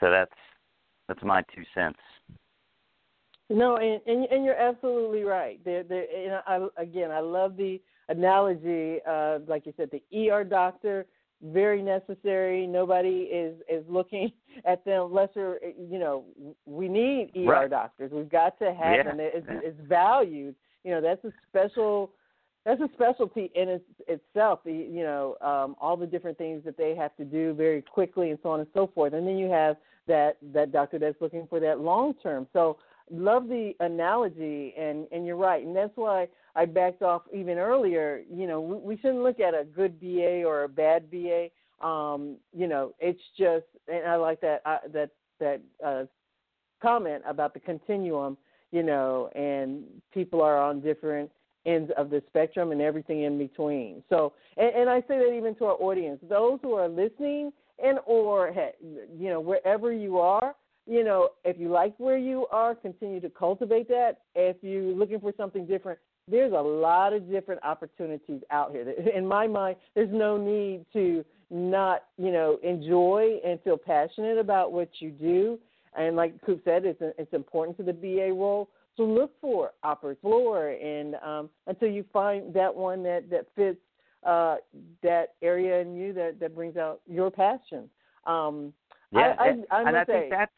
so 0.00 0.10
that's 0.10 0.32
that's 1.08 1.22
my 1.22 1.42
two 1.54 1.62
cents. 1.74 1.98
No, 3.50 3.76
and 3.76 4.00
and, 4.06 4.24
and 4.30 4.44
you're 4.44 4.58
absolutely 4.58 5.22
right. 5.22 5.62
There, 5.64 5.82
there. 5.82 6.06
And 6.16 6.42
I, 6.46 6.82
again, 6.82 7.10
I 7.10 7.20
love 7.20 7.56
the 7.56 7.80
analogy. 8.08 8.98
Uh, 9.08 9.40
like 9.46 9.66
you 9.66 9.74
said, 9.76 9.90
the 9.90 10.30
ER 10.30 10.44
doctor 10.44 11.06
very 11.42 11.82
necessary. 11.82 12.66
Nobody 12.66 13.28
is 13.30 13.56
is 13.68 13.84
looking 13.88 14.32
at 14.64 14.84
them 14.84 15.12
lesser. 15.12 15.58
You 15.78 15.98
know, 15.98 16.24
we 16.64 16.88
need 16.88 17.32
ER 17.36 17.44
right. 17.44 17.70
doctors. 17.70 18.10
We've 18.12 18.28
got 18.28 18.58
to 18.60 18.72
have 18.72 18.96
yeah. 18.96 19.02
them. 19.02 19.16
It's, 19.20 19.46
it's 19.48 19.80
valued. 19.88 20.54
You 20.84 20.92
know, 20.92 21.00
that's 21.00 21.24
a 21.24 21.32
special 21.48 22.12
that's 22.64 22.80
a 22.80 22.88
specialty 22.94 23.50
in 23.54 23.68
its, 23.68 23.84
itself. 24.08 24.60
You 24.64 25.02
know, 25.02 25.36
um, 25.42 25.76
all 25.80 25.96
the 25.96 26.06
different 26.06 26.38
things 26.38 26.64
that 26.64 26.78
they 26.78 26.94
have 26.94 27.14
to 27.16 27.24
do 27.24 27.52
very 27.52 27.82
quickly, 27.82 28.30
and 28.30 28.38
so 28.42 28.50
on 28.50 28.60
and 28.60 28.68
so 28.72 28.90
forth. 28.94 29.12
And 29.12 29.26
then 29.26 29.36
you 29.36 29.50
have 29.50 29.76
that 30.06 30.38
that 30.54 30.72
doctor 30.72 30.98
that's 30.98 31.20
looking 31.20 31.46
for 31.48 31.60
that 31.60 31.80
long 31.80 32.14
term. 32.22 32.46
So 32.52 32.78
love 33.10 33.48
the 33.48 33.72
analogy, 33.80 34.74
and 34.78 35.06
and 35.12 35.26
you're 35.26 35.36
right, 35.36 35.64
and 35.64 35.76
that's 35.76 35.96
why 35.96 36.28
I 36.54 36.64
backed 36.64 37.02
off 37.02 37.22
even 37.32 37.58
earlier. 37.58 38.22
You 38.32 38.46
know, 38.46 38.60
we, 38.60 38.76
we 38.76 38.96
shouldn't 38.96 39.22
look 39.22 39.40
at 39.40 39.54
a 39.54 39.64
good 39.64 40.00
BA 40.00 40.44
or 40.44 40.64
a 40.64 40.68
bad 40.68 41.10
BA. 41.10 41.48
Um, 41.86 42.36
you 42.56 42.66
know, 42.66 42.94
it's 42.98 43.20
just, 43.38 43.66
and 43.88 44.06
I 44.06 44.16
like 44.16 44.40
that 44.40 44.62
that 44.92 45.10
that 45.40 45.60
uh, 45.84 46.04
comment 46.82 47.22
about 47.26 47.54
the 47.54 47.60
continuum. 47.60 48.36
You 48.70 48.82
know, 48.82 49.30
and 49.36 49.84
people 50.12 50.42
are 50.42 50.60
on 50.60 50.80
different 50.80 51.30
ends 51.66 51.90
of 51.96 52.10
the 52.10 52.22
spectrum 52.28 52.72
and 52.72 52.80
everything 52.80 53.22
in 53.22 53.38
between. 53.38 54.02
So, 54.08 54.32
and, 54.56 54.74
and 54.74 54.90
I 54.90 55.00
say 55.02 55.18
that 55.18 55.32
even 55.36 55.54
to 55.56 55.66
our 55.66 55.76
audience, 55.80 56.18
those 56.28 56.58
who 56.62 56.74
are 56.74 56.88
listening 56.88 57.52
and 57.82 57.98
or 58.06 58.52
you 59.16 59.28
know 59.28 59.40
wherever 59.40 59.92
you 59.92 60.18
are, 60.18 60.54
you 60.86 61.04
know, 61.04 61.30
if 61.44 61.58
you 61.58 61.68
like 61.68 61.94
where 61.98 62.18
you 62.18 62.46
are, 62.50 62.74
continue 62.74 63.20
to 63.20 63.30
cultivate 63.30 63.88
that. 63.88 64.18
If 64.34 64.56
you're 64.62 64.94
looking 64.94 65.20
for 65.20 65.32
something 65.36 65.66
different, 65.66 65.98
there's 66.28 66.52
a 66.52 66.60
lot 66.60 67.12
of 67.12 67.30
different 67.30 67.62
opportunities 67.64 68.40
out 68.50 68.72
here. 68.72 68.88
In 69.14 69.26
my 69.26 69.46
mind, 69.46 69.76
there's 69.94 70.12
no 70.12 70.36
need 70.36 70.84
to 70.92 71.24
not, 71.50 72.04
you 72.16 72.32
know, 72.32 72.58
enjoy 72.62 73.38
and 73.44 73.60
feel 73.62 73.76
passionate 73.76 74.38
about 74.38 74.72
what 74.72 74.88
you 74.98 75.10
do. 75.10 75.58
And 75.96 76.16
like 76.16 76.40
Kupe 76.42 76.64
said, 76.64 76.84
it's 76.84 77.00
it's 77.18 77.32
important 77.32 77.76
to 77.76 77.82
the 77.82 77.92
BA 77.92 78.32
role. 78.32 78.68
So 78.96 79.04
look 79.04 79.32
for 79.40 79.72
upper 79.82 80.16
floor 80.16 80.70
and 80.70 81.16
um, 81.16 81.50
until 81.66 81.88
you 81.88 82.04
find 82.12 82.52
that 82.54 82.74
one 82.74 83.02
that 83.04 83.30
that 83.30 83.46
fits 83.54 83.78
uh, 84.24 84.56
that 85.02 85.34
area 85.42 85.80
in 85.80 85.94
you 85.94 86.12
that 86.14 86.40
that 86.40 86.54
brings 86.54 86.76
out 86.76 87.00
your 87.06 87.30
passion. 87.30 87.88
Um, 88.26 88.72
yeah, 89.12 89.34
I, 89.38 89.44
I, 89.44 89.82
I 89.82 89.88
and 89.88 89.96
I 89.96 90.04
say, 90.04 90.12
think 90.12 90.30
that's. 90.30 90.52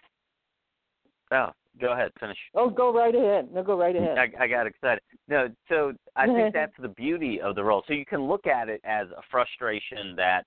Oh, 1.32 1.48
go 1.80 1.92
ahead, 1.92 2.12
finish. 2.20 2.38
Oh, 2.54 2.70
go 2.70 2.92
right 2.92 3.14
ahead. 3.14 3.52
No, 3.52 3.62
go 3.62 3.78
right 3.78 3.94
ahead. 3.94 4.18
I, 4.18 4.44
I 4.44 4.46
got 4.46 4.66
excited. 4.66 5.00
No, 5.28 5.48
so 5.68 5.92
I 6.14 6.26
think 6.26 6.54
that's 6.54 6.72
the 6.80 6.88
beauty 6.88 7.40
of 7.40 7.54
the 7.54 7.64
role. 7.64 7.82
So 7.86 7.94
you 7.94 8.06
can 8.06 8.26
look 8.26 8.46
at 8.46 8.68
it 8.68 8.80
as 8.84 9.08
a 9.10 9.22
frustration 9.30 10.14
that 10.16 10.44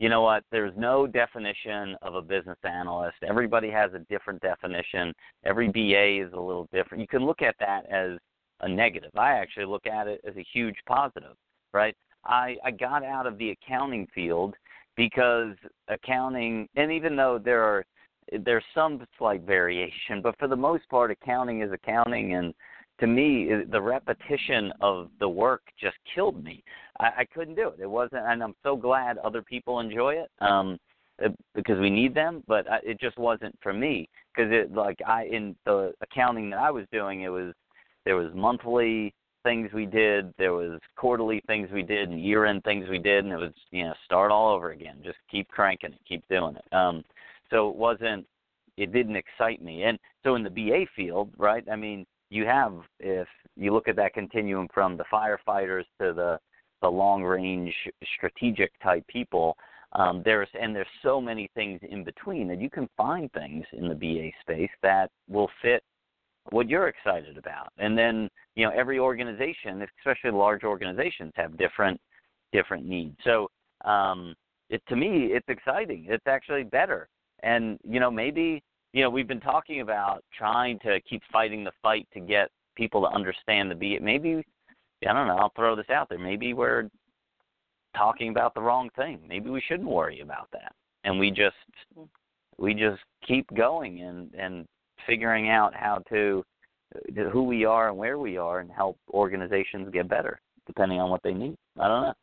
you 0.00 0.08
know 0.08 0.22
what, 0.22 0.44
there's 0.50 0.72
no 0.78 1.06
definition 1.06 1.94
of 2.00 2.14
a 2.14 2.22
business 2.22 2.56
analyst. 2.64 3.18
Everybody 3.22 3.70
has 3.70 3.92
a 3.92 3.98
different 4.08 4.40
definition. 4.40 5.12
Every 5.44 5.68
BA 5.68 6.26
is 6.26 6.32
a 6.32 6.40
little 6.40 6.66
different. 6.72 7.02
You 7.02 7.06
can 7.06 7.26
look 7.26 7.42
at 7.42 7.54
that 7.60 7.84
as 7.90 8.18
a 8.62 8.68
negative. 8.68 9.10
I 9.14 9.32
actually 9.32 9.66
look 9.66 9.86
at 9.86 10.08
it 10.08 10.22
as 10.26 10.34
a 10.36 10.46
huge 10.54 10.76
positive, 10.86 11.36
right? 11.74 11.94
I, 12.24 12.56
I 12.64 12.70
got 12.70 13.04
out 13.04 13.26
of 13.26 13.36
the 13.36 13.50
accounting 13.50 14.06
field 14.14 14.54
because 14.96 15.54
accounting, 15.88 16.66
and 16.76 16.90
even 16.90 17.14
though 17.14 17.38
there 17.38 17.62
are 17.62 17.84
there's 18.44 18.64
some 18.74 19.04
slight 19.18 19.42
variation, 19.42 20.22
but 20.22 20.38
for 20.38 20.48
the 20.48 20.56
most 20.56 20.88
part, 20.88 21.10
accounting 21.10 21.62
is 21.62 21.72
accounting, 21.72 22.34
and 22.34 22.54
to 23.00 23.06
me, 23.06 23.48
the 23.70 23.80
repetition 23.80 24.72
of 24.80 25.08
the 25.18 25.28
work 25.28 25.62
just 25.80 25.96
killed 26.14 26.44
me. 26.44 26.62
I, 26.98 27.06
I 27.18 27.24
couldn't 27.32 27.54
do 27.54 27.68
it. 27.68 27.80
It 27.80 27.90
wasn't, 27.90 28.22
and 28.26 28.42
I'm 28.42 28.54
so 28.62 28.76
glad 28.76 29.18
other 29.18 29.42
people 29.42 29.80
enjoy 29.80 30.14
it 30.14 30.30
um, 30.40 30.78
because 31.54 31.78
we 31.78 31.90
need 31.90 32.14
them. 32.14 32.44
But 32.46 32.70
I, 32.70 32.78
it 32.84 33.00
just 33.00 33.18
wasn't 33.18 33.58
for 33.62 33.72
me 33.72 34.08
because 34.34 34.52
it 34.52 34.72
like 34.72 34.98
I 35.06 35.24
in 35.24 35.56
the 35.64 35.92
accounting 36.02 36.50
that 36.50 36.58
I 36.58 36.70
was 36.70 36.84
doing, 36.92 37.22
it 37.22 37.28
was 37.28 37.54
there 38.04 38.16
was 38.16 38.30
monthly 38.34 39.14
things 39.42 39.70
we 39.72 39.86
did, 39.86 40.34
there 40.36 40.52
was 40.52 40.78
quarterly 40.96 41.42
things 41.46 41.70
we 41.72 41.82
did, 41.82 42.10
and 42.10 42.22
year-end 42.22 42.62
things 42.64 42.86
we 42.90 42.98
did, 42.98 43.24
and 43.24 43.32
it 43.32 43.38
was 43.38 43.52
you 43.70 43.84
know 43.84 43.94
start 44.04 44.30
all 44.30 44.54
over 44.54 44.72
again. 44.72 44.98
Just 45.02 45.18
keep 45.30 45.48
cranking 45.48 45.92
it, 45.92 46.00
keep 46.06 46.22
doing 46.28 46.56
it. 46.56 46.74
Um, 46.74 47.02
so 47.50 47.68
it 47.68 47.76
wasn't, 47.76 48.26
it 48.76 48.92
didn't 48.92 49.16
excite 49.16 49.62
me. 49.62 49.84
And 49.84 49.98
so 50.24 50.34
in 50.36 50.42
the 50.42 50.50
BA 50.50 50.86
field, 50.96 51.30
right? 51.36 51.64
I 51.70 51.76
mean 51.76 52.06
you 52.30 52.46
have 52.46 52.74
if 53.00 53.28
you 53.56 53.72
look 53.72 53.88
at 53.88 53.96
that 53.96 54.14
continuum 54.14 54.68
from 54.72 54.96
the 54.96 55.04
firefighters 55.12 55.84
to 56.00 56.12
the 56.14 56.38
the 56.80 56.88
long 56.88 57.22
range 57.22 57.74
strategic 58.16 58.72
type 58.80 59.04
people 59.08 59.56
um, 59.92 60.22
there's 60.24 60.48
and 60.58 60.74
there's 60.74 60.86
so 61.02 61.20
many 61.20 61.50
things 61.54 61.80
in 61.88 62.04
between 62.04 62.48
that 62.48 62.60
you 62.60 62.70
can 62.70 62.88
find 62.96 63.30
things 63.32 63.64
in 63.72 63.88
the 63.88 63.94
BA 63.94 64.30
space 64.40 64.70
that 64.82 65.10
will 65.28 65.50
fit 65.62 65.82
what 66.50 66.68
you're 66.68 66.88
excited 66.88 67.36
about. 67.36 67.72
And 67.78 67.98
then 67.98 68.28
you 68.54 68.64
know 68.64 68.72
every 68.72 68.98
organization, 68.98 69.86
especially 69.98 70.30
large 70.30 70.62
organizations, 70.62 71.32
have 71.34 71.58
different 71.58 72.00
different 72.52 72.86
needs. 72.86 73.16
So 73.24 73.48
um, 73.84 74.34
it 74.68 74.80
to 74.88 74.96
me, 74.96 75.30
it's 75.32 75.48
exciting. 75.48 76.06
It's 76.08 76.26
actually 76.26 76.62
better. 76.62 77.08
And 77.42 77.78
you 77.88 78.00
know 78.00 78.10
maybe 78.10 78.62
you 78.92 79.02
know, 79.02 79.10
we've 79.10 79.28
been 79.28 79.40
talking 79.40 79.80
about 79.80 80.24
trying 80.36 80.78
to 80.80 81.00
keep 81.02 81.22
fighting 81.32 81.64
the 81.64 81.72
fight 81.82 82.08
to 82.14 82.20
get 82.20 82.50
people 82.76 83.02
to 83.02 83.14
understand 83.14 83.70
the 83.70 83.74
be 83.74 83.98
maybe 84.00 84.44
I 85.08 85.12
don't 85.12 85.28
know, 85.28 85.38
I'll 85.38 85.52
throw 85.56 85.76
this 85.76 85.90
out 85.90 86.08
there. 86.08 86.18
Maybe 86.18 86.52
we're 86.52 86.90
talking 87.96 88.30
about 88.30 88.54
the 88.54 88.60
wrong 88.60 88.90
thing. 88.96 89.20
Maybe 89.26 89.48
we 89.48 89.62
shouldn't 89.66 89.88
worry 89.88 90.20
about 90.20 90.48
that. 90.52 90.74
And 91.04 91.18
we 91.18 91.30
just 91.30 91.56
mm-hmm. 91.96 92.04
we 92.58 92.74
just 92.74 93.00
keep 93.26 93.46
going 93.54 94.02
and 94.02 94.34
and 94.34 94.66
figuring 95.06 95.48
out 95.48 95.74
how 95.74 96.02
to 96.10 96.44
who 97.32 97.44
we 97.44 97.64
are 97.64 97.88
and 97.88 97.96
where 97.96 98.18
we 98.18 98.36
are 98.36 98.58
and 98.58 98.70
help 98.70 98.98
organizations 99.12 99.88
get 99.92 100.08
better 100.08 100.40
depending 100.66 101.00
on 101.00 101.10
what 101.10 101.22
they 101.22 101.32
need. 101.32 101.56
I 101.78 101.88
don't 101.88 102.02
know. 102.02 102.14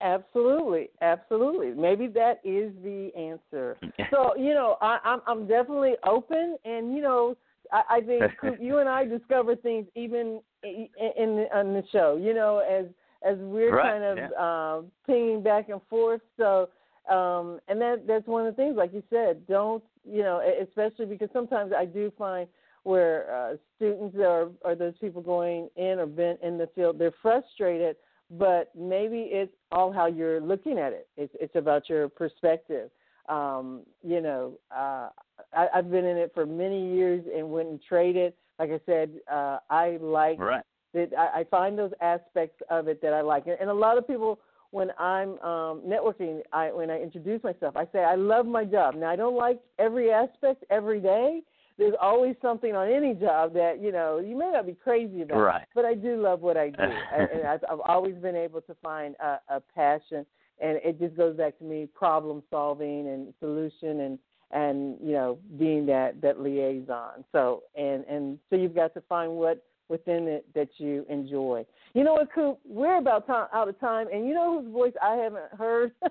Absolutely, 0.00 0.90
absolutely. 1.02 1.72
Maybe 1.72 2.06
that 2.08 2.40
is 2.44 2.72
the 2.84 3.10
answer. 3.16 3.76
so 4.10 4.36
you 4.36 4.54
know, 4.54 4.76
I, 4.80 4.98
I'm 5.04 5.20
I'm 5.26 5.46
definitely 5.48 5.94
open, 6.06 6.56
and 6.64 6.94
you 6.94 7.02
know, 7.02 7.36
I, 7.72 7.82
I 7.96 8.00
think 8.00 8.22
you 8.60 8.78
and 8.78 8.88
I 8.88 9.04
discover 9.04 9.56
things 9.56 9.86
even 9.96 10.40
in, 10.62 10.88
in 11.16 11.36
the, 11.36 11.46
on 11.52 11.72
the 11.72 11.82
show. 11.90 12.16
You 12.20 12.32
know, 12.32 12.58
as 12.58 12.86
as 13.28 13.36
we're 13.38 13.74
right, 13.74 13.92
kind 13.92 14.04
of 14.04 14.18
yeah. 14.18 14.76
um, 14.76 14.86
pinging 15.06 15.42
back 15.42 15.68
and 15.68 15.80
forth. 15.90 16.20
So, 16.36 16.68
um, 17.10 17.58
and 17.66 17.80
that 17.80 18.04
that's 18.06 18.26
one 18.26 18.46
of 18.46 18.54
the 18.54 18.62
things, 18.62 18.76
like 18.76 18.94
you 18.94 19.02
said, 19.10 19.46
don't 19.48 19.82
you 20.08 20.22
know, 20.22 20.40
especially 20.62 21.06
because 21.06 21.28
sometimes 21.32 21.72
I 21.76 21.84
do 21.84 22.12
find 22.16 22.48
where 22.84 23.34
uh, 23.34 23.56
students 23.76 24.16
or 24.16 24.50
or 24.60 24.76
those 24.76 24.94
people 25.00 25.22
going 25.22 25.68
in 25.76 25.98
or 25.98 26.06
been 26.06 26.38
in 26.42 26.56
the 26.56 26.68
field, 26.74 27.00
they're 27.00 27.12
frustrated 27.20 27.96
but 28.30 28.70
maybe 28.76 29.28
it's 29.30 29.52
all 29.72 29.92
how 29.92 30.06
you're 30.06 30.40
looking 30.40 30.78
at 30.78 30.92
it. 30.92 31.08
It's 31.16 31.34
it's 31.40 31.56
about 31.56 31.88
your 31.88 32.08
perspective. 32.08 32.90
Um, 33.28 33.82
you 34.02 34.20
know, 34.20 34.54
uh, 34.74 35.10
I, 35.52 35.66
I've 35.74 35.90
been 35.90 36.04
in 36.04 36.16
it 36.16 36.32
for 36.34 36.46
many 36.46 36.94
years 36.94 37.24
and 37.34 37.48
wouldn't 37.50 37.82
trade 37.86 38.16
it. 38.16 38.36
Like 38.58 38.70
I 38.70 38.80
said, 38.86 39.10
uh, 39.30 39.58
I 39.70 39.98
like 40.00 40.38
right. 40.38 40.64
that. 40.94 41.10
I, 41.16 41.40
I 41.40 41.44
find 41.44 41.78
those 41.78 41.92
aspects 42.00 42.60
of 42.70 42.88
it 42.88 43.00
that 43.02 43.12
I 43.12 43.20
like, 43.20 43.46
and, 43.46 43.56
and 43.60 43.70
a 43.70 43.74
lot 43.74 43.98
of 43.98 44.06
people 44.06 44.40
when 44.70 44.90
I'm 44.98 45.38
um, 45.40 45.82
networking, 45.86 46.42
I 46.52 46.70
when 46.72 46.90
I 46.90 47.00
introduce 47.00 47.42
myself, 47.42 47.76
I 47.76 47.86
say 47.92 48.00
I 48.00 48.16
love 48.16 48.46
my 48.46 48.64
job. 48.64 48.94
Now 48.94 49.10
I 49.10 49.16
don't 49.16 49.36
like 49.36 49.60
every 49.78 50.10
aspect 50.10 50.64
every 50.70 51.00
day, 51.00 51.42
there's 51.78 51.94
always 52.00 52.34
something 52.42 52.74
on 52.74 52.88
any 52.88 53.14
job 53.14 53.54
that 53.54 53.80
you 53.80 53.92
know 53.92 54.18
you 54.18 54.36
may 54.36 54.50
not 54.50 54.66
be 54.66 54.74
crazy 54.74 55.22
about, 55.22 55.38
right. 55.38 55.66
but 55.74 55.84
I 55.84 55.94
do 55.94 56.20
love 56.20 56.40
what 56.40 56.56
I 56.56 56.70
do, 56.70 56.82
and 56.82 57.46
I've, 57.46 57.64
I've 57.70 57.80
always 57.86 58.16
been 58.16 58.36
able 58.36 58.60
to 58.62 58.74
find 58.82 59.14
a, 59.20 59.38
a 59.48 59.60
passion, 59.74 60.26
and 60.60 60.78
it 60.84 60.98
just 60.98 61.16
goes 61.16 61.36
back 61.36 61.56
to 61.58 61.64
me 61.64 61.88
problem 61.94 62.42
solving 62.50 63.08
and 63.08 63.32
solution 63.40 64.00
and 64.00 64.18
and 64.50 64.96
you 65.02 65.12
know 65.12 65.38
being 65.58 65.86
that 65.86 66.20
that 66.20 66.40
liaison. 66.40 67.24
So 67.32 67.62
and 67.76 68.04
and 68.04 68.38
so 68.50 68.56
you've 68.56 68.74
got 68.74 68.92
to 68.94 69.00
find 69.02 69.32
what 69.32 69.64
within 69.88 70.28
it 70.28 70.46
that 70.54 70.68
you 70.78 71.04
enjoy. 71.08 71.64
You 71.94 72.04
know 72.04 72.14
what, 72.14 72.32
Kupe? 72.32 72.58
We're 72.66 72.98
about 72.98 73.26
time, 73.26 73.48
out 73.52 73.68
of 73.68 73.78
time, 73.80 74.06
and 74.12 74.26
you 74.26 74.34
know 74.34 74.60
whose 74.60 74.72
voice 74.72 74.92
I 75.02 75.14
haven't 75.14 75.52
heard 75.58 75.92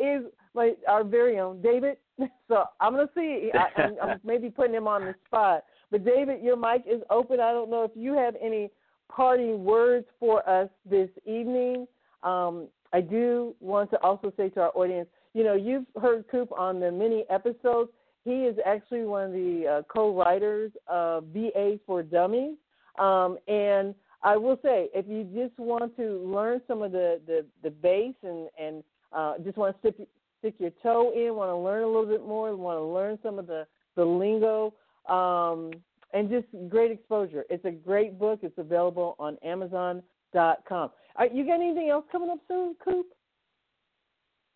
is 0.00 0.24
my 0.54 0.74
our 0.88 1.04
very 1.04 1.38
own 1.38 1.60
David. 1.62 1.96
So 2.48 2.64
I'm 2.80 2.94
gonna 2.94 3.08
see. 3.14 3.50
I, 3.54 3.80
I'm, 3.80 3.96
I'm 4.02 4.20
maybe 4.24 4.50
putting 4.50 4.74
him 4.74 4.86
on 4.86 5.04
the 5.04 5.14
spot, 5.24 5.64
but 5.90 6.04
David, 6.04 6.42
your 6.42 6.56
mic 6.56 6.82
is 6.86 7.00
open. 7.08 7.40
I 7.40 7.52
don't 7.52 7.70
know 7.70 7.84
if 7.84 7.92
you 7.94 8.12
have 8.14 8.34
any 8.42 8.70
parting 9.08 9.64
words 9.64 10.06
for 10.18 10.46
us 10.48 10.68
this 10.84 11.08
evening. 11.24 11.86
Um, 12.22 12.66
I 12.92 13.00
do 13.00 13.54
want 13.60 13.90
to 13.92 14.02
also 14.02 14.32
say 14.36 14.48
to 14.50 14.60
our 14.62 14.72
audience, 14.74 15.08
you 15.32 15.44
know, 15.44 15.54
you've 15.54 15.86
heard 16.00 16.28
Kupe 16.28 16.52
on 16.58 16.80
the 16.80 16.90
many 16.90 17.24
episodes. 17.30 17.90
He 18.24 18.42
is 18.44 18.56
actually 18.66 19.04
one 19.04 19.26
of 19.26 19.32
the 19.32 19.78
uh, 19.78 19.82
co-writers 19.92 20.72
of 20.88 21.32
BA 21.32 21.78
for 21.86 22.02
Dummies, 22.02 22.56
um, 23.00 23.38
and 23.48 23.94
I 24.22 24.36
will 24.36 24.58
say, 24.62 24.88
if 24.94 25.06
you 25.08 25.24
just 25.34 25.58
want 25.58 25.96
to 25.96 26.18
learn 26.24 26.60
some 26.68 26.82
of 26.82 26.92
the 26.92 27.20
the, 27.26 27.44
the 27.62 27.70
base 27.70 28.14
and 28.22 28.48
and 28.58 28.84
uh, 29.12 29.34
just 29.42 29.56
want 29.56 29.74
to 29.74 29.80
stick 29.80 30.08
stick 30.40 30.54
your 30.58 30.70
toe 30.82 31.12
in, 31.14 31.34
want 31.34 31.50
to 31.50 31.56
learn 31.56 31.82
a 31.82 31.86
little 31.86 32.06
bit 32.06 32.26
more, 32.26 32.54
want 32.56 32.78
to 32.78 32.84
learn 32.84 33.18
some 33.22 33.38
of 33.38 33.46
the 33.46 33.66
the 33.96 34.04
lingo, 34.04 34.74
um, 35.08 35.70
and 36.12 36.28
just 36.30 36.46
great 36.68 36.90
exposure. 36.90 37.44
It's 37.50 37.64
a 37.64 37.70
great 37.70 38.18
book. 38.18 38.40
It's 38.42 38.58
available 38.58 39.16
on 39.18 39.36
Amazon.com. 39.42 40.90
Are 41.16 41.26
you 41.26 41.44
got 41.44 41.54
anything 41.54 41.88
else 41.88 42.04
coming 42.12 42.30
up 42.30 42.38
soon, 42.46 42.76
Kupe? 42.86 43.04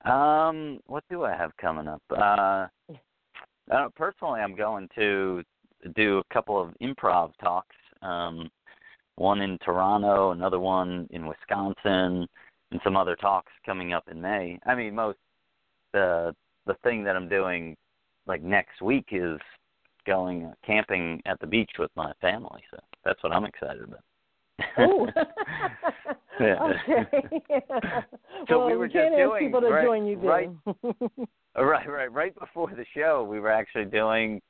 Um, 0.08 0.80
what 0.86 1.02
do 1.10 1.24
I 1.24 1.34
have 1.34 1.56
coming 1.56 1.88
up? 1.88 2.02
Uh, 2.10 2.66
uh, 3.72 3.88
personally, 3.96 4.40
I'm 4.40 4.54
going 4.54 4.88
to 4.94 5.42
do 5.96 6.18
a 6.18 6.34
couple 6.34 6.60
of 6.60 6.74
improv 6.82 7.32
talks. 7.42 7.74
Um, 8.04 8.50
one 9.16 9.40
in 9.40 9.58
Toronto, 9.58 10.32
another 10.32 10.58
one 10.58 11.06
in 11.10 11.26
Wisconsin, 11.26 12.26
and 12.70 12.80
some 12.82 12.96
other 12.96 13.16
talks 13.16 13.52
coming 13.64 13.92
up 13.92 14.04
in 14.10 14.20
May. 14.20 14.58
I 14.66 14.74
mean, 14.74 14.94
most 14.94 15.18
the 15.92 16.34
the 16.66 16.74
thing 16.82 17.04
that 17.04 17.16
I'm 17.16 17.28
doing 17.28 17.76
like 18.26 18.42
next 18.42 18.82
week 18.82 19.06
is 19.12 19.38
going 20.06 20.52
camping 20.66 21.22
at 21.26 21.40
the 21.40 21.46
beach 21.46 21.70
with 21.78 21.90
my 21.96 22.12
family. 22.20 22.62
So 22.70 22.78
that's 23.04 23.22
what 23.22 23.32
I'm 23.32 23.44
excited 23.44 23.82
about. 23.82 24.00
Oh, 24.78 25.08
okay. 26.40 27.42
So 28.48 28.58
well, 28.58 28.66
we 28.68 28.76
were 28.76 28.88
can't 28.88 29.14
just 29.14 29.20
ask 29.20 29.30
doing 29.30 29.46
people 29.46 29.60
to 29.62 29.68
right, 29.68 29.84
join 29.84 30.04
you 30.04 30.18
right, 30.18 30.50
right, 31.56 31.88
right, 31.88 32.12
right 32.12 32.38
before 32.38 32.68
the 32.76 32.84
show, 32.94 33.24
we 33.24 33.40
were 33.40 33.50
actually 33.50 33.86
doing 33.86 34.42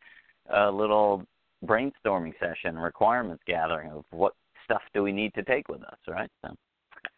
a 0.53 0.69
little 0.69 1.23
brainstorming 1.67 2.33
session, 2.39 2.79
requirements 2.79 3.43
gathering 3.47 3.91
of 3.91 4.05
what 4.11 4.35
stuff 4.65 4.83
do 4.93 5.03
we 5.03 5.13
need 5.13 5.35
to 5.35 5.43
take 5.43 5.69
with 5.69 5.83
us, 5.83 5.99
right? 6.09 6.31
So. 6.43 6.55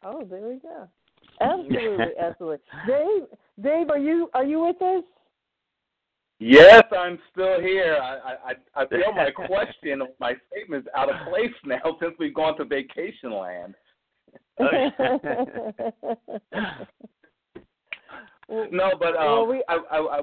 Oh, 0.05 0.25
there 0.29 0.49
we 0.49 0.57
go. 0.57 0.89
Absolutely, 1.41 2.07
absolutely. 2.19 2.59
Dave, 2.87 3.23
Dave, 3.63 3.91
are 3.91 3.99
you 3.99 4.31
are 4.33 4.45
you 4.45 4.65
with 4.65 4.81
us? 4.81 5.05
Yes, 6.39 6.85
I'm 6.97 7.19
still 7.31 7.61
here. 7.61 7.99
I 8.01 8.53
I, 8.77 8.83
I 8.83 8.87
feel 8.89 9.13
my 9.15 9.31
question, 9.31 10.03
my 10.19 10.35
statement's 10.51 10.89
out 10.97 11.11
of 11.11 11.29
place 11.29 11.53
now 11.65 11.97
since 12.01 12.15
we've 12.19 12.35
gone 12.35 12.57
to 12.57 12.65
vacation 12.65 13.33
land. 13.33 13.75
no, 18.49 18.93
but 18.99 19.17
um, 19.17 19.27
well, 19.27 19.47
we, 19.47 19.63
I, 19.69 19.79
I 19.91 20.21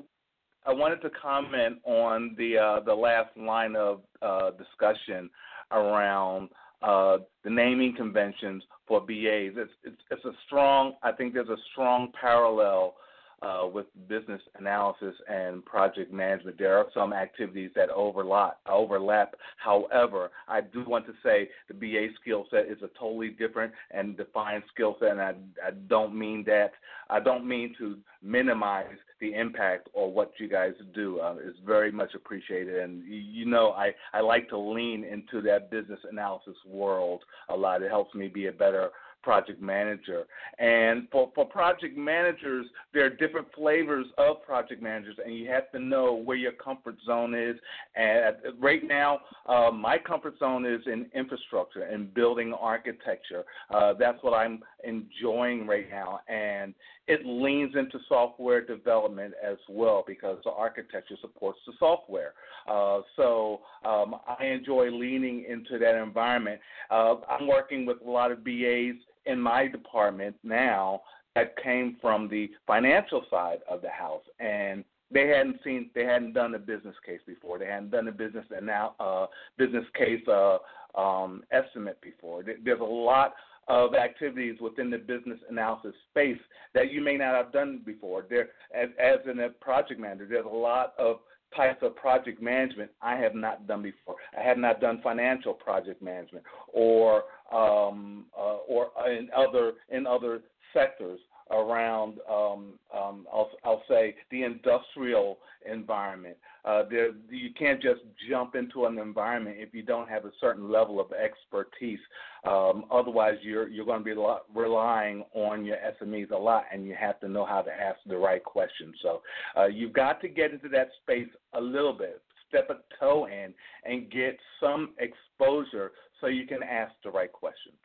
I 0.66 0.74
wanted 0.74 1.02
to 1.02 1.10
comment 1.10 1.80
on 1.84 2.36
the 2.38 2.58
uh, 2.58 2.80
the 2.82 2.94
last 2.94 3.36
line 3.38 3.76
of 3.76 4.02
uh, 4.22 4.52
discussion 4.52 5.30
around 5.72 6.50
uh, 6.82 7.18
the 7.44 7.50
naming 7.50 7.96
conventions 7.96 8.64
for 8.88 9.02
BAs. 9.02 9.54
It's, 9.56 9.72
it's, 9.84 10.02
it's 10.12 10.26
a 10.26 10.32
strong. 10.46 10.94
I 11.04 11.12
think 11.12 11.34
there's 11.34 11.50
a 11.50 11.58
strong 11.72 12.12
parallel 12.20 12.96
uh, 13.44 13.68
with 13.68 13.86
business 14.08 14.42
analysis 14.58 15.16
and 15.30 15.66
project 15.66 16.14
management. 16.14 16.58
There 16.58 16.78
are 16.78 16.86
some 16.94 17.14
activities 17.14 17.72
that 17.76 17.90
overlap. 17.90 18.60
Overlap. 18.68 19.36
However, 19.58 20.32
I 20.48 20.62
do 20.62 20.84
want 20.88 21.06
to 21.08 21.14
say 21.24 21.50
the 21.68 21.74
BA 21.74 22.08
skill 22.22 22.46
set 22.50 22.68
is 22.68 22.82
a 22.82 22.90
totally 22.98 23.30
different 23.30 23.74
and 23.92 24.16
defined 24.16 24.64
skill 24.74 24.96
set, 25.00 25.12
and 25.12 25.22
I, 25.22 25.34
I 25.66 25.72
don't 25.88 26.18
mean 26.18 26.44
that. 26.48 26.72
I 27.10 27.20
don't 27.20 27.48
mean 27.48 27.76
to 27.80 27.98
minimize 28.22 28.98
the 29.20 29.34
impact 29.34 29.90
or 29.94 30.12
what 30.12 30.32
you 30.40 30.48
guys 30.48 30.74
do. 30.96 31.20
Uh, 31.20 31.36
it's 31.44 31.60
very 31.66 31.92
much 31.92 32.14
appreciated, 32.16 32.80
and 32.80 33.04
you 33.06 33.46
know 33.46 33.72
I 33.72 33.92
I 34.14 34.22
like 34.22 34.50
to 34.50 34.58
lean 34.58 35.04
into 35.04 35.42
that 35.42 35.70
business 35.70 36.00
analysis 36.10 36.56
world 36.66 37.24
a 37.50 37.56
lot. 37.56 37.82
It 37.82 37.90
helps 37.90 38.16
me 38.16 38.28
be 38.30 38.48
a 38.48 38.52
better 38.52 38.92
project 39.24 39.62
manager. 39.62 40.26
And 40.60 41.08
for, 41.12 41.32
for 41.34 41.46
project 41.46 41.98
managers, 41.98 42.66
there 42.94 43.06
are 43.06 43.10
different 43.10 43.48
flavors 43.56 44.06
of 44.18 44.44
project 44.44 44.82
managers, 44.82 45.16
and 45.24 45.36
you 45.36 45.50
have 45.50 45.72
to 45.72 45.80
know 45.80 46.14
where 46.14 46.38
your 46.38 46.52
comfort 46.52 46.96
zone 47.06 47.34
is. 47.34 47.56
And 47.96 48.36
right 48.60 48.86
now, 48.86 49.22
uh, 49.48 49.72
my 49.72 49.98
comfort 49.98 50.38
zone 50.38 50.66
is 50.66 50.82
in 50.86 51.08
infrastructure 51.16 51.84
and 51.84 52.14
building 52.14 52.54
architecture. 52.54 53.44
Uh, 53.74 53.94
that's 53.94 54.22
what 54.22 54.34
I'm 54.34 54.62
enjoying 54.84 55.66
right 55.66 55.90
now, 55.90 56.20
and 56.28 56.74
it 57.08 57.26
leans 57.26 57.76
into 57.76 58.00
software 58.08 58.66
development 58.66 59.34
as 59.46 59.58
well 59.68 60.04
because 60.08 60.38
the 60.44 60.52
architecture 60.52 61.16
supports 61.20 61.60
the 61.68 61.74
software. 61.80 62.34
Uh, 62.68 63.02
so 63.18 63.62
um, 63.84 64.16
I 64.40 64.46
enjoy 64.46 64.90
leaning 64.90 65.46
into 65.50 65.78
that 65.80 66.02
environment. 66.02 66.62
Uh, 66.90 67.16
I'm 67.30 67.48
working 67.48 67.86
with 67.86 67.98
a 68.06 68.10
lot 68.10 68.32
of 68.32 68.44
BAs 68.44 68.96
in 69.26 69.40
my 69.40 69.68
department 69.68 70.36
now 70.44 71.02
that 71.36 71.56
came 71.62 71.98
from 72.02 72.30
the 72.30 72.50
financial 72.68 73.24
side 73.30 73.60
of 73.70 73.82
the 73.82 73.90
house 73.90 74.24
and 74.40 74.84
they 75.12 75.28
hadn't 75.28 75.58
seen 75.64 75.90
they 75.94 76.06
hadn't 76.06 76.34
done 76.34 76.56
a 76.56 76.60
business 76.60 76.96
case 77.06 77.20
before 77.26 77.60
they 77.60 77.66
hadn't 77.66 77.92
done 77.92 78.08
a 78.08 78.12
business 78.12 78.46
and 78.56 78.66
now 78.66 78.94
uh 79.00 79.26
business 79.58 79.86
case 79.96 80.22
uh 80.28 80.58
um 80.96 81.44
estimate 81.52 82.00
before 82.02 82.44
there's 82.44 82.80
a 82.80 82.84
lot 82.84 83.34
of 83.68 83.96
activities 83.96 84.60
within 84.62 84.90
the 84.90 84.98
business 84.98 85.40
analysis 85.50 85.94
space 86.12 86.40
that 86.74 86.92
you 86.92 87.02
may 87.02 87.18
not 87.18 87.34
have 87.34 87.52
done 87.52 87.82
before 87.86 88.26
there 88.30 88.50
as 88.76 88.90
as 89.00 89.20
in 89.30 89.40
a 89.40 89.50
project 89.50 90.00
manager 90.00 90.28
there's 90.30 90.46
a 90.46 90.50
lot 90.50 90.94
of 90.98 91.20
types 91.56 91.82
of 91.82 91.96
project 91.96 92.42
management 92.42 92.90
I 93.02 93.16
have 93.18 93.36
not 93.36 93.68
done 93.68 93.84
before. 93.84 94.16
I 94.38 94.44
have 94.44 94.58
not 94.58 94.82
done 94.82 95.02
financial 95.04 95.54
project 95.54 96.02
management 96.02 96.44
or 96.72 97.24
um, 97.52 98.26
uh, 98.38 98.58
or 98.68 98.90
in 99.08 99.30
other 99.36 99.74
in 99.90 100.08
other 100.08 100.42
sectors 100.74 101.20
around 101.52 102.20
um, 102.30 102.74
um, 102.96 103.26
I'll, 103.32 103.50
I'll 103.64 103.84
say 103.88 104.16
the 104.32 104.44
industrial 104.44 105.40
environment. 105.70 106.38
Uh, 106.66 106.84
you 107.30 107.50
can't 107.58 107.82
just 107.82 108.02
jump 108.30 108.56
into 108.56 108.86
an 108.86 108.98
environment 108.98 109.58
if 109.60 109.74
you 109.74 109.84
don't 109.84 110.10
have 110.10 110.26
a 110.26 110.32
certain 110.40 110.72
level 110.72 111.00
of 111.00 111.08
expertise. 111.12 112.00
Um, 112.46 112.86
otherwise, 112.92 113.36
you're 113.42 113.68
you're 113.68 113.86
going 113.86 114.00
to 114.00 114.06
be 114.06 114.14
lot, 114.14 114.44
relying 114.54 115.24
on 115.34 115.66
your 115.66 115.78
SMEs 116.02 116.32
a 116.32 116.38
lot, 116.38 116.64
and 116.72 116.86
you 116.86 116.96
have 117.00 117.20
to 117.22 117.28
know 117.28 117.46
how 117.46 117.62
to 117.62 117.72
ask 117.72 118.00
the 118.06 118.18
right 118.18 118.44
questions. 118.44 118.96
So 119.02 119.22
uh, 119.58 119.66
you've 119.66 119.94
got 119.94 120.22
to 120.22 120.30
get 120.30 120.52
into 120.52 120.70
that 120.70 120.90
space 121.02 121.30
a 121.54 121.62
little 121.62 121.94
bit, 121.94 122.22
step 122.48 122.70
a 122.70 122.78
toe 123.00 123.28
in, 123.28 123.54
and 123.86 124.10
get 124.10 124.38
some 124.60 124.94
exposure 125.00 125.92
so 126.22 126.28
you 126.28 126.48
can 126.48 126.64
ask 126.64 126.94
the 127.04 127.12
right 127.12 127.32
questions. 127.32 127.76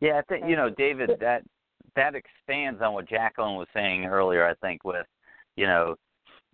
Yeah, 0.00 0.18
I 0.18 0.22
think 0.22 0.44
you 0.48 0.56
know, 0.56 0.70
David, 0.70 1.10
that 1.20 1.42
that 1.96 2.14
expands 2.14 2.80
on 2.82 2.94
what 2.94 3.08
Jacqueline 3.08 3.56
was 3.56 3.68
saying 3.74 4.04
earlier. 4.04 4.46
I 4.46 4.54
think 4.54 4.84
with 4.84 5.06
you 5.56 5.66
know 5.66 5.96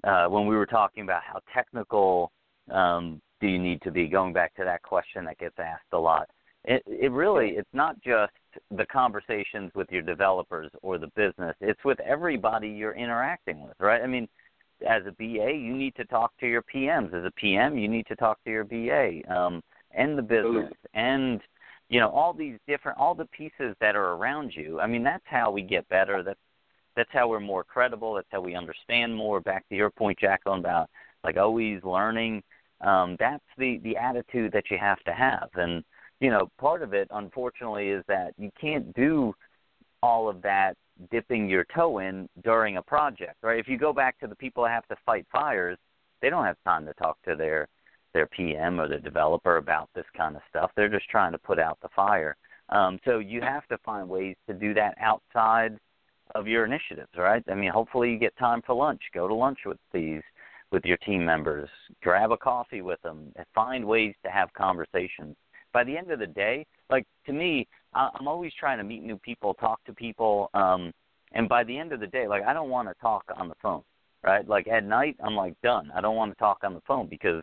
uh, 0.05 0.27
when 0.27 0.47
we 0.47 0.57
were 0.57 0.67
talking 0.67 1.03
about 1.03 1.23
how 1.23 1.41
technical 1.53 2.31
um, 2.71 3.21
do 3.41 3.47
you 3.47 3.59
need 3.59 3.83
to 3.83 3.91
be, 3.91 4.09
going 4.09 4.33
back 4.33 4.55
to 4.57 4.65
that 4.65 4.83
question 4.83 5.25
that 5.25 5.39
gets 5.39 5.57
asked 5.59 5.93
a 5.93 5.99
lot. 5.99 6.29
It, 6.65 6.83
it 6.87 7.13
really 7.13 7.51
it's 7.51 7.69
not 7.73 8.01
just 8.03 8.33
the 8.77 8.87
conversations 8.87 9.71
with 9.75 9.89
your 9.91 10.03
developers 10.03 10.71
or 10.83 10.99
the 10.99 11.11
business. 11.15 11.55
It's 11.61 11.85
with 11.85 12.01
everybody 12.01 12.69
you're 12.69 12.95
interacting 12.95 13.63
with, 13.63 13.77
right? 13.79 14.03
I 14.03 14.07
mean, 14.07 14.29
as 14.89 15.03
a 15.07 15.13
BA, 15.13 15.53
you 15.53 15.75
need 15.75 15.95
to 15.97 16.05
talk 16.05 16.33
to 16.41 16.47
your 16.47 16.63
PMs. 16.63 17.15
As 17.15 17.25
a 17.25 17.31
PM, 17.33 17.79
you 17.79 17.89
need 17.89 18.07
to 18.07 18.17
talk 18.17 18.43
to 18.45 18.51
your 18.51 18.65
BA 18.65 19.21
um, 19.33 19.63
and 19.93 20.19
the 20.19 20.23
business 20.23 20.73
and 20.95 21.41
you 21.89 22.01
know 22.01 22.09
all 22.09 22.33
these 22.33 22.59
different 22.67 22.99
all 22.99 23.15
the 23.15 23.27
pieces 23.27 23.75
that 23.81 23.95
are 23.97 24.13
around 24.15 24.53
you 24.55 24.81
i 24.81 24.87
mean 24.87 25.03
that's 25.03 25.25
how 25.27 25.51
we 25.51 25.63
get 25.63 25.89
better. 25.89 26.23
That's 26.23 26.39
that's 26.97 27.11
how 27.13 27.29
we're 27.29 27.41
more 27.41 27.63
credible. 27.63 28.15
That's 28.15 28.27
how 28.31 28.41
we 28.41 28.55
understand 28.57 29.15
more. 29.15 29.41
Back 29.41 29.69
to 29.69 29.77
your 29.77 29.91
point 29.91 30.19
jacqueline 30.19 30.61
about 30.61 30.89
like 31.23 31.37
always 31.37 31.83
learning 31.85 32.43
um 32.81 33.17
that's 33.19 33.45
the 33.59 33.79
the 33.85 33.97
attitude 33.97 34.53
that 34.53 34.71
you 34.71 34.79
have 34.79 35.01
to 35.05 35.13
have. 35.13 35.49
And 35.55 35.85
you 36.21 36.31
know 36.31 36.51
part 36.59 36.83
of 36.83 36.95
it 36.95 37.09
unfortunately 37.11 37.91
is 37.91 38.05
that 38.09 38.33
you 38.39 38.51
can't 38.61 38.93
do 38.95 39.35
all 40.03 40.29
of 40.29 40.43
that 40.43 40.77
dipping 41.11 41.49
your 41.49 41.67
toe 41.75 41.99
in 41.99 42.29
during 42.43 42.79
a 42.79 42.83
project 42.83 43.37
right? 43.43 43.59
If 43.59 43.69
you 43.69 43.79
go 43.79 43.93
back 43.93 44.19
to 44.21 44.27
the 44.27 44.37
people 44.37 44.65
that 44.65 44.71
have 44.71 44.89
to 44.89 44.97
fight 45.05 45.27
fires 45.31 45.79
they 46.23 46.31
don't 46.31 46.45
have 46.45 46.57
time 46.65 46.87
to 46.87 46.95
talk 46.95 47.19
to 47.23 47.37
their 47.37 47.69
their 48.13 48.27
PM 48.27 48.81
or 48.81 48.89
the 48.89 48.99
developer 48.99 49.57
about 49.57 49.89
this 49.95 50.07
kind 50.17 50.37
of 50.37 50.43
stuff. 50.49 50.71
They're 50.77 50.89
just 50.89 51.09
trying 51.09 51.33
to 51.33 51.39
put 51.39 51.59
out 51.59 51.79
the 51.83 51.89
fire. 51.95 52.37
Um, 52.69 52.99
so 53.05 53.19
you 53.19 53.41
have 53.43 53.67
to 53.69 53.79
find 53.79 54.09
ways 54.09 54.37
to 54.49 54.55
do 54.55 54.75
that 54.75 54.97
outside 55.01 55.79
of 56.35 56.47
your 56.47 56.65
initiatives, 56.65 57.11
right? 57.17 57.43
I 57.51 57.55
mean, 57.55 57.71
hopefully 57.71 58.11
you 58.11 58.19
get 58.19 58.37
time 58.37 58.63
for 58.67 58.75
lunch. 58.75 59.01
Go 59.15 59.29
to 59.29 59.35
lunch 59.35 59.59
with 59.65 59.79
these 59.93 60.23
with 60.73 60.85
your 60.85 60.97
team 60.99 61.25
members. 61.25 61.69
Grab 62.03 62.33
a 62.33 62.37
coffee 62.37 62.83
with 62.83 63.01
them. 63.03 63.33
Find 63.55 63.85
ways 63.85 64.15
to 64.25 64.31
have 64.31 64.53
conversations. 64.55 65.37
By 65.73 65.85
the 65.85 65.97
end 65.97 66.11
of 66.11 66.19
the 66.19 66.27
day, 66.27 66.67
like 66.91 67.07
to 67.27 67.33
me, 67.33 67.69
I'm 67.95 68.27
always 68.27 68.53
trying 68.59 68.79
to 68.79 68.85
meet 68.85 69.03
new 69.03 69.19
people, 69.19 69.55
talk 69.55 69.83
to 69.85 69.93
people, 69.93 70.51
um, 70.55 70.93
and 71.33 71.49
by 71.49 71.65
the 71.65 71.77
end 71.77 71.93
of 71.93 72.01
the 72.01 72.07
day, 72.07 72.27
like 72.27 72.45
I 72.45 72.53
don't 72.53 72.71
want 72.71 72.89
to 72.89 72.95
talk 73.01 73.25
on 73.37 73.49
the 73.49 73.55
phone, 73.63 73.83
right? 74.23 74.47
Like 74.47 74.69
at 74.69 74.85
night, 74.85 75.17
I'm 75.23 75.35
like 75.35 75.55
done. 75.63 75.91
I 75.95 76.01
don't 76.01 76.17
want 76.17 76.33
to 76.33 76.39
talk 76.39 76.59
on 76.63 76.75
the 76.75 76.83
phone 76.87 77.09
because 77.09 77.43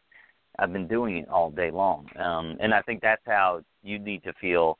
I've 0.59 0.73
been 0.73 0.87
doing 0.87 1.17
it 1.17 1.29
all 1.29 1.49
day 1.49 1.71
long, 1.71 2.07
um, 2.17 2.57
and 2.59 2.73
I 2.73 2.81
think 2.81 3.01
that's 3.01 3.21
how 3.25 3.61
you 3.81 3.99
need 3.99 4.23
to 4.23 4.33
feel 4.39 4.77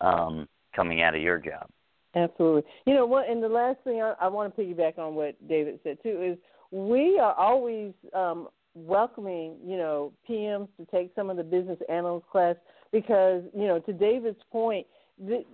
um, 0.00 0.48
coming 0.74 1.02
out 1.02 1.14
of 1.14 1.22
your 1.22 1.38
job. 1.38 1.68
Absolutely. 2.14 2.62
You 2.86 2.94
know 2.94 3.06
what? 3.06 3.28
And 3.28 3.42
the 3.42 3.48
last 3.48 3.78
thing 3.84 4.00
I, 4.00 4.14
I 4.20 4.28
want 4.28 4.54
to 4.54 4.62
piggyback 4.62 4.98
on 4.98 5.14
what 5.14 5.36
David 5.48 5.80
said 5.82 5.98
too 6.02 6.22
is 6.22 6.38
we 6.70 7.18
are 7.18 7.34
always 7.34 7.92
um, 8.14 8.48
welcoming, 8.74 9.56
you 9.64 9.76
know, 9.76 10.12
PMs 10.28 10.68
to 10.78 10.86
take 10.92 11.12
some 11.14 11.30
of 11.30 11.36
the 11.36 11.42
business 11.42 11.78
analyst 11.88 12.26
class 12.28 12.56
because, 12.92 13.42
you 13.56 13.66
know, 13.66 13.78
to 13.80 13.92
David's 13.92 14.40
point, 14.50 14.86
the, 15.18 15.44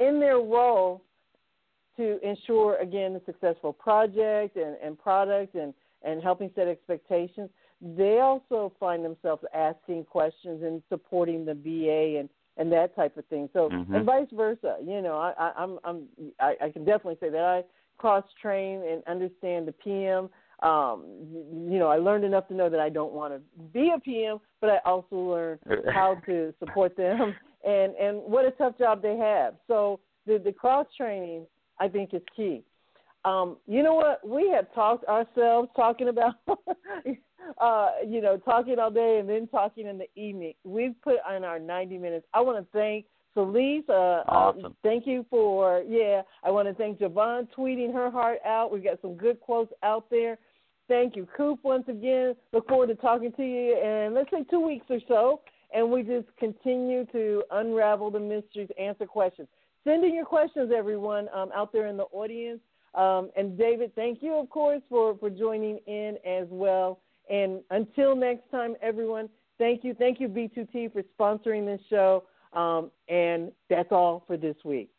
in 0.00 0.20
their 0.20 0.36
role 0.36 1.02
to 1.96 2.18
ensure 2.26 2.76
again 2.76 3.16
a 3.16 3.24
successful 3.24 3.72
project 3.72 4.56
and, 4.56 4.76
and 4.82 4.98
product 4.98 5.54
and, 5.54 5.72
and 6.02 6.22
helping 6.22 6.50
set 6.54 6.68
expectations, 6.68 7.48
they 7.80 8.20
also 8.20 8.72
find 8.80 9.04
themselves 9.04 9.44
asking 9.54 10.04
questions 10.04 10.62
and 10.62 10.82
supporting 10.88 11.44
the 11.44 11.54
BA 11.54 12.18
and 12.18 12.28
and 12.58 12.72
that 12.72 12.96
type 12.96 13.16
of 13.18 13.26
thing. 13.26 13.50
So 13.52 13.68
mm-hmm. 13.68 13.94
and 13.94 14.06
vice 14.06 14.28
versa. 14.32 14.76
You 14.84 15.02
know, 15.02 15.16
I, 15.16 15.32
I 15.38 15.52
I'm 15.56 15.78
I'm 15.84 16.02
I, 16.40 16.54
I 16.64 16.70
can 16.70 16.84
definitely 16.84 17.18
say 17.20 17.30
that 17.30 17.42
I 17.42 17.62
cross 17.98 18.24
train 18.40 18.82
and 18.90 19.02
understand 19.06 19.68
the 19.68 19.72
PM. 19.72 20.30
Um, 20.62 21.04
you 21.70 21.78
know, 21.78 21.88
I 21.88 21.98
learned 21.98 22.24
enough 22.24 22.48
to 22.48 22.54
know 22.54 22.70
that 22.70 22.80
I 22.80 22.88
don't 22.88 23.12
want 23.12 23.34
to 23.34 23.62
be 23.74 23.92
a 23.94 24.00
PM, 24.00 24.38
but 24.62 24.70
I 24.70 24.78
also 24.86 25.16
learned 25.16 25.60
how 25.92 26.16
to 26.24 26.54
support 26.58 26.96
them 26.96 27.34
and 27.66 27.94
and 27.96 28.22
what 28.22 28.46
a 28.46 28.52
tough 28.52 28.78
job 28.78 29.02
they 29.02 29.16
have. 29.16 29.54
So 29.66 30.00
the 30.26 30.40
the 30.42 30.52
cross 30.52 30.86
training 30.96 31.46
I 31.78 31.88
think 31.88 32.14
is 32.14 32.22
key. 32.34 32.62
Um, 33.26 33.56
you 33.66 33.82
know 33.82 33.94
what? 33.94 34.26
We 34.26 34.48
have 34.50 34.72
talked 34.72 35.04
ourselves 35.06 35.68
talking 35.74 36.08
about 36.08 36.34
uh, 37.58 37.88
you 38.06 38.20
know, 38.20 38.36
talking 38.38 38.78
all 38.78 38.90
day 38.90 39.18
and 39.20 39.28
then 39.28 39.46
talking 39.48 39.86
in 39.86 39.98
the 39.98 40.08
evening. 40.14 40.54
We've 40.64 40.94
put 41.02 41.16
on 41.28 41.44
our 41.44 41.58
90 41.58 41.98
minutes. 41.98 42.26
I 42.34 42.40
want 42.40 42.58
to 42.58 42.78
thank 42.78 43.06
Felice. 43.34 43.84
Uh, 43.88 43.92
uh 43.92 44.24
awesome. 44.28 44.66
Uh, 44.66 44.68
thank 44.82 45.06
you 45.06 45.24
for, 45.30 45.82
yeah, 45.86 46.22
I 46.42 46.50
want 46.50 46.68
to 46.68 46.74
thank 46.74 46.98
Javon 46.98 47.48
tweeting 47.56 47.92
her 47.92 48.10
heart 48.10 48.38
out. 48.44 48.72
We've 48.72 48.84
got 48.84 49.00
some 49.02 49.14
good 49.14 49.40
quotes 49.40 49.72
out 49.82 50.10
there. 50.10 50.38
Thank 50.88 51.16
you, 51.16 51.26
Kupe, 51.38 51.58
once 51.62 51.84
again. 51.88 52.34
Look 52.52 52.68
forward 52.68 52.88
to 52.88 52.94
talking 52.94 53.32
to 53.32 53.42
you 53.42 53.76
in, 53.76 54.14
let's 54.14 54.30
say, 54.30 54.44
two 54.48 54.60
weeks 54.60 54.86
or 54.88 55.00
so. 55.08 55.40
And 55.74 55.90
we 55.90 56.02
just 56.02 56.28
continue 56.38 57.04
to 57.06 57.42
unravel 57.50 58.10
the 58.10 58.20
mysteries, 58.20 58.68
answer 58.78 59.04
questions. 59.04 59.48
Send 59.84 60.04
in 60.04 60.14
your 60.14 60.24
questions, 60.24 60.72
everyone, 60.74 61.28
um, 61.34 61.50
out 61.54 61.72
there 61.72 61.86
in 61.86 61.96
the 61.96 62.04
audience. 62.04 62.60
Um, 62.94 63.30
and 63.36 63.58
David, 63.58 63.94
thank 63.94 64.22
you, 64.22 64.34
of 64.34 64.48
course, 64.48 64.80
for, 64.88 65.16
for 65.18 65.28
joining 65.28 65.78
in 65.86 66.16
as 66.26 66.46
well. 66.50 67.00
And 67.30 67.60
until 67.70 68.14
next 68.14 68.50
time, 68.50 68.76
everyone, 68.82 69.28
thank 69.58 69.84
you. 69.84 69.94
Thank 69.94 70.20
you, 70.20 70.28
B2T, 70.28 70.92
for 70.92 71.02
sponsoring 71.18 71.66
this 71.66 71.80
show. 71.88 72.24
Um, 72.52 72.90
and 73.08 73.52
that's 73.68 73.92
all 73.92 74.24
for 74.26 74.36
this 74.36 74.56
week. 74.64 74.90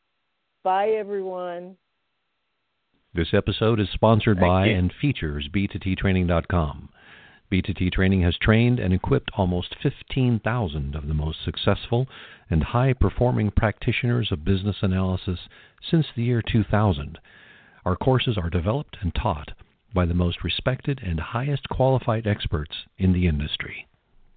Bye, 0.64 0.90
everyone. 0.90 1.76
This 3.14 3.34
episode 3.34 3.80
is 3.80 3.88
sponsored 3.94 4.38
Thank 4.38 4.48
by 4.48 4.66
you. 4.68 4.76
and 4.76 4.94
features 5.02 5.50
B2TTraining.com. 5.54 6.90
B2T 7.52 7.92
Training 7.94 8.22
has 8.24 8.38
trained 8.38 8.78
and 8.78 8.94
equipped 8.94 9.32
almost 9.38 9.76
15,000 9.82 10.96
of 10.96 11.08
the 11.08 11.14
most 11.14 11.44
successful 11.46 12.08
and 12.50 12.62
high 12.62 12.94
performing 12.94 13.52
practitioners 13.52 14.32
of 14.32 14.44
business 14.44 14.76
analysis 14.82 15.40
since 15.90 16.08
the 16.16 16.24
year 16.24 16.42
2000. 16.42 17.18
Our 17.86 17.96
courses 17.96 18.38
are 18.38 18.50
developed 18.50 18.98
and 19.02 19.16
taught 19.16 19.54
by 19.98 20.06
the 20.06 20.14
most 20.14 20.44
respected 20.44 21.02
and 21.04 21.20
highest 21.20 21.68
qualified 21.70 22.28
experts 22.28 22.86
in 23.00 23.14
the 23.14 23.26
industry. 23.26 23.88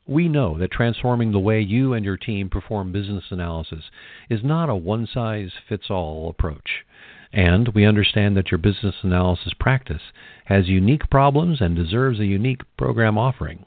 We 0.06 0.26
know 0.26 0.56
that 0.56 0.70
transforming 0.70 1.32
the 1.32 1.38
way 1.38 1.60
you 1.60 1.92
and 1.92 2.02
your 2.02 2.16
team 2.16 2.48
perform 2.48 2.92
business 2.92 3.24
analysis 3.28 3.84
is 4.30 4.42
not 4.42 4.70
a 4.70 4.74
one 4.74 5.06
size 5.06 5.50
fits 5.68 5.90
all 5.90 6.30
approach. 6.30 6.86
And 7.30 7.68
we 7.74 7.84
understand 7.84 8.38
that 8.38 8.50
your 8.50 8.56
business 8.56 8.94
analysis 9.02 9.52
practice 9.60 10.00
has 10.46 10.66
unique 10.66 11.10
problems 11.10 11.60
and 11.60 11.76
deserves 11.76 12.20
a 12.20 12.24
unique 12.24 12.62
program 12.78 13.18
offering. 13.18 13.66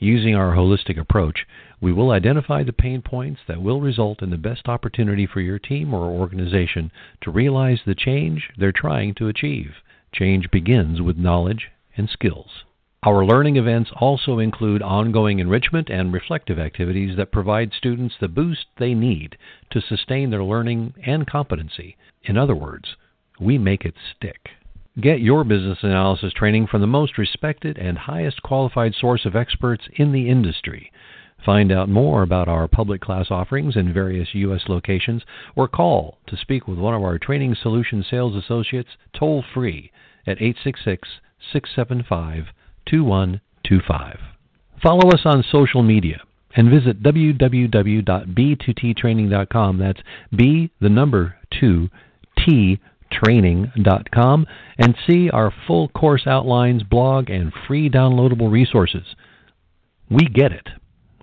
Using 0.00 0.34
our 0.34 0.56
holistic 0.56 0.98
approach, 0.98 1.46
we 1.80 1.92
will 1.92 2.10
identify 2.10 2.64
the 2.64 2.72
pain 2.72 3.02
points 3.02 3.42
that 3.46 3.62
will 3.62 3.80
result 3.80 4.20
in 4.20 4.30
the 4.30 4.36
best 4.36 4.68
opportunity 4.68 5.26
for 5.26 5.40
your 5.40 5.60
team 5.60 5.94
or 5.94 6.10
organization 6.10 6.90
to 7.20 7.30
realize 7.30 7.78
the 7.86 7.94
change 7.94 8.50
they're 8.58 8.72
trying 8.72 9.14
to 9.14 9.28
achieve. 9.28 9.74
Change 10.12 10.50
begins 10.50 11.00
with 11.00 11.16
knowledge 11.16 11.68
and 11.96 12.08
skills. 12.08 12.64
Our 13.02 13.24
learning 13.24 13.56
events 13.56 13.90
also 13.96 14.38
include 14.38 14.82
ongoing 14.82 15.38
enrichment 15.38 15.88
and 15.88 16.12
reflective 16.12 16.58
activities 16.58 17.16
that 17.16 17.32
provide 17.32 17.72
students 17.72 18.16
the 18.20 18.28
boost 18.28 18.66
they 18.76 18.92
need 18.92 19.38
to 19.70 19.80
sustain 19.80 20.28
their 20.28 20.44
learning 20.44 20.94
and 21.06 21.26
competency. 21.26 21.96
In 22.24 22.36
other 22.36 22.54
words, 22.54 22.96
we 23.40 23.56
make 23.56 23.86
it 23.86 23.94
stick. 24.14 24.50
Get 25.00 25.20
your 25.20 25.44
business 25.44 25.78
analysis 25.82 26.34
training 26.34 26.66
from 26.66 26.82
the 26.82 26.86
most 26.86 27.16
respected 27.16 27.78
and 27.78 27.96
highest 27.96 28.42
qualified 28.42 28.94
source 28.94 29.24
of 29.24 29.34
experts 29.34 29.88
in 29.94 30.12
the 30.12 30.28
industry. 30.28 30.92
Find 31.44 31.70
out 31.72 31.88
more 31.88 32.22
about 32.22 32.46
our 32.48 32.68
public 32.68 33.00
class 33.00 33.26
offerings 33.30 33.74
in 33.76 33.92
various 33.92 34.28
U.S. 34.34 34.62
locations 34.68 35.22
or 35.56 35.66
call 35.68 36.18
to 36.26 36.36
speak 36.36 36.68
with 36.68 36.78
one 36.78 36.94
of 36.94 37.02
our 37.02 37.18
Training 37.18 37.56
Solution 37.60 38.04
Sales 38.08 38.36
Associates 38.36 38.90
toll 39.18 39.44
free 39.54 39.90
at 40.26 40.42
866 40.42 41.08
675 41.52 42.46
2125. 42.86 44.18
Follow 44.82 45.10
us 45.10 45.20
on 45.24 45.44
social 45.50 45.82
media 45.82 46.20
and 46.56 46.70
visit 46.70 47.02
www.b2ttraining.com. 47.02 49.78
That's 49.78 50.00
B, 50.34 50.70
the 50.80 50.88
number 50.88 51.36
2, 51.58 51.88
T, 52.44 52.80
training.com, 53.12 54.46
and 54.78 54.96
see 55.06 55.28
our 55.30 55.52
full 55.66 55.88
course 55.88 56.26
outlines, 56.26 56.82
blog, 56.82 57.30
and 57.30 57.52
free 57.66 57.90
downloadable 57.90 58.50
resources. 58.50 59.14
We 60.10 60.26
get 60.26 60.52
it. 60.52 60.68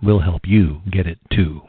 We'll 0.01 0.19
help 0.19 0.41
you 0.45 0.81
get 0.91 1.07
it 1.07 1.19
too. 1.33 1.61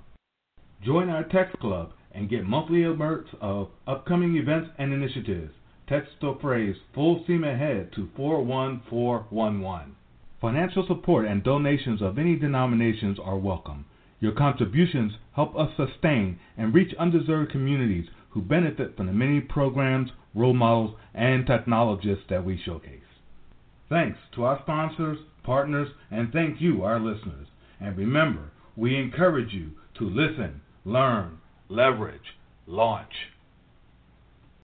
Join 0.85 1.09
our 1.09 1.23
text 1.23 1.59
club 1.59 1.93
and 2.11 2.29
get 2.29 2.45
monthly 2.45 2.81
alerts 2.81 3.33
of 3.41 3.69
upcoming 3.87 4.37
events 4.37 4.69
and 4.77 4.93
initiatives. 4.93 5.51
Text 5.89 6.11
the 6.21 6.37
phrase 6.39 6.75
full 6.93 7.23
steam 7.23 7.43
ahead 7.43 7.91
to 7.93 8.09
41411. 8.15 9.95
Financial 10.39 10.85
support 10.85 11.25
and 11.25 11.43
donations 11.43 11.99
of 11.99 12.19
any 12.19 12.35
denominations 12.35 13.17
are 13.17 13.39
welcome. 13.39 13.85
Your 14.19 14.33
contributions 14.33 15.13
help 15.31 15.57
us 15.57 15.75
sustain 15.75 16.37
and 16.55 16.75
reach 16.75 16.93
undeserved 16.99 17.51
communities 17.51 18.05
who 18.29 18.43
benefit 18.43 18.95
from 18.95 19.07
the 19.07 19.13
many 19.13 19.41
programs, 19.41 20.11
role 20.35 20.53
models, 20.53 20.95
and 21.15 21.47
technologists 21.47 22.25
that 22.29 22.45
we 22.45 22.55
showcase. 22.63 23.01
Thanks 23.89 24.19
to 24.35 24.43
our 24.43 24.59
sponsors, 24.61 25.17
partners, 25.41 25.89
and 26.11 26.31
thank 26.31 26.61
you, 26.61 26.83
our 26.83 26.99
listeners. 26.99 27.47
And 27.79 27.97
remember, 27.97 28.51
we 28.75 28.95
encourage 28.95 29.53
you 29.53 29.71
to 29.95 30.07
listen, 30.07 30.61
learn, 30.85 31.39
leverage, 31.67 32.37
launch. 32.67 33.31